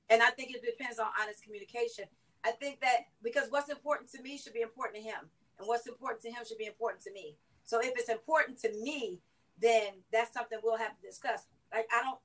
And 0.09 0.21
I 0.21 0.29
think 0.31 0.53
it 0.53 0.61
depends 0.63 0.99
on 0.99 1.07
honest 1.21 1.43
communication. 1.43 2.05
I 2.43 2.51
think 2.51 2.81
that 2.81 3.05
because 3.23 3.47
what's 3.49 3.69
important 3.69 4.11
to 4.11 4.21
me 4.21 4.37
should 4.37 4.53
be 4.53 4.61
important 4.61 4.97
to 4.97 5.01
him, 5.01 5.29
and 5.59 5.67
what's 5.67 5.87
important 5.87 6.21
to 6.23 6.29
him 6.29 6.43
should 6.47 6.57
be 6.57 6.65
important 6.65 7.03
to 7.03 7.11
me. 7.11 7.35
So 7.63 7.79
if 7.79 7.93
it's 7.95 8.09
important 8.09 8.59
to 8.59 8.73
me, 8.81 9.21
then 9.61 9.93
that's 10.11 10.33
something 10.33 10.59
we'll 10.63 10.77
have 10.77 10.99
to 10.99 11.07
discuss. 11.07 11.45
Like 11.73 11.87
I 11.93 12.03
don't, 12.03 12.19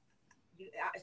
you 0.59 0.71
I, 0.83 0.99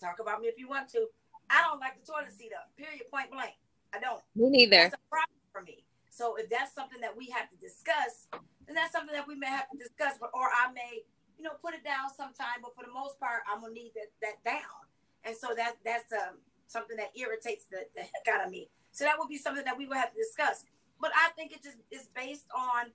talk 0.00 0.20
about 0.20 0.40
me 0.40 0.48
if 0.48 0.58
you 0.58 0.68
want 0.68 0.88
to. 0.90 1.06
I 1.48 1.62
don't 1.66 1.80
like 1.80 1.98
the 1.98 2.06
toilet 2.06 2.32
seat 2.32 2.52
up. 2.54 2.70
Period. 2.76 3.02
Point 3.10 3.32
blank. 3.32 3.54
I 3.92 3.98
don't. 3.98 4.22
Me 4.36 4.50
neither. 4.50 4.76
That's 4.76 4.94
a 4.94 5.10
problem 5.10 5.40
for 5.52 5.62
me. 5.62 5.84
So 6.10 6.36
if 6.36 6.48
that's 6.50 6.74
something 6.74 7.00
that 7.00 7.16
we 7.16 7.26
have 7.30 7.50
to 7.50 7.56
discuss, 7.56 8.28
then 8.66 8.76
that's 8.76 8.92
something 8.92 9.14
that 9.14 9.26
we 9.26 9.34
may 9.34 9.48
have 9.48 9.68
to 9.70 9.78
discuss. 9.78 10.14
But 10.20 10.30
or 10.34 10.46
I 10.46 10.70
may, 10.72 11.02
you 11.40 11.48
know, 11.48 11.56
put 11.64 11.72
it 11.72 11.82
down 11.82 12.12
sometime. 12.12 12.60
But 12.60 12.76
for 12.76 12.84
the 12.84 12.92
most 12.92 13.18
part, 13.18 13.40
I'm 13.48 13.62
gonna 13.64 13.72
need 13.72 13.96
that 13.96 14.12
that 14.20 14.44
down. 14.44 14.84
And 15.24 15.32
so 15.32 15.56
that 15.56 15.80
that's 15.82 16.12
um 16.12 16.36
something 16.68 17.00
that 17.00 17.16
irritates 17.16 17.64
the, 17.64 17.88
the 17.96 18.02
heck 18.02 18.28
out 18.28 18.44
of 18.44 18.52
me. 18.52 18.68
So 18.92 19.04
that 19.04 19.16
would 19.18 19.32
be 19.32 19.38
something 19.38 19.64
that 19.64 19.78
we 19.78 19.86
would 19.86 19.96
have 19.96 20.12
to 20.12 20.20
discuss. 20.20 20.68
But 21.00 21.12
I 21.16 21.30
think 21.32 21.52
it 21.52 21.64
just 21.64 21.78
is 21.90 22.12
based 22.14 22.44
on 22.52 22.92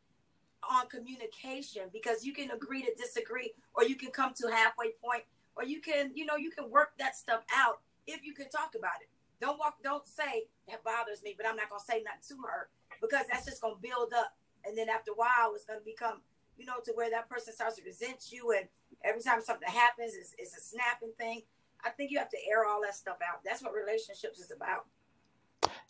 on 0.62 0.86
communication 0.88 1.90
because 1.92 2.24
you 2.24 2.34
can 2.34 2.52
agree 2.52 2.84
to 2.86 2.94
disagree 2.94 3.54
or 3.74 3.84
you 3.84 3.96
can 3.96 4.12
come 4.12 4.34
to 4.34 4.48
halfway 4.48 4.94
point 5.04 5.24
or 5.56 5.64
you 5.64 5.82
can 5.82 6.12
you 6.14 6.26
know 6.26 6.36
you 6.36 6.52
can 6.52 6.70
work 6.70 6.94
that 6.98 7.16
stuff 7.16 7.42
out 7.54 7.82
if 8.08 8.24
you 8.24 8.34
can 8.34 8.50
talk 8.50 8.74
about 8.78 8.98
it 9.02 9.10
don't 9.40 9.60
walk 9.60 9.76
don't 9.84 10.08
say 10.08 10.46
that 10.68 10.84
bothers 10.84 11.22
me 11.22 11.36
but 11.38 11.46
i'm 11.46 11.56
not 11.56 11.70
going 11.70 11.80
to 11.80 11.86
say 11.86 12.02
nothing 12.02 12.26
to 12.28 12.42
her 12.42 12.68
because 13.00 13.28
that's 13.32 13.46
just 13.46 13.62
going 13.62 13.76
to 13.76 13.82
build 13.82 14.12
up 14.18 14.34
and 14.66 14.76
then 14.76 14.90
after 14.90 15.12
a 15.12 15.14
while 15.14 15.54
it's 15.54 15.66
going 15.66 15.78
to 15.78 15.86
become 15.86 16.18
you 16.58 16.66
know 16.66 16.80
to 16.84 16.92
where 16.96 17.10
that 17.10 17.30
person 17.30 17.54
starts 17.54 17.76
to 17.76 17.84
resent 17.84 18.32
you 18.32 18.52
and 18.52 18.68
every 19.04 19.22
time 19.22 19.42
something 19.42 19.68
happens 19.68 20.14
it's, 20.16 20.34
it's 20.38 20.58
a 20.58 20.62
snapping 20.62 21.12
thing 21.18 21.42
I 21.86 21.90
think 21.90 22.12
you 22.12 22.18
have 22.18 22.30
to 22.30 22.38
air 22.50 22.66
all 22.66 22.82
that 22.82 22.96
stuff 22.96 23.18
out. 23.22 23.42
That's 23.46 23.62
what 23.62 23.74
relationships 23.74 24.40
is 24.40 24.52
about. 24.52 24.86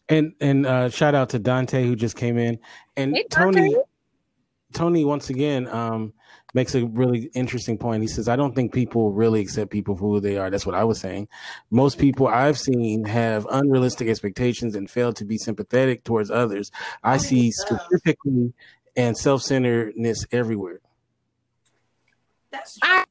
And 0.10 0.34
and 0.42 0.66
uh, 0.66 0.90
shout 0.90 1.16
out 1.16 1.30
to 1.30 1.40
Dante 1.40 1.86
who 1.86 1.96
just 1.96 2.16
came 2.16 2.38
in, 2.38 2.60
and 2.98 3.16
hey, 3.16 3.26
Tony. 3.30 3.76
Tony 4.74 5.06
once 5.06 5.30
again 5.30 5.70
um, 5.70 6.12
makes 6.54 6.76
a 6.76 6.86
really 6.88 7.30
interesting 7.34 7.78
point. 7.78 8.02
He 8.02 8.10
says, 8.10 8.28
"I 8.28 8.36
don't 8.36 8.54
think 8.54 8.74
people 8.74 9.14
really 9.14 9.40
accept 9.40 9.72
people 9.72 9.96
for 9.96 10.02
who 10.02 10.20
they 10.20 10.38
are." 10.38 10.50
That's 10.50 10.66
what 10.66 10.76
I 10.76 10.84
was 10.84 11.00
saying. 11.00 11.30
Most 11.72 11.98
people 11.98 12.28
I've 12.28 12.60
seen 12.60 13.06
have 13.06 13.48
unrealistic 13.50 14.10
expectations 14.10 14.76
and 14.76 14.90
fail 14.90 15.14
to 15.14 15.24
be 15.24 15.38
sympathetic 15.38 16.04
towards 16.04 16.30
others. 16.30 16.72
I 17.04 17.18
see 17.18 17.52
specifically 17.52 18.54
and 18.96 19.18
self-centeredness 19.18 20.26
everywhere. 20.32 20.82
That's 22.52 22.80
true. 22.80 22.90
I 22.90 23.04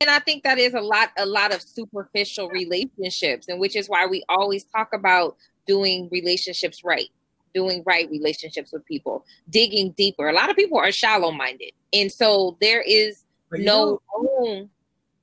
and 0.00 0.08
I 0.08 0.18
think 0.18 0.44
that 0.44 0.58
is 0.58 0.72
a 0.72 0.80
lot, 0.80 1.10
a 1.18 1.26
lot 1.26 1.54
of 1.54 1.60
superficial 1.60 2.48
relationships, 2.48 3.48
and 3.48 3.60
which 3.60 3.76
is 3.76 3.86
why 3.86 4.06
we 4.06 4.24
always 4.30 4.64
talk 4.64 4.94
about 4.94 5.36
doing 5.66 6.08
relationships 6.10 6.82
right, 6.82 7.10
doing 7.54 7.82
right 7.84 8.08
relationships 8.10 8.72
with 8.72 8.84
people, 8.86 9.26
digging 9.50 9.92
deeper. 9.92 10.28
A 10.28 10.32
lot 10.32 10.48
of 10.48 10.56
people 10.56 10.78
are 10.78 10.90
shallow 10.90 11.30
minded, 11.30 11.72
and 11.92 12.10
so 12.10 12.56
there 12.62 12.80
is 12.80 13.26
no 13.52 14.00
room. 14.16 14.70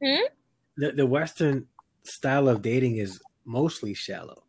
Hmm? 0.04 0.26
The, 0.78 0.92
the 0.92 1.08
Western 1.08 1.66
style 2.04 2.48
of 2.48 2.62
dating 2.62 2.98
is 2.98 3.20
mostly 3.46 3.96
shallow. 3.96 4.44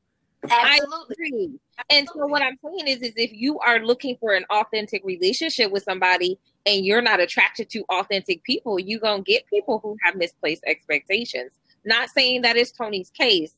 Absolutely. 0.48 1.58
And 1.90 2.08
so 2.08 2.26
what 2.26 2.42
I'm 2.42 2.58
saying 2.64 2.86
is, 2.86 3.02
is 3.02 3.12
if 3.16 3.32
you 3.32 3.58
are 3.60 3.80
looking 3.80 4.16
for 4.20 4.34
an 4.34 4.44
authentic 4.50 5.02
relationship 5.04 5.70
with 5.70 5.82
somebody 5.82 6.38
and 6.66 6.84
you're 6.84 7.02
not 7.02 7.20
attracted 7.20 7.70
to 7.70 7.84
authentic 7.90 8.42
people, 8.44 8.78
you're 8.78 9.00
gonna 9.00 9.22
get 9.22 9.46
people 9.46 9.80
who 9.82 9.96
have 10.02 10.16
misplaced 10.16 10.62
expectations. 10.66 11.52
Not 11.84 12.10
saying 12.10 12.42
that 12.42 12.56
is 12.56 12.72
Tony's 12.72 13.10
case, 13.10 13.52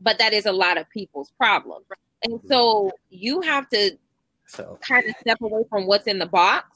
but 0.00 0.18
that 0.18 0.32
is 0.32 0.46
a 0.46 0.52
lot 0.52 0.78
of 0.78 0.88
people's 0.90 1.30
problem. 1.38 1.82
And 2.24 2.40
so 2.48 2.90
you 3.10 3.40
have 3.42 3.68
to 3.70 3.96
so 4.46 4.78
kind 4.86 5.08
of 5.08 5.14
step 5.20 5.40
away 5.40 5.62
from 5.68 5.86
what's 5.86 6.06
in 6.06 6.18
the 6.18 6.26
box 6.26 6.68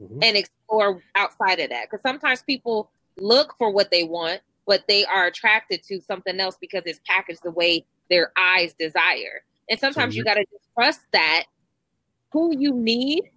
mm-hmm. 0.00 0.18
and 0.22 0.36
explore 0.36 1.02
outside 1.14 1.60
of 1.60 1.70
that. 1.70 1.88
Because 1.90 2.02
sometimes 2.02 2.42
people 2.42 2.90
look 3.18 3.54
for 3.58 3.70
what 3.70 3.90
they 3.90 4.04
want, 4.04 4.40
but 4.66 4.84
they 4.88 5.04
are 5.04 5.26
attracted 5.26 5.82
to 5.84 6.00
something 6.00 6.38
else 6.40 6.56
because 6.60 6.82
it's 6.86 7.00
packaged 7.06 7.42
the 7.42 7.50
way 7.50 7.84
their 8.12 8.30
eyes 8.36 8.74
desire. 8.74 9.42
And 9.68 9.80
sometimes 9.80 10.14
so 10.14 10.18
you 10.18 10.24
got 10.24 10.34
to 10.34 10.44
trust 10.78 11.00
that 11.12 11.44
who 12.30 12.56
you 12.56 12.74
need, 12.74 13.30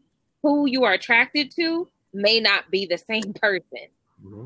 who 0.43 0.67
you 0.67 0.83
are 0.83 0.93
attracted 0.93 1.51
to, 1.55 1.87
may 2.13 2.39
not 2.39 2.69
be 2.69 2.85
the 2.85 2.97
same 2.97 3.33
person. 3.33 3.87
Mm-hmm. 4.23 4.45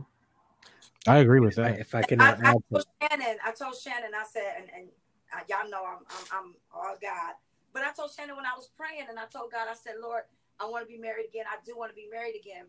I 1.08 1.18
agree 1.18 1.40
with 1.40 1.56
that. 1.56 1.80
If 1.80 1.96
I 1.96 2.04
can, 2.04 2.22
I, 2.22 2.34
I, 2.34 2.54
told 2.72 2.86
Shannon, 3.02 3.38
I 3.44 3.52
told 3.52 3.76
Shannon, 3.76 4.12
I 4.16 4.26
said, 4.32 4.54
and, 4.58 4.70
and 4.76 4.88
uh, 5.34 5.42
y'all 5.50 5.70
know 5.70 5.84
I'm, 5.84 6.06
I'm, 6.10 6.26
I'm 6.32 6.56
all 6.74 6.96
God, 7.02 7.34
but 7.74 7.84
I 7.84 7.92
told 7.92 8.12
Shannon 8.16 8.36
when 8.36 8.46
I 8.46 8.56
was 8.56 8.70
praying, 8.78 9.06
and 9.10 9.18
I 9.18 9.26
told 9.26 9.52
God, 9.52 9.68
I 9.70 9.76
said, 9.76 9.94
Lord, 10.02 10.24
I 10.60 10.66
want 10.66 10.86
to 10.86 10.92
be 10.92 11.00
married 11.00 11.26
again. 11.30 11.46
I 11.48 11.58
do 11.66 11.78
want 11.78 11.92
to 11.92 11.96
be 11.96 12.08
married 12.12 12.36
again. 12.40 12.66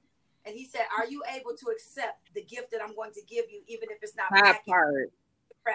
And 0.46 0.54
He 0.54 0.64
said, 0.64 0.82
Are 0.96 1.06
you 1.06 1.22
able 1.36 1.56
to 1.56 1.66
accept 1.66 2.32
the 2.34 2.42
gift 2.42 2.70
that 2.70 2.80
I'm 2.82 2.94
going 2.94 3.12
to 3.12 3.20
give 3.28 3.46
you, 3.50 3.60
even 3.66 3.90
if 3.90 3.98
it's 4.02 4.16
not 4.16 4.28
that 4.32 4.64
part 4.64 5.12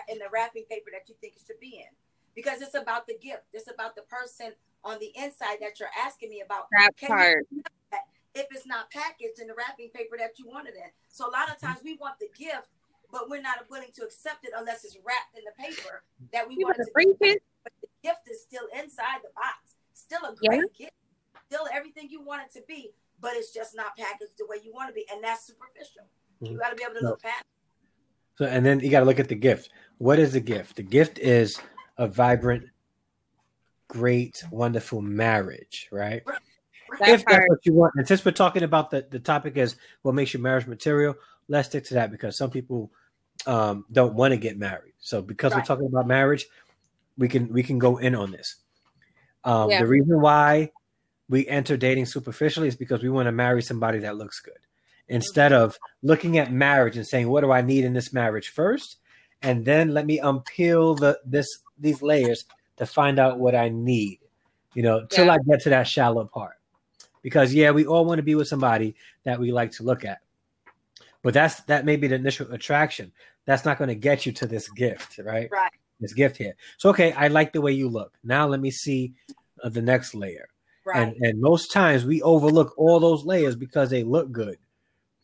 in 0.09 0.19
the 0.19 0.25
wrapping 0.31 0.65
paper 0.69 0.89
that 0.93 1.07
you 1.07 1.15
think 1.21 1.35
it 1.35 1.43
should 1.45 1.59
be 1.59 1.77
in 1.77 1.91
because 2.35 2.61
it's 2.61 2.75
about 2.75 3.07
the 3.07 3.17
gift. 3.21 3.43
It's 3.53 3.69
about 3.71 3.95
the 3.95 4.03
person 4.03 4.51
on 4.83 4.99
the 4.99 5.11
inside 5.15 5.57
that 5.61 5.79
you're 5.79 5.93
asking 6.05 6.29
me 6.29 6.43
about. 6.45 6.67
That 6.71 6.95
Can 6.97 7.09
part. 7.09 7.47
That 7.91 8.01
if 8.35 8.47
it's 8.51 8.67
not 8.67 8.91
packaged 8.91 9.39
in 9.39 9.47
the 9.47 9.55
wrapping 9.55 9.89
paper 9.89 10.17
that 10.19 10.37
you 10.37 10.45
wanted 10.47 10.75
in. 10.75 10.91
So 11.07 11.27
a 11.27 11.31
lot 11.31 11.49
of 11.49 11.59
times 11.59 11.79
we 11.83 11.95
want 11.95 12.19
the 12.19 12.27
gift, 12.37 12.67
but 13.11 13.29
we're 13.29 13.41
not 13.41 13.65
willing 13.71 13.95
to 13.95 14.03
accept 14.03 14.43
it 14.43 14.51
unless 14.55 14.83
it's 14.83 14.97
wrapped 15.05 15.37
in 15.37 15.43
the 15.47 15.55
paper 15.55 16.03
that 16.33 16.47
we 16.47 16.55
you 16.59 16.65
want 16.65 16.77
to 16.77 16.87
bring 16.93 17.15
it. 17.21 17.41
But 17.63 17.73
the 17.81 17.87
gift 18.03 18.27
is 18.29 18.43
still 18.43 18.67
inside 18.75 19.23
the 19.23 19.31
box. 19.33 19.79
Still 19.93 20.21
a 20.27 20.35
great 20.35 20.69
yeah. 20.75 20.91
gift. 20.91 20.99
Still 21.47 21.67
everything 21.73 22.09
you 22.09 22.21
want 22.21 22.41
it 22.43 22.51
to 22.59 22.63
be, 22.67 22.91
but 23.21 23.31
it's 23.35 23.53
just 23.53 23.75
not 23.75 23.95
packaged 23.95 24.35
the 24.37 24.45
way 24.49 24.57
you 24.63 24.73
want 24.73 24.89
to 24.89 24.93
be. 24.93 25.05
And 25.11 25.23
that's 25.23 25.47
superficial. 25.47 26.03
Mm-hmm. 26.43 26.51
You 26.51 26.59
got 26.59 26.71
to 26.71 26.75
be 26.75 26.83
able 26.83 26.95
to 26.95 27.03
no. 27.03 27.09
look 27.11 27.21
past 27.21 27.45
so, 28.37 28.45
and 28.45 28.65
then 28.65 28.79
you 28.79 28.89
got 28.89 28.99
to 28.99 29.05
look 29.05 29.19
at 29.19 29.29
the 29.29 29.35
gift. 29.35 29.69
What 29.97 30.19
is 30.19 30.33
the 30.33 30.41
gift? 30.41 30.75
The 30.75 30.83
gift 30.83 31.19
is 31.19 31.59
a 31.97 32.07
vibrant, 32.07 32.65
great, 33.87 34.43
wonderful 34.51 35.01
marriage, 35.01 35.87
right? 35.91 36.21
That 36.99 37.09
if 37.09 37.25
that's 37.25 37.45
what 37.47 37.59
you 37.65 37.73
want. 37.73 37.93
And 37.95 38.07
since 38.07 38.23
we're 38.23 38.31
talking 38.31 38.63
about 38.63 38.91
the, 38.91 39.05
the 39.09 39.19
topic 39.19 39.57
is 39.57 39.77
what 40.01 40.15
makes 40.15 40.33
your 40.33 40.41
marriage 40.41 40.67
material, 40.67 41.15
let's 41.47 41.69
stick 41.69 41.85
to 41.85 41.93
that 41.95 42.11
because 42.11 42.37
some 42.37 42.51
people 42.51 42.91
um, 43.47 43.85
don't 43.91 44.15
want 44.15 44.33
to 44.33 44.37
get 44.37 44.57
married. 44.57 44.93
So 44.99 45.21
because 45.21 45.53
right. 45.53 45.59
we're 45.59 45.65
talking 45.65 45.87
about 45.87 46.07
marriage, 46.07 46.45
we 47.17 47.29
can 47.29 47.51
we 47.51 47.63
can 47.63 47.79
go 47.79 47.97
in 47.97 48.15
on 48.15 48.31
this. 48.31 48.57
Um, 49.45 49.69
yeah. 49.69 49.79
The 49.79 49.87
reason 49.87 50.19
why 50.19 50.71
we 51.29 51.47
enter 51.47 51.77
dating 51.77 52.07
superficially 52.07 52.67
is 52.67 52.75
because 52.75 53.01
we 53.01 53.09
want 53.09 53.27
to 53.27 53.31
marry 53.31 53.61
somebody 53.61 53.99
that 53.99 54.17
looks 54.17 54.39
good 54.41 54.57
instead 55.07 55.53
of 55.53 55.77
looking 56.01 56.37
at 56.37 56.51
marriage 56.51 56.97
and 56.97 57.05
saying, 57.05 57.29
what 57.29 57.41
do 57.41 57.51
I 57.51 57.61
need 57.61 57.85
in 57.85 57.93
this 57.93 58.13
marriage 58.13 58.49
first? 58.49 58.97
And 59.41 59.65
then 59.65 59.93
let 59.93 60.05
me 60.05 60.19
unpeel 60.19 60.97
the 60.99 61.19
this 61.25 61.47
these 61.77 62.01
layers 62.01 62.45
to 62.77 62.85
find 62.85 63.19
out 63.19 63.39
what 63.39 63.55
I 63.55 63.69
need, 63.69 64.19
you 64.73 64.83
know, 64.83 65.05
till 65.05 65.29
I 65.29 65.37
get 65.47 65.61
to 65.61 65.69
that 65.69 65.87
shallow 65.87 66.25
part. 66.25 66.55
Because 67.21 67.53
yeah, 67.53 67.71
we 67.71 67.85
all 67.85 68.05
want 68.05 68.19
to 68.19 68.23
be 68.23 68.35
with 68.35 68.47
somebody 68.47 68.95
that 69.23 69.39
we 69.39 69.51
like 69.51 69.71
to 69.73 69.83
look 69.83 70.05
at. 70.05 70.19
But 71.21 71.33
that's 71.33 71.61
that 71.63 71.85
may 71.85 71.95
be 71.95 72.07
the 72.07 72.15
initial 72.15 72.51
attraction. 72.51 73.11
That's 73.45 73.65
not 73.65 73.77
going 73.77 73.87
to 73.89 73.95
get 73.95 74.25
you 74.25 74.31
to 74.33 74.47
this 74.47 74.69
gift, 74.69 75.19
right? 75.19 75.49
Right. 75.51 75.71
this 75.99 76.13
gift 76.13 76.37
here. 76.37 76.55
So 76.77 76.89
okay, 76.89 77.13
I 77.13 77.27
like 77.27 77.53
the 77.53 77.61
way 77.61 77.71
you 77.71 77.89
look. 77.89 78.13
Now 78.23 78.47
let 78.47 78.59
me 78.59 78.71
see 78.71 79.13
uh, 79.63 79.69
the 79.69 79.81
next 79.81 80.13
layer. 80.13 80.47
Right. 80.85 81.07
And 81.07 81.15
and 81.21 81.41
most 81.41 81.71
times 81.71 82.05
we 82.05 82.21
overlook 82.21 82.73
all 82.77 82.99
those 82.99 83.25
layers 83.25 83.55
because 83.55 83.89
they 83.89 84.03
look 84.03 84.31
good, 84.31 84.57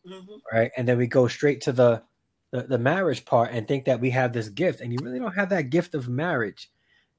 Mhm. 0.05 0.39
right? 0.51 0.71
And 0.77 0.87
then 0.87 0.97
we 0.97 1.07
go 1.07 1.27
straight 1.27 1.61
to 1.61 1.71
the, 1.71 2.03
the 2.51 2.63
the 2.63 2.77
marriage 2.77 3.23
part 3.25 3.51
and 3.51 3.67
think 3.67 3.85
that 3.85 3.99
we 3.99 4.09
have 4.11 4.33
this 4.33 4.49
gift, 4.49 4.81
and 4.81 4.91
you 4.91 4.99
really 5.01 5.19
don't 5.19 5.35
have 5.35 5.49
that 5.49 5.69
gift 5.69 5.95
of 5.95 6.09
marriage. 6.09 6.71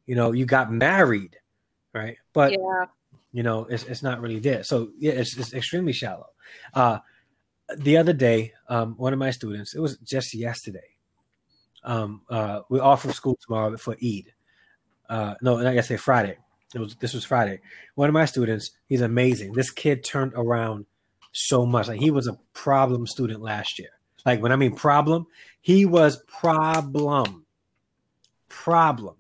You 0.06 0.14
know, 0.16 0.32
you 0.32 0.46
got 0.46 0.72
married, 0.72 1.38
right? 1.94 2.16
But 2.32 2.52
yeah. 2.52 2.86
you 3.32 3.42
know, 3.42 3.64
it's 3.66 3.84
it's 3.84 4.02
not 4.02 4.20
really 4.20 4.40
there. 4.40 4.62
So 4.64 4.90
yeah, 4.98 5.12
it's, 5.12 5.36
it's 5.36 5.54
extremely 5.54 5.92
shallow. 5.92 6.26
Uh, 6.74 6.98
the 7.76 7.96
other 7.96 8.12
day, 8.12 8.52
um, 8.68 8.94
one 8.96 9.12
of 9.12 9.18
my 9.18 9.30
students, 9.30 9.74
it 9.74 9.80
was 9.80 9.96
just 9.98 10.34
yesterday. 10.34 10.80
Um, 11.84 12.22
uh, 12.28 12.60
we're 12.68 12.82
off 12.82 13.02
from 13.02 13.12
school 13.12 13.38
tomorrow 13.40 13.76
for 13.76 13.96
Eid. 14.02 14.32
Uh, 15.08 15.34
no, 15.40 15.58
I 15.66 15.74
guess 15.74 15.88
say 15.88 15.96
Friday. 15.96 16.36
It 16.74 16.78
was 16.78 16.96
this 16.96 17.12
was 17.14 17.24
Friday. 17.24 17.60
One 17.94 18.08
of 18.08 18.12
my 18.14 18.24
students, 18.24 18.70
he's 18.86 19.02
amazing. 19.02 19.52
This 19.52 19.70
kid 19.70 20.04
turned 20.04 20.32
around 20.34 20.86
so 21.32 21.66
much. 21.66 21.88
Like 21.88 22.00
he 22.00 22.10
was 22.10 22.28
a 22.28 22.38
problem 22.52 23.06
student 23.06 23.42
last 23.42 23.78
year. 23.78 23.90
Like 24.24 24.40
when 24.40 24.52
I 24.52 24.56
mean 24.56 24.76
problem, 24.76 25.26
he 25.60 25.84
was 25.84 26.22
problem. 26.26 27.46
Problem. 28.48 29.16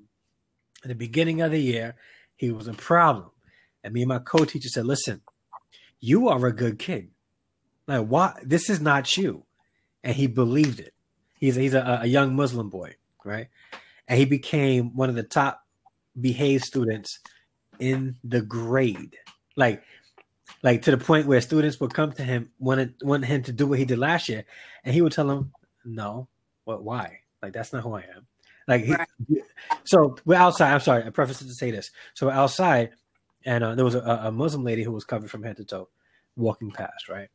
At 0.84 0.88
the 0.88 0.94
beginning 0.94 1.40
of 1.40 1.50
the 1.50 1.60
year, 1.60 1.96
he 2.36 2.50
was 2.50 2.68
a 2.68 2.74
problem. 2.74 3.30
And 3.82 3.94
me 3.94 4.02
and 4.02 4.08
my 4.08 4.18
co-teacher 4.18 4.68
said, 4.68 4.86
listen, 4.86 5.22
you 6.00 6.28
are 6.28 6.46
a 6.46 6.52
good 6.52 6.78
kid. 6.78 7.10
Like, 7.86 8.06
why? 8.06 8.38
This 8.42 8.68
is 8.68 8.80
not 8.80 9.16
you. 9.16 9.44
And 10.04 10.14
he 10.14 10.26
believed 10.26 10.80
it. 10.80 10.94
He's, 11.38 11.56
he's 11.56 11.74
a, 11.74 12.00
a 12.02 12.06
young 12.06 12.34
Muslim 12.34 12.68
boy, 12.68 12.94
right? 13.24 13.48
And 14.06 14.18
he 14.18 14.24
became 14.24 14.96
one 14.96 15.08
of 15.08 15.14
the 15.14 15.22
top 15.22 15.64
behaved 16.20 16.64
students 16.64 17.20
in 17.78 18.16
the 18.22 18.42
grade. 18.42 19.16
Like, 19.56 19.82
like 20.62 20.82
to 20.82 20.90
the 20.90 20.98
point 20.98 21.26
where 21.26 21.40
students 21.40 21.80
would 21.80 21.94
come 21.94 22.12
to 22.12 22.22
him, 22.22 22.50
wanted, 22.58 22.94
wanted 23.02 23.26
him 23.26 23.42
to 23.44 23.52
do 23.52 23.66
what 23.66 23.78
he 23.78 23.84
did 23.84 23.98
last 23.98 24.28
year. 24.28 24.44
And 24.84 24.94
he 24.94 25.02
would 25.02 25.12
tell 25.12 25.26
them, 25.26 25.52
no, 25.84 26.28
what, 26.64 26.82
why? 26.82 27.20
Like, 27.42 27.52
that's 27.52 27.72
not 27.72 27.82
who 27.82 27.94
I 27.94 28.00
am. 28.14 28.26
Like, 28.68 28.84
he, 28.84 28.94
Right. 28.94 29.08
so 29.84 30.16
we're 30.24 30.36
outside. 30.36 30.72
I'm 30.72 30.80
sorry. 30.80 31.04
I 31.04 31.10
preface 31.10 31.42
it 31.42 31.46
to 31.48 31.54
say 31.54 31.70
this. 31.72 31.90
So 32.14 32.26
we're 32.26 32.32
outside, 32.32 32.90
and 33.44 33.64
uh, 33.64 33.74
there 33.74 33.84
was 33.84 33.96
a, 33.96 34.00
a 34.00 34.30
Muslim 34.30 34.62
lady 34.62 34.84
who 34.84 34.92
was 34.92 35.04
covered 35.04 35.30
from 35.30 35.42
head 35.42 35.56
to 35.56 35.64
toe, 35.64 35.88
walking 36.36 36.70
past, 36.70 37.08
right? 37.08 37.28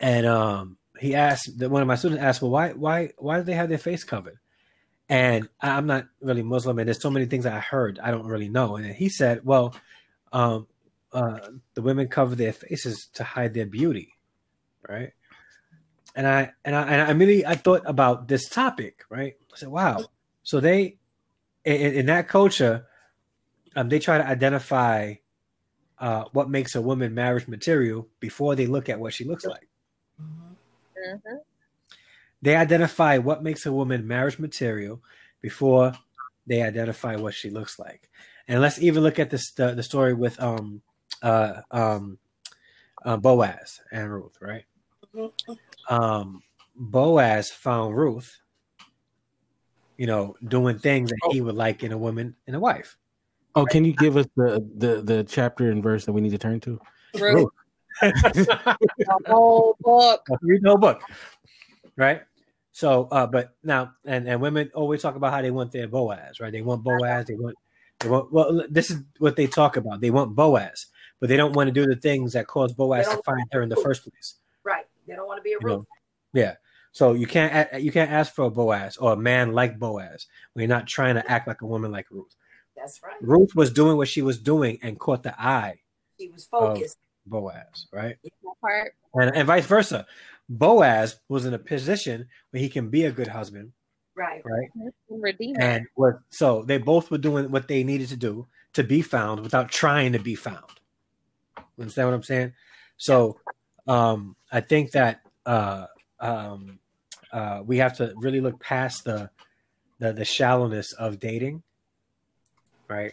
And 0.00 0.26
um, 0.26 0.76
he 1.00 1.14
asked 1.14 1.58
that 1.58 1.70
one 1.70 1.80
of 1.80 1.88
my 1.88 1.94
students 1.94 2.22
asked, 2.22 2.42
"Well, 2.42 2.50
why, 2.50 2.70
why, 2.72 3.12
why 3.16 3.38
do 3.38 3.44
they 3.44 3.54
have 3.54 3.68
their 3.70 3.78
face 3.78 4.04
covered?" 4.04 4.38
And 5.08 5.48
I- 5.60 5.70
I'm 5.70 5.86
not 5.86 6.06
really 6.20 6.42
Muslim, 6.42 6.78
and 6.78 6.86
there's 6.88 7.00
so 7.00 7.10
many 7.10 7.26
things 7.26 7.46
I 7.46 7.58
heard 7.60 7.98
I 8.02 8.10
don't 8.10 8.26
really 8.26 8.48
know. 8.50 8.76
And 8.76 8.84
he 8.94 9.08
said, 9.08 9.44
"Well, 9.44 9.74
um, 10.32 10.66
uh, 11.14 11.38
the 11.74 11.82
women 11.82 12.08
cover 12.08 12.34
their 12.34 12.52
faces 12.52 13.08
to 13.14 13.24
hide 13.24 13.54
their 13.54 13.66
beauty, 13.66 14.12
right?" 14.88 15.12
And 16.14 16.26
I 16.26 16.52
and 16.64 16.76
I 16.76 16.82
and 16.82 17.02
I 17.02 17.10
immediately 17.10 17.46
I 17.46 17.54
thought 17.54 17.82
about 17.86 18.28
this 18.28 18.48
topic, 18.48 19.04
right? 19.08 19.34
I 19.52 19.56
said, 19.56 19.68
"Wow." 19.68 20.04
So 20.42 20.60
they 20.60 20.98
in, 21.64 21.94
in 21.94 22.06
that 22.06 22.28
culture, 22.28 22.86
um, 23.76 23.88
they 23.88 23.98
try 23.98 24.18
to 24.18 24.26
identify 24.26 25.14
uh, 25.98 26.24
what 26.32 26.50
makes 26.50 26.74
a 26.74 26.82
woman 26.82 27.14
marriage 27.14 27.48
material 27.48 28.08
before 28.20 28.54
they 28.54 28.66
look 28.66 28.88
at 28.88 29.00
what 29.00 29.14
she 29.14 29.24
looks 29.24 29.44
like. 29.44 29.68
Mhm. 30.20 30.56
Mhm. 30.98 31.38
They 32.42 32.56
identify 32.56 33.18
what 33.18 33.42
makes 33.42 33.64
a 33.66 33.72
woman 33.72 34.06
marriage 34.06 34.38
material 34.38 35.02
before 35.40 35.92
they 36.46 36.62
identify 36.62 37.16
what 37.16 37.34
she 37.34 37.50
looks 37.50 37.78
like. 37.78 38.10
And 38.46 38.60
let's 38.60 38.78
even 38.80 39.02
look 39.02 39.18
at 39.18 39.30
this 39.30 39.52
the, 39.52 39.74
the 39.74 39.82
story 39.82 40.12
with 40.12 40.38
um 40.42 40.82
uh 41.22 41.60
um 41.70 42.18
uh, 43.04 43.16
Boaz 43.16 43.80
and 43.92 44.12
Ruth, 44.12 44.38
right? 44.40 44.64
Um, 45.88 46.42
Boaz 46.74 47.50
found 47.50 47.96
Ruth, 47.96 48.40
you 49.96 50.06
know, 50.06 50.34
doing 50.46 50.78
things 50.78 51.10
that 51.10 51.20
he 51.30 51.40
would 51.40 51.54
like 51.54 51.82
in 51.82 51.92
a 51.92 51.98
woman 51.98 52.34
and 52.46 52.56
a 52.56 52.60
wife. 52.60 52.96
Oh, 53.54 53.66
can 53.66 53.84
you 53.84 53.92
give 53.92 54.16
us 54.16 54.26
the, 54.36 54.66
the 54.76 55.02
the 55.02 55.24
chapter 55.24 55.70
and 55.70 55.82
verse 55.82 56.06
that 56.06 56.12
we 56.12 56.20
need 56.20 56.30
to 56.30 56.38
turn 56.38 56.58
to? 56.60 56.80
Ruth, 57.20 57.50
the 58.00 59.18
whole 59.26 59.76
book. 59.80 60.26
read 60.42 60.62
the 60.62 60.70
whole 60.70 60.78
book, 60.78 61.02
right? 61.96 62.22
So, 62.72 63.06
uh, 63.12 63.28
but 63.28 63.54
now, 63.62 63.92
and 64.04 64.28
and 64.28 64.40
women 64.40 64.72
always 64.74 65.02
talk 65.02 65.14
about 65.14 65.32
how 65.32 65.42
they 65.42 65.52
want 65.52 65.70
their 65.70 65.86
Boaz, 65.86 66.40
right? 66.40 66.50
They 66.50 66.62
want 66.62 66.82
Boaz. 66.82 67.26
They 67.26 67.36
want, 67.36 67.54
they 68.00 68.08
want. 68.08 68.32
Well, 68.32 68.64
this 68.68 68.90
is 68.90 69.02
what 69.18 69.36
they 69.36 69.46
talk 69.46 69.76
about. 69.76 70.00
They 70.00 70.10
want 70.10 70.34
Boaz, 70.34 70.86
but 71.24 71.28
they 71.30 71.38
don't 71.38 71.54
want 71.54 71.68
to 71.68 71.72
do 71.72 71.86
the 71.86 71.96
things 71.96 72.34
that 72.34 72.46
cause 72.46 72.74
Boaz 72.74 73.08
to 73.08 73.16
find 73.22 73.48
her 73.52 73.62
in 73.62 73.70
the 73.70 73.76
first 73.76 74.02
place. 74.02 74.34
Right. 74.62 74.84
They 75.08 75.16
don't 75.16 75.26
want 75.26 75.38
to 75.38 75.42
be 75.42 75.52
a 75.52 75.56
You 75.58 75.66
know? 75.66 75.76
roof. 75.76 75.86
Yeah. 76.34 76.56
So 76.92 77.14
you 77.14 77.26
can't 77.26 77.82
you 77.82 77.90
can't 77.90 78.10
ask 78.10 78.34
for 78.34 78.44
a 78.44 78.50
Boaz 78.50 78.98
or 78.98 79.14
a 79.14 79.16
man 79.16 79.54
like 79.54 79.78
Boaz 79.78 80.26
when 80.52 80.64
you're 80.64 80.76
not 80.76 80.86
trying 80.86 81.14
to 81.14 81.26
act 81.32 81.48
like 81.48 81.62
a 81.62 81.66
woman 81.66 81.90
like 81.90 82.10
Ruth. 82.10 82.36
That's 82.76 83.02
right. 83.02 83.14
Ruth 83.22 83.56
was 83.56 83.72
doing 83.72 83.96
what 83.96 84.08
she 84.08 84.20
was 84.20 84.38
doing 84.38 84.78
and 84.82 85.00
caught 85.00 85.22
the 85.22 85.34
eye 85.40 85.80
She 86.20 86.28
was 86.28 86.44
focused. 86.44 86.98
of 87.24 87.30
Boaz, 87.30 87.86
right? 87.90 88.18
Part. 88.60 88.94
And, 89.14 89.34
and 89.34 89.46
vice 89.46 89.64
versa. 89.64 90.06
Boaz 90.50 91.20
was 91.30 91.46
in 91.46 91.54
a 91.54 91.58
position 91.58 92.28
where 92.50 92.60
he 92.60 92.68
can 92.68 92.90
be 92.90 93.04
a 93.06 93.10
good 93.10 93.28
husband, 93.28 93.72
right. 94.14 94.42
right? 94.44 94.68
Redeemer. 95.08 95.58
And 95.58 95.86
was, 95.96 96.16
so 96.28 96.64
they 96.64 96.76
both 96.76 97.10
were 97.10 97.16
doing 97.16 97.50
what 97.50 97.66
they 97.66 97.82
needed 97.82 98.08
to 98.10 98.16
do 98.18 98.46
to 98.74 98.84
be 98.84 99.00
found 99.00 99.40
without 99.40 99.70
trying 99.70 100.12
to 100.12 100.18
be 100.18 100.34
found. 100.34 100.64
Understand 101.78 102.08
what 102.08 102.14
I'm 102.14 102.22
saying? 102.22 102.52
So 102.96 103.38
um, 103.86 104.36
I 104.52 104.60
think 104.60 104.92
that 104.92 105.20
uh, 105.46 105.86
um, 106.20 106.78
uh, 107.32 107.62
we 107.64 107.78
have 107.78 107.96
to 107.96 108.12
really 108.16 108.40
look 108.40 108.60
past 108.60 109.04
the, 109.04 109.30
the 109.98 110.12
the 110.12 110.24
shallowness 110.24 110.92
of 110.92 111.18
dating, 111.18 111.62
right? 112.88 113.12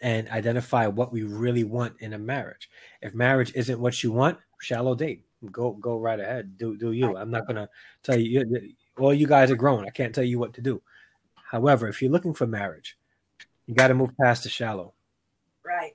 And 0.00 0.28
identify 0.28 0.86
what 0.86 1.12
we 1.12 1.22
really 1.22 1.64
want 1.64 1.94
in 2.00 2.12
a 2.12 2.18
marriage. 2.18 2.68
If 3.00 3.14
marriage 3.14 3.52
isn't 3.54 3.80
what 3.80 4.02
you 4.02 4.12
want, 4.12 4.38
shallow 4.60 4.94
date. 4.94 5.24
Go 5.50 5.72
go 5.72 5.98
right 5.98 6.20
ahead. 6.20 6.56
Do 6.58 6.76
do 6.76 6.92
you? 6.92 7.16
I'm 7.16 7.30
not 7.30 7.46
gonna 7.46 7.68
tell 8.02 8.18
you. 8.18 8.40
you- 8.48 8.74
All 8.98 9.12
you 9.12 9.26
guys 9.26 9.50
are 9.50 9.56
grown. 9.56 9.84
I 9.86 9.90
can't 9.90 10.14
tell 10.14 10.24
you 10.24 10.38
what 10.38 10.54
to 10.54 10.62
do. 10.62 10.80
However, 11.34 11.86
if 11.88 12.00
you're 12.00 12.10
looking 12.10 12.32
for 12.34 12.46
marriage, 12.46 12.96
you 13.66 13.74
got 13.74 13.88
to 13.88 13.94
move 13.94 14.10
past 14.20 14.42
the 14.44 14.48
shallow. 14.48 14.94
Right. 15.62 15.94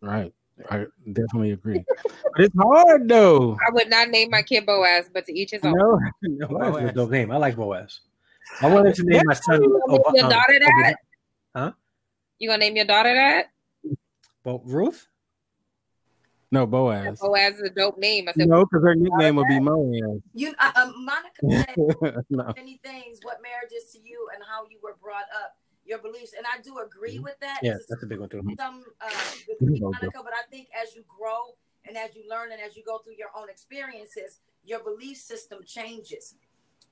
Right. 0.00 0.32
I 0.70 0.86
definitely 1.12 1.52
agree. 1.52 1.84
but 2.34 2.44
it's 2.44 2.54
hard 2.58 3.08
though. 3.08 3.56
I 3.66 3.72
would 3.72 3.90
not 3.90 4.08
name 4.08 4.30
my 4.30 4.42
kid 4.42 4.66
Boaz, 4.66 5.10
but 5.12 5.26
to 5.26 5.38
each 5.38 5.50
his 5.50 5.64
own. 5.64 5.74
No, 5.76 5.98
no, 6.22 6.48
Boaz 6.48 6.84
is 6.84 6.90
a 6.90 6.92
dope 6.92 7.10
name. 7.10 7.30
I 7.30 7.36
like 7.36 7.56
Boaz. 7.56 8.00
I 8.62 8.68
wanted 8.68 8.94
to 8.94 9.04
name 9.04 9.22
my 9.26 9.34
son. 9.34 9.62
You 9.62 9.82
name 9.86 10.00
Ob- 10.06 10.14
your 10.14 10.24
um, 10.24 10.30
daughter 10.30 10.58
that? 10.60 10.96
Huh? 11.54 11.72
You 12.38 12.48
gonna 12.48 12.58
name 12.58 12.76
your 12.76 12.86
daughter 12.86 13.12
that? 13.12 13.46
Well, 14.44 14.62
Ruth. 14.64 15.08
no 16.50 16.66
Boaz. 16.66 17.18
Boaz 17.20 17.56
is 17.56 17.62
a 17.62 17.70
dope 17.70 17.98
name. 17.98 18.28
I 18.28 18.32
said, 18.32 18.48
No, 18.48 18.64
because 18.64 18.84
her 18.84 18.94
nickname 18.94 19.36
would 19.36 19.48
be 19.48 19.58
Moaz. 19.58 20.22
You, 20.34 20.54
uh, 20.58 20.72
uh, 20.74 20.92
Monica 20.96 21.42
said 21.50 22.24
no. 22.30 22.52
many 22.56 22.80
things. 22.82 23.18
What 23.22 23.38
marriage 23.42 23.72
is 23.76 23.90
to 23.92 23.98
you 23.98 24.28
and 24.34 24.42
how 24.48 24.66
you 24.70 24.78
were 24.82 24.96
brought 25.02 25.26
up, 25.34 25.56
your 25.86 25.98
beliefs, 25.98 26.32
and 26.36 26.46
I 26.46 26.60
do 26.62 26.78
agree 26.78 27.18
with 27.18 27.38
that. 27.40 27.60
Yeah, 27.62 27.74
that's 27.88 28.02
a 28.02 28.06
big 28.06 28.18
one 28.18 28.28
too. 28.28 28.42
some 28.58 28.84
uh, 29.00 29.10
with. 29.48 29.80
Monica, 29.80 30.20
but 30.22 30.32
I 30.32 30.48
think 30.50 30.68
as 30.80 30.94
you 30.94 31.04
grow 31.06 31.54
and 31.86 31.96
as 31.96 32.14
you 32.14 32.24
learn 32.28 32.52
and 32.52 32.60
as 32.60 32.76
you 32.76 32.82
go 32.84 32.98
through 32.98 33.14
your 33.18 33.30
own 33.36 33.48
experiences, 33.48 34.40
your 34.64 34.82
belief 34.82 35.16
system 35.18 35.60
changes. 35.64 36.34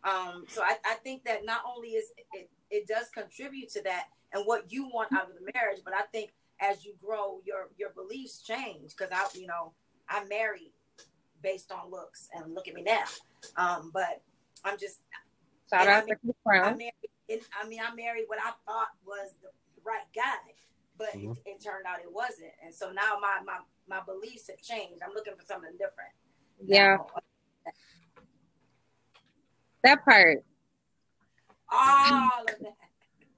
Um, 0.05 0.45
so 0.49 0.63
I, 0.63 0.77
I 0.85 0.95
think 1.03 1.25
that 1.25 1.45
not 1.45 1.63
only 1.67 1.91
is 1.91 2.13
it, 2.33 2.51
it 2.71 2.87
does 2.87 3.09
contribute 3.09 3.71
to 3.71 3.83
that 3.83 4.07
and 4.33 4.45
what 4.45 4.71
you 4.71 4.89
want 4.93 5.13
out 5.13 5.31
of 5.31 5.35
the 5.35 5.51
marriage, 5.55 5.81
but 5.85 5.95
I 5.95 6.03
think 6.13 6.33
as 6.61 6.85
you 6.85 6.95
grow, 7.03 7.41
your 7.45 7.71
your 7.77 7.91
beliefs 7.91 8.43
change. 8.43 8.95
Because 8.97 9.13
I, 9.13 9.27
you 9.39 9.47
know, 9.47 9.73
I 10.09 10.25
married 10.27 10.73
based 11.43 11.71
on 11.71 11.91
looks, 11.91 12.29
and 12.35 12.55
look 12.55 12.69
at 12.69 12.75
me 12.75 12.83
now. 12.83 13.05
Um, 13.57 13.91
but 13.93 14.23
I'm 14.65 14.79
just 14.79 15.01
shout 15.71 15.87
out 15.87 16.07
to 16.09 16.17
Chris 16.17 16.35
I 16.47 16.49
Brown. 16.49 16.79
married. 16.79 16.93
It, 17.29 17.43
I 17.59 17.67
mean, 17.69 17.81
I 17.81 17.95
married 17.95 18.25
what 18.27 18.39
I 18.39 18.51
thought 18.67 18.89
was 19.07 19.35
the 19.43 19.49
right 19.85 20.05
guy, 20.15 20.53
but 20.99 21.09
Mhm. 21.15 21.37
it, 21.39 21.43
it 21.47 21.63
turned 21.65 21.87
out 21.87 22.01
it 22.01 22.13
wasn't. 22.13 22.53
And 22.63 22.75
so 22.75 22.91
now 22.93 23.19
my 23.21 23.41
my 23.45 23.59
my 23.87 24.01
beliefs 24.05 24.49
have 24.49 24.61
changed. 24.61 25.03
I'm 25.03 25.15
looking 25.15 25.35
for 25.37 25.45
something 25.45 25.73
different. 25.73 26.13
Yeah, 26.65 26.97
Now, 26.97 27.07
that 29.83 30.05
part. 30.05 30.45
all 31.71 32.41
of 32.41 32.47
that. 32.47 32.59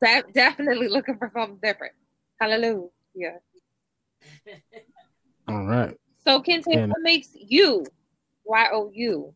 That 0.03 0.34
definitely 0.34 0.89
looking 0.89 1.16
for 1.16 1.30
something 1.32 1.59
different. 1.62 1.95
Hallelujah. 2.39 2.89
Yeah. 3.14 3.37
All 5.49 5.64
right. 5.64 5.97
So 6.22 6.43
Kente, 6.43 6.66
And- 6.76 6.93
what 6.93 7.01
makes 7.01 7.30
you 7.34 7.87
Y 8.45 8.68
O 8.74 8.91
U 8.93 9.34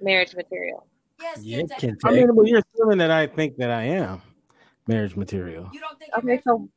marriage 0.00 0.34
material? 0.34 0.86
Yes, 1.20 1.38
Yeah, 1.42 1.60
Kente. 1.62 1.78
Kente. 1.78 1.98
I 2.04 2.10
mean, 2.12 2.34
well, 2.34 2.46
you're 2.46 2.62
assuming 2.74 2.98
that 2.98 3.10
I 3.10 3.26
think 3.26 3.56
that 3.58 3.70
I 3.70 3.84
am. 3.84 4.20
marriage 4.86 5.16
material. 5.16 5.70
You 5.72 5.80
don't 5.80 5.98
think? 5.98 6.12
Okay, 6.18 6.40
so 6.44 6.68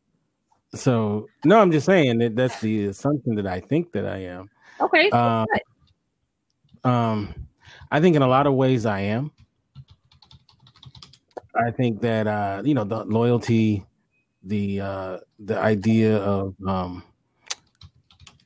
So 0.73 1.27
no, 1.43 1.59
I'm 1.59 1.71
just 1.71 1.85
saying 1.85 2.19
that 2.19 2.35
that's 2.35 2.59
the 2.61 2.85
assumption 2.85 3.35
that 3.35 3.47
I 3.47 3.59
think 3.59 3.91
that 3.93 4.05
I 4.05 4.17
am. 4.19 4.49
okay, 4.81 5.09
so 5.09 5.17
Um. 5.17 5.47
Um, 6.83 7.35
I 7.91 7.99
think 7.99 8.15
in 8.15 8.21
a 8.21 8.27
lot 8.27 8.47
of 8.47 8.53
ways 8.53 8.85
I 8.85 9.01
am. 9.01 9.31
I 11.55 11.71
think 11.71 12.01
that 12.01 12.27
uh, 12.27 12.61
you 12.63 12.73
know 12.75 12.83
the 12.83 13.03
loyalty, 13.05 13.83
the 14.43 14.79
uh, 14.79 15.17
the 15.39 15.57
idea 15.59 16.17
of 16.17 16.53
um, 16.65 17.03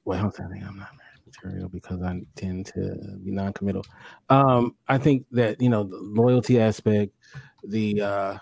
well, 0.05 0.25
I 0.25 0.29
think 0.29 0.65
I'm 0.65 0.77
not 0.77 0.89
marriage 0.97 1.00
material 1.43 1.69
because 1.69 2.01
I 2.01 2.21
tend 2.35 2.67
to 2.67 3.17
be 3.23 3.31
non-committal. 3.31 3.83
Um, 4.29 4.75
I 4.87 4.97
think 4.97 5.25
that 5.31 5.61
you 5.61 5.69
know 5.69 5.83
the 5.83 5.97
loyalty 5.97 6.59
aspect, 6.59 7.13
the 7.63 8.01
uh, 8.01 8.37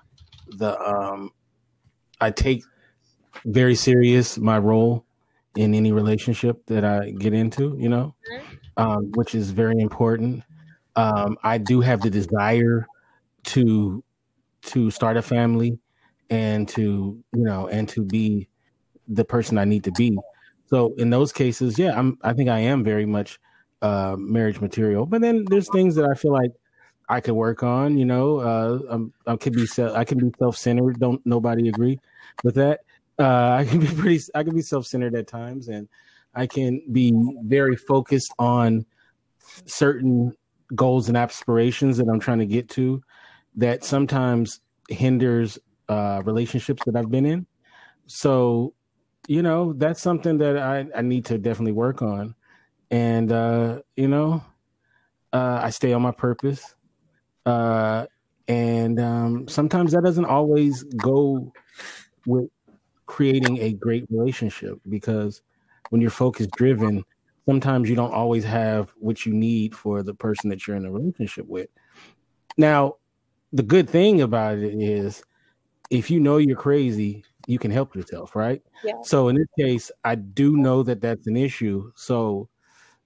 the 0.58 0.80
um, 0.80 1.32
I 2.20 2.32
take 2.32 2.64
very 3.46 3.76
serious 3.76 4.38
my 4.38 4.58
role 4.58 5.06
in 5.56 5.74
any 5.74 5.92
relationship 5.92 6.66
that 6.68 6.86
I 6.86 7.12
get 7.12 7.34
into. 7.34 7.76
You 7.80 7.90
know, 7.90 8.16
um, 8.78 9.12
which 9.16 9.36
is 9.36 9.52
very 9.52 9.80
important. 9.80 10.44
Um, 10.96 11.38
I 11.44 11.58
do 11.58 11.82
have 11.82 12.02
the 12.02 12.10
desire 12.10 12.86
to 13.46 14.04
to 14.62 14.92
start 14.92 15.18
a 15.18 15.22
family 15.22 15.80
and 16.30 16.68
to 16.70 17.18
you 17.34 17.44
know 17.44 17.68
and 17.68 17.88
to 17.90 18.04
be 18.04 18.48
the 19.08 19.26
person 19.26 19.58
I 19.58 19.66
need 19.66 19.84
to 19.86 19.92
be. 19.92 20.18
So 20.70 20.94
in 20.98 21.10
those 21.10 21.32
cases, 21.32 21.80
yeah, 21.80 21.98
I'm 21.98 22.18
I 22.22 22.34
think 22.34 22.50
I 22.50 22.60
am 22.60 22.84
very 22.84 23.06
much 23.06 23.40
uh, 23.82 24.16
marriage 24.18 24.62
material. 24.62 25.06
But 25.06 25.22
then 25.22 25.46
there's 25.50 25.68
things 25.72 25.96
that 25.96 26.06
I 26.06 26.14
feel 26.14 26.32
like 26.32 26.52
I 27.10 27.22
could 27.22 27.34
work 27.34 27.64
on. 27.64 27.98
You 27.98 28.06
know, 28.06 28.38
uh, 28.38 28.80
I'm, 28.90 29.14
I 29.26 29.36
could 29.36 29.54
be 29.54 29.66
se- 29.66 29.94
I 29.96 30.04
can 30.04 30.20
be 30.20 30.32
self 30.38 30.58
centered. 30.58 31.00
Don't 31.00 31.26
nobody 31.26 31.70
agree 31.70 32.00
with 32.44 32.56
that? 32.56 32.82
Uh, 33.18 33.24
I 33.60 33.66
can 33.66 33.80
be 33.80 33.88
pretty. 33.88 34.22
I 34.36 34.44
can 34.44 34.56
be 34.56 34.62
self 34.62 34.86
centered 34.86 35.16
at 35.16 35.28
times, 35.28 35.70
and 35.70 35.88
I 36.36 36.46
can 36.46 36.82
be 36.92 37.14
very 37.44 37.76
focused 37.76 38.32
on 38.38 38.86
certain 39.66 40.34
goals 40.76 41.08
and 41.08 41.18
aspirations 41.18 41.98
that 41.98 42.08
I'm 42.08 42.20
trying 42.20 42.40
to 42.40 42.46
get 42.46 42.70
to. 42.70 43.02
That 43.56 43.84
sometimes 43.84 44.62
hinders 44.88 45.58
uh, 45.88 46.22
relationships 46.24 46.84
that 46.86 46.96
I've 46.96 47.10
been 47.10 47.26
in. 47.26 47.48
So, 48.06 48.76
you 49.30 49.44
know, 49.44 49.74
that's 49.74 50.02
something 50.02 50.40
that 50.40 50.58
I, 50.58 50.88
I 50.96 51.02
need 51.04 51.24
to 51.26 51.38
definitely 51.38 51.74
work 51.74 52.02
on. 52.02 52.34
And 52.90 53.32
uh, 53.32 53.84
you 53.96 54.08
know, 54.08 54.44
uh, 55.32 55.60
I 55.62 55.70
stay 55.70 55.94
on 55.94 56.02
my 56.02 56.12
purpose. 56.12 56.74
Uh, 57.46 58.08
and 58.48 59.00
um, 59.00 59.48
sometimes 59.48 59.92
that 59.92 60.04
doesn't 60.04 60.26
always 60.26 60.82
go 60.84 61.54
with 62.26 62.50
creating 63.06 63.60
a 63.60 63.74
great 63.74 64.08
relationship 64.10 64.80
because 64.90 65.44
when 65.92 66.02
you're 66.02 66.10
focus 66.10 66.48
driven, 66.58 67.06
sometimes 67.46 67.88
you 67.88 67.96
don't 67.96 68.14
always 68.14 68.44
have 68.44 68.92
what 68.98 69.28
you 69.28 69.34
need 69.34 69.76
for 69.76 70.02
the 70.02 70.16
person 70.16 70.50
that 70.50 70.66
you're 70.66 70.76
in 70.76 70.86
a 70.86 70.92
relationship 70.92 71.46
with. 71.46 71.70
Now, 72.58 72.96
the 73.54 73.64
good 73.64 73.88
thing 73.88 74.22
about 74.22 74.58
it 74.58 74.74
is 74.74 75.22
if 75.92 76.10
you 76.10 76.20
know 76.20 76.38
you're 76.38 76.58
crazy, 76.58 77.26
you 77.50 77.58
can 77.58 77.72
help 77.72 77.96
yourself, 77.96 78.36
right? 78.36 78.62
Yeah. 78.84 79.02
So 79.04 79.28
in 79.28 79.36
this 79.36 79.48
case, 79.58 79.92
I 80.04 80.14
do 80.14 80.56
know 80.56 80.84
that 80.84 81.02
that's 81.02 81.26
an 81.26 81.36
issue. 81.36 81.92
So, 81.96 82.48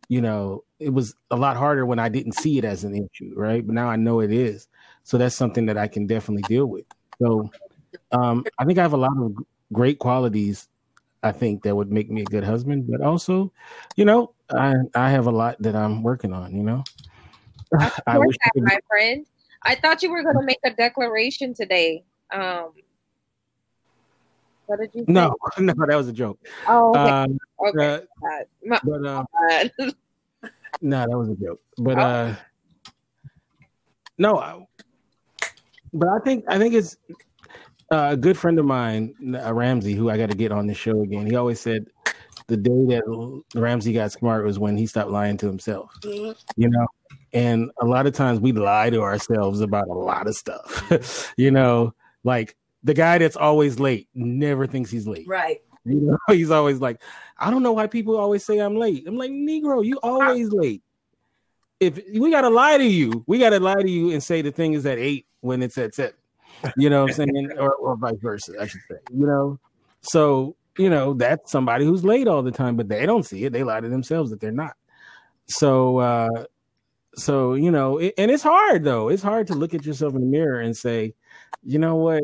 you 0.09 0.19
know, 0.19 0.65
it 0.79 0.89
was 0.89 1.15
a 1.31 1.37
lot 1.37 1.55
harder 1.55 1.85
when 1.85 1.97
I 1.97 2.09
didn't 2.09 2.33
see 2.33 2.57
it 2.57 2.65
as 2.65 2.83
an 2.83 2.93
issue, 2.93 3.31
right? 3.37 3.65
But 3.65 3.73
now 3.73 3.87
I 3.87 3.95
know 3.95 4.19
it 4.19 4.33
is. 4.33 4.67
So 5.03 5.17
that's 5.17 5.35
something 5.35 5.67
that 5.67 5.77
I 5.77 5.87
can 5.87 6.07
definitely 6.07 6.43
deal 6.43 6.65
with. 6.65 6.83
So 7.21 7.49
um, 8.11 8.43
I 8.59 8.65
think 8.65 8.79
I 8.79 8.81
have 8.81 8.91
a 8.91 8.97
lot 8.97 9.17
of 9.17 9.33
great 9.71 9.99
qualities. 9.99 10.67
I 11.23 11.31
think 11.31 11.63
that 11.63 11.73
would 11.73 11.89
make 11.89 12.11
me 12.11 12.23
a 12.23 12.25
good 12.25 12.43
husband, 12.43 12.85
but 12.91 12.99
also, 12.99 13.53
you 13.95 14.03
know, 14.03 14.33
I 14.53 14.73
I 14.93 15.09
have 15.09 15.27
a 15.27 15.31
lot 15.31 15.55
that 15.61 15.73
I'm 15.73 16.03
working 16.03 16.33
on. 16.33 16.53
You 16.53 16.63
know, 16.63 16.83
I 18.05 18.17
wish 18.17 18.35
that, 18.43 18.51
my 18.57 18.77
friend. 18.89 19.25
I 19.61 19.75
thought 19.75 20.03
you 20.03 20.11
were 20.11 20.21
going 20.21 20.35
to 20.35 20.43
make 20.43 20.59
a 20.65 20.71
declaration 20.71 21.53
today. 21.53 22.03
Um, 22.33 22.73
what 24.65 24.79
did 24.79 24.91
you? 24.93 25.01
Say? 25.01 25.11
no, 25.13 25.35
no, 25.57 25.73
that 25.87 25.95
was 25.97 26.07
a 26.07 26.13
joke. 26.13 26.39
Oh, 26.67 26.91
okay. 26.95 27.09
Um, 27.09 27.37
okay. 27.67 28.05
uh, 28.25 28.43
My 28.63 28.79
but 28.83 29.05
uh, 29.05 29.23
no, 30.81 31.05
that 31.05 31.17
was 31.17 31.29
a 31.29 31.35
joke. 31.35 31.61
But 31.77 31.97
Oh. 31.97 32.01
uh, 32.01 32.35
no, 34.17 34.37
I, 34.37 34.65
but 35.93 36.07
I 36.09 36.19
think 36.19 36.45
I 36.47 36.57
think 36.57 36.73
it's 36.73 36.97
uh, 37.91 38.09
a 38.11 38.17
good 38.17 38.37
friend 38.37 38.59
of 38.59 38.65
mine, 38.65 39.13
uh, 39.35 39.53
Ramsey, 39.53 39.93
who 39.93 40.09
I 40.09 40.17
got 40.17 40.29
to 40.29 40.35
get 40.35 40.51
on 40.51 40.67
the 40.67 40.73
show 40.73 41.01
again. 41.01 41.25
He 41.27 41.35
always 41.35 41.59
said 41.59 41.87
the 42.47 42.57
day 42.57 42.85
that 42.87 43.41
Ramsey 43.55 43.93
got 43.93 44.11
smart 44.11 44.45
was 44.45 44.59
when 44.59 44.77
he 44.77 44.85
stopped 44.85 45.09
lying 45.11 45.37
to 45.37 45.47
himself. 45.47 45.91
Mhm. 46.03 46.35
you 46.57 46.69
know 46.69 46.85
and 47.31 47.71
a 47.81 47.85
lot 47.85 48.05
of 48.05 48.13
times 48.13 48.39
we 48.39 48.51
lie 48.51 48.91
to 48.91 49.01
ourselves 49.01 49.59
about 49.61 49.87
a 49.87 49.93
lot 49.93 50.27
of 50.27 50.35
stuff 50.35 51.33
you 51.37 51.49
know 51.49 51.91
like 52.23 52.55
the 52.83 52.93
guy 52.93 53.17
that's 53.17 53.35
always 53.35 53.79
late 53.79 54.07
never 54.13 54.67
thinks 54.67 54.91
he's 54.91 55.07
late. 55.07 55.27
Right. 55.27 55.61
you 55.85 55.99
know 55.99 56.17
he's 56.29 56.49
always 56.49 56.79
like 56.79 57.01
i 57.37 57.51
don't 57.51 57.61
know 57.61 57.73
why 57.73 57.87
people 57.87 58.15
always 58.17 58.45
say 58.45 58.59
i'm 58.59 58.77
late. 58.77 59.05
I'm 59.05 59.17
like 59.17 59.31
negro 59.31 59.85
you 59.85 59.99
always 60.01 60.49
late. 60.51 60.81
If 61.79 61.99
we 62.13 62.31
gotta 62.31 62.49
lie 62.49 62.77
to 62.77 62.85
you 62.85 63.23
we 63.27 63.37
gotta 63.37 63.59
lie 63.59 63.81
to 63.81 63.89
you 63.89 64.11
and 64.11 64.23
say 64.23 64.41
the 64.41 64.51
thing 64.51 64.73
is 64.73 64.85
at 64.85 64.97
eight 64.97 65.25
when 65.41 65.61
it's 65.61 65.77
at 65.77 65.93
seven 65.93 66.15
you 66.77 66.89
know 66.89 67.01
what 67.01 67.11
i'm 67.11 67.15
saying? 67.15 67.51
Or, 67.59 67.73
or 67.73 67.97
vice 67.97 68.15
versa 68.21 68.53
i 68.61 68.67
should 68.67 68.81
say 68.89 68.97
you 69.11 69.25
know? 69.27 69.59
So 70.01 70.55
you 70.77 70.89
know 70.89 71.13
that's 71.13 71.51
somebody 71.51 71.83
who's 71.83 72.05
late 72.05 72.29
all 72.29 72.43
the 72.43 72.51
time 72.51 72.77
but 72.77 72.87
they 72.87 73.05
don't 73.05 73.23
see 73.23 73.43
it. 73.43 73.51
They 73.51 73.63
lie 73.63 73.81
to 73.81 73.89
themselves 73.89 74.29
that 74.29 74.39
they're 74.39 74.51
not. 74.51 74.77
So 75.47 75.97
uh 75.97 76.45
so 77.15 77.55
you 77.55 77.71
know 77.71 77.97
it, 77.97 78.13
and 78.17 78.31
it's 78.31 78.43
hard 78.43 78.85
though. 78.85 79.09
It's 79.09 79.21
hard 79.21 79.47
to 79.47 79.53
look 79.53 79.73
at 79.73 79.85
yourself 79.85 80.15
in 80.15 80.21
the 80.21 80.27
mirror 80.27 80.61
and 80.61 80.77
say 80.77 81.13
you 81.61 81.77
know 81.77 81.97
what 81.97 82.23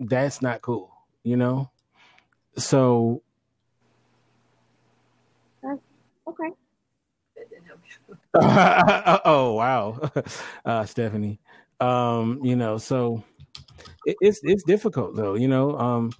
that's 0.00 0.42
not 0.42 0.60
cool 0.62 0.90
you 1.22 1.36
know? 1.36 1.70
So 2.56 3.22
okay. 6.26 6.50
oh 9.24 9.54
wow. 9.54 10.10
Uh 10.64 10.84
stephanie. 10.84 11.40
Um 11.80 12.40
you 12.42 12.56
know 12.56 12.78
so 12.78 13.24
it, 14.06 14.16
it's 14.20 14.40
it's 14.42 14.62
difficult 14.64 15.16
though 15.16 15.34
you 15.34 15.48
know? 15.48 15.78
Um 15.78 16.12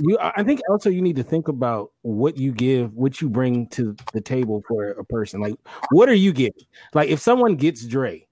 you 0.00 0.18
i 0.18 0.32
I 0.36 0.42
think 0.42 0.60
also 0.68 0.88
you 0.90 1.02
need 1.02 1.16
to 1.16 1.22
think 1.22 1.48
about 1.48 1.92
what 2.02 2.36
you 2.36 2.52
give 2.52 2.94
what 2.94 3.20
you 3.20 3.28
bring 3.28 3.66
to 3.68 3.94
the 4.12 4.20
table 4.20 4.62
for 4.66 4.90
a 4.90 5.04
person. 5.04 5.40
Like 5.40 5.54
what 5.90 6.08
are 6.08 6.14
you 6.14 6.32
getting 6.32 6.66
like 6.94 7.08
if 7.08 7.20
someone 7.20 7.56
gets 7.56 7.84
dre 7.86 8.26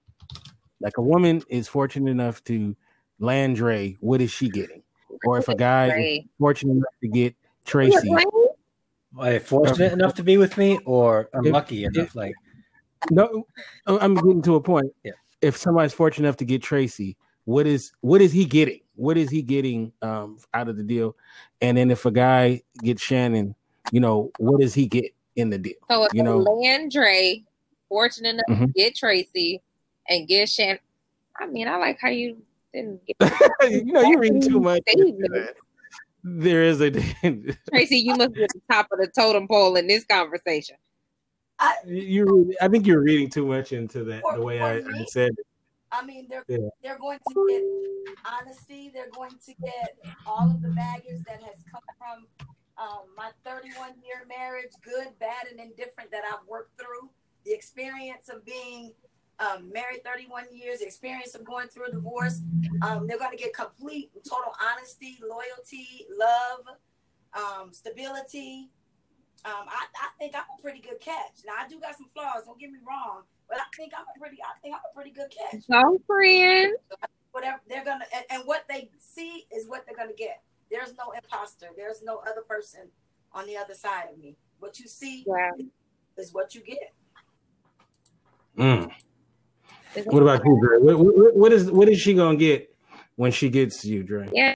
like 0.79 0.97
a 0.97 1.01
woman 1.01 1.43
is 1.47 1.67
fortunate 1.67 2.09
enough 2.09 2.43
to 2.45 2.75
land 3.21 3.55
dre 3.55 3.95
what 4.01 4.19
is 4.21 4.31
she 4.31 4.49
getting 4.49 4.81
or 5.25 5.37
if 5.37 5.47
a 5.47 5.55
guy 5.55 5.87
is 5.97 6.23
fortunate 6.39 6.71
enough 6.73 6.93
to 7.01 7.07
get 7.07 7.35
tracy 7.65 8.09
were? 8.09 8.21
Are 9.17 9.29
they 9.31 9.39
fortunate 9.39 9.91
enough 9.93 10.15
to 10.15 10.23
be 10.23 10.37
with 10.37 10.57
me, 10.57 10.79
or 10.85 11.29
unlucky 11.33 11.83
If- 11.83 11.95
enough? 11.95 12.15
Like, 12.15 12.33
No, 13.11 13.45
I'm 13.85 14.15
getting 14.15 14.41
to 14.43 14.55
a 14.55 14.61
point. 14.61 14.91
Yeah. 15.03 15.11
If 15.41 15.57
somebody's 15.57 15.91
fortunate 15.93 16.27
enough 16.27 16.37
to 16.37 16.45
get 16.45 16.61
Tracy, 16.63 17.17
what 17.45 17.67
is 17.67 17.91
what 18.01 18.21
is 18.21 18.31
he 18.31 18.45
getting? 18.45 18.79
What 18.95 19.17
is 19.17 19.29
he 19.29 19.41
getting 19.41 19.91
um, 20.01 20.37
out 20.53 20.69
of 20.69 20.77
the 20.77 20.83
deal? 20.83 21.15
And 21.61 21.75
then 21.77 21.91
if 21.91 22.05
a 22.05 22.11
guy 22.11 22.61
gets 22.83 23.01
Shannon, 23.03 23.53
you 23.91 23.99
know, 23.99 24.31
what 24.39 24.61
does 24.61 24.73
he 24.73 24.87
get 24.87 25.13
in 25.35 25.49
the 25.49 25.57
deal? 25.57 25.73
So 25.89 26.03
if 26.05 26.13
You 26.13 26.23
know- 26.23 26.37
Landry 26.37 27.43
fortunate 27.89 28.35
enough 28.35 28.45
to 28.47 28.67
Mhm. 28.67 28.73
get 28.75 28.95
Tracy 28.95 29.61
and 30.07 30.27
get 30.27 30.47
Shannon. 30.47 30.79
I 31.39 31.47
mean, 31.47 31.67
I 31.67 31.75
like 31.77 31.99
how 31.99 32.09
you 32.09 32.37
didn't 32.73 33.01
get 33.07 33.17
you 33.71 33.85
know, 33.85 34.01
you're 34.01 34.19
reading 34.19 34.41
too 34.41 34.59
much. 34.59 34.81
into 34.87 35.07
Statement. 35.07 35.33
that. 35.33 35.55
There 36.23 36.63
is 36.63 36.81
a 36.81 36.91
Tracy. 37.69 37.97
You 37.97 38.15
must 38.15 38.33
be 38.33 38.43
at 38.43 38.49
the 38.53 38.61
top 38.71 38.87
of 38.91 38.99
the 38.99 39.07
totem 39.07 39.47
pole 39.47 39.75
in 39.75 39.87
this 39.87 40.05
conversation. 40.05 40.75
I, 41.59 41.75
you. 41.85 42.53
I 42.61 42.67
think 42.67 42.85
you're 42.87 43.01
reading 43.01 43.29
too 43.29 43.45
much 43.45 43.71
into 43.71 44.03
that. 44.05 44.21
For- 44.21 44.35
The 44.37 44.41
way 44.43 44.59
for 44.59 44.65
I, 44.65 44.77
I 44.77 45.05
said 45.09 45.31
it. 45.37 45.45
I 45.91 46.05
mean, 46.05 46.27
they're 46.29 46.45
Yeah. 46.47 46.57
they're 46.83 46.97
going 46.97 47.19
to 47.33 47.45
get 47.49 48.15
honesty. 48.25 48.91
They're 48.93 49.09
going 49.13 49.31
to 49.45 49.53
get 49.61 49.97
all 50.25 50.49
of 50.49 50.61
the 50.61 50.69
baggage 50.69 51.21
that 51.27 51.41
has 51.43 51.63
come 51.71 51.81
from 51.97 52.25
um, 52.77 53.01
my 53.17 53.29
31 53.43 53.89
year 54.05 54.25
marriage, 54.29 54.71
good, 54.83 55.07
bad, 55.19 55.47
and 55.51 55.59
indifferent 55.59 56.09
that 56.11 56.23
I've 56.31 56.47
worked 56.47 56.79
through. 56.79 57.09
The 57.45 57.51
experience 57.53 58.29
of 58.29 58.45
being 58.45 58.93
um, 59.41 59.71
married 59.73 60.03
31 60.03 60.45
years, 60.53 60.81
experience 60.81 61.33
of 61.35 61.43
going 61.43 61.67
through 61.67 61.87
a 61.87 61.91
divorce. 61.91 62.41
Um, 62.81 63.07
they're 63.07 63.17
going 63.17 63.31
to 63.35 63.37
get 63.43 63.53
complete, 63.53 64.11
total 64.23 64.53
honesty, 64.61 65.17
loyalty, 65.21 66.05
love, 66.17 66.65
um, 67.33 67.73
stability. 67.73 68.69
Um, 69.43 69.65
I, 69.67 69.85
I 69.95 70.07
think 70.19 70.35
I'm 70.35 70.43
a 70.57 70.61
pretty 70.61 70.79
good 70.81 70.99
catch. 70.99 71.41
Now 71.45 71.53
I 71.59 71.67
do 71.67 71.79
got 71.79 71.97
some 71.97 72.07
flaws. 72.13 72.43
Don't 72.45 72.59
get 72.59 72.71
me 72.71 72.77
wrong, 72.87 73.23
but 73.49 73.57
I 73.57 73.63
think 73.75 73.91
I'm 73.97 74.05
a 74.15 74.19
pretty. 74.19 74.37
I 74.43 74.59
think 74.61 74.75
I'm 74.75 74.81
a 74.91 74.93
pretty 74.93 75.09
good 75.09 75.31
catch. 75.31 75.63
So, 75.63 75.99
friend. 76.05 76.73
whatever 77.31 77.59
they're 77.67 77.83
gonna 77.83 78.05
and, 78.13 78.25
and 78.29 78.43
what 78.45 78.65
they 78.69 78.91
see 78.99 79.45
is 79.51 79.67
what 79.67 79.85
they're 79.87 79.95
gonna 79.95 80.13
get. 80.15 80.43
There's 80.69 80.93
no 80.95 81.11
imposter. 81.11 81.67
There's 81.75 82.03
no 82.03 82.17
other 82.29 82.41
person 82.47 82.81
on 83.33 83.47
the 83.47 83.57
other 83.57 83.73
side 83.73 84.09
of 84.13 84.19
me. 84.19 84.35
What 84.59 84.79
you 84.79 84.87
see 84.87 85.25
Yeah. 85.27 85.49
is 86.17 86.31
what 86.33 86.53
you 86.53 86.61
get. 86.61 86.93
Mm. 88.57 88.91
What 90.05 90.21
about 90.23 90.45
you, 90.45 90.59
Dre? 90.61 90.77
What, 90.79 90.99
what, 90.99 91.35
what 91.35 91.53
is 91.53 91.71
what 91.71 91.89
is 91.89 91.99
she 91.99 92.13
gonna 92.13 92.37
get 92.37 92.73
when 93.15 93.31
she 93.31 93.49
gets 93.49 93.83
you, 93.83 94.03
Dre? 94.03 94.29
Yeah. 94.33 94.53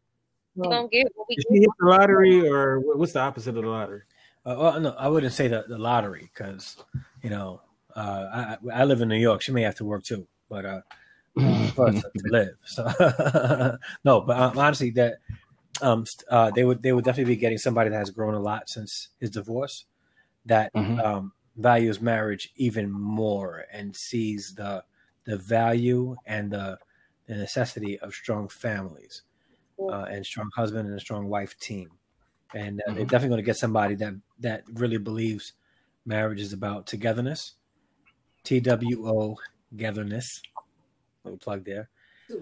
We're 0.56 0.70
gonna 0.70 0.88
get 0.88 1.08
what 1.16 1.28
we 1.30 1.36
Did 1.36 1.46
she 1.50 1.60
hit 1.60 1.70
the 1.80 1.88
lottery, 1.88 2.48
or 2.48 2.80
what's 2.80 3.14
the 3.14 3.20
opposite 3.20 3.50
of 3.58 3.64
the 3.64 3.70
lottery? 3.70 4.04
Uh, 4.46 4.56
well, 4.58 4.80
no, 4.80 4.90
I 4.92 5.08
wouldn't 5.10 5.34
say 5.34 5.48
the, 5.48 5.66
the 5.68 5.78
lottery 5.78 6.30
because 6.34 6.78
you 7.22 7.30
know 7.30 7.62
uh, 7.96 8.28
I 8.34 8.58
I 8.72 8.82
I 8.82 8.84
live 8.86 9.02
in 9.02 9.10
New 9.10 9.18
York. 9.18 9.42
She 9.42 9.52
may 9.52 9.64
have 9.64 9.76
to 9.76 9.86
work 9.86 10.04
too, 10.04 10.28
but 10.50 10.66
uh, 10.66 10.82
for 11.76 11.90
us 11.90 12.02
to 12.02 12.10
live. 12.26 12.56
So 12.64 13.78
no, 14.06 14.22
but 14.22 14.38
um, 14.38 14.58
honestly, 14.58 14.92
that 14.92 15.16
um, 15.82 16.06
uh, 16.30 16.52
they 16.52 16.64
would 16.64 16.82
they 16.82 16.94
would 16.94 17.04
definitely 17.04 17.36
be 17.36 17.40
getting 17.40 17.58
somebody 17.58 17.90
that 17.90 17.98
has 17.98 18.10
grown 18.12 18.34
a 18.34 18.40
lot 18.40 18.70
since 18.70 19.10
his 19.20 19.32
divorce, 19.32 19.86
that 20.46 20.74
Mhm. 20.74 21.04
um, 21.04 21.34
values 21.58 22.02
marriage 22.02 22.52
even 22.56 22.90
more 22.92 23.66
and 23.72 23.96
sees 23.96 24.56
the 24.56 24.84
the 25.26 25.38
value 25.38 26.16
and 26.26 26.52
the 26.52 26.80
the 27.28 27.36
necessity 27.36 28.00
of 28.00 28.14
strong 28.14 28.48
families 28.50 29.24
uh, 29.80 30.06
and 30.10 30.26
strong 30.26 30.50
husband 30.56 30.88
and 30.88 30.98
a 30.98 31.02
strong 31.02 31.28
wife 31.28 31.58
team. 31.60 31.92
And 32.54 32.82
uh, 32.82 32.94
they're 32.94 33.06
Mhm. 33.06 33.10
definitely 33.10 33.30
going 33.30 33.44
to 33.44 33.46
get 33.46 33.58
somebody 33.58 33.96
that 33.96 34.14
that 34.40 34.64
really 34.74 34.98
believes 34.98 35.54
marriage 36.06 36.42
is 36.42 36.54
about 36.54 36.88
togetherness, 36.88 37.56
T 38.44 38.60
W 38.62 39.08
O, 39.08 39.38
togetherness. 39.72 40.42
Little 41.24 41.40
plug 41.40 41.66
there. 41.66 41.90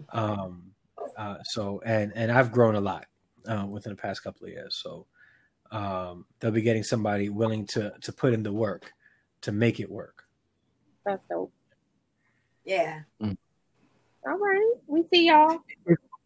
Um, 0.10 0.76
uh, 1.18 1.38
so 1.44 1.82
and 1.86 2.14
and 2.16 2.32
I've 2.32 2.52
grown 2.52 2.76
a 2.76 2.82
lot 2.82 3.08
uh, 3.48 3.66
within 3.70 3.94
the 3.94 4.02
past 4.02 4.24
couple 4.24 4.46
of 4.48 4.54
years. 4.54 4.76
So 4.82 5.08
um, 5.72 6.26
they'll 6.40 6.52
be 6.52 6.62
getting 6.62 6.84
somebody 6.84 7.30
willing 7.30 7.66
to 7.68 7.94
to 8.02 8.14
put 8.14 8.34
in 8.34 8.44
the 8.44 8.54
work 8.54 8.94
to 9.42 9.52
make 9.52 9.80
it 9.80 9.90
work. 9.92 10.26
That's 11.06 11.24
dope. 11.30 11.54
Yeah. 12.66 13.02
All 14.26 14.38
right. 14.38 14.74
We 14.88 15.04
see 15.04 15.28
y'all. 15.28 15.60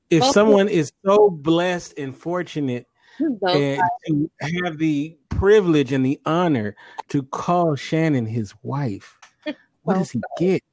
If 0.09 0.21
Well, 0.21 0.33
someone 0.33 0.69
is 0.69 0.91
so 1.05 1.29
blessed 1.29 1.95
and 1.97 2.15
fortunate 2.15 2.87
and 3.19 3.81
to 4.05 4.29
have 4.63 4.77
the 4.77 5.17
privilege 5.29 5.91
and 5.91 6.05
the 6.05 6.19
honor 6.25 6.75
to 7.09 7.23
call 7.23 7.75
Shannon 7.75 8.25
his 8.25 8.53
wife, 8.63 9.17
what 9.83 9.95
does 9.95 10.11
he 10.11 10.21
get? 10.37 10.63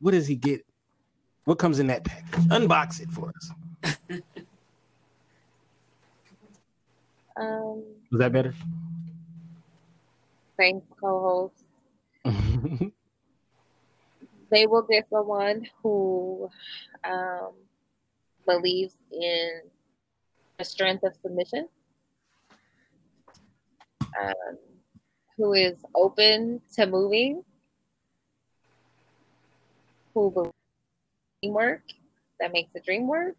What 0.00 0.12
does 0.12 0.26
he 0.26 0.36
get? 0.36 0.64
What 1.44 1.58
comes 1.58 1.78
in 1.78 1.88
that 1.88 2.04
package? 2.04 2.44
Unbox 2.44 3.00
it 3.00 3.10
for 3.10 3.32
us. 3.36 3.50
um 7.36 7.82
Was 8.10 8.18
that 8.18 8.32
better? 8.32 8.54
thanks 10.56 10.86
co-host. 11.00 11.64
They 14.52 14.66
will 14.66 14.82
get 14.82 15.08
someone 15.08 15.66
who 15.82 16.48
um 17.04 17.52
believes 18.46 18.94
in 19.10 19.62
the 20.58 20.64
strength 20.64 21.04
of 21.04 21.14
submission. 21.22 21.68
Um, 24.20 24.58
who 25.38 25.54
is 25.54 25.76
open 25.94 26.60
to 26.74 26.86
moving, 26.86 27.42
who 30.12 30.30
believes 30.30 30.52
in 31.42 31.48
teamwork 31.48 31.82
that 32.38 32.52
makes 32.52 32.74
the 32.74 32.80
dream 32.80 33.08
work, 33.08 33.36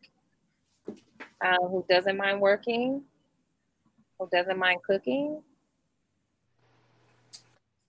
uh, 1.41 1.57
who 1.61 1.85
doesn't 1.87 2.17
mind 2.17 2.41
working, 2.41 3.03
who 4.17 4.27
doesn't 4.31 4.57
mind 4.57 4.81
cooking, 4.83 5.43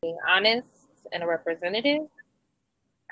being 0.02 0.18
honest 0.28 0.68
and 1.12 1.22
a 1.22 1.26
representative. 1.26 2.02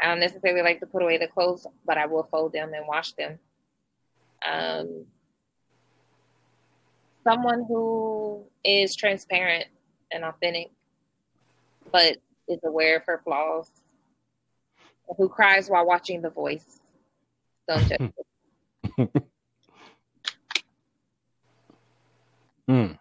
I 0.02 0.08
don't 0.08 0.20
necessarily 0.20 0.62
like 0.62 0.80
to 0.80 0.86
put 0.86 1.02
away 1.02 1.16
the 1.16 1.28
clothes, 1.28 1.64
but 1.86 1.96
I 1.96 2.06
will 2.06 2.24
fold 2.24 2.52
them 2.52 2.72
and 2.74 2.86
wash 2.88 3.12
them. 3.12 3.38
Um, 4.44 5.06
someone 7.22 7.64
who 7.68 8.44
is 8.64 8.96
transparent 8.96 9.66
and 10.10 10.24
authentic, 10.24 10.72
but 11.92 12.16
is 12.48 12.58
aware 12.64 12.96
of 12.96 13.04
her 13.06 13.20
flaws, 13.22 13.68
who 15.16 15.28
cries 15.28 15.70
while 15.70 15.86
watching 15.86 16.20
The 16.20 16.30
Voice. 16.30 16.80
Don't 17.68 17.88
judge. 17.88 18.00
me. 18.98 19.08
Hmm. 22.68 22.92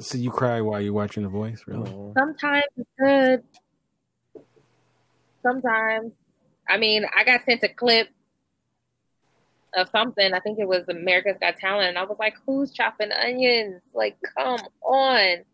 So 0.00 0.18
you 0.18 0.30
cry 0.32 0.60
while 0.60 0.80
you're 0.80 0.92
watching 0.92 1.22
The 1.22 1.28
Voice, 1.28 1.62
really? 1.66 1.90
Sometimes 2.18 2.64
it's 2.76 2.90
good. 2.98 3.44
Sometimes, 5.44 6.12
I 6.68 6.78
mean, 6.78 7.04
I 7.16 7.22
got 7.24 7.44
sent 7.44 7.62
a 7.62 7.68
clip 7.68 8.08
of 9.76 9.88
something. 9.90 10.32
I 10.32 10.40
think 10.40 10.58
it 10.58 10.66
was 10.66 10.88
America's 10.88 11.36
Got 11.40 11.58
Talent, 11.58 11.90
and 11.90 11.98
I 11.98 12.04
was 12.04 12.18
like, 12.18 12.34
"Who's 12.46 12.72
chopping 12.72 13.12
onions? 13.12 13.82
Like, 13.92 14.16
come 14.36 14.60
on!" 14.82 15.44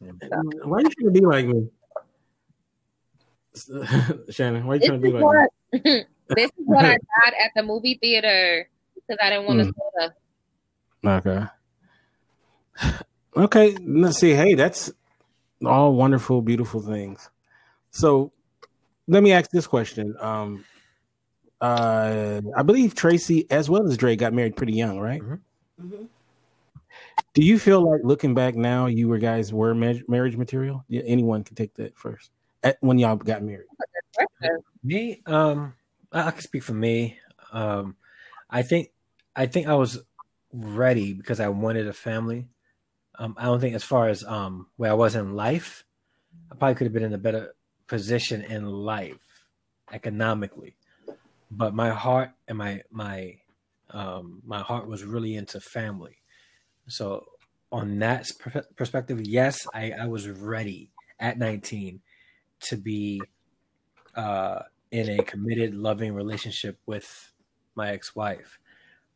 Why 0.00 0.78
are 0.78 0.80
you 0.80 0.90
trying 0.90 1.06
to 1.06 1.10
be 1.10 1.20
like 1.20 1.46
me? 1.46 1.68
Shannon, 4.32 4.66
why 4.66 4.72
are 4.72 4.76
you 4.76 4.80
This 4.80 4.88
trying 4.88 5.00
to 5.00 5.06
is 5.06 5.12
be 5.12 5.18
like 5.18 5.24
me? 5.72 6.04
this 6.34 6.46
is 6.46 6.66
what 6.66 6.84
I 6.84 6.96
got 6.96 7.34
at 7.42 7.52
the 7.54 7.62
movie 7.62 7.98
theater 8.02 8.68
because 8.94 9.18
I 9.22 9.30
didn't 9.30 9.46
want 9.46 9.60
to 9.60 9.72
Mm. 11.04 11.20
soda. 11.22 11.50
Okay. 12.82 12.94
Okay. 13.36 13.76
Let's 13.84 14.18
see. 14.18 14.32
Hey, 14.32 14.54
that's 14.54 14.92
all 15.66 15.96
wonderful, 15.96 16.40
beautiful 16.40 16.80
things. 16.80 17.30
So 17.90 18.30
let 19.08 19.22
me 19.22 19.32
ask 19.32 19.50
this 19.50 19.66
question. 19.66 20.14
Um 20.20 20.64
uh 21.60 22.40
I 22.56 22.62
believe 22.62 22.94
Tracy 22.94 23.46
as 23.50 23.70
well 23.70 23.86
as 23.86 23.96
Dre 23.96 24.16
got 24.16 24.32
married 24.32 24.56
pretty 24.56 24.74
young, 24.74 24.98
right? 24.98 25.22
hmm 25.22 26.04
Do 27.34 27.42
you 27.42 27.58
feel 27.58 27.88
like 27.88 28.00
looking 28.04 28.34
back 28.34 28.54
now 28.54 28.86
you 28.86 29.08
were 29.08 29.18
guys 29.18 29.52
were 29.52 29.74
ma- 29.74 29.94
marriage 30.08 30.36
material? 30.36 30.84
Yeah, 30.88 31.02
anyone 31.04 31.44
can 31.44 31.56
take 31.56 31.74
that 31.74 31.96
first. 31.96 32.30
At, 32.62 32.78
when 32.80 32.98
y'all 32.98 33.16
got 33.16 33.42
married. 33.42 33.66
Me, 34.82 35.20
um, 35.26 35.74
I, 36.12 36.28
I 36.28 36.30
can 36.30 36.40
speak 36.40 36.62
for 36.62 36.74
me. 36.74 37.18
Um, 37.52 37.96
I 38.48 38.62
think, 38.62 38.90
I 39.34 39.46
think 39.46 39.66
I 39.66 39.74
was 39.74 40.00
ready 40.52 41.12
because 41.12 41.40
I 41.40 41.48
wanted 41.48 41.88
a 41.88 41.92
family. 41.92 42.48
Um, 43.18 43.34
I 43.38 43.44
don't 43.44 43.60
think 43.60 43.74
as 43.74 43.84
far 43.84 44.08
as 44.08 44.24
um 44.24 44.68
where 44.76 44.90
I 44.90 44.94
was 44.94 45.14
in 45.14 45.34
life, 45.34 45.84
I 46.50 46.54
probably 46.56 46.74
could 46.76 46.86
have 46.86 46.92
been 46.92 47.04
in 47.04 47.14
a 47.14 47.18
better 47.18 47.54
position 47.86 48.42
in 48.42 48.66
life 48.66 49.44
economically, 49.92 50.76
but 51.50 51.74
my 51.74 51.90
heart 51.90 52.30
and 52.48 52.58
my 52.58 52.82
my 52.90 53.38
um 53.90 54.42
my 54.44 54.60
heart 54.60 54.86
was 54.86 55.04
really 55.04 55.36
into 55.36 55.60
family. 55.60 56.18
So 56.88 57.24
on 57.70 57.98
that 57.98 58.30
per- 58.38 58.66
perspective, 58.76 59.20
yes, 59.22 59.66
I 59.74 59.92
I 59.92 60.06
was 60.06 60.28
ready 60.28 60.90
at 61.20 61.38
19 61.38 62.00
to 62.60 62.76
be 62.76 63.22
uh 64.14 64.62
in 64.90 65.18
a 65.18 65.24
committed, 65.24 65.74
loving 65.74 66.14
relationship 66.14 66.78
with 66.86 67.32
my 67.74 67.90
ex-wife. 67.90 68.60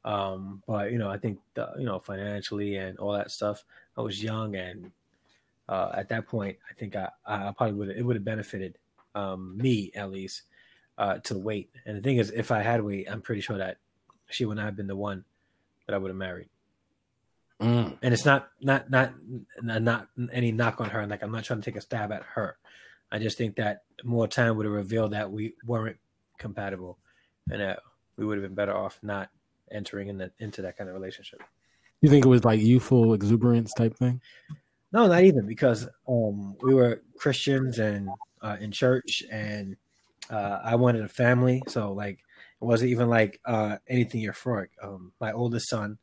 Um, 0.05 0.62
but 0.66 0.91
you 0.91 0.99
know, 0.99 1.09
I 1.09 1.19
think 1.19 1.39
the, 1.55 1.69
you 1.79 1.85
know 1.85 2.01
financially 2.01 2.77
and 2.77 2.99
all 2.99 3.12
that 3.12 3.31
stuff. 3.31 3.64
I 3.97 4.01
was 4.01 4.23
young, 4.23 4.57
and 4.57 4.91
uh, 5.69 5.91
at 5.95 6.09
that 6.09 6.27
point, 6.27 6.57
I 6.71 6.75
think 6.75 6.97
I, 6.97 7.11
I 7.27 7.53
probably 7.57 7.75
would 7.75 7.91
it 7.91 8.03
would 8.03 8.16
have 8.16 8.25
benefited 8.25 8.79
um, 9.14 9.57
me 9.57 9.93
at 9.95 10.11
least 10.11 10.43
uh, 10.97 11.19
to 11.25 11.39
wait. 11.39 11.71
And 11.85 11.97
the 11.97 12.03
thing 12.03 12.16
is, 12.19 12.31
if 12.31 12.51
I 12.51 12.62
had 12.62 12.83
wait, 12.83 13.11
I'm 13.11 13.21
pretty 13.21 13.41
sure 13.41 13.59
that 13.59 13.79
she 14.31 14.45
would 14.45 14.57
not 14.57 14.66
have 14.66 14.77
been 14.77 14.87
the 14.87 14.97
one 14.97 15.25
that 15.87 15.95
I 15.95 15.99
would 15.99 16.09
have 16.09 16.16
married. 16.16 16.49
Mm. 17.61 17.99
And 18.03 18.14
it's 18.14 18.25
not 18.25 18.49
not 18.61 18.91
not 18.91 19.14
not 19.61 20.09
any 20.33 20.53
knock 20.53 20.81
on 20.81 20.91
her. 20.91 21.07
Like 21.07 21.23
I'm 21.23 21.33
not 21.33 21.45
trying 21.45 21.61
to 21.61 21.64
take 21.64 21.77
a 21.77 21.81
stab 21.81 22.12
at 22.12 22.23
her. 22.23 22.57
I 23.11 23.19
just 23.19 23.39
think 23.39 23.57
that 23.57 23.83
more 24.05 24.29
time 24.29 24.57
would 24.57 24.66
have 24.66 24.75
revealed 24.75 25.12
that 25.12 25.31
we 25.31 25.55
weren't 25.66 25.97
compatible, 26.39 26.99
and 27.51 27.61
that 27.61 27.81
we 28.16 28.25
would 28.25 28.39
have 28.39 28.47
been 28.47 28.55
better 28.55 28.77
off 28.77 28.99
not 29.03 29.31
entering 29.71 30.09
in 30.09 30.19
the, 30.19 30.31
into 30.39 30.62
that 30.62 30.77
kind 30.77 30.89
of 30.89 30.95
relationship. 30.95 31.43
You 32.01 32.11
think 32.11 32.25
it 32.25 32.29
was 32.29 32.45
like 32.45 32.61
youthful 32.61 33.14
exuberance 33.14 33.73
type 33.73 33.97
thing? 33.97 34.21
No, 34.93 35.07
not 35.07 35.22
even 35.22 35.47
because 35.47 35.86
um, 36.09 36.57
we 36.62 36.74
were 36.74 37.03
Christians 37.16 37.78
and 37.78 38.09
uh, 38.41 38.57
in 38.61 38.72
church, 38.72 39.22
and 39.30 39.76
uh, 40.30 40.61
I 40.64 40.76
wanted 40.76 41.03
a 41.03 41.09
family. 41.09 41.62
So 41.68 41.93
like, 41.93 42.18
it 42.61 42.64
wasn't 42.64 42.91
even 42.91 43.09
like 43.09 43.41
uh, 43.45 43.76
anything 43.89 44.22
euphoric. 44.22 44.68
Um, 44.82 45.12
my 45.20 45.32
oldest 45.32 45.68
son, 45.68 45.99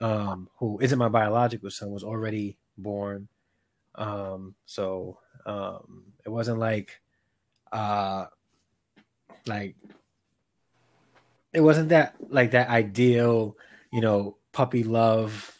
um, 0.00 0.48
who 0.58 0.78
isn't 0.80 0.98
my 0.98 1.08
biological 1.08 1.70
son, 1.70 1.90
was 1.90 2.04
already 2.04 2.56
born. 2.78 3.28
Um, 3.96 4.54
so 4.64 5.18
um, 5.46 6.04
it 6.24 6.28
wasn't 6.28 6.58
like, 6.58 7.00
uh, 7.72 8.26
like 9.46 9.76
it 11.52 11.60
wasn't 11.60 11.90
that 11.90 12.14
like 12.28 12.52
that 12.52 12.68
ideal, 12.68 13.56
you 13.92 14.00
know, 14.00 14.36
puppy 14.52 14.84
love 14.84 15.53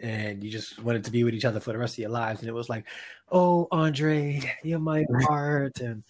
and 0.00 0.42
you 0.42 0.50
just 0.50 0.78
wanted 0.82 1.04
to 1.04 1.10
be 1.10 1.24
with 1.24 1.34
each 1.34 1.44
other 1.44 1.60
for 1.60 1.72
the 1.72 1.78
rest 1.78 1.94
of 1.94 1.98
your 1.98 2.10
lives. 2.10 2.40
And 2.40 2.48
it 2.48 2.52
was 2.52 2.68
like, 2.68 2.86
oh, 3.30 3.68
Andre, 3.70 4.40
you're 4.64 4.78
my 4.78 5.04
heart. 5.22 5.80
And, 5.80 6.02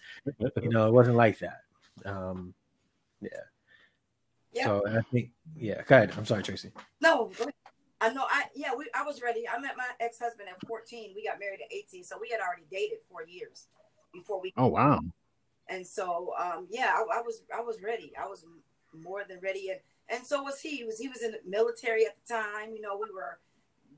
you 0.61 0.69
know, 0.69 0.87
it 0.87 0.93
wasn't 0.93 1.17
like 1.17 1.39
that. 1.39 1.61
Um, 2.05 2.53
yeah. 3.21 3.29
yeah. 4.53 4.65
So 4.65 4.83
I 4.87 5.01
think, 5.11 5.31
yeah, 5.55 5.81
go 5.85 5.95
ahead. 5.97 6.13
I'm 6.17 6.25
sorry, 6.25 6.43
Tracy. 6.43 6.71
No, 7.01 7.31
I 7.99 8.13
know. 8.13 8.25
I, 8.29 8.45
yeah, 8.55 8.73
we, 8.75 8.89
I 8.95 9.03
was 9.03 9.21
ready. 9.21 9.47
I 9.47 9.59
met 9.59 9.77
my 9.77 9.87
ex 9.99 10.19
husband 10.19 10.49
at 10.49 10.67
14. 10.67 11.11
We 11.15 11.25
got 11.25 11.39
married 11.39 11.59
at 11.61 11.73
18. 11.73 12.03
So 12.03 12.17
we 12.19 12.29
had 12.29 12.39
already 12.39 12.65
dated 12.71 12.99
four 13.09 13.25
years 13.25 13.67
before 14.13 14.41
we. 14.41 14.53
Oh, 14.57 14.67
wow. 14.67 14.99
And 15.67 15.85
so, 15.85 16.33
um, 16.39 16.67
yeah, 16.69 16.93
I, 16.95 17.19
I 17.19 17.21
was, 17.21 17.43
I 17.55 17.61
was 17.61 17.81
ready. 17.81 18.13
I 18.19 18.27
was 18.27 18.45
more 18.93 19.23
than 19.27 19.39
ready. 19.41 19.69
And, 19.69 19.79
and 20.09 20.25
so 20.25 20.43
was 20.43 20.59
he. 20.59 20.77
he 20.77 20.83
was, 20.83 20.97
he 20.97 21.07
was 21.07 21.21
in 21.21 21.31
the 21.31 21.39
military 21.47 22.05
at 22.05 22.15
the 22.25 22.33
time. 22.33 22.73
You 22.73 22.81
know, 22.81 22.95
we 22.95 23.13
were, 23.13 23.37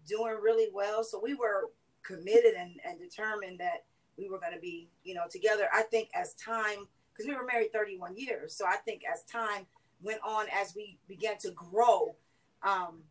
doing 0.08 0.38
really 0.42 0.70
well. 0.74 1.04
So 1.04 1.20
we 1.22 1.34
were 1.34 1.72
committed 2.04 2.54
and, 2.58 2.80
and 2.86 3.00
determined 3.00 3.60
that 3.60 3.86
we 4.18 4.30
were 4.30 4.40
going 4.40 4.54
to 4.54 4.60
be, 4.60 4.90
you 5.04 5.14
know, 5.14 5.24
together. 5.30 5.68
I 5.74 5.84
think 5.84 6.10
as 6.14 6.34
time, 6.36 6.88
because 7.12 7.28
we 7.28 7.36
were 7.36 7.46
married 7.46 7.74
31 7.74 8.16
years. 8.18 8.56
So 8.56 8.66
I 8.66 8.78
think 8.78 9.02
as 9.12 9.24
time 9.24 9.66
went 10.02 10.20
on, 10.24 10.46
as 10.54 10.76
we 10.76 10.98
began 11.08 11.38
to 11.40 11.52
grow, 11.52 12.16
um, 12.62 13.04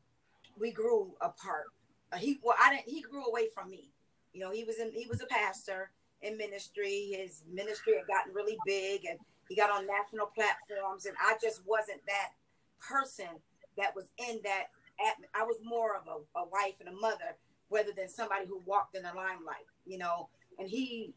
we 0.59 0.71
grew 0.71 1.13
apart. 1.21 1.67
Uh, 2.13 2.19
he, 2.19 2.39
well, 2.43 2.57
I 2.63 2.75
didn't, 2.75 2.89
he 2.89 3.01
grew 3.01 3.25
away 3.25 3.49
from 3.55 3.71
me. 3.71 3.91
You 4.33 4.41
know, 4.41 4.51
he 4.51 4.65
was 4.65 4.79
in, 4.79 4.93
he 4.93 5.07
was 5.07 5.21
a 5.21 5.27
pastor 5.27 5.91
in 6.21 6.37
ministry. 6.37 7.15
His 7.17 7.43
ministry 7.51 7.95
had 7.97 8.07
gotten 8.07 8.33
really 8.33 8.57
big 8.65 9.05
and 9.09 9.19
he 9.49 9.57
got 9.57 9.71
on 9.71 9.87
national 9.87 10.27
platforms. 10.27 11.07
And 11.07 11.17
I 11.21 11.35
just 11.43 11.63
wasn't 11.67 12.01
that 12.07 12.31
person 12.81 13.29
that 13.77 13.95
was 13.95 14.11
in 14.19 14.41
that 14.45 14.61
at, 14.61 14.69
I 15.35 15.43
was 15.43 15.57
more 15.65 15.97
of 15.97 16.07
a, 16.07 16.39
a 16.39 16.45
wife 16.45 16.75
and 16.81 16.89
a 16.89 16.93
mother 17.01 17.37
rather 17.71 17.93
than 17.97 18.09
somebody 18.09 18.47
who 18.47 18.61
walked 18.67 18.97
in 18.97 19.03
the 19.03 19.13
limelight, 19.15 19.67
you 19.87 19.99
know. 19.99 20.29
And 20.59 20.69
he 20.69 21.15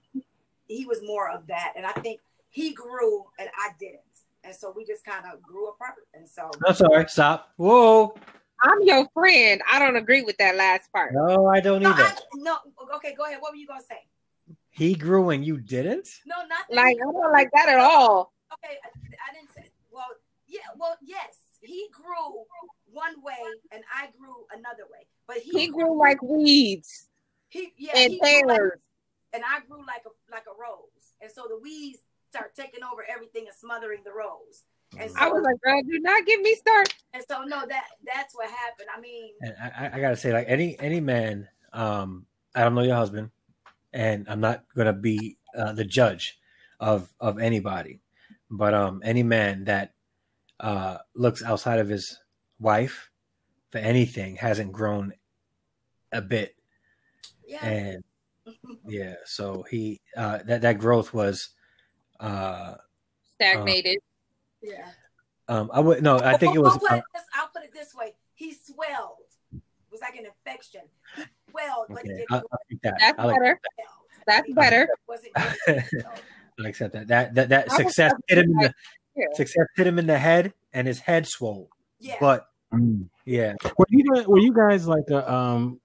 he 0.68 0.86
was 0.86 1.02
more 1.04 1.30
of 1.30 1.48
that, 1.48 1.74
and 1.76 1.86
I 1.86 1.92
think 1.92 2.22
he 2.50 2.74
grew 2.74 3.26
and 3.38 3.50
I 3.58 3.72
didn't, 3.80 4.02
and 4.44 4.56
so 4.56 4.74
we 4.76 4.86
just 4.86 5.04
kind 5.06 5.26
of 5.32 5.42
grew 5.42 5.70
apart. 5.70 5.96
And 6.14 6.28
so 6.28 6.50
I'm 6.66 6.76
sorry, 6.76 7.06
stop. 7.08 7.52
Whoa. 7.58 8.16
I'm 8.64 8.82
your 8.84 9.08
friend. 9.14 9.62
I 9.70 9.80
don't 9.80 9.98
agree 9.98 10.24
with 10.24 10.38
that 10.38 10.56
last 10.56 10.92
part. 10.92 11.14
No, 11.14 11.48
I 11.48 11.60
don't 11.60 11.84
no, 11.84 11.92
either. 11.92 12.04
I, 12.04 12.16
no, 12.36 12.58
okay, 12.96 13.14
go 13.14 13.26
ahead. 13.26 13.38
What 13.42 13.52
were 13.52 13.58
you 13.58 13.68
gonna 13.68 13.82
say? 13.82 14.08
He 14.70 14.96
grew 14.96 15.30
and 15.30 15.46
you 15.46 15.58
didn't. 15.58 16.08
No, 16.26 16.36
not 16.48 16.66
like 16.70 16.96
I 16.96 17.12
don't 17.12 17.32
like 17.32 17.50
that 17.54 17.70
at 17.70 17.80
all. 17.80 18.34
Okay, 18.54 18.76
I, 18.84 18.88
I 19.30 19.34
didn't 19.34 19.54
say. 19.54 19.70
Well, 19.92 20.08
yeah, 20.48 20.62
well, 20.78 20.98
yes, 21.04 21.38
he 21.62 21.88
grew 21.92 22.46
one 22.96 23.22
way 23.22 23.44
and 23.72 23.84
I 23.94 24.08
grew 24.18 24.48
another 24.52 24.88
way. 24.90 25.06
But 25.28 25.38
he, 25.38 25.52
he 25.52 25.68
grew 25.68 26.00
like 26.00 26.22
weeds. 26.24 27.10
He 27.50 27.74
yeah, 27.78 27.92
and 27.96 28.14
he 28.14 28.20
like, 28.20 28.60
and 29.34 29.44
I 29.44 29.60
grew 29.68 29.80
like 29.86 30.04
a 30.06 30.32
like 30.32 30.46
a 30.48 30.56
rose. 30.60 31.14
And 31.22 31.32
so 31.32 31.48
the 31.48 31.60
weeds 31.60 32.00
start 32.30 32.56
taking 32.56 32.84
over 32.84 33.06
everything 33.08 33.46
and 33.48 33.56
smothering 33.56 34.02
the 34.04 34.12
rose. 34.12 34.64
And 34.98 35.12
so, 35.12 35.18
I 35.20 35.28
was 35.30 35.44
like, 35.44 35.60
girl, 35.62 35.82
do 35.84 36.00
not 36.00 36.26
get 36.26 36.40
me 36.42 36.56
started. 36.56 36.94
And 37.14 37.24
so 37.30 37.44
no, 37.44 37.66
that 37.68 37.86
that's 38.06 38.36
what 38.36 38.50
happened. 38.50 38.88
I 38.96 39.00
mean 39.00 39.32
I, 39.62 39.92
I 39.94 40.00
gotta 40.00 40.16
say, 40.16 40.32
like 40.32 40.48
any 40.48 40.80
any 40.80 41.02
man, 41.02 41.48
um, 41.74 42.26
I 42.56 42.64
don't 42.64 42.76
know 42.76 42.84
your 42.84 42.96
husband, 42.96 43.32
and 43.94 44.26
I'm 44.30 44.40
not 44.40 44.64
gonna 44.76 44.94
be 44.94 45.38
uh, 45.58 45.74
the 45.74 45.86
judge 45.86 46.40
of 46.80 47.14
of 47.20 47.40
anybody, 47.40 48.00
but 48.50 48.74
um 48.74 49.02
any 49.04 49.24
man 49.24 49.66
that 49.66 49.94
uh 50.60 50.98
looks 51.16 51.44
outside 51.44 51.80
of 51.80 51.90
his 51.90 52.20
wife 52.60 53.10
for 53.70 53.78
anything 53.80 54.36
hasn't 54.38 54.72
grown 54.72 55.14
a 56.12 56.22
bit. 56.22 56.56
Yeah. 57.46 57.66
And 57.66 58.04
yeah, 58.88 59.16
so 59.26 59.66
he 59.70 60.02
uh 60.16 60.40
that 60.46 60.62
that 60.62 60.80
growth 60.80 61.14
was 61.14 61.50
uh 62.20 62.76
stagnated. 63.34 63.98
Uh, 63.98 64.72
yeah. 64.72 64.90
Um 65.48 65.70
I 65.74 65.80
would 65.80 66.04
no, 66.04 66.20
I 66.20 66.38
think 66.38 66.56
it 66.56 66.60
was 66.62 66.74
I'll 66.74 66.80
put 66.80 66.92
it, 66.92 67.04
this, 67.14 67.24
I'll 67.36 67.50
put 67.54 67.64
it 67.64 67.74
this 67.74 67.94
way. 67.96 68.14
He 68.34 68.54
swelled. 68.54 69.18
It 69.54 69.62
was 69.92 70.02
like 70.02 70.16
an 70.16 70.26
infection. 70.26 70.82
He 71.16 71.24
swelled, 71.50 71.88
but 71.90 72.00
okay. 72.00 72.18
he 72.18 72.26
I'll, 72.30 72.44
didn't 72.70 72.84
that. 72.84 72.96
That's 73.00 73.18
like 73.18 73.36
better. 73.36 73.60
that. 73.78 73.86
That's 74.28 74.54
better. 74.54 74.88
Wasn't 75.08 75.34
good, 75.34 75.84
so. 75.90 76.10
I 76.64 76.70
accept 76.70 76.94
that. 76.94 77.08
That 77.08 77.36
that 77.36 77.50
that 77.50 77.72
success 77.72 78.14
hit 78.28 78.38
him 78.40 78.52
in 78.52 78.58
the 78.58 78.74
success 79.34 79.66
hit 79.76 79.88
him 79.88 80.00
in 80.00 80.08
the 80.08 80.18
head 80.18 80.54
and 80.74 80.88
his 80.88 81.00
head 81.00 81.28
swole. 81.28 81.70
Yeah. 82.00 82.18
But 82.20 82.48
Mm. 82.74 83.08
yeah. 83.26 83.54
Were 83.78 83.86
you 83.90 84.04
guys, 84.14 84.28
were 84.28 84.40
you 84.40 84.54
guys 84.54 84.88
like 84.88 85.10
a 85.10 85.32
um? 85.32 85.80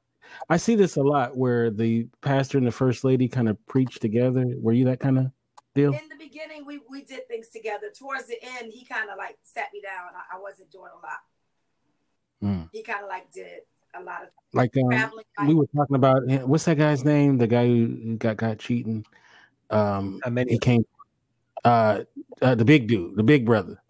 I 0.49 0.57
see 0.57 0.77
this 0.77 0.97
a 0.97 1.03
lot 1.03 1.37
where 1.37 1.71
the 1.71 2.09
pastor 2.21 2.57
and 2.59 2.67
the 2.67 2.73
first 2.73 3.05
lady 3.05 3.29
kind 3.29 3.49
of 3.49 3.65
preach 3.67 3.99
together. 4.01 4.45
Were 4.59 4.73
you 4.73 4.85
that 4.87 5.01
kind 5.01 5.19
of 5.19 5.27
deal? 5.75 5.93
In 5.93 6.01
the 6.09 6.17
beginning, 6.19 6.65
we 6.67 6.81
we 6.89 7.03
did 7.03 7.29
things 7.29 7.49
together. 7.49 7.89
Towards 7.97 8.27
the 8.27 8.37
end, 8.43 8.73
he 8.73 8.85
kind 8.85 9.11
of 9.11 9.19
like 9.19 9.39
sat 9.43 9.69
me 9.73 9.81
down. 9.83 10.13
I, 10.15 10.37
I 10.37 10.41
wasn't 10.41 10.71
doing 10.71 10.91
a 10.93 11.07
lot. 11.07 11.21
Mm. 12.43 12.69
He 12.73 12.83
kind 12.83 13.03
of 13.03 13.09
like 13.09 13.31
did 13.33 13.61
a 13.95 14.03
lot 14.03 14.23
of 14.23 14.29
like 14.53 14.77
um, 14.77 15.47
we 15.47 15.55
were 15.55 15.67
talking 15.77 15.97
about 15.97 16.23
what's 16.47 16.65
that 16.65 16.79
guy's 16.79 17.05
name? 17.05 17.39
The 17.39 17.47
guy 17.47 17.67
who 17.67 18.17
got 18.17 18.37
got 18.37 18.59
cheating. 18.59 19.05
Um, 19.71 20.21
How 20.25 20.31
many? 20.31 20.53
he 20.53 20.59
came. 20.59 20.85
Uh, 21.65 22.03
uh, 22.41 22.55
the 22.55 22.65
big 22.65 22.89
dude, 22.89 23.17
the 23.17 23.23
big 23.23 23.45
brother. 23.45 23.81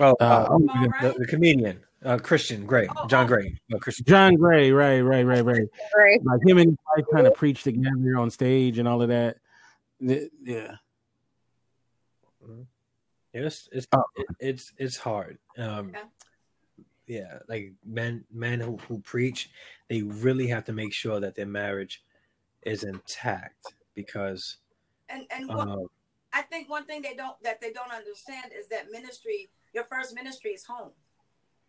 Oh, 0.00 0.16
Uh, 0.20 0.24
uh, 0.24 0.58
the, 1.02 1.14
the 1.18 1.26
comedian, 1.26 1.80
uh, 2.04 2.18
Christian 2.18 2.64
Gray, 2.66 2.86
Oh, 2.96 3.06
John 3.08 3.24
oh. 3.24 3.28
Gray, 3.28 3.58
uh, 3.74 3.78
Christian. 3.78 4.04
John 4.06 4.34
Gray, 4.36 4.70
right, 4.70 5.00
right, 5.00 5.24
right, 5.24 5.44
right. 5.44 5.66
Right. 5.96 6.24
Like 6.24 6.40
him 6.46 6.58
and 6.58 6.70
his 6.70 6.78
wife 6.96 7.06
kind 7.12 7.26
of 7.26 7.34
preach 7.34 7.62
together 7.64 8.16
on 8.18 8.30
stage 8.30 8.78
and 8.78 8.86
all 8.86 9.02
of 9.02 9.08
that. 9.08 9.38
Th- 10.00 10.30
Yeah. 10.42 10.76
It's 13.34 13.68
it's 13.72 13.86
Oh. 13.92 14.04
it, 14.16 14.26
it's 14.40 14.72
it's 14.78 14.96
hard. 14.96 15.38
Um, 15.58 15.92
Yeah. 15.92 16.04
yeah, 17.06 17.38
like 17.48 17.72
men 17.84 18.24
men 18.32 18.58
who, 18.60 18.76
who 18.88 19.00
preach, 19.00 19.50
they 19.88 20.02
really 20.02 20.46
have 20.48 20.64
to 20.64 20.72
make 20.72 20.92
sure 20.92 21.20
that 21.20 21.34
their 21.34 21.46
marriage 21.46 22.02
is 22.62 22.84
intact 22.84 23.66
because 23.94 24.56
And 25.08 25.26
and 25.30 25.48
what, 25.48 25.68
um, 25.68 25.86
I 26.32 26.42
think 26.42 26.68
one 26.70 26.84
thing 26.86 27.02
they 27.02 27.14
don't 27.14 27.40
that 27.42 27.60
they 27.60 27.72
don't 27.72 27.92
understand 27.92 28.52
is 28.58 28.66
that 28.68 28.90
ministry, 28.90 29.50
your 29.78 29.84
first 29.86 30.12
ministry 30.12 30.50
is 30.50 30.64
home. 30.64 30.90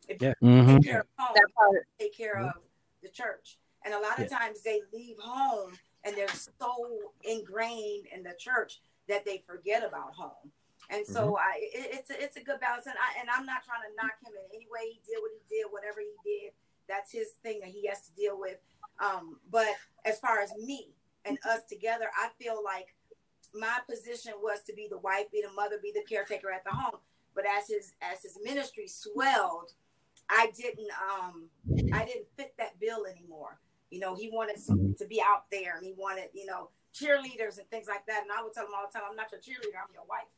If 0.07 0.20
Yeah. 0.20 0.34
you 0.41 0.49
Mhm. 0.49 0.82
take 0.82 0.91
care 0.91 1.01
of 1.01 1.07
home, 1.20 1.36
That 1.36 1.53
part. 1.53 1.88
take 1.99 2.14
care 2.14 2.36
Mhm. 2.38 2.55
of 2.55 2.64
the 3.01 3.10
church. 3.10 3.60
And 3.84 3.93
a 3.93 3.99
lot 3.99 4.18
of 4.20 4.28
times 4.28 4.64
they 4.64 4.82
leave 4.91 5.20
home 5.20 5.78
and 6.03 6.18
they're 6.18 6.28
so 6.60 7.14
ingrained 7.22 8.07
in 8.07 8.24
the 8.24 8.34
church 8.34 8.82
that 9.07 9.26
they 9.26 9.38
forget 9.39 9.84
about 9.84 10.16
home. 10.16 10.51
And 10.89 11.05
so 11.05 11.38
I, 11.38 11.60
it, 11.62 11.93
it's 11.97 12.10
a, 12.10 12.24
it's 12.24 12.36
a 12.38 12.43
good 12.43 12.60
balance. 12.60 12.88
And 12.88 12.97
I 12.97 13.20
and 13.20 13.30
I'm 13.30 13.45
not 13.45 13.64
trying 13.64 13.84
to 13.88 13.95
knock 13.95 14.18
him 14.26 14.34
in 14.36 14.45
any 14.55 14.68
way. 14.68 14.89
He 14.91 14.99
did 15.05 15.22
what 15.22 15.32
he 15.32 15.41
did, 15.47 15.72
whatever 15.72 16.01
he 16.01 16.16
did. 16.24 16.53
That's 16.88 17.12
his 17.12 17.34
thing 17.43 17.60
that 17.60 17.70
he 17.70 17.86
has 17.86 18.01
to 18.07 18.12
deal 18.16 18.39
with. 18.39 18.60
Um, 18.97 19.39
but 19.51 19.68
as 20.03 20.20
far 20.20 20.39
as 20.39 20.51
me 20.55 20.95
and 21.26 21.38
us 21.45 21.64
together, 21.66 22.10
I 22.18 22.30
feel 22.39 22.64
like 22.64 22.95
my 23.53 23.80
position 23.88 24.34
was 24.41 24.64
to 24.64 24.74
be 24.74 24.88
the 24.88 24.97
wife, 24.97 25.30
be 25.32 25.41
the 25.43 25.51
mother, 25.51 25.78
be 25.78 25.91
the 25.91 26.03
caretaker 26.03 26.51
at 26.51 26.64
the 26.64 26.72
home. 26.72 26.99
But 27.36 27.45
as 27.45 27.67
his 27.67 27.93
as 28.01 28.21
his 28.23 28.38
ministry 28.43 28.88
swelled, 28.88 29.73
I 30.30 30.51
didn't 30.55 30.89
um 31.11 31.49
I 31.93 32.05
didn't 32.05 32.27
fit 32.38 32.53
that 32.57 32.80
bill 32.80 33.05
anymore. 33.05 33.59
You 33.89 33.99
know, 33.99 34.15
he 34.15 34.30
wanted 34.30 34.57
to, 34.67 34.73
to 34.99 35.07
be 35.07 35.21
out 35.25 35.49
there 35.51 35.75
and 35.77 35.84
he 35.86 35.93
wanted, 35.97 36.30
you 36.34 36.45
know, 36.45 36.69
cheerleaders 36.93 37.57
and 37.57 37.67
things 37.71 37.88
like 37.88 38.05
that. 38.07 38.21
And 38.23 38.32
I 38.32 38.43
would 38.43 38.53
tell 38.53 38.65
him 38.65 38.71
all 38.77 38.86
the 38.86 38.93
time, 38.93 39.07
I'm 39.09 39.15
not 39.15 39.32
your 39.32 39.41
cheerleader, 39.41 39.82
I'm 39.82 39.91
your 39.93 40.05
wife. 40.07 40.30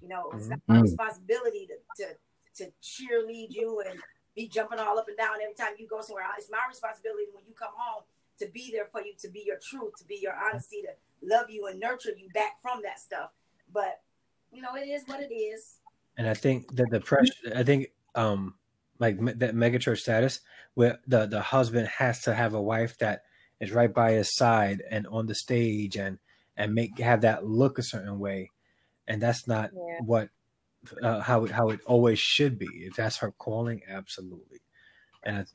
You 0.00 0.08
know, 0.08 0.32
it's 0.34 0.48
not 0.48 0.60
my 0.66 0.76
Mhm. 0.76 0.82
responsibility 0.82 1.68
to, 1.68 1.76
to 2.02 2.16
to 2.56 2.72
cheerlead 2.82 3.50
you 3.50 3.80
and 3.80 4.02
be 4.34 4.48
jumping 4.48 4.78
all 4.78 4.98
up 4.98 5.06
and 5.08 5.16
down 5.16 5.40
every 5.40 5.54
time 5.54 5.74
you 5.78 5.86
go 5.86 6.00
somewhere. 6.00 6.26
It's 6.36 6.50
my 6.50 6.66
responsibility 6.68 7.26
when 7.32 7.44
you 7.46 7.54
come 7.54 7.72
home 7.76 8.04
to 8.38 8.46
be 8.48 8.70
there 8.72 8.86
for 8.86 9.02
you, 9.02 9.14
to 9.18 9.28
be 9.28 9.42
your 9.46 9.58
truth, 9.58 9.96
to 9.98 10.04
be 10.04 10.16
your 10.16 10.34
honesty, 10.34 10.82
to 10.82 10.94
love 11.22 11.50
you 11.50 11.66
and 11.66 11.78
nurture 11.78 12.10
you 12.16 12.28
back 12.30 12.60
from 12.62 12.82
that 12.82 12.98
stuff. 12.98 13.30
But 13.72 14.02
you 14.50 14.62
know, 14.62 14.74
it 14.74 14.88
is 14.88 15.04
what 15.06 15.20
it 15.20 15.32
is. 15.32 15.79
And 16.20 16.28
I 16.28 16.34
think 16.34 16.76
that 16.76 16.90
the 16.90 17.00
pressure, 17.00 17.34
I 17.56 17.64
think, 17.64 17.88
um, 18.16 18.58
like 19.00 19.20
me- 19.20 19.34
that 19.34 19.56
megachurch 19.56 20.00
status, 20.00 20.42
where 20.74 21.00
the 21.08 21.26
the 21.26 21.42
husband 21.42 21.88
has 21.88 22.22
to 22.24 22.34
have 22.34 22.54
a 22.54 22.62
wife 22.62 22.98
that 22.98 23.24
is 23.60 23.72
right 23.72 23.94
by 23.94 24.12
his 24.12 24.34
side 24.36 24.82
and 24.90 25.08
on 25.08 25.26
the 25.28 25.36
stage 25.36 25.96
and 25.96 26.20
and 26.56 26.74
make 26.74 26.98
have 27.00 27.22
that 27.22 27.46
look 27.46 27.78
a 27.78 27.84
certain 27.84 28.20
way, 28.20 28.52
and 29.08 29.22
that's 29.22 29.48
not 29.48 29.72
Yeah. 29.72 29.98
what 29.98 30.30
uh, 31.02 31.20
how 31.20 31.44
it 31.44 31.52
how 31.52 31.70
it 31.70 31.80
always 31.86 32.20
should 32.20 32.58
be. 32.58 32.86
If 32.86 32.96
that's 32.96 33.18
her 33.18 33.32
calling, 33.32 33.82
absolutely. 33.88 34.60
And 35.24 35.38
I, 35.38 35.46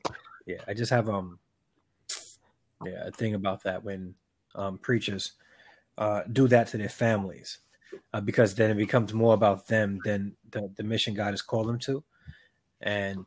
yeah, 0.46 0.64
I 0.68 0.74
just 0.74 0.92
have 0.92 1.08
um 1.10 1.40
yeah 2.80 3.06
a 3.06 3.10
thing 3.12 3.34
about 3.34 3.62
that 3.62 3.84
when 3.84 4.14
um 4.54 4.78
preachers 4.78 5.32
uh 5.98 6.22
do 6.32 6.48
that 6.48 6.68
to 6.68 6.78
their 6.78 6.90
families 6.90 7.60
uh, 8.12 8.20
because 8.20 8.54
then 8.54 8.70
it 8.70 8.76
becomes 8.76 9.12
more 9.12 9.34
about 9.34 9.66
them 9.66 9.98
than 10.04 10.36
the, 10.50 10.70
the 10.76 10.82
mission 10.82 11.14
God 11.14 11.32
has 11.32 11.42
called 11.42 11.68
them 11.68 11.78
to. 11.80 12.02
and 12.80 13.24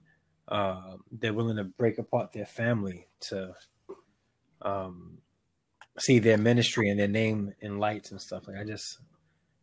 uh, 0.47 0.95
they're 1.12 1.34
willing 1.34 1.57
to 1.57 1.64
break 1.64 1.99
apart 1.99 2.32
their 2.32 2.45
family 2.45 3.07
to 3.20 3.53
um, 4.64 5.20
see 5.99 6.20
their 6.20 6.38
ministry 6.38 6.89
and 6.89 6.99
their 6.99 7.07
name 7.07 7.53
in 7.62 7.78
lights 7.78 8.12
and 8.12 8.22
stuff. 8.22 8.47
Like 8.47 8.57
I 8.57 8.64
just. 8.64 8.99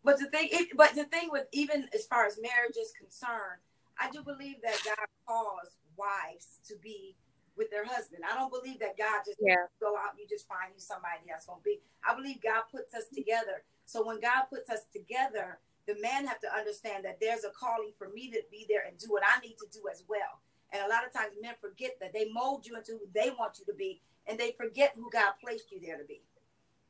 But 0.04 0.18
the 0.18 0.26
thing, 0.30 0.48
it, 0.52 0.68
but 0.76 0.94
the 0.94 1.04
thing 1.04 1.28
with 1.32 1.46
even 1.52 1.88
as 1.92 2.06
far 2.06 2.26
as 2.26 2.38
marriage 2.40 2.76
is 2.80 2.92
concerned, 2.98 3.60
I 3.98 4.10
do 4.10 4.22
believe 4.22 4.56
that 4.62 4.78
God 4.84 5.06
calls 5.26 5.76
wives 5.96 6.60
to 6.68 6.76
be 6.80 7.16
with 7.56 7.70
their 7.70 7.84
husband. 7.84 8.22
I 8.30 8.36
don't 8.36 8.52
believe 8.52 8.78
that 8.80 8.96
God 8.96 9.22
just 9.26 9.38
yeah. 9.40 9.56
go 9.80 9.96
out 9.96 10.12
and 10.12 10.20
you 10.20 10.26
just 10.28 10.46
find 10.46 10.70
you 10.72 10.80
somebody 10.80 11.26
that's 11.26 11.46
gonna 11.46 11.60
be. 11.64 11.80
I 12.06 12.14
believe 12.14 12.42
God 12.42 12.62
puts 12.70 12.94
us 12.94 13.04
together. 13.12 13.64
So 13.86 14.06
when 14.06 14.20
God 14.20 14.44
puts 14.50 14.68
us 14.68 14.80
together, 14.92 15.58
the 15.86 15.94
man 16.00 16.26
have 16.26 16.40
to 16.40 16.52
understand 16.52 17.04
that 17.04 17.18
there's 17.20 17.44
a 17.44 17.50
calling 17.50 17.92
for 17.96 18.08
me 18.08 18.30
to 18.30 18.42
be 18.50 18.66
there 18.68 18.82
and 18.86 18.98
do 18.98 19.06
what 19.08 19.22
I 19.22 19.40
need 19.40 19.56
to 19.58 19.66
do 19.72 19.84
as 19.90 20.02
well. 20.08 20.42
And 20.72 20.82
a 20.84 20.88
lot 20.88 21.06
of 21.06 21.12
times 21.12 21.34
men 21.40 21.54
forget 21.60 21.92
that 22.00 22.12
they 22.12 22.28
mold 22.32 22.66
you 22.66 22.76
into 22.76 22.92
who 22.92 23.06
they 23.14 23.30
want 23.38 23.58
you 23.58 23.64
to 23.66 23.74
be, 23.74 24.02
and 24.26 24.38
they 24.38 24.52
forget 24.58 24.92
who 24.96 25.08
God 25.10 25.32
placed 25.42 25.70
you 25.70 25.80
there 25.80 25.96
to 25.96 26.04
be. 26.04 26.22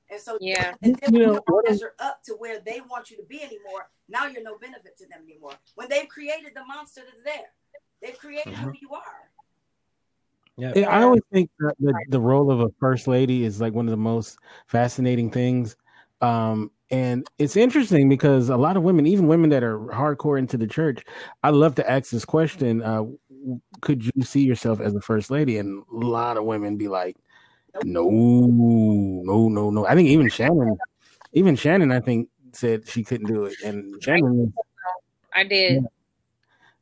And 0.08 0.20
so, 0.20 0.38
yeah, 0.40 0.72
and 0.82 0.96
then 0.96 1.14
you 1.14 1.24
don't 1.24 1.68
measure 1.68 1.92
up 1.98 2.22
to 2.24 2.34
where 2.34 2.60
they 2.60 2.80
want 2.88 3.10
you 3.10 3.16
to 3.16 3.24
be 3.24 3.42
anymore. 3.42 3.90
Now 4.08 4.26
you're 4.26 4.42
no 4.42 4.56
benefit 4.56 4.96
to 4.98 5.08
them 5.08 5.20
anymore. 5.24 5.54
When 5.74 5.88
they've 5.88 6.08
created 6.08 6.52
the 6.54 6.64
monster 6.64 7.02
that's 7.04 7.22
there, 7.24 7.50
they've 8.00 8.18
created 8.18 8.54
mm-hmm. 8.54 8.68
who 8.68 8.74
you 8.80 8.94
are. 8.94 9.30
Yeah. 10.56 10.72
yeah, 10.74 10.88
I 10.88 11.02
always 11.02 11.22
think 11.32 11.50
that 11.58 11.74
the, 11.78 11.92
the 12.08 12.20
role 12.20 12.50
of 12.50 12.60
a 12.60 12.70
first 12.80 13.06
lady 13.08 13.44
is 13.44 13.60
like 13.60 13.74
one 13.74 13.86
of 13.86 13.90
the 13.90 13.98
most 13.98 14.38
fascinating 14.68 15.30
things. 15.30 15.76
Um, 16.22 16.70
and 16.90 17.26
it's 17.38 17.56
interesting 17.56 18.08
because 18.08 18.48
a 18.48 18.56
lot 18.56 18.76
of 18.76 18.82
women, 18.82 19.06
even 19.06 19.26
women 19.26 19.50
that 19.50 19.64
are 19.64 19.78
hardcore 19.78 20.38
into 20.38 20.56
the 20.56 20.66
church, 20.66 21.04
I 21.42 21.50
love 21.50 21.74
to 21.76 21.90
ask 21.90 22.10
this 22.10 22.24
question: 22.24 22.82
uh, 22.82 23.04
Could 23.80 24.04
you 24.04 24.22
see 24.22 24.44
yourself 24.44 24.80
as 24.80 24.94
a 24.94 25.00
first 25.00 25.30
lady? 25.30 25.58
And 25.58 25.82
a 25.92 25.96
lot 25.96 26.36
of 26.36 26.44
women 26.44 26.76
be 26.76 26.88
like, 26.88 27.16
"No, 27.82 28.08
no, 28.08 29.48
no, 29.48 29.70
no." 29.70 29.86
I 29.86 29.94
think 29.94 30.08
even 30.08 30.28
Shannon, 30.28 30.76
even 31.32 31.56
Shannon, 31.56 31.90
I 31.90 32.00
think 32.00 32.28
said 32.52 32.88
she 32.88 33.02
couldn't 33.02 33.26
do 33.26 33.44
it, 33.44 33.54
and 33.64 34.02
Shannon, 34.02 34.52
I 35.34 35.44
did. 35.44 35.82
Yeah. 35.82 35.88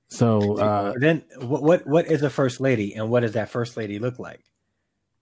So 0.09 0.59
uh, 0.59 0.93
then, 0.97 1.25
what, 1.41 1.63
what 1.63 1.87
what 1.87 2.07
is 2.07 2.23
a 2.23 2.31
first 2.31 2.61
lady, 2.61 2.95
and 2.95 3.11
what 3.11 3.21
does 3.21 3.33
that 3.33 3.49
first 3.49 3.77
lady 3.77 3.99
look 3.99 4.19
like? 4.19 4.45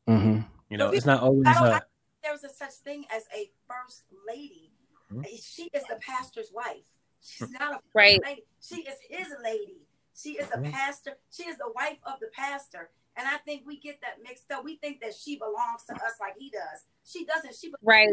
Mm-hmm. 0.09 0.41
You 0.69 0.77
know, 0.77 0.91
it's 0.91 1.07
not 1.07 1.23
always. 1.23 1.47
A, 1.47 1.83
Was 2.31 2.45
a 2.45 2.49
such 2.49 2.75
thing 2.85 3.05
as 3.15 3.25
a 3.35 3.51
first 3.67 4.05
lady. 4.29 4.62
Mm-hmm. 5.13 5.23
She 5.43 5.71
is 5.73 5.83
the 5.89 5.99
pastor's 6.01 6.51
wife. 6.53 6.89
She's 7.21 7.51
not 7.51 7.75
a 7.75 7.79
right. 7.95 8.21
lady. 8.25 8.45
She 8.61 8.83
is 8.83 8.97
his 9.09 9.29
lady. 9.43 9.87
She 10.17 10.31
is 10.33 10.49
a 10.49 10.59
mm-hmm. 10.59 10.71
pastor. 10.71 11.13
She 11.31 11.45
is 11.45 11.57
the 11.57 11.71
wife 11.75 11.99
of 12.05 12.21
the 12.21 12.29
pastor. 12.35 12.91
And 13.17 13.29
I 13.29 13.37
think 13.39 13.63
we 13.67 13.79
get 13.79 14.01
that 14.01 14.23
mixed 14.23 14.51
up. 14.51 14.65
We 14.65 14.77
think 14.77 15.01
that 15.01 15.15
she 15.15 15.37
belongs 15.37 15.85
to 15.89 15.95
us 15.95 16.17
like 16.21 16.35
he 16.39 16.51
does. 16.51 16.87
She 17.05 17.25
doesn't. 17.25 17.55
She 17.55 17.69
belongs 17.69 17.85
right. 17.85 18.09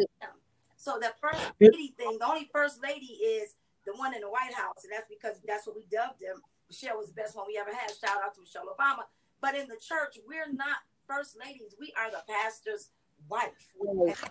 So 0.77 0.99
the 0.99 1.11
first 1.19 1.51
lady 1.59 1.93
thing, 1.97 2.17
the 2.19 2.27
only 2.27 2.49
first 2.53 2.81
lady 2.83 3.19
is 3.23 3.55
the 3.85 3.93
one 3.95 4.13
in 4.13 4.21
the 4.21 4.29
White 4.29 4.53
House, 4.53 4.83
and 4.83 4.93
that's 4.93 5.07
because 5.09 5.39
that's 5.45 5.67
what 5.67 5.75
we 5.75 5.85
dubbed 5.91 6.21
him 6.21 6.41
Michelle 6.69 6.97
was 6.97 7.07
the 7.07 7.13
best 7.13 7.35
one 7.35 7.45
we 7.47 7.57
ever 7.57 7.71
had. 7.75 7.89
Shout 7.89 8.21
out 8.23 8.35
to 8.35 8.41
Michelle 8.41 8.65
Obama. 8.67 9.03
But 9.41 9.55
in 9.55 9.67
the 9.67 9.75
church, 9.75 10.19
we're 10.27 10.51
not 10.53 10.77
first 11.07 11.37
ladies. 11.39 11.75
We 11.79 11.91
are 11.97 12.11
the 12.11 12.21
pastor's 12.29 12.89
wife. 13.27 13.73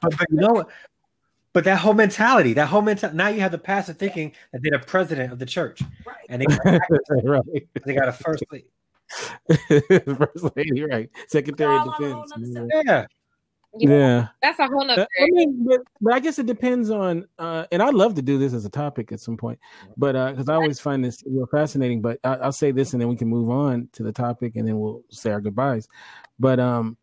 But, 0.01 0.17
but 0.17 0.27
you 0.31 0.41
know 0.41 0.53
what? 0.53 0.69
But 1.53 1.65
that 1.65 1.79
whole 1.79 1.95
mentality, 1.95 2.53
that 2.55 2.67
whole 2.67 2.83
mentality, 2.83 3.17
now 3.17 3.29
you 3.29 3.41
have 3.41 3.53
the 3.53 3.59
pastor 3.59 3.93
thinking 3.93 4.33
that 4.53 4.63
they're 4.63 4.79
the 4.79 4.85
president 4.85 5.33
of 5.33 5.39
the 5.39 5.47
church. 5.47 5.83
Right. 6.07 6.17
And 6.29 6.43
they, 6.43 6.47
right. 7.25 7.43
they 7.85 7.95
got 7.95 8.09
a 8.09 8.13
first 8.13 8.45
lady. 8.53 8.67
first 9.69 10.57
lady, 10.57 10.85
right. 10.85 11.11
Secretary 11.29 11.77
of 11.77 11.97
Defense. 11.99 12.33
Yeah. 12.87 13.07
Yeah, 13.77 14.29
that's 14.41 14.59
a 14.59 14.67
whole 14.67 14.85
nother. 14.85 15.07
I 15.21 15.27
mean, 15.31 15.67
but, 15.69 15.81
but, 16.01 16.15
I 16.15 16.21
guess 16.21 16.39
it 16.39 16.47
depends 16.47 16.91
on, 16.91 17.27
uh, 17.39 17.67
and 17.71 17.83
I'd 17.83 17.95
love 17.95 18.15
to 18.15 18.23
do 18.23 18.39
this 18.39 18.55
as 18.55 18.65
a 18.65 18.71
topic 18.71 19.13
at 19.13 19.21
some 19.21 19.37
point, 19.37 19.59
but 19.97 20.13
because 20.31 20.49
uh, 20.49 20.53
I 20.53 20.55
always 20.55 20.81
find 20.81 21.05
this 21.05 21.23
real 21.27 21.47
fascinating. 21.47 22.01
But 22.01 22.19
I, 22.25 22.37
will 22.47 22.53
say 22.53 22.71
this, 22.71 22.93
and 22.93 23.01
then 23.01 23.09
we 23.09 23.17
can 23.17 23.29
move 23.29 23.51
on 23.51 23.89
to 23.93 24.03
the 24.03 24.11
topic, 24.11 24.57
and 24.57 24.67
then 24.67 24.79
we'll 24.81 25.03
say 25.11 25.31
our 25.31 25.41
goodbyes. 25.41 25.87
But 26.39 26.59
um, 26.59 26.97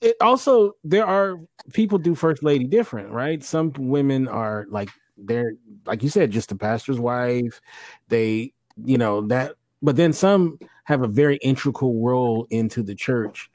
it 0.00 0.16
also 0.20 0.72
there 0.84 1.06
are 1.06 1.36
people 1.72 1.98
do 1.98 2.14
first 2.14 2.42
lady 2.42 2.64
different, 2.64 3.10
right? 3.10 3.42
Some 3.42 3.72
women 3.76 4.28
are 4.28 4.66
like 4.70 4.90
they're 5.16 5.52
like 5.86 6.02
you 6.02 6.08
said, 6.08 6.30
just 6.30 6.52
a 6.52 6.56
pastor's 6.56 7.00
wife. 7.00 7.60
They, 8.08 8.52
you 8.84 8.98
know 8.98 9.22
that, 9.28 9.54
but 9.82 9.96
then 9.96 10.12
some 10.12 10.58
have 10.84 11.02
a 11.02 11.08
very 11.08 11.36
integral 11.38 12.00
role 12.02 12.46
into 12.50 12.82
the 12.82 12.94
church 12.94 13.50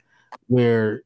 where 0.46 1.02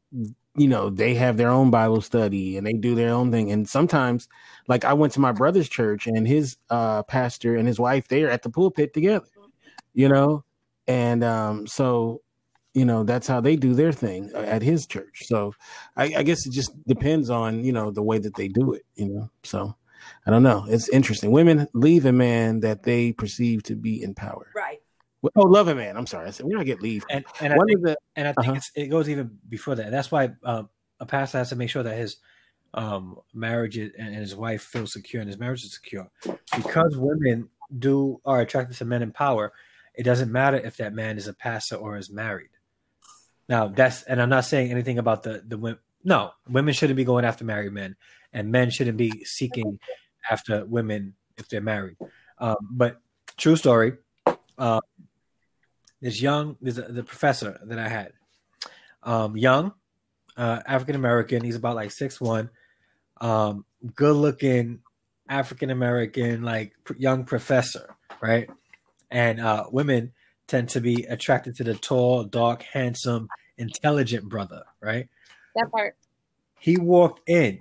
you 0.59 0.67
know, 0.67 0.91
they 0.91 1.15
have 1.15 1.37
their 1.37 1.51
own 1.51 1.71
Bible 1.71 2.01
study 2.01 2.57
and 2.57 2.67
they 2.67 2.73
do 2.73 2.95
their 2.95 3.11
own 3.15 3.31
thing. 3.31 3.53
And 3.53 3.69
sometimes, 3.69 4.29
like 4.67 4.85
I 4.85 4.93
went 4.93 5.13
to 5.15 5.21
my 5.21 5.33
brother's 5.33 5.69
church 5.69 6.07
and 6.07 6.27
his 6.27 6.57
uh, 6.69 7.05
pastor 7.05 7.57
and 7.57 7.67
his 7.67 7.79
wife, 7.79 8.09
they 8.09 8.25
are 8.25 8.29
at 8.29 8.43
the 8.43 8.51
pulpit 8.51 8.93
together, 8.93 9.27
you 9.95 10.09
know? 10.09 10.45
And 10.89 11.23
um, 11.23 11.67
so, 11.67 12.23
you 12.79 12.85
know, 12.85 13.03
that's 13.05 13.27
how 13.27 13.41
they 13.41 13.57
do 13.57 13.75
their 13.75 13.93
thing 13.93 14.31
at 14.35 14.63
his 14.63 14.87
church. 14.87 15.25
So 15.25 15.53
I, 15.97 16.15
I 16.19 16.23
guess 16.23 16.47
it 16.47 16.53
just 16.53 16.73
depends 16.87 17.31
on, 17.31 17.65
you 17.65 17.73
know, 17.73 17.91
the 17.91 18.03
way 18.03 18.19
that 18.19 18.37
they 18.37 18.49
do 18.49 18.73
it, 18.73 18.85
you 18.95 19.09
know? 19.09 19.31
So 19.43 19.75
I 20.27 20.31
don't 20.31 20.43
know. 20.43 20.67
It's 20.69 20.89
interesting. 20.89 21.31
Women 21.31 21.67
leave 21.75 22.07
a 22.07 22.13
man 22.13 22.61
that 22.61 22.83
they 22.83 23.13
perceive 23.13 23.63
to 23.65 23.77
be 23.77 24.03
in 24.03 24.15
power. 24.15 24.51
Right. 24.55 24.81
Oh, 25.35 25.43
love 25.43 25.69
it, 25.69 25.75
man. 25.75 25.97
I'm 25.97 26.07
sorry. 26.07 26.29
I 26.29 26.31
said 26.31 26.47
we 26.47 26.55
don't 26.55 26.65
get 26.65 26.81
leave. 26.81 27.05
And 27.11 27.25
and 27.41 27.55
One 27.57 27.67
I 27.69 27.73
think, 27.73 27.85
the, 27.85 27.97
and 28.15 28.29
I 28.29 28.33
think 28.41 28.59
uh-huh. 28.59 28.83
it 28.83 28.87
goes 28.87 29.09
even 29.09 29.37
before 29.49 29.75
that. 29.75 29.91
That's 29.91 30.13
why 30.13 30.31
uh, 30.45 30.63
a 31.01 31.07
pastor 31.07 31.39
has 31.39 31.49
to 31.49 31.57
make 31.57 31.71
sure 31.71 31.83
that 31.83 31.97
his 31.97 32.19
um, 32.75 33.19
marriage 33.35 33.77
and 33.77 34.15
his 34.15 34.37
wife 34.37 34.63
feel 34.63 34.87
secure 34.87 35.21
and 35.21 35.29
his 35.29 35.39
marriage 35.39 35.65
is 35.65 35.75
secure. 35.75 36.09
Because 36.57 36.97
women 36.97 37.49
do 37.79 38.21
are 38.25 38.41
attracted 38.41 38.77
to 38.77 38.85
men 38.85 39.03
in 39.03 39.11
power, 39.11 39.53
it 39.95 40.05
doesn't 40.05 40.31
matter 40.31 40.59
if 40.59 40.77
that 40.77 40.95
man 40.95 41.17
is 41.17 41.27
a 41.27 41.35
pastor 41.35 41.75
or 41.75 41.97
is 41.97 42.11
married. 42.11 42.51
Now 43.49 43.69
that's 43.69 44.03
and 44.03 44.21
I'm 44.21 44.29
not 44.29 44.45
saying 44.45 44.71
anything 44.71 44.99
about 44.99 45.23
the 45.23 45.43
the 45.47 45.57
women. 45.57 45.79
No, 46.05 46.33
women 46.49 46.75
shouldn't 46.75 46.97
be 46.97 47.05
going 47.05 47.25
after 47.25 47.45
married 47.45 47.73
men, 47.73 47.97
and 48.33 48.53
men 48.53 48.71
shouldn't 48.71 48.97
be 48.97 49.25
seeking 49.25 49.79
after 50.31 50.65
women 50.65 51.15
if 51.37 51.49
they're 51.49 51.61
married. 51.61 51.97
Um, 52.39 52.57
but 52.71 53.01
true 53.37 53.57
story. 53.57 53.95
Uh, 54.57 54.81
this 56.01 56.21
young, 56.21 56.57
this 56.61 56.77
the 56.77 57.03
professor 57.03 57.59
that 57.65 57.79
I 57.79 57.89
had, 57.89 58.13
um, 59.03 59.37
young, 59.37 59.73
uh, 60.37 60.61
African 60.67 60.95
American. 60.95 61.43
He's 61.43 61.57
about 61.57 61.77
like 61.77 61.91
six 61.91 62.21
one, 62.21 62.51
um, 63.21 63.65
good 63.95 64.17
looking 64.17 64.81
African 65.29 65.71
American, 65.71 66.43
like 66.43 66.75
young 66.97 67.25
professor, 67.25 67.97
right? 68.21 68.49
And 69.11 69.41
uh, 69.41 69.67
women 69.71 70.13
tend 70.49 70.71
to 70.71 70.81
be 70.81 71.05
attracted 71.05 71.55
to 71.57 71.65
the 71.65 71.75
tall, 71.75 72.25
dark, 72.25 72.63
handsome, 72.63 73.29
intelligent 73.57 74.29
brother, 74.29 74.65
right? 74.81 75.09
That 75.55 75.71
part. 75.71 75.97
He 76.59 76.77
walked 76.77 77.29
in 77.29 77.59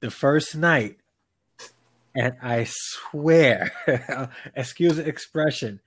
the 0.00 0.10
first 0.10 0.56
night, 0.56 0.96
and 2.14 2.34
I 2.42 2.66
swear, 2.68 3.72
excuse 4.56 4.96
the 4.96 5.06
expression, 5.06 5.80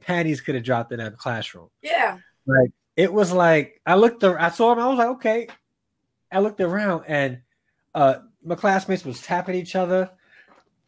panties 0.00 0.40
could 0.40 0.54
have 0.54 0.64
dropped 0.64 0.92
in 0.92 0.98
that 0.98 1.16
classroom. 1.16 1.70
Yeah. 1.82 2.18
Like 2.46 2.72
it 2.96 3.12
was 3.12 3.32
like 3.32 3.80
I 3.86 3.94
looked 3.94 4.22
I 4.24 4.50
saw 4.50 4.72
him, 4.72 4.80
I 4.80 4.88
was 4.88 4.98
like, 4.98 5.08
okay. 5.08 5.48
I 6.30 6.40
looked 6.40 6.60
around 6.60 7.04
and 7.06 7.40
uh 7.94 8.16
my 8.42 8.54
classmates 8.54 9.04
was 9.04 9.22
tapping 9.22 9.54
each 9.54 9.74
other. 9.74 10.10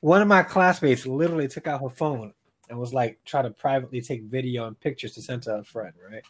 One 0.01 0.23
of 0.23 0.29
my 0.29 0.43
classmates 0.43 1.07
literally 1.07 1.49
took 1.49 1.67
out 1.67 1.83
her 1.83 1.89
phone 1.89 2.33
and 2.71 2.79
was 2.79 2.95
like 2.95 3.19
trying 3.25 3.45
to 3.45 3.51
privately 3.51 4.01
take 4.01 4.23
video 4.23 4.67
and 4.67 4.79
pictures 4.81 5.13
to 5.13 5.23
send 5.23 5.43
to 5.43 5.57
a 5.57 5.65
friend, 5.65 5.93
right? 6.11 6.25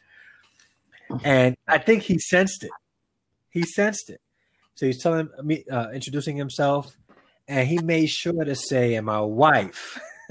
And 1.24 1.56
I 1.68 1.78
think 1.78 2.02
he 2.02 2.18
sensed 2.18 2.64
it. 2.64 2.70
He 3.50 3.62
sensed 3.62 4.10
it. 4.10 4.20
So 4.74 4.86
he's 4.86 5.02
telling 5.02 5.28
me, 5.42 5.64
uh, 5.70 5.90
introducing 5.90 6.36
himself, 6.36 6.96
and 7.46 7.68
he 7.68 7.78
made 7.78 8.08
sure 8.08 8.44
to 8.44 8.54
say, 8.54 8.94
"And 8.94 9.06
my 9.06 9.20
wife." 9.20 10.00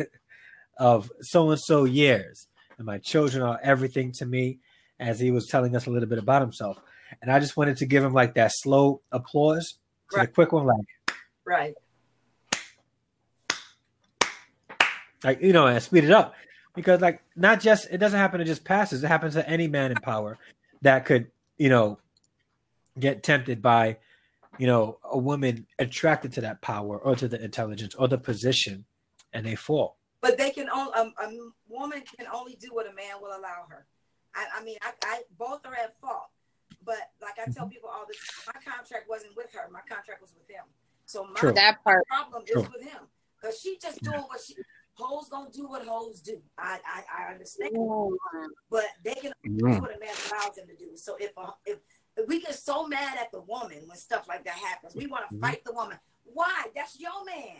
of 0.79 1.11
so 1.21 1.51
and 1.51 1.59
so 1.59 1.83
years, 1.83 2.47
and 2.77 2.87
my 2.87 2.97
children 2.97 3.43
are 3.43 3.59
everything 3.61 4.13
to 4.13 4.25
me, 4.25 4.59
as 4.99 5.19
he 5.19 5.29
was 5.29 5.45
telling 5.47 5.75
us 5.75 5.85
a 5.85 5.89
little 5.91 6.07
bit 6.07 6.17
about 6.17 6.41
himself. 6.41 6.79
And 7.21 7.31
I 7.31 7.39
just 7.39 7.57
wanted 7.57 7.77
to 7.77 7.85
give 7.85 8.03
him 8.03 8.13
like 8.13 8.35
that 8.35 8.51
slow 8.53 9.01
applause, 9.11 9.77
right. 10.15 10.27
the 10.27 10.33
quick 10.33 10.51
one, 10.53 10.65
like 10.65 11.15
right, 11.45 11.75
like 15.23 15.41
you 15.41 15.53
know, 15.53 15.67
and 15.67 15.81
speed 15.81 16.03
it 16.03 16.11
up 16.11 16.33
because 16.75 17.01
like 17.01 17.21
not 17.35 17.59
just 17.59 17.87
it 17.91 17.97
doesn't 17.97 18.19
happen 18.19 18.39
to 18.39 18.45
just 18.45 18.63
passes; 18.63 19.03
it 19.03 19.07
happens 19.07 19.33
to 19.33 19.47
any 19.47 19.67
man 19.67 19.91
in 19.91 19.97
power 19.97 20.37
that 20.81 21.05
could 21.05 21.27
you 21.57 21.69
know 21.69 21.99
get 22.99 23.23
tempted 23.23 23.61
by 23.61 23.97
you 24.57 24.67
know 24.67 24.97
a 25.03 25.17
woman 25.17 25.65
attracted 25.77 26.33
to 26.33 26.41
that 26.41 26.61
power 26.61 26.97
or 26.97 27.15
to 27.15 27.27
the 27.27 27.43
intelligence 27.43 27.95
or 27.95 28.07
the 28.07 28.17
position, 28.17 28.85
and 29.33 29.45
they 29.45 29.55
fall 29.55 29.97
but 30.21 30.37
they 30.37 30.51
can 30.51 30.69
only 30.69 30.93
um, 30.93 31.13
a 31.21 31.29
woman 31.67 32.03
can 32.17 32.27
only 32.33 32.55
do 32.55 32.69
what 32.71 32.85
a 32.85 32.93
man 32.93 33.21
will 33.21 33.31
allow 33.31 33.65
her. 33.69 33.85
I, 34.35 34.45
I 34.57 34.63
mean, 34.63 34.77
I, 34.81 34.91
I, 35.03 35.21
both 35.37 35.65
are 35.65 35.73
at 35.73 35.99
fault, 35.99 36.29
but 36.85 36.97
like 37.21 37.33
I 37.39 37.49
tell 37.51 37.65
mm-hmm. 37.65 37.69
people 37.69 37.89
all 37.89 38.05
this, 38.07 38.17
my 38.45 38.53
contract 38.53 39.09
wasn't 39.09 39.35
with 39.35 39.51
her. 39.53 39.69
My 39.71 39.81
contract 39.87 40.21
was 40.21 40.33
with 40.37 40.47
him. 40.49 40.63
So 41.05 41.23
my 41.23 41.39
True. 41.39 41.53
that 41.53 41.83
part 41.83 42.05
problem 42.07 42.43
True. 42.45 42.61
is 42.61 42.69
with 42.69 42.83
him 42.83 43.01
because 43.39 43.59
she 43.59 43.77
just 43.81 44.01
doing 44.03 44.21
what 44.21 44.39
she 44.45 44.55
hoes 44.99 45.29
gonna 45.29 45.49
do 45.51 45.67
what 45.67 45.85
hoes 45.85 46.21
do. 46.21 46.41
I 46.57 46.79
I, 46.85 47.23
I 47.23 47.31
understand, 47.31 47.75
but 48.69 48.85
they 49.03 49.15
can 49.15 49.31
do 49.43 49.65
what 49.65 49.95
a 49.95 49.99
man 49.99 50.09
allows 50.29 50.55
them 50.55 50.67
to 50.67 50.75
do. 50.75 50.95
So 50.95 51.15
if 51.19 51.31
a, 51.37 51.53
if 51.65 51.79
we 52.27 52.41
get 52.41 52.55
so 52.55 52.87
mad 52.87 53.17
at 53.19 53.31
the 53.31 53.41
woman 53.41 53.83
when 53.85 53.97
stuff 53.97 54.27
like 54.27 54.43
that 54.45 54.57
happens, 54.57 54.95
we 54.95 55.07
want 55.07 55.29
to 55.29 55.35
mm-hmm. 55.35 55.45
fight 55.45 55.63
the 55.65 55.73
woman. 55.73 55.97
Why? 56.25 56.65
That's 56.75 56.99
your 56.99 57.25
man. 57.25 57.57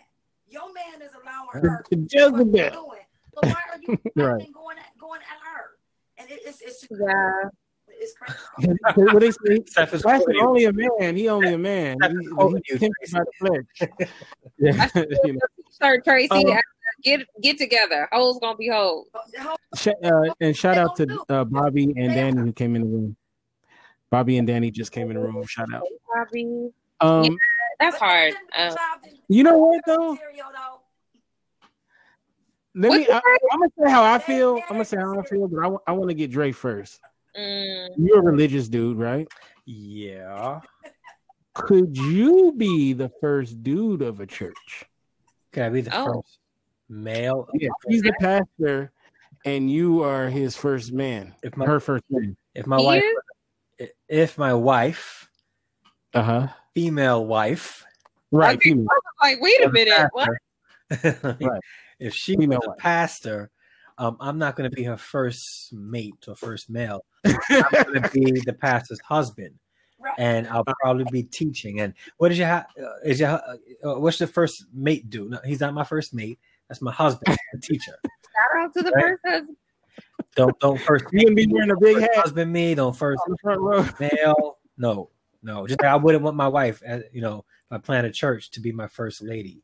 Your 0.48 0.74
man 0.74 1.02
is 1.02 1.12
allowing 1.14 1.64
her 1.64 1.86
to 1.90 1.96
do 1.96 2.32
what 2.32 2.52
doing. 2.52 3.06
So 3.34 3.40
why 3.44 3.56
are 3.72 3.80
you 3.82 4.00
right. 4.16 4.54
going 4.54 4.78
at 4.78 4.98
going 5.00 5.22
at 5.22 5.38
her? 5.44 5.78
And 6.18 6.30
it, 6.30 6.42
it's 6.46 6.62
it's 6.62 6.88
yeah. 6.92 7.50
It's 7.92 8.14
crazy. 8.14 8.78
what 8.96 9.20
they 9.20 9.32
say, 9.32 9.60
that's 9.76 10.06
only 10.42 10.66
a 10.66 10.74
man. 10.74 11.16
He 11.18 11.28
only 11.28 11.54
a 11.54 11.58
man. 11.58 11.98
He, 12.02 12.78
he, 12.78 12.78
he 12.78 12.88
by 13.12 13.20
the 13.20 13.32
flesh. 13.38 14.10
yeah, 14.58 14.90
you 15.24 15.34
know. 15.34 15.40
Start 15.70 16.04
Tracy. 16.04 16.30
Um, 16.32 16.60
get 17.04 17.22
get 17.42 17.58
together. 17.58 18.08
Hoes 18.12 18.40
gonna 18.40 18.58
be 18.58 18.68
hoes. 18.68 19.08
Uh, 20.04 20.34
and 20.42 20.56
shout 20.56 20.78
out 20.78 20.96
to 20.98 21.24
uh, 21.30 21.44
Bobby 21.44 21.86
and 21.96 22.14
Danny 22.14 22.38
who 22.38 22.54
came 22.54 22.76
in 22.76 22.82
the 22.82 22.88
room. 22.88 23.16
Bobby 24.10 24.38
and 24.38 24.48
Danny 24.48 24.72
just 24.72 24.92
came 24.92 25.10
in 25.12 25.16
the 25.16 25.22
room. 25.22 25.46
Shout 25.46 25.74
out. 25.74 25.84
Bobby. 26.14 26.70
Um, 27.00 27.24
yeah, 27.24 27.30
that's 27.80 27.98
hard. 27.98 28.34
Um, 28.58 28.76
you 29.28 29.44
know 29.44 29.58
what 29.58 29.82
though? 29.86 30.18
Let 32.76 32.92
me. 32.92 33.08
I, 33.10 33.18
am 33.18 33.60
gonna 33.60 33.72
say 33.78 33.92
how 33.92 34.04
I 34.04 34.20
feel. 34.20 34.58
I'm 34.58 34.76
gonna 34.76 34.86
say 34.86 34.98
how 34.98 35.20
I 35.20 35.24
feel, 35.24 35.48
but 35.48 35.60
I, 35.60 35.92
I 35.92 35.92
want 35.94 36.10
to 36.10 36.16
get 36.16 36.32
Dre 36.32 36.52
first. 36.52 37.00
Mm. 37.38 37.90
You're 37.98 38.20
a 38.20 38.24
religious 38.24 38.68
dude, 38.68 38.98
right? 38.98 39.28
Yeah. 39.66 40.60
Could 41.54 41.98
you 41.98 42.54
be 42.56 42.94
the 42.94 43.12
first 43.22 43.64
dude 43.64 44.02
of 44.02 44.20
a 44.20 44.26
church? 44.26 44.86
Could 45.52 45.64
I 45.64 45.70
be 45.70 45.82
the 45.82 45.98
oh. 45.98 46.06
first 46.06 46.40
male? 46.90 47.48
Yeah, 47.54 47.70
he's 47.88 48.02
the 48.02 48.14
pastor, 48.20 48.92
and 49.46 49.72
you 49.72 50.04
are 50.04 50.30
his 50.30 50.56
first 50.56 50.92
man. 50.92 51.34
If 51.44 51.56
my, 51.56 51.66
her 51.66 51.80
first 51.80 52.04
man. 52.10 52.36
If 52.56 52.68
my 52.68 52.78
wife, 52.78 53.04
if 54.08 54.38
my 54.38 54.54
wife, 54.54 55.30
uh 56.14 56.24
huh, 56.24 56.48
female 56.74 57.26
wife, 57.26 57.86
right? 58.32 58.58
Okay, 58.58 58.72
female. 58.72 58.88
like, 59.22 59.42
wait 59.42 59.64
a 59.64 59.72
minute, 59.72 60.10
what? 60.12 60.30
right. 61.42 61.62
If 62.00 62.14
she 62.14 62.36
female 62.36 62.60
was 62.60 62.68
a 62.68 62.70
wife. 62.70 62.78
pastor, 62.80 63.52
um, 64.00 64.16
I'm 64.22 64.38
not 64.38 64.56
going 64.56 64.70
to 64.70 64.76
be 64.76 64.84
her 64.86 64.98
first 64.98 65.74
mate 65.74 66.16
or 66.28 66.34
first 66.34 66.70
male. 66.70 67.04
I'm 67.26 67.64
going 67.72 68.02
to 68.02 68.10
be 68.14 68.42
the 68.46 68.54
pastor's 68.54 69.02
husband, 69.02 69.56
right. 70.00 70.16
and 70.18 70.48
I'll 70.48 70.64
probably 70.82 71.06
be 71.12 71.24
teaching. 71.24 71.82
And 71.82 71.94
what 72.18 72.32
is 72.32 72.38
your 72.38 72.48
uh, 72.48 72.66
is 73.04 73.20
your 73.20 73.30
uh, 73.30 74.00
what's 74.00 74.18
the 74.18 74.28
first 74.28 74.66
mate 74.74 75.10
do? 75.10 75.28
No, 75.28 75.40
he's 75.44 75.60
not 75.60 75.74
my 75.74 75.84
first 75.84 76.14
mate. 76.14 76.40
That's 76.70 76.82
my 76.82 76.92
husband, 76.92 77.36
the 77.54 77.60
teacher. 77.60 78.00
Shout 78.04 78.64
out 78.64 78.74
to 78.76 78.84
the 78.84 78.92
right? 78.92 79.04
first 79.04 79.22
husband. 79.26 79.58
Don't 80.36 80.60
don't 80.60 80.80
first. 80.80 81.06
You 81.12 81.24
gonna 81.24 81.36
be 81.36 81.48
wearing 81.48 81.72
a 81.72 81.78
big 81.78 82.00
hat. 82.00 82.16
Husband, 82.16 82.52
me. 82.52 82.76
Don't 82.76 82.96
first 82.96 83.22
oh, 83.28 83.36
front 83.42 83.60
row. 83.60 83.88
male. 84.00 84.58
No, 84.78 85.10
no. 85.44 85.68
Just 85.68 85.84
I 85.84 85.96
wouldn't 85.96 86.24
want 86.24 86.38
my 86.38 86.48
wife, 86.48 86.82
as, 86.86 87.04
you 87.12 87.22
know, 87.22 87.40
if 87.40 87.72
I 87.72 87.78
plan 87.80 88.06
a 88.06 88.12
church 88.12 88.52
to 88.52 88.62
be 88.62 88.72
my 88.72 88.88
first 88.88 89.22
lady. 89.22 89.64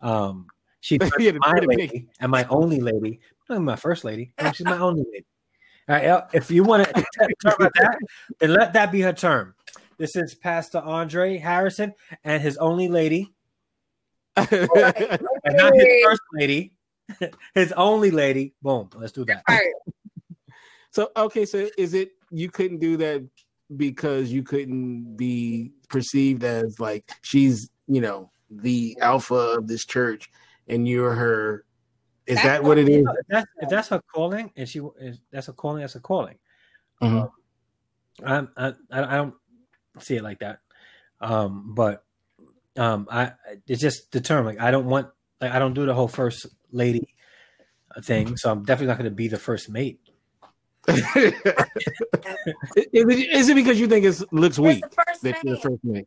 Um, 0.00 0.46
she's 0.80 1.00
my 1.18 1.60
lady 1.60 2.08
and 2.20 2.30
my 2.30 2.44
only 2.50 2.80
lady. 2.80 3.20
Not 3.48 3.62
my 3.62 3.76
first 3.76 4.04
lady. 4.04 4.32
She's 4.54 4.66
my 4.66 4.78
only 4.78 5.04
lady. 5.10 5.26
All 5.88 5.96
right. 5.96 6.24
If 6.32 6.50
you 6.50 6.62
want 6.62 6.86
to 6.86 7.04
talk 7.42 7.58
about 7.58 7.72
that, 7.80 7.98
then 8.38 8.52
let 8.52 8.72
that 8.74 8.92
be 8.92 9.00
her 9.00 9.12
term. 9.12 9.54
This 9.98 10.16
is 10.16 10.34
Pastor 10.34 10.78
Andre 10.78 11.36
Harrison 11.36 11.94
and 12.24 12.42
his 12.42 12.56
only 12.56 12.88
lady, 12.88 13.34
and 14.36 15.56
not 15.56 15.74
his 15.74 16.04
first 16.04 16.22
lady, 16.32 16.72
his 17.54 17.72
only 17.72 18.10
lady. 18.10 18.54
Boom. 18.62 18.90
Let's 18.94 19.12
do 19.12 19.24
that. 19.26 19.44
So 20.92 21.10
okay, 21.16 21.46
so 21.46 21.68
is 21.78 21.94
it 21.94 22.10
you 22.30 22.50
couldn't 22.50 22.78
do 22.78 22.96
that 22.96 23.24
because 23.76 24.32
you 24.32 24.42
couldn't 24.42 25.16
be 25.16 25.72
perceived 25.88 26.44
as 26.44 26.80
like 26.80 27.10
she's 27.22 27.70
you 27.86 28.00
know 28.00 28.30
the 28.50 28.96
alpha 29.00 29.34
of 29.34 29.68
this 29.68 29.84
church 29.84 30.30
and 30.68 30.88
you're 30.88 31.14
her 31.14 31.64
is 32.26 32.36
that's 32.36 32.46
that 32.46 32.64
what 32.64 32.78
it 32.78 32.88
is 32.88 33.06
if 33.06 33.26
that's, 33.28 33.46
if 33.60 33.68
that's 33.68 33.88
her 33.88 34.02
calling 34.12 34.50
and 34.56 34.68
she 34.68 34.80
is 35.00 35.20
that's 35.30 35.48
a 35.48 35.52
calling 35.52 35.80
that's 35.80 35.94
a 35.94 36.00
calling 36.00 36.36
mm-hmm. 37.00 37.26
um, 38.24 38.48
I, 38.56 38.68
I, 38.90 39.14
I 39.14 39.16
don't 39.16 39.34
see 40.00 40.16
it 40.16 40.24
like 40.24 40.40
that 40.40 40.58
um 41.20 41.72
but 41.74 42.04
um 42.80 43.06
i 43.10 43.32
it's 43.66 43.80
just 43.80 44.10
the 44.12 44.20
term. 44.20 44.44
like 44.44 44.60
i 44.60 44.70
don't 44.70 44.86
want 44.86 45.08
like 45.40 45.52
i 45.52 45.58
don't 45.58 45.74
do 45.74 45.86
the 45.86 45.94
whole 45.94 46.08
first 46.08 46.46
lady 46.72 47.14
thing 48.02 48.36
so 48.36 48.50
i'm 48.50 48.64
definitely 48.64 48.86
not 48.86 48.98
going 48.98 49.10
to 49.10 49.14
be 49.14 49.28
the 49.28 49.38
first 49.38 49.68
mate 49.68 50.00
is, 50.88 51.02
it, 52.92 53.30
is 53.32 53.48
it 53.48 53.54
because 53.54 53.78
you 53.78 53.86
think 53.86 54.04
it 54.04 54.32
looks 54.32 54.58
weak 54.58 54.82
that 55.22 55.38
you're 55.44 55.56
the 55.56 55.60
first 55.60 55.84
man? 55.84 56.06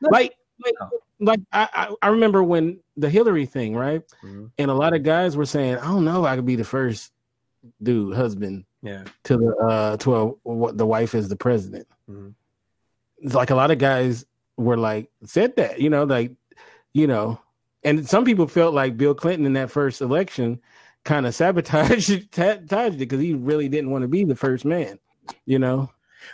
Like, 0.00 0.36
like, 0.62 0.74
like 1.20 1.40
I, 1.52 1.94
I 2.02 2.08
remember 2.08 2.42
when 2.42 2.80
the 2.96 3.08
Hillary 3.08 3.46
thing, 3.46 3.74
right? 3.74 4.02
Mm-hmm. 4.22 4.46
And 4.58 4.70
a 4.70 4.74
lot 4.74 4.94
of 4.94 5.02
guys 5.02 5.36
were 5.36 5.46
saying, 5.46 5.76
"I 5.76 5.86
don't 5.86 6.04
know, 6.04 6.24
I 6.24 6.36
could 6.36 6.46
be 6.46 6.56
the 6.56 6.64
first 6.64 7.12
dude, 7.82 8.14
husband, 8.14 8.64
yeah, 8.82 9.04
to 9.24 9.36
the 9.36 9.56
uh 9.56 9.96
to 9.98 10.14
a, 10.14 10.26
what 10.42 10.76
the 10.76 10.86
wife 10.86 11.14
is 11.14 11.28
the 11.28 11.36
president." 11.36 11.86
Mm-hmm. 12.10 12.30
It's 13.18 13.34
like 13.34 13.50
a 13.50 13.54
lot 13.54 13.70
of 13.70 13.78
guys 13.78 14.24
were 14.60 14.76
like 14.76 15.10
said 15.24 15.56
that, 15.56 15.80
you 15.80 15.90
know, 15.90 16.04
like 16.04 16.32
you 16.92 17.06
know, 17.06 17.40
and 17.82 18.08
some 18.08 18.24
people 18.24 18.46
felt 18.46 18.74
like 18.74 18.96
Bill 18.96 19.14
Clinton 19.14 19.46
in 19.46 19.54
that 19.54 19.70
first 19.70 20.00
election 20.00 20.60
kind 21.04 21.26
of 21.26 21.34
sabotaged 21.40 22.10
it 22.10 22.98
because 22.98 23.20
he 23.20 23.34
really 23.34 23.68
didn't 23.68 23.90
want 23.90 24.02
to 24.02 24.08
be 24.08 24.24
the 24.24 24.36
first 24.36 24.64
man, 24.64 24.98
you 25.46 25.58
know. 25.58 25.90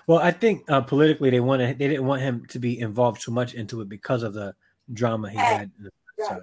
Well, 0.09 0.18
I 0.18 0.33
think 0.33 0.68
uh, 0.68 0.81
politically 0.81 1.31
they 1.31 1.41
wanted 1.41 1.79
they 1.79 1.89
didn't 1.89 2.07
want 2.07 2.22
him 2.22 2.45
to 2.47 2.59
be 2.59 2.81
involved 2.81 3.22
too 3.22 3.31
much 3.31 3.55
into 3.55 3.81
it 3.81 3.89
because 3.89 4.22
of 4.22 4.35
the 4.35 4.55
drama 4.93 5.31
he 5.31 5.39
had. 5.39 5.70
So, 6.18 6.41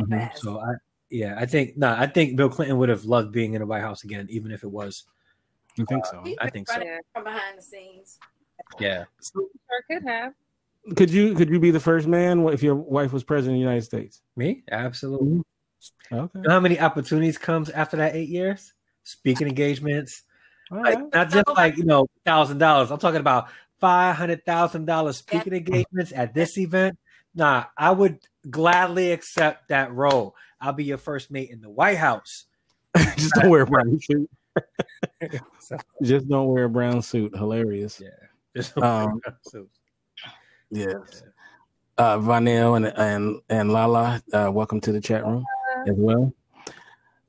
mm-hmm. 0.00 0.36
so 0.36 0.60
I 0.60 0.74
yeah, 1.10 1.36
I 1.38 1.46
think 1.46 1.76
no, 1.76 1.94
I 1.96 2.06
think 2.06 2.36
Bill 2.36 2.48
Clinton 2.48 2.78
would 2.78 2.88
have 2.88 3.04
loved 3.04 3.32
being 3.32 3.54
in 3.54 3.60
the 3.60 3.66
White 3.66 3.82
House 3.82 4.04
again, 4.04 4.26
even 4.30 4.50
if 4.50 4.64
it 4.64 4.70
was. 4.70 5.04
You 5.76 5.84
think 5.84 6.04
uh, 6.06 6.10
so? 6.10 6.24
I 6.40 6.48
think 6.48 6.68
so. 6.68 6.82
From 7.12 7.24
behind 7.24 7.58
the 7.58 7.62
scenes. 7.62 8.18
Yeah. 8.80 9.04
Sure 9.22 9.44
could 9.90 10.02
have. 10.08 10.32
Could 10.94 11.10
you 11.10 11.34
could 11.34 11.50
you 11.50 11.58
be 11.58 11.70
the 11.70 11.80
first 11.80 12.06
man 12.06 12.46
if 12.48 12.62
your 12.62 12.76
wife 12.76 13.12
was 13.12 13.24
president 13.24 13.54
of 13.54 13.56
the 13.56 13.64
United 13.64 13.82
States? 13.82 14.22
Me, 14.36 14.62
absolutely. 14.70 15.28
Mm-hmm. 15.28 16.14
Okay. 16.14 16.38
You 16.38 16.42
know 16.42 16.50
how 16.50 16.60
many 16.60 16.78
opportunities 16.78 17.38
comes 17.38 17.70
after 17.70 17.96
that 17.96 18.14
eight 18.14 18.28
years? 18.28 18.72
Speaking 19.02 19.48
engagements, 19.48 20.22
like 20.70 20.98
not 21.12 21.30
just 21.30 21.48
like 21.48 21.76
you 21.76 21.84
know 21.84 22.06
thousand 22.24 22.58
dollars. 22.58 22.90
I'm 22.90 22.98
talking 22.98 23.20
about 23.20 23.48
five 23.80 24.16
hundred 24.16 24.44
thousand 24.44 24.84
dollars 24.84 25.18
speaking 25.18 25.52
engagements 25.52 26.12
at 26.14 26.34
this 26.34 26.56
event. 26.58 26.98
Nah, 27.34 27.64
I 27.76 27.90
would 27.90 28.20
gladly 28.48 29.12
accept 29.12 29.68
that 29.68 29.92
role. 29.92 30.34
I'll 30.60 30.72
be 30.72 30.84
your 30.84 30.98
first 30.98 31.30
mate 31.30 31.50
in 31.50 31.60
the 31.60 31.70
White 31.70 31.98
House. 31.98 32.44
just 33.16 33.34
don't 33.34 33.50
wear 33.50 33.62
a 33.62 33.66
brown 33.66 33.98
suit. 34.00 34.30
so. 35.60 35.76
Just 36.02 36.28
don't 36.28 36.48
wear 36.48 36.64
a 36.64 36.68
brown 36.68 37.02
suit. 37.02 37.36
Hilarious. 37.36 38.00
Yeah. 38.00 38.08
Just 38.56 38.76
um, 38.78 39.20
Yes. 40.70 40.94
Yeah. 41.12 41.20
Uh, 41.98 42.18
Vanel 42.18 42.76
and 42.76 42.86
and 42.86 43.40
and 43.48 43.72
Lala, 43.72 44.22
uh, 44.32 44.50
welcome 44.52 44.80
to 44.82 44.92
the 44.92 45.00
chat 45.00 45.24
room 45.24 45.44
as 45.86 45.94
well. 45.96 46.32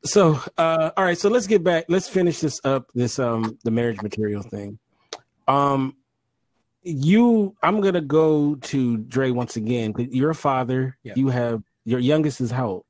So, 0.04 0.40
uh, 0.58 0.92
all 0.98 1.04
right, 1.04 1.18
so 1.18 1.30
let's 1.30 1.48
get 1.48 1.64
back. 1.64 1.86
Let's 1.88 2.10
finish 2.10 2.40
this 2.40 2.60
up. 2.66 2.90
This 2.94 3.18
um 3.18 3.58
the 3.64 3.72
marriage 3.72 4.02
material 4.02 4.42
thing. 4.42 4.78
Um, 5.48 5.96
you, 6.84 7.56
I'm 7.64 7.80
gonna 7.82 8.02
go 8.02 8.56
to 8.56 8.98
Dre 8.98 9.32
once 9.32 9.56
again. 9.56 9.94
You're 9.98 10.32
a 10.32 10.36
father. 10.36 10.98
Yep. 11.04 11.18
You 11.18 11.30
have 11.30 11.64
your 11.86 12.00
youngest 12.00 12.42
is 12.42 12.52
how 12.52 12.68
old? 12.68 12.86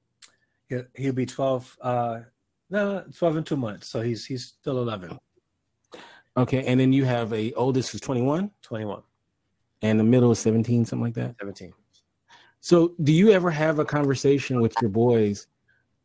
Yeah, 0.70 0.82
he'll 0.96 1.14
be 1.14 1.28
twelve. 1.28 1.78
Uh, 1.80 2.22
no, 2.72 3.04
twelve 3.16 3.36
and 3.38 3.46
two 3.46 3.58
months. 3.58 3.88
So 3.88 4.02
he's 4.02 4.26
he's 4.26 4.46
still 4.46 4.80
eleven. 4.80 5.20
Okay, 6.38 6.64
and 6.66 6.80
then 6.80 6.94
you 6.94 7.04
have 7.04 7.34
a 7.34 7.52
oldest 7.54 7.96
is 7.96 8.02
21? 8.02 8.52
21. 8.62 9.02
And 9.82 10.00
the 10.00 10.04
middle 10.04 10.32
is 10.32 10.40
17, 10.40 10.86
something 10.86 11.04
like 11.04 11.14
that? 11.16 11.36
17. 11.40 11.74
So, 12.60 12.96
do 13.04 13.14
you 13.14 13.32
ever 13.32 13.52
have 13.52 13.80
a 13.80 13.86
conversation 13.86 14.60
with 14.62 14.74
your 14.82 14.90
boys 14.90 15.48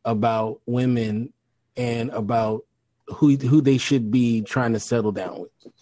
about 0.04 0.60
women 0.66 1.32
and 1.76 2.10
about 2.10 2.64
who 3.08 3.36
who 3.36 3.60
they 3.60 3.78
should 3.78 4.10
be 4.10 4.42
trying 4.42 4.72
to 4.72 4.80
settle 4.80 5.12
down 5.12 5.40
with. 5.40 5.72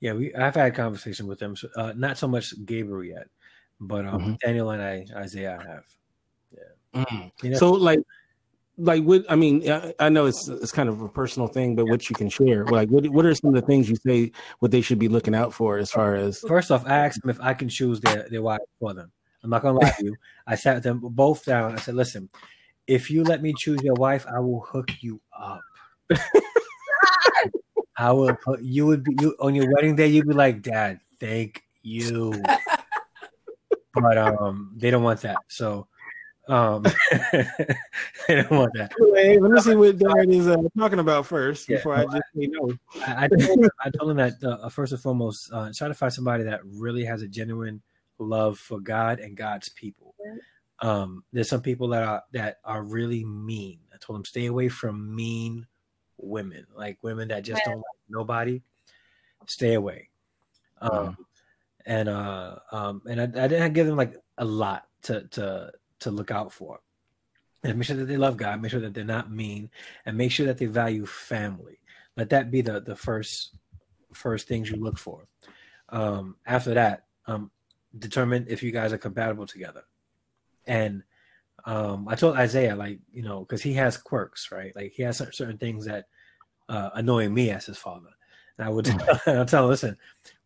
Yeah, 0.00 0.12
we 0.12 0.34
I've 0.34 0.54
had 0.54 0.74
conversation 0.74 1.26
with 1.26 1.38
them. 1.38 1.54
Uh, 1.76 1.92
not 1.96 2.18
so 2.18 2.28
much 2.28 2.54
Gabriel 2.64 3.04
yet, 3.04 3.26
but 3.80 4.06
um, 4.06 4.20
mm-hmm. 4.20 4.34
Daniel 4.44 4.70
and 4.70 4.82
I, 4.82 5.06
Isaiah, 5.16 5.58
I 5.60 5.68
have. 5.68 5.84
Yeah. 6.52 7.02
Mm-hmm. 7.02 7.46
You 7.46 7.50
know, 7.52 7.58
so 7.58 7.70
like, 7.72 8.00
like 8.76 9.04
what 9.04 9.24
I 9.28 9.36
mean, 9.36 9.70
I, 9.70 9.94
I, 9.98 10.08
know 10.08 10.26
it's 10.26 10.48
it's 10.48 10.72
kind 10.72 10.88
of 10.88 11.00
a 11.00 11.08
personal 11.08 11.48
thing, 11.48 11.76
but 11.76 11.86
what 11.86 12.08
you 12.10 12.16
can 12.16 12.28
share, 12.28 12.64
like 12.66 12.88
what 12.88 13.06
what 13.08 13.24
are 13.24 13.34
some 13.34 13.54
of 13.54 13.60
the 13.60 13.66
things 13.66 13.88
you 13.88 13.96
say 13.96 14.32
what 14.58 14.70
they 14.70 14.80
should 14.80 14.98
be 14.98 15.08
looking 15.08 15.34
out 15.34 15.52
for 15.52 15.78
as 15.78 15.90
far 15.90 16.16
as 16.16 16.40
first 16.40 16.70
off, 16.70 16.84
I 16.86 17.06
asked 17.06 17.20
them 17.22 17.30
if 17.30 17.40
I 17.40 17.54
can 17.54 17.68
choose 17.68 18.00
their 18.00 18.28
their 18.28 18.42
wife 18.42 18.60
for 18.80 18.92
them. 18.92 19.12
I'm 19.42 19.50
not 19.50 19.62
gonna 19.62 19.78
lie 19.78 19.90
to 19.90 20.04
you. 20.04 20.16
I 20.46 20.56
sat 20.56 20.82
them 20.82 21.00
both 21.02 21.44
down. 21.44 21.74
I 21.74 21.76
said, 21.76 21.94
listen, 21.94 22.28
if 22.86 23.10
you 23.10 23.22
let 23.22 23.42
me 23.42 23.54
choose 23.56 23.82
your 23.82 23.94
wife, 23.94 24.26
I 24.26 24.40
will 24.40 24.60
hook 24.60 24.90
you 25.00 25.20
up. 25.38 25.60
I 27.96 28.10
will 28.10 28.34
put 28.34 28.60
you 28.60 28.86
would 28.86 29.04
be 29.04 29.16
you 29.20 29.36
on 29.40 29.54
your 29.54 29.72
wedding 29.72 29.94
day, 29.94 30.08
you'd 30.08 30.26
be 30.26 30.34
like, 30.34 30.62
Dad, 30.62 31.00
thank 31.20 31.62
you. 31.82 32.34
but 33.94 34.18
um 34.18 34.72
they 34.76 34.90
don't 34.90 35.04
want 35.04 35.20
that. 35.20 35.36
So 35.48 35.86
um 36.48 36.84
I 37.12 37.46
don't 38.28 38.50
want 38.50 38.72
that. 38.74 38.92
Anyway, 39.00 39.38
let 39.38 39.50
me 39.50 39.60
see 39.60 39.74
what 39.74 39.98
Dad 39.98 40.28
is 40.28 40.46
uh, 40.46 40.56
talking 40.76 40.98
about 40.98 41.26
first 41.26 41.68
yeah, 41.68 41.76
before 41.76 41.94
I 41.94 42.04
just 42.04 42.24
say 42.36 42.48
no. 42.48 42.72
I, 43.06 43.24
I, 43.24 43.28
told, 43.28 43.68
I 43.80 43.90
told 43.90 44.10
him 44.10 44.16
that 44.18 44.34
uh, 44.62 44.68
first 44.68 44.92
and 44.92 45.00
foremost, 45.00 45.50
uh, 45.52 45.70
try 45.74 45.88
to 45.88 45.94
find 45.94 46.12
somebody 46.12 46.44
that 46.44 46.60
really 46.64 47.04
has 47.04 47.22
a 47.22 47.28
genuine 47.28 47.80
love 48.18 48.58
for 48.58 48.78
God 48.78 49.20
and 49.20 49.36
God's 49.36 49.70
people. 49.70 50.14
Um, 50.80 51.24
there's 51.32 51.48
some 51.48 51.62
people 51.62 51.88
that 51.88 52.02
are 52.02 52.22
that 52.32 52.58
are 52.64 52.82
really 52.82 53.24
mean. 53.24 53.78
I 53.92 53.96
told 53.98 54.18
him 54.18 54.24
stay 54.24 54.46
away 54.46 54.68
from 54.68 55.14
mean 55.14 55.66
women, 56.18 56.66
like 56.76 56.98
women 57.02 57.28
that 57.28 57.44
just 57.44 57.62
don't 57.64 57.76
like 57.76 57.84
nobody. 58.08 58.60
Stay 59.46 59.74
away. 59.74 60.08
Um, 60.80 61.16
and 61.86 62.08
uh, 62.08 62.56
um, 62.72 63.02
and 63.08 63.20
I, 63.20 63.24
I 63.44 63.48
didn't 63.48 63.72
give 63.72 63.86
them 63.86 63.96
like 63.96 64.16
a 64.38 64.44
lot 64.44 64.84
to 65.02 65.26
to 65.28 65.72
to 66.04 66.10
look 66.10 66.30
out 66.30 66.52
for. 66.52 66.80
And 67.62 67.78
make 67.78 67.86
sure 67.86 67.96
that 67.96 68.06
they 68.06 68.16
love 68.16 68.36
God. 68.36 68.60
Make 68.60 68.70
sure 68.70 68.80
that 68.80 68.94
they're 68.94 69.04
not 69.04 69.30
mean, 69.30 69.70
and 70.04 70.16
make 70.16 70.30
sure 70.30 70.46
that 70.46 70.58
they 70.58 70.66
value 70.66 71.06
family. 71.06 71.78
Let 72.16 72.30
that 72.30 72.50
be 72.50 72.60
the 72.60 72.80
the 72.80 72.94
first 72.94 73.56
first 74.12 74.46
things 74.46 74.70
you 74.70 74.76
look 74.76 74.98
for. 74.98 75.26
Um, 75.88 76.36
after 76.46 76.74
that, 76.74 77.04
um, 77.26 77.50
determine 77.98 78.46
if 78.48 78.62
you 78.62 78.70
guys 78.70 78.92
are 78.92 78.98
compatible 78.98 79.46
together. 79.46 79.82
And 80.66 81.02
um, 81.66 82.08
I 82.08 82.14
told 82.14 82.36
Isaiah, 82.36 82.76
like, 82.76 82.98
you 83.12 83.22
know, 83.22 83.40
because 83.40 83.62
he 83.62 83.72
has 83.74 83.96
quirks, 83.96 84.50
right? 84.52 84.74
Like 84.74 84.92
he 84.92 85.02
has 85.02 85.18
certain 85.18 85.58
things 85.58 85.86
that 85.86 86.06
uh, 86.68 86.90
annoy 86.94 87.28
me 87.28 87.50
as 87.50 87.66
his 87.66 87.78
father. 87.78 88.10
And 88.58 88.66
I 88.66 88.70
would 88.70 88.88
I'll 89.26 89.44
tell 89.46 89.64
him, 89.64 89.70
listen, 89.70 89.96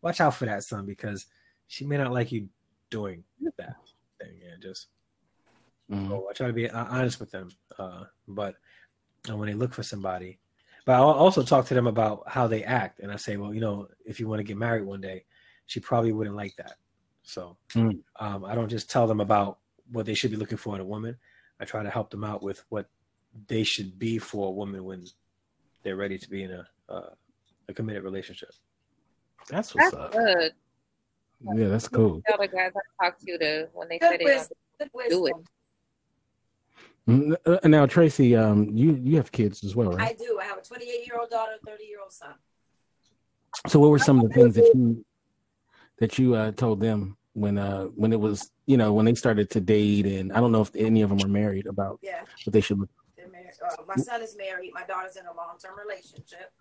watch 0.01 0.21
out 0.21 0.35
for 0.35 0.45
that, 0.45 0.63
son, 0.63 0.85
because 0.85 1.27
she 1.67 1.85
may 1.85 1.97
not 1.97 2.13
like 2.13 2.31
you 2.31 2.49
doing 2.89 3.23
that 3.57 3.75
thing. 4.19 4.39
Yeah, 4.41 4.55
just 4.61 4.87
mm-hmm. 5.91 6.13
I 6.13 6.33
try 6.33 6.47
to 6.47 6.53
be 6.53 6.69
honest 6.69 7.19
with 7.19 7.31
them. 7.31 7.49
Uh, 7.77 8.03
but 8.27 8.55
when 9.27 9.47
they 9.47 9.55
look 9.55 9.73
for 9.73 9.83
somebody, 9.83 10.39
but 10.85 10.95
I'll 10.95 11.09
also 11.09 11.43
talk 11.43 11.65
to 11.67 11.73
them 11.73 11.87
about 11.87 12.23
how 12.27 12.47
they 12.47 12.63
act. 12.63 12.99
And 12.99 13.11
I 13.11 13.15
say, 13.17 13.37
well, 13.37 13.53
you 13.53 13.61
know, 13.61 13.87
if 14.05 14.19
you 14.19 14.27
want 14.27 14.39
to 14.39 14.43
get 14.43 14.57
married 14.57 14.85
one 14.85 15.01
day, 15.01 15.25
she 15.65 15.79
probably 15.79 16.11
wouldn't 16.11 16.35
like 16.35 16.55
that. 16.57 16.75
So 17.23 17.57
mm. 17.73 17.99
um, 18.19 18.45
I 18.45 18.55
don't 18.55 18.69
just 18.69 18.89
tell 18.89 19.05
them 19.05 19.19
about 19.19 19.59
what 19.91 20.05
they 20.05 20.13
should 20.13 20.31
be 20.31 20.37
looking 20.37 20.57
for 20.57 20.75
in 20.75 20.81
a 20.81 20.85
woman. 20.85 21.15
I 21.59 21.65
try 21.65 21.83
to 21.83 21.89
help 21.89 22.09
them 22.09 22.23
out 22.23 22.41
with 22.41 22.63
what 22.69 22.87
they 23.47 23.63
should 23.63 23.99
be 23.99 24.17
for 24.17 24.47
a 24.47 24.51
woman 24.51 24.83
when 24.83 25.05
they're 25.83 25.95
ready 25.95 26.17
to 26.17 26.29
be 26.29 26.43
in 26.43 26.51
a 26.51 26.67
uh, 26.89 27.09
a 27.67 27.73
committed 27.73 28.03
relationship. 28.03 28.49
That's 29.47 29.75
what's 29.75 29.91
that's 29.91 30.03
up. 30.03 30.11
Good. 30.11 30.53
Yeah, 31.55 31.67
that's 31.67 31.87
cool. 31.87 32.21
Tell 32.27 32.37
the 32.37 32.47
guys 32.47 32.71
I 32.75 33.05
talk 33.05 33.19
to 33.19 33.37
to 33.37 33.67
when 33.73 33.87
they 33.89 33.99
say 33.99 34.17
they 34.17 35.07
do 35.07 35.27
it. 35.27 35.33
Uh, 37.09 37.59
now, 37.63 37.85
Tracy, 37.85 38.35
um, 38.35 38.69
you 38.73 38.99
you 39.01 39.17
have 39.17 39.31
kids 39.31 39.63
as 39.63 39.75
well, 39.75 39.91
right? 39.91 40.11
I 40.11 40.13
do. 40.13 40.39
I 40.39 40.45
have 40.45 40.59
a 40.59 40.61
28 40.61 41.07
year 41.07 41.17
old 41.19 41.29
daughter, 41.29 41.53
30 41.65 41.83
year 41.85 41.99
old 42.01 42.11
son. 42.11 42.35
So, 43.67 43.79
what 43.79 43.89
were 43.89 43.99
some 43.99 44.19
of 44.19 44.27
the 44.27 44.33
things 44.33 44.55
that 44.55 44.71
you 44.73 45.05
that 45.99 46.19
you 46.19 46.35
uh, 46.35 46.51
told 46.51 46.79
them 46.79 47.17
when 47.33 47.57
uh 47.57 47.83
when 47.95 48.11
it 48.11 48.19
was 48.19 48.51
you 48.65 48.77
know 48.77 48.91
when 48.93 49.05
they 49.05 49.13
started 49.15 49.49
to 49.51 49.61
date 49.61 50.05
and 50.05 50.33
I 50.33 50.39
don't 50.39 50.51
know 50.51 50.61
if 50.61 50.75
any 50.75 51.01
of 51.01 51.09
them 51.09 51.19
were 51.19 51.27
married 51.27 51.67
about 51.67 51.99
yeah 52.01 52.21
what 52.43 52.53
they 52.53 52.61
should 52.61 52.79
look. 52.79 52.89
Uh, 53.19 53.75
my 53.87 53.95
son 53.95 54.21
is 54.21 54.35
married. 54.37 54.71
My 54.73 54.83
daughter's 54.83 55.15
in 55.15 55.25
a 55.25 55.33
long 55.33 55.57
term 55.61 55.77
relationship. 55.77 56.51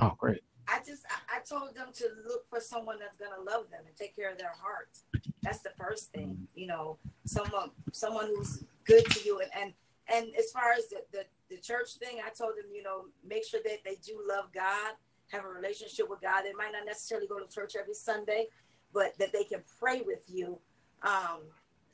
Oh, 0.00 0.14
great. 0.18 0.42
I 0.70 0.78
just 0.86 1.04
I, 1.10 1.38
I, 1.38 1.40
told 1.40 1.74
them 1.74 1.88
to 1.94 2.04
look 2.26 2.48
for 2.48 2.60
someone 2.60 2.98
that's 3.00 3.16
gonna 3.16 3.42
love 3.42 3.70
them 3.70 3.82
and 3.86 3.96
take 3.96 4.14
care 4.14 4.30
of 4.30 4.38
their 4.38 4.52
hearts. 4.62 5.02
That's 5.42 5.60
the 5.60 5.72
first 5.78 6.12
thing, 6.12 6.46
you 6.54 6.66
know. 6.66 6.98
Someone 7.24 7.70
someone 7.92 8.26
who's 8.26 8.64
good 8.84 9.04
to 9.06 9.24
you 9.24 9.40
and 9.40 9.50
and 9.58 9.72
and 10.12 10.34
as 10.38 10.50
far 10.52 10.72
as 10.72 10.86
the, 10.88 11.02
the 11.12 11.24
the 11.50 11.56
church 11.60 11.94
thing, 11.94 12.18
I 12.24 12.30
told 12.30 12.52
them, 12.52 12.66
you 12.72 12.82
know, 12.82 13.06
make 13.26 13.44
sure 13.44 13.60
that 13.64 13.78
they 13.84 13.96
do 14.06 14.20
love 14.28 14.46
God, 14.54 14.94
have 15.32 15.44
a 15.44 15.48
relationship 15.48 16.08
with 16.08 16.20
God. 16.20 16.42
They 16.44 16.52
might 16.52 16.72
not 16.72 16.86
necessarily 16.86 17.26
go 17.26 17.40
to 17.40 17.52
church 17.52 17.74
every 17.78 17.94
Sunday, 17.94 18.46
but 18.94 19.18
that 19.18 19.32
they 19.32 19.44
can 19.44 19.62
pray 19.80 20.02
with 20.06 20.22
you 20.28 20.58
um, 21.02 21.40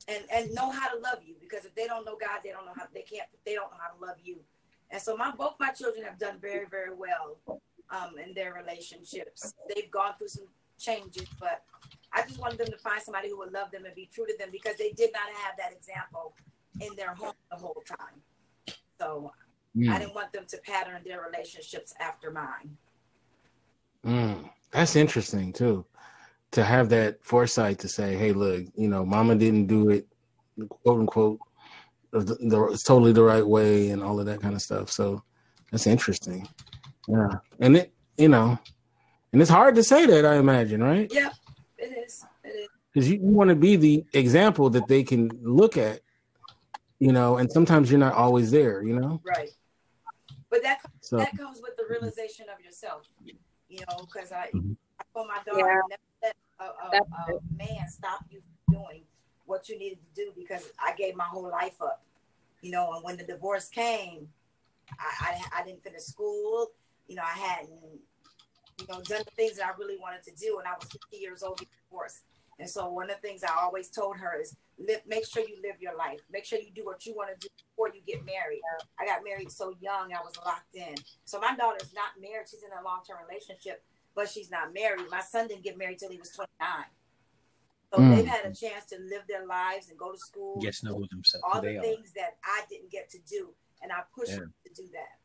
and 0.06 0.24
and 0.30 0.54
know 0.54 0.70
how 0.70 0.88
to 0.88 0.98
love 1.00 1.20
you 1.24 1.34
because 1.40 1.64
if 1.64 1.74
they 1.74 1.86
don't 1.86 2.04
know 2.04 2.18
God, 2.20 2.40
they 2.44 2.50
don't 2.50 2.66
know 2.66 2.74
how 2.76 2.84
they 2.92 3.02
can't 3.02 3.28
they 3.46 3.54
don't 3.54 3.70
know 3.70 3.78
how 3.80 3.96
to 3.96 4.04
love 4.04 4.16
you. 4.22 4.36
And 4.90 5.00
so 5.00 5.16
my 5.16 5.30
both 5.30 5.54
my 5.58 5.70
children 5.70 6.04
have 6.04 6.18
done 6.18 6.38
very 6.40 6.66
very 6.66 6.94
well 6.94 7.38
um, 7.90 8.18
in 8.24 8.34
their 8.34 8.54
relationships. 8.54 9.54
They've 9.74 9.90
gone 9.90 10.14
through 10.18 10.28
some 10.28 10.46
changes, 10.78 11.26
but 11.40 11.62
I 12.12 12.22
just 12.22 12.38
wanted 12.38 12.58
them 12.58 12.68
to 12.68 12.78
find 12.78 13.02
somebody 13.02 13.28
who 13.28 13.38
would 13.38 13.52
love 13.52 13.70
them 13.70 13.84
and 13.84 13.94
be 13.94 14.08
true 14.12 14.26
to 14.26 14.34
them 14.38 14.48
because 14.52 14.76
they 14.76 14.90
did 14.90 15.10
not 15.12 15.28
have 15.42 15.56
that 15.58 15.72
example 15.72 16.34
in 16.80 16.94
their 16.96 17.14
home 17.14 17.34
the 17.50 17.56
whole 17.56 17.82
time. 17.86 18.76
So 19.00 19.32
mm. 19.76 19.90
I 19.90 19.98
didn't 19.98 20.14
want 20.14 20.32
them 20.32 20.44
to 20.48 20.58
pattern 20.58 21.02
their 21.04 21.22
relationships 21.22 21.94
after 22.00 22.30
mine. 22.30 22.76
Mm. 24.04 24.50
That's 24.70 24.96
interesting 24.96 25.52
too 25.52 25.86
to 26.52 26.64
have 26.64 26.88
that 26.88 27.22
foresight 27.22 27.78
to 27.80 27.88
say, 27.88 28.16
"Hey, 28.16 28.32
look, 28.32 28.64
you 28.74 28.88
know, 28.88 29.04
Mama 29.04 29.34
didn't 29.34 29.66
do 29.66 29.90
it, 29.90 30.06
quote 30.68 31.00
unquote, 31.00 31.38
the, 32.12 32.20
the, 32.20 32.68
it's 32.72 32.82
totally 32.82 33.12
the 33.12 33.22
right 33.22 33.46
way, 33.46 33.90
and 33.90 34.02
all 34.02 34.18
of 34.20 34.26
that 34.26 34.40
kind 34.40 34.54
of 34.54 34.62
stuff." 34.62 34.90
So 34.90 35.22
that's 35.70 35.86
interesting. 35.86 36.48
Yeah, 37.08 37.28
and 37.60 37.76
it, 37.76 37.92
you 38.16 38.28
know, 38.28 38.58
and 39.32 39.40
it's 39.40 39.50
hard 39.50 39.74
to 39.76 39.82
say 39.82 40.06
that. 40.06 40.24
I 40.24 40.36
imagine, 40.36 40.82
right? 40.82 41.10
Yeah, 41.12 41.30
it 41.78 41.92
is. 42.06 42.24
It 42.44 42.48
is 42.48 42.68
because 42.92 43.10
you, 43.10 43.16
you 43.16 43.32
want 43.32 43.50
to 43.50 43.56
be 43.56 43.76
the 43.76 44.04
example 44.12 44.70
that 44.70 44.88
they 44.88 45.02
can 45.02 45.30
look 45.42 45.76
at, 45.76 46.00
you 46.98 47.12
know, 47.12 47.36
and 47.36 47.50
sometimes 47.50 47.90
you're 47.90 48.00
not 48.00 48.14
always 48.14 48.50
there, 48.50 48.82
you 48.82 48.98
know. 48.98 49.20
Right. 49.24 49.50
But 50.50 50.62
that 50.62 50.78
so, 51.00 51.18
that 51.18 51.36
comes 51.36 51.60
with 51.62 51.76
the 51.76 51.84
realization 51.88 52.46
of 52.52 52.64
yourself, 52.64 53.02
you 53.24 53.80
know, 53.80 54.06
because 54.06 54.32
I, 54.32 54.46
mm-hmm. 54.54 54.72
I 55.00 55.04
told 55.12 55.28
my 55.28 55.38
daughter 55.44 55.82
yeah 55.90 55.96
a, 56.60 56.64
a, 56.64 56.98
a 56.98 57.40
man 57.56 57.88
stop 57.88 58.24
you 58.30 58.40
from 58.40 58.74
doing 58.74 59.02
what 59.44 59.68
you 59.68 59.78
needed 59.78 59.98
to 60.14 60.24
do 60.24 60.32
because 60.36 60.70
I 60.82 60.94
gave 60.94 61.16
my 61.16 61.24
whole 61.24 61.50
life 61.50 61.80
up. 61.80 62.02
You 62.62 62.72
know, 62.72 62.92
and 62.94 63.04
when 63.04 63.16
the 63.16 63.24
divorce 63.24 63.68
came, 63.68 64.28
I, 64.98 65.40
I, 65.54 65.60
I 65.60 65.64
didn't 65.64 65.82
finish 65.82 66.02
school. 66.02 66.68
You 67.08 67.16
know, 67.16 67.22
I 67.22 67.38
hadn't, 67.38 67.70
you 68.78 68.86
know, 68.88 69.00
done 69.02 69.22
the 69.24 69.34
things 69.36 69.56
that 69.56 69.66
I 69.66 69.78
really 69.78 69.96
wanted 69.98 70.22
to 70.24 70.34
do, 70.34 70.58
and 70.58 70.66
I 70.66 70.74
was 70.78 70.88
50 70.90 71.16
years 71.16 71.42
old 71.42 71.58
divorced. 71.58 72.22
And 72.58 72.68
so 72.68 72.88
one 72.88 73.10
of 73.10 73.16
the 73.20 73.28
things 73.28 73.44
I 73.44 73.52
always 73.60 73.90
told 73.90 74.16
her 74.16 74.40
is 74.40 74.56
live, 74.78 75.02
make 75.06 75.26
sure 75.26 75.42
you 75.42 75.56
live 75.62 75.76
your 75.78 75.96
life. 75.96 76.20
Make 76.32 76.46
sure 76.46 76.58
you 76.58 76.72
do 76.74 76.86
what 76.86 77.04
you 77.04 77.14
want 77.14 77.28
to 77.28 77.36
do 77.36 77.52
before 77.68 77.94
you 77.94 78.00
get 78.06 78.24
married. 78.24 78.62
I 78.98 79.04
got 79.04 79.20
married 79.22 79.52
so 79.52 79.74
young, 79.78 80.14
I 80.14 80.24
was 80.24 80.32
locked 80.44 80.74
in. 80.74 80.94
So 81.26 81.38
my 81.38 81.54
daughter's 81.54 81.92
not 81.92 82.16
married. 82.18 82.48
She's 82.50 82.62
in 82.62 82.72
a 82.72 82.82
long-term 82.82 83.18
relationship 83.28 83.84
but 84.16 84.28
she's 84.28 84.50
not 84.50 84.74
married. 84.74 85.04
My 85.10 85.20
son 85.20 85.46
didn't 85.46 85.62
get 85.62 85.78
married 85.78 85.98
till 85.98 86.10
he 86.10 86.18
was 86.18 86.30
29. 86.30 86.48
So 87.92 88.00
mm. 88.00 88.16
they've 88.16 88.26
had 88.26 88.46
a 88.46 88.54
chance 88.54 88.86
to 88.86 88.96
live 88.98 89.22
their 89.28 89.46
lives 89.46 89.90
and 89.90 89.98
go 89.98 90.10
to 90.10 90.18
school. 90.18 90.58
Yes, 90.60 90.82
know 90.82 91.04
themselves. 91.10 91.44
All 91.44 91.60
the 91.60 91.78
things 91.80 92.10
are. 92.10 92.20
that 92.20 92.38
I 92.42 92.62
didn't 92.68 92.90
get 92.90 93.10
to 93.10 93.18
do, 93.28 93.50
and 93.82 93.92
I 93.92 94.00
pushed 94.12 94.32
yeah. 94.32 94.38
them 94.38 94.54
to 94.64 94.82
do 94.82 94.88
that. 94.92 95.20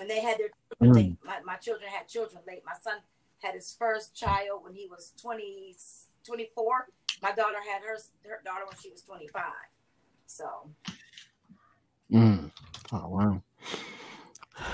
And 0.00 0.08
they 0.08 0.20
had 0.20 0.38
their 0.38 0.48
mm. 0.82 1.16
my, 1.24 1.40
my 1.44 1.56
children 1.56 1.88
had 1.90 2.08
children 2.08 2.42
late. 2.46 2.62
My 2.64 2.72
son 2.80 2.98
had 3.40 3.54
his 3.54 3.76
first 3.78 4.14
child 4.14 4.62
when 4.62 4.74
he 4.74 4.86
was 4.90 5.12
20, 5.20 5.76
24. 6.26 6.88
My 7.22 7.32
daughter 7.32 7.58
had 7.70 7.82
her 7.82 7.98
her 8.24 8.40
daughter 8.44 8.64
when 8.66 8.78
she 8.82 8.90
was 8.90 9.02
25. 9.02 9.42
So. 10.26 10.46
Mm. 12.10 12.50
Oh 12.92 13.08
wow. 13.08 13.42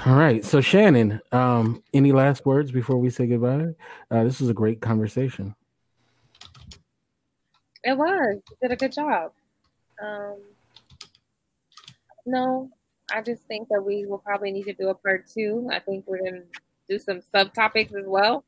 All 0.06 0.14
right. 0.14 0.44
So 0.44 0.60
Shannon, 0.60 1.20
um, 1.32 1.82
any 1.92 2.12
last 2.12 2.46
words 2.46 2.70
before 2.70 2.98
we 2.98 3.10
say 3.10 3.26
goodbye? 3.26 3.74
Uh, 4.10 4.24
this 4.24 4.40
was 4.40 4.48
a 4.48 4.54
great 4.54 4.80
conversation. 4.80 5.54
It 7.82 7.96
was. 7.96 8.40
You 8.50 8.56
did 8.62 8.72
a 8.72 8.76
good 8.76 8.92
job. 8.92 9.32
Um, 10.02 10.36
no, 12.26 12.70
I 13.10 13.22
just 13.22 13.42
think 13.44 13.68
that 13.68 13.82
we 13.82 14.06
will 14.06 14.18
probably 14.18 14.50
need 14.50 14.64
to 14.64 14.72
do 14.72 14.88
a 14.88 14.94
part 14.94 15.26
two. 15.28 15.68
I 15.72 15.78
think 15.78 16.04
we're 16.06 16.22
gonna 16.22 16.42
do 16.88 16.98
some 16.98 17.20
subtopics 17.34 17.94
as 17.94 18.06
well. 18.06 18.44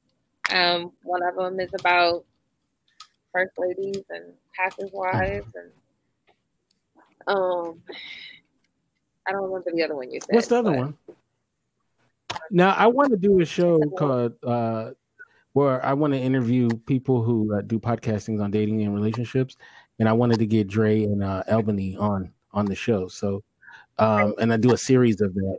Um, 0.52 0.93
one 1.02 1.22
of 1.22 1.36
them 1.36 1.60
is 1.60 1.70
about 1.78 2.24
first 3.32 3.52
ladies 3.59 4.02
and 4.10 4.32
pastors' 4.55 4.90
wives, 4.93 5.52
and 5.55 5.70
um, 7.26 7.80
I 9.26 9.32
don't 9.32 9.43
remember 9.43 9.70
the 9.74 9.82
other 9.82 9.97
one 9.97 10.10
you 10.10 10.20
said. 10.20 10.35
What's 10.35 10.48
the 10.48 10.59
other 10.59 10.70
but... 10.70 10.78
one? 10.78 10.98
Now 12.51 12.70
I 12.74 12.86
want 12.86 13.10
to 13.10 13.16
do 13.16 13.40
a 13.40 13.44
show 13.44 13.78
called 13.97 14.35
uh, 14.44 14.90
where 15.52 15.85
I 15.85 15.93
want 15.93 16.12
to 16.12 16.18
interview 16.18 16.68
people 16.86 17.22
who 17.22 17.55
uh, 17.55 17.62
do 17.62 17.78
podcastings 17.78 18.43
on 18.43 18.51
dating 18.51 18.82
and 18.82 18.94
relationships, 18.94 19.56
and 19.98 20.09
I 20.09 20.12
wanted 20.12 20.39
to 20.39 20.47
get 20.47 20.68
Dre 20.68 21.02
and 21.05 21.22
uh, 21.22 21.43
Albany 21.48 21.97
on 21.97 22.32
on 22.52 22.64
the 22.64 22.74
show. 22.74 23.09
So, 23.09 23.43
um, 23.99 24.35
and 24.39 24.53
I 24.53 24.57
do 24.57 24.73
a 24.73 24.79
series 24.79 25.20
of 25.20 25.35
that. 25.35 25.59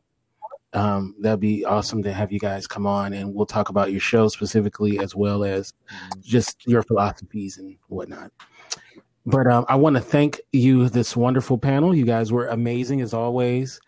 Um, 0.72 1.16
that'd 1.20 1.40
be 1.40 1.66
awesome 1.66 2.04
to 2.04 2.14
have 2.14 2.32
you 2.32 2.40
guys 2.40 2.68
come 2.68 2.86
on, 2.86 3.14
and 3.14 3.34
we'll 3.34 3.46
talk 3.46 3.70
about 3.70 3.92
your 3.92 4.02
show 4.02 4.28
specifically 4.28 5.00
as 5.00 5.16
well 5.16 5.44
as 5.44 5.74
just 6.22 6.68
your 6.68 6.84
philosophies 6.84 7.58
and 7.58 7.76
whatnot. 7.88 8.32
But 9.26 9.48
um, 9.48 9.66
I 9.68 9.76
want 9.76 9.96
to 9.96 10.02
thank 10.02 10.40
you, 10.52 10.90
this 10.90 11.16
wonderful 11.16 11.58
panel. 11.58 11.96
You 11.96 12.06
guys 12.06 12.32
were 12.32 12.48
amazing 12.48 13.02
as 13.02 13.14
always 13.14 13.80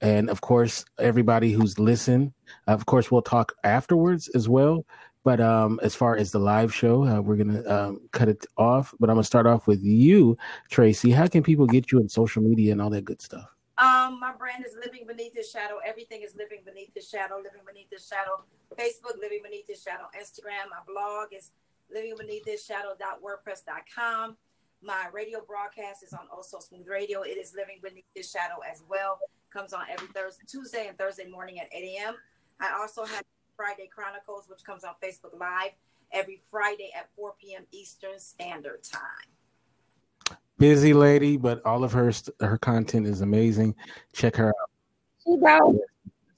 and 0.00 0.30
of 0.30 0.40
course 0.40 0.84
everybody 0.98 1.52
who's 1.52 1.78
listened 1.78 2.32
of 2.66 2.86
course 2.86 3.10
we'll 3.10 3.22
talk 3.22 3.52
afterwards 3.64 4.28
as 4.34 4.48
well 4.48 4.84
but 5.24 5.40
um, 5.40 5.78
as 5.82 5.94
far 5.94 6.16
as 6.16 6.30
the 6.30 6.38
live 6.38 6.72
show 6.72 7.04
uh, 7.04 7.20
we're 7.20 7.36
gonna 7.36 7.66
um, 7.68 8.00
cut 8.12 8.28
it 8.28 8.46
off 8.56 8.94
but 9.00 9.10
i'm 9.10 9.16
gonna 9.16 9.24
start 9.24 9.46
off 9.46 9.66
with 9.66 9.82
you 9.82 10.36
tracy 10.70 11.10
how 11.10 11.26
can 11.26 11.42
people 11.42 11.66
get 11.66 11.90
you 11.90 12.00
in 12.00 12.08
social 12.08 12.42
media 12.42 12.72
and 12.72 12.80
all 12.80 12.90
that 12.90 13.04
good 13.04 13.20
stuff 13.20 13.54
um, 13.78 14.20
my 14.20 14.32
brand 14.36 14.64
is 14.66 14.74
Living 14.74 15.06
Beneath 15.06 15.34
His 15.34 15.50
Shadow. 15.50 15.78
Everything 15.86 16.22
is 16.22 16.34
Living 16.36 16.60
Beneath 16.64 16.92
His 16.94 17.08
Shadow. 17.08 17.36
Living 17.36 17.62
Beneath 17.66 17.90
His 17.90 18.06
Shadow. 18.06 18.44
Facebook, 18.76 19.18
Living 19.20 19.40
Beneath 19.42 19.66
His 19.68 19.82
Shadow. 19.82 20.04
Instagram, 20.18 20.70
my 20.70 20.82
blog 20.86 21.28
is 21.32 21.52
Living 21.92 22.14
Beneath 22.18 22.44
His 22.46 22.64
Shadow.wordpress.com. 22.64 24.36
My 24.82 25.06
radio 25.12 25.40
broadcast 25.40 26.02
is 26.02 26.12
on 26.12 26.26
Also 26.30 26.58
Smooth 26.60 26.86
Radio. 26.86 27.22
It 27.22 27.38
is 27.38 27.54
Living 27.54 27.78
Beneath 27.82 28.04
His 28.14 28.30
Shadow 28.30 28.60
as 28.70 28.82
well 28.88 29.18
comes 29.52 29.72
on 29.72 29.82
every 29.90 30.08
Thursday, 30.08 30.44
Tuesday, 30.46 30.86
and 30.88 30.98
Thursday 30.98 31.26
morning 31.26 31.58
at 31.58 31.68
8 31.72 31.96
a.m. 31.96 32.14
I 32.60 32.78
also 32.78 33.04
have 33.04 33.22
Friday 33.56 33.88
Chronicles, 33.92 34.48
which 34.48 34.62
comes 34.64 34.84
on 34.84 34.92
Facebook 35.02 35.38
Live 35.38 35.72
every 36.12 36.40
Friday 36.50 36.90
at 36.96 37.08
4 37.16 37.34
p.m. 37.40 37.64
Eastern 37.72 38.18
Standard 38.18 38.82
Time. 38.82 39.37
Busy 40.58 40.92
lady, 40.92 41.36
but 41.36 41.64
all 41.64 41.84
of 41.84 41.92
her 41.92 42.12
her 42.40 42.58
content 42.58 43.06
is 43.06 43.20
amazing. 43.20 43.74
Check 44.12 44.36
her 44.36 44.48
out. 44.48 44.70
She 45.24 45.36
does. 45.36 45.76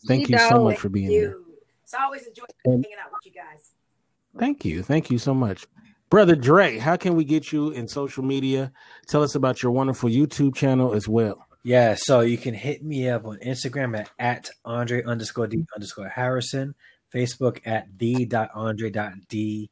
Thank 0.06 0.26
She 0.26 0.32
you 0.32 0.38
so 0.38 0.62
much 0.64 0.78
for 0.78 0.88
being 0.88 1.10
You. 1.10 1.20
here. 1.20 1.36
It's 1.84 1.94
always 1.94 2.26
a 2.26 2.30
joy 2.30 2.44
And- 2.64 2.84
hanging 2.84 2.98
out 3.02 3.10
with 3.12 3.24
you 3.24 3.32
guys. 3.32 3.72
Thank 4.38 4.64
you. 4.64 4.82
Thank 4.82 5.10
you 5.10 5.18
so 5.18 5.34
much. 5.34 5.66
Brother 6.08 6.34
Dre, 6.36 6.78
how 6.78 6.96
can 6.96 7.14
we 7.16 7.24
get 7.24 7.52
you 7.52 7.70
in 7.70 7.86
social 7.88 8.24
media? 8.24 8.72
Tell 9.06 9.22
us 9.22 9.34
about 9.34 9.62
your 9.62 9.72
wonderful 9.72 10.08
YouTube 10.10 10.54
channel 10.54 10.92
as 10.92 11.08
well. 11.08 11.46
Yeah, 11.62 11.94
so 11.96 12.20
you 12.20 12.38
can 12.38 12.54
hit 12.54 12.82
me 12.82 13.08
up 13.08 13.26
on 13.26 13.38
Instagram 13.38 13.98
at, 13.98 14.10
at 14.18 14.50
Andre 14.64 15.02
underscore 15.04 15.46
D 15.46 15.64
underscore 15.74 16.08
Harrison, 16.08 16.74
Facebook 17.14 17.60
at 17.66 17.86
the.andre.d 17.98 19.70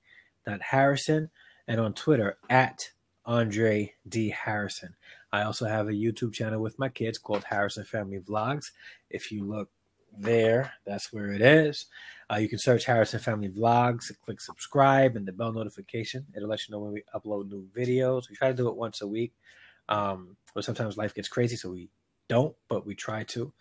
Harrison, 0.60 1.30
and 1.66 1.80
on 1.80 1.92
Twitter 1.94 2.36
at 2.50 2.78
Andre 3.28 3.92
D 4.08 4.30
Harrison. 4.30 4.96
I 5.32 5.42
also 5.42 5.66
have 5.66 5.86
a 5.88 5.92
YouTube 5.92 6.32
channel 6.32 6.60
with 6.60 6.78
my 6.78 6.88
kids 6.88 7.18
called 7.18 7.44
Harrison 7.44 7.84
Family 7.84 8.18
Vlogs. 8.18 8.70
If 9.10 9.30
you 9.30 9.44
look 9.44 9.68
there, 10.18 10.72
that's 10.86 11.12
where 11.12 11.32
it 11.32 11.42
is. 11.42 11.86
Uh, 12.32 12.36
you 12.36 12.48
can 12.48 12.58
search 12.58 12.86
Harrison 12.86 13.20
Family 13.20 13.50
Vlogs, 13.50 14.10
click 14.24 14.40
subscribe, 14.40 15.14
and 15.14 15.26
the 15.26 15.32
bell 15.32 15.52
notification. 15.52 16.26
It'll 16.34 16.48
let 16.48 16.66
you 16.66 16.72
know 16.72 16.80
when 16.80 16.92
we 16.92 17.02
upload 17.14 17.50
new 17.50 17.68
videos. 17.76 18.30
We 18.30 18.36
try 18.36 18.48
to 18.48 18.56
do 18.56 18.68
it 18.68 18.76
once 18.76 19.02
a 19.02 19.06
week. 19.06 19.34
Um, 19.90 20.36
but 20.54 20.64
sometimes 20.64 20.96
life 20.96 21.14
gets 21.14 21.28
crazy, 21.28 21.56
so 21.56 21.70
we 21.70 21.90
don't, 22.28 22.56
but 22.68 22.86
we 22.86 22.94
try 22.94 23.24
to. 23.24 23.52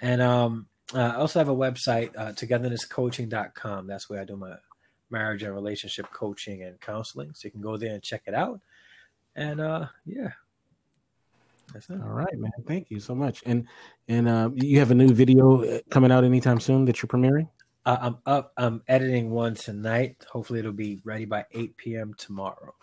And 0.00 0.22
um, 0.22 0.66
uh, 0.94 1.00
I 1.00 1.14
also 1.16 1.38
have 1.38 1.48
a 1.48 1.54
website, 1.54 2.16
uh, 2.16 2.32
togethernesscoaching.com. 2.32 3.86
That's 3.86 4.08
where 4.08 4.20
I 4.20 4.24
do 4.24 4.36
my 4.36 4.54
marriage 5.10 5.42
and 5.42 5.54
relationship 5.54 6.10
coaching 6.12 6.62
and 6.62 6.80
counseling. 6.80 7.32
So 7.34 7.46
you 7.46 7.52
can 7.52 7.60
go 7.60 7.76
there 7.76 7.92
and 7.92 8.02
check 8.02 8.22
it 8.26 8.34
out. 8.34 8.60
And 9.34 9.60
uh, 9.60 9.86
yeah, 10.04 10.30
that's 11.72 11.88
it. 11.90 12.00
All 12.02 12.10
right, 12.10 12.36
man. 12.36 12.50
Thank 12.66 12.90
you 12.90 13.00
so 13.00 13.14
much. 13.14 13.42
And 13.46 13.66
and 14.08 14.28
uh, 14.28 14.50
you 14.54 14.78
have 14.78 14.90
a 14.90 14.94
new 14.94 15.12
video 15.12 15.64
uh, 15.64 15.78
coming 15.90 16.12
out 16.12 16.24
anytime 16.24 16.60
soon 16.60 16.84
that 16.86 17.02
you're 17.02 17.08
premiering. 17.08 17.48
Uh, 17.84 17.98
I'm 18.00 18.18
up. 18.26 18.52
I'm 18.56 18.82
editing 18.88 19.30
one 19.30 19.54
tonight. 19.54 20.24
Hopefully, 20.30 20.60
it'll 20.60 20.72
be 20.72 21.00
ready 21.04 21.24
by 21.24 21.44
8 21.50 21.76
p.m. 21.76 22.14
tomorrow. 22.16 22.74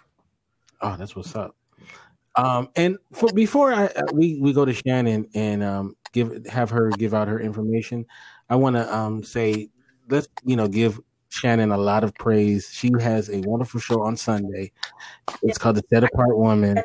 Oh, 0.81 0.95
that's 0.97 1.15
what's 1.15 1.35
up. 1.35 1.55
Um, 2.35 2.69
and 2.75 2.97
for 3.11 3.31
before 3.33 3.73
I 3.73 3.85
uh, 3.85 4.03
we 4.13 4.39
we 4.39 4.53
go 4.53 4.65
to 4.65 4.73
Shannon 4.73 5.27
and 5.33 5.63
um 5.63 5.95
give 6.13 6.45
have 6.47 6.69
her 6.69 6.89
give 6.91 7.13
out 7.13 7.27
her 7.27 7.39
information, 7.39 8.05
I 8.49 8.55
want 8.55 8.75
to 8.75 8.95
um 8.95 9.23
say 9.23 9.69
let's 10.09 10.27
you 10.45 10.55
know 10.55 10.67
give 10.67 10.99
Shannon 11.29 11.71
a 11.71 11.77
lot 11.77 12.03
of 12.03 12.13
praise. 12.15 12.69
She 12.71 12.91
has 12.99 13.29
a 13.29 13.39
wonderful 13.41 13.79
show 13.79 14.01
on 14.01 14.17
Sunday. 14.17 14.71
It's 15.41 15.57
called 15.57 15.75
The 15.77 15.83
Set 15.89 16.03
Apart 16.03 16.37
Woman, 16.37 16.83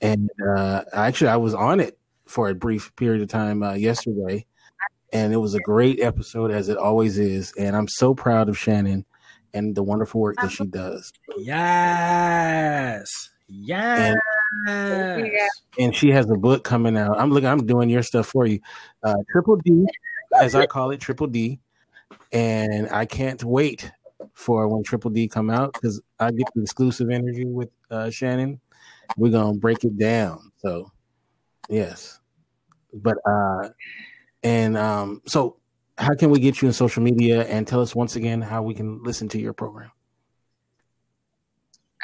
and 0.00 0.30
uh, 0.56 0.82
actually 0.92 1.28
I 1.28 1.36
was 1.36 1.54
on 1.54 1.80
it 1.80 1.98
for 2.26 2.48
a 2.48 2.54
brief 2.54 2.94
period 2.96 3.22
of 3.22 3.28
time 3.28 3.62
uh, 3.62 3.74
yesterday, 3.74 4.44
and 5.12 5.32
it 5.32 5.36
was 5.36 5.54
a 5.54 5.60
great 5.60 6.00
episode 6.00 6.50
as 6.50 6.68
it 6.68 6.76
always 6.76 7.18
is. 7.18 7.52
And 7.58 7.76
I'm 7.76 7.88
so 7.88 8.14
proud 8.14 8.48
of 8.48 8.58
Shannon 8.58 9.04
and 9.54 9.74
the 9.74 9.82
wonderful 9.82 10.20
work 10.20 10.36
that 10.42 10.50
she 10.50 10.66
does. 10.66 11.12
Yes. 11.38 13.30
Yes. 13.48 14.16
Yeah. 14.66 15.48
and 15.78 15.94
she 15.94 16.10
has 16.10 16.28
a 16.30 16.34
book 16.34 16.64
coming 16.64 16.96
out. 16.96 17.18
I'm 17.18 17.30
looking. 17.30 17.48
I'm 17.48 17.66
doing 17.66 17.88
your 17.88 18.02
stuff 18.02 18.26
for 18.26 18.46
you. 18.46 18.60
Uh, 19.02 19.14
Triple 19.30 19.56
D, 19.56 19.86
as 20.38 20.54
I 20.54 20.66
call 20.66 20.90
it, 20.90 21.00
Triple 21.00 21.26
D, 21.26 21.60
and 22.32 22.88
I 22.90 23.06
can't 23.06 23.42
wait 23.44 23.90
for 24.32 24.68
when 24.68 24.82
Triple 24.82 25.10
D 25.10 25.28
come 25.28 25.50
out 25.50 25.72
because 25.72 26.00
I 26.18 26.30
get 26.30 26.46
the 26.54 26.62
exclusive 26.62 27.10
interview 27.10 27.48
with 27.48 27.70
uh, 27.90 28.10
Shannon. 28.10 28.60
We're 29.16 29.32
gonna 29.32 29.58
break 29.58 29.84
it 29.84 29.98
down. 29.98 30.52
So, 30.58 30.90
yes, 31.68 32.20
but 32.92 33.16
uh, 33.28 33.68
and 34.42 34.76
um, 34.76 35.22
so 35.26 35.56
how 35.98 36.14
can 36.14 36.30
we 36.30 36.40
get 36.40 36.60
you 36.60 36.68
in 36.68 36.74
social 36.74 37.02
media 37.02 37.44
and 37.46 37.66
tell 37.66 37.80
us 37.80 37.94
once 37.94 38.16
again 38.16 38.40
how 38.40 38.62
we 38.62 38.74
can 38.74 39.02
listen 39.02 39.28
to 39.28 39.38
your 39.38 39.52
program? 39.52 39.90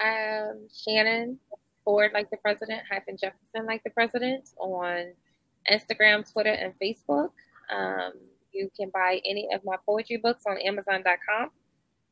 um, 0.00 0.68
Shannon 0.72 1.38
Ford 1.84 2.10
like 2.14 2.30
the 2.30 2.36
president 2.38 2.82
hyphen 2.90 3.16
Jefferson 3.16 3.66
like 3.66 3.82
the 3.84 3.90
president 3.90 4.50
on 4.58 5.12
Instagram, 5.70 6.30
Twitter, 6.30 6.52
and 6.52 6.72
Facebook. 6.80 7.30
Um, 7.74 8.12
you 8.52 8.70
can 8.76 8.90
buy 8.92 9.20
any 9.24 9.48
of 9.52 9.64
my 9.64 9.76
poetry 9.86 10.16
books 10.16 10.44
on 10.46 10.58
Amazon.com. 10.58 11.50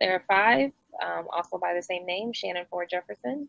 There 0.01 0.15
are 0.15 0.25
five, 0.29 0.71
um, 1.03 1.27
also 1.33 1.59
by 1.59 1.75
the 1.75 1.83
same 1.83 2.07
name, 2.07 2.33
Shannon 2.33 2.67
Ford 2.71 2.89
Jefferson. 2.91 3.49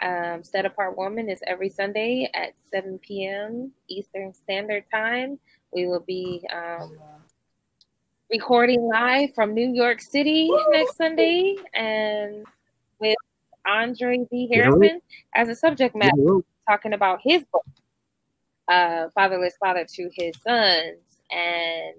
Um, 0.00 0.44
Set 0.44 0.64
Apart 0.64 0.96
Woman 0.96 1.28
is 1.28 1.40
every 1.46 1.68
Sunday 1.68 2.30
at 2.32 2.52
7 2.70 3.00
p.m. 3.00 3.72
Eastern 3.88 4.32
Standard 4.32 4.84
Time. 4.92 5.40
We 5.72 5.86
will 5.86 6.04
be 6.06 6.46
um, 6.52 6.96
recording 8.30 8.88
live 8.88 9.34
from 9.34 9.54
New 9.54 9.72
York 9.72 10.00
City 10.00 10.50
next 10.70 10.96
Sunday 10.96 11.56
and 11.74 12.46
with 13.00 13.16
Andre 13.66 14.18
D. 14.30 14.48
Yeah. 14.50 14.64
Harrison 14.64 15.00
as 15.34 15.48
a 15.48 15.54
subject 15.54 15.96
matter, 15.96 16.40
talking 16.68 16.92
about 16.92 17.20
his 17.22 17.42
book, 17.52 17.66
uh, 18.68 19.08
Fatherless 19.14 19.54
Father 19.58 19.84
to 19.94 20.10
His 20.14 20.34
Sons. 20.46 21.00
And 21.30 21.96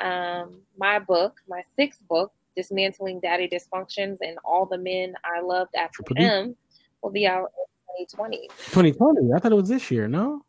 um, 0.00 0.60
my 0.78 0.98
book, 0.98 1.40
my 1.48 1.62
sixth 1.76 2.00
book, 2.08 2.32
Dismantling 2.56 3.20
Daddy 3.20 3.48
Dysfunctions 3.48 4.18
and 4.20 4.38
All 4.44 4.66
the 4.66 4.78
Men 4.78 5.14
I 5.24 5.40
Loved 5.40 5.74
After 5.76 6.02
Triple 6.02 6.14
D. 6.16 6.22
Him, 6.22 6.56
will 7.02 7.10
be 7.10 7.26
out 7.26 7.50
in 7.98 8.06
2020. 8.06 8.48
2020. 8.48 9.32
I 9.34 9.38
thought 9.38 9.52
it 9.52 9.56
was 9.56 9.68
this 9.68 9.90
year. 9.90 10.08
No. 10.08 10.42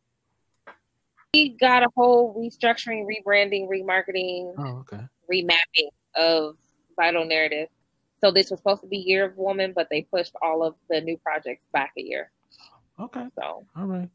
We 1.34 1.50
got 1.60 1.84
a 1.84 1.88
whole 1.96 2.34
restructuring, 2.36 3.06
rebranding, 3.06 3.68
remarketing, 3.68 4.54
Oh, 4.58 4.84
okay. 4.90 5.04
remapping 5.32 5.90
of 6.16 6.56
Vital 6.96 7.26
Narrative. 7.26 7.68
So 8.22 8.32
this 8.32 8.50
was 8.50 8.60
supposed 8.60 8.82
to 8.82 8.88
be 8.88 8.98
Year 8.98 9.26
of 9.26 9.38
Woman, 9.38 9.74
but 9.76 9.88
they 9.92 10.04
pushed 10.04 10.34
all 10.42 10.64
of 10.64 10.76
the 10.90 11.02
new 11.02 11.18
projects 11.18 11.66
back 11.74 11.92
a 11.98 12.02
year. 12.02 12.32
Okay. 13.00 13.28
So 13.38 13.66
All 13.76 13.86
right. 13.86 14.10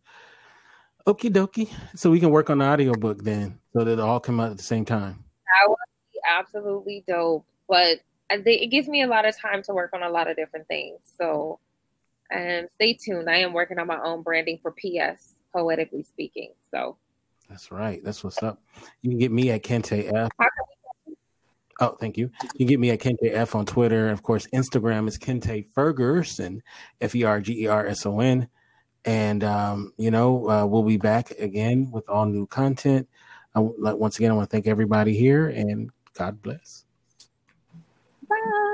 Okie 1.11 1.32
dokie. 1.32 1.69
So 1.97 2.09
we 2.09 2.20
can 2.20 2.31
work 2.31 2.51
on 2.51 2.59
the 2.59 2.65
audiobook 2.65 3.24
then, 3.24 3.59
so 3.73 3.82
that 3.82 3.95
it 3.95 3.99
all 3.99 4.20
come 4.20 4.39
out 4.39 4.53
at 4.53 4.57
the 4.57 4.62
same 4.62 4.85
time. 4.85 5.24
that 5.45 5.69
would 5.69 5.77
be 6.12 6.20
absolutely 6.39 7.03
dope. 7.09 7.45
But 7.69 7.99
it 8.31 8.70
gives 8.70 8.87
me 8.87 9.03
a 9.03 9.09
lot 9.09 9.24
of 9.24 9.37
time 9.37 9.61
to 9.65 9.74
work 9.74 9.91
on 9.93 10.05
a 10.05 10.09
lot 10.09 10.31
of 10.31 10.37
different 10.37 10.69
things. 10.69 11.01
So 11.19 11.59
um, 12.32 12.69
stay 12.74 12.95
tuned. 12.95 13.28
I 13.28 13.39
am 13.39 13.53
working 13.53 13.81
on 13.81 13.89
my 13.89 13.99
own 14.01 14.23
branding 14.23 14.61
for 14.62 14.70
PS, 14.70 15.35
poetically 15.53 16.05
speaking. 16.05 16.53
So 16.70 16.97
That's 17.49 17.73
right. 17.73 18.03
That's 18.05 18.23
what's 18.23 18.41
up. 18.45 18.62
You 19.03 19.11
can 19.11 19.19
get 19.19 19.32
me 19.32 19.51
at 19.51 19.65
Kente 19.65 20.12
F. 20.15 20.31
Oh, 21.81 21.97
thank 21.99 22.19
you. 22.19 22.31
You 22.55 22.59
can 22.59 22.66
get 22.66 22.78
me 22.78 22.91
at 22.91 23.01
Kente 23.01 23.32
F 23.32 23.57
on 23.57 23.66
Twitter. 23.66 24.11
Of 24.11 24.23
course, 24.23 24.47
Instagram 24.55 25.09
is 25.09 25.19
Kente 25.19 25.66
Ferguson, 25.74 26.62
F 27.01 27.16
E 27.16 27.24
R 27.24 27.41
G 27.41 27.65
E 27.65 27.66
R 27.66 27.85
S 27.85 28.07
O 28.07 28.20
N. 28.20 28.49
And 29.05 29.43
um, 29.44 29.93
you 29.97 30.10
know, 30.10 30.48
uh, 30.48 30.66
we'll 30.66 30.82
be 30.82 30.98
back 30.98 31.31
again 31.32 31.90
with 31.90 32.09
all 32.09 32.27
new 32.27 32.47
content. 32.47 33.09
I, 33.55 33.60
once 33.60 34.18
again, 34.18 34.31
I 34.31 34.35
want 34.35 34.48
to 34.48 34.55
thank 34.55 34.66
everybody 34.66 35.16
here, 35.16 35.48
and 35.48 35.90
God 36.14 36.40
bless. 36.43 36.85
Bye. 38.28 38.66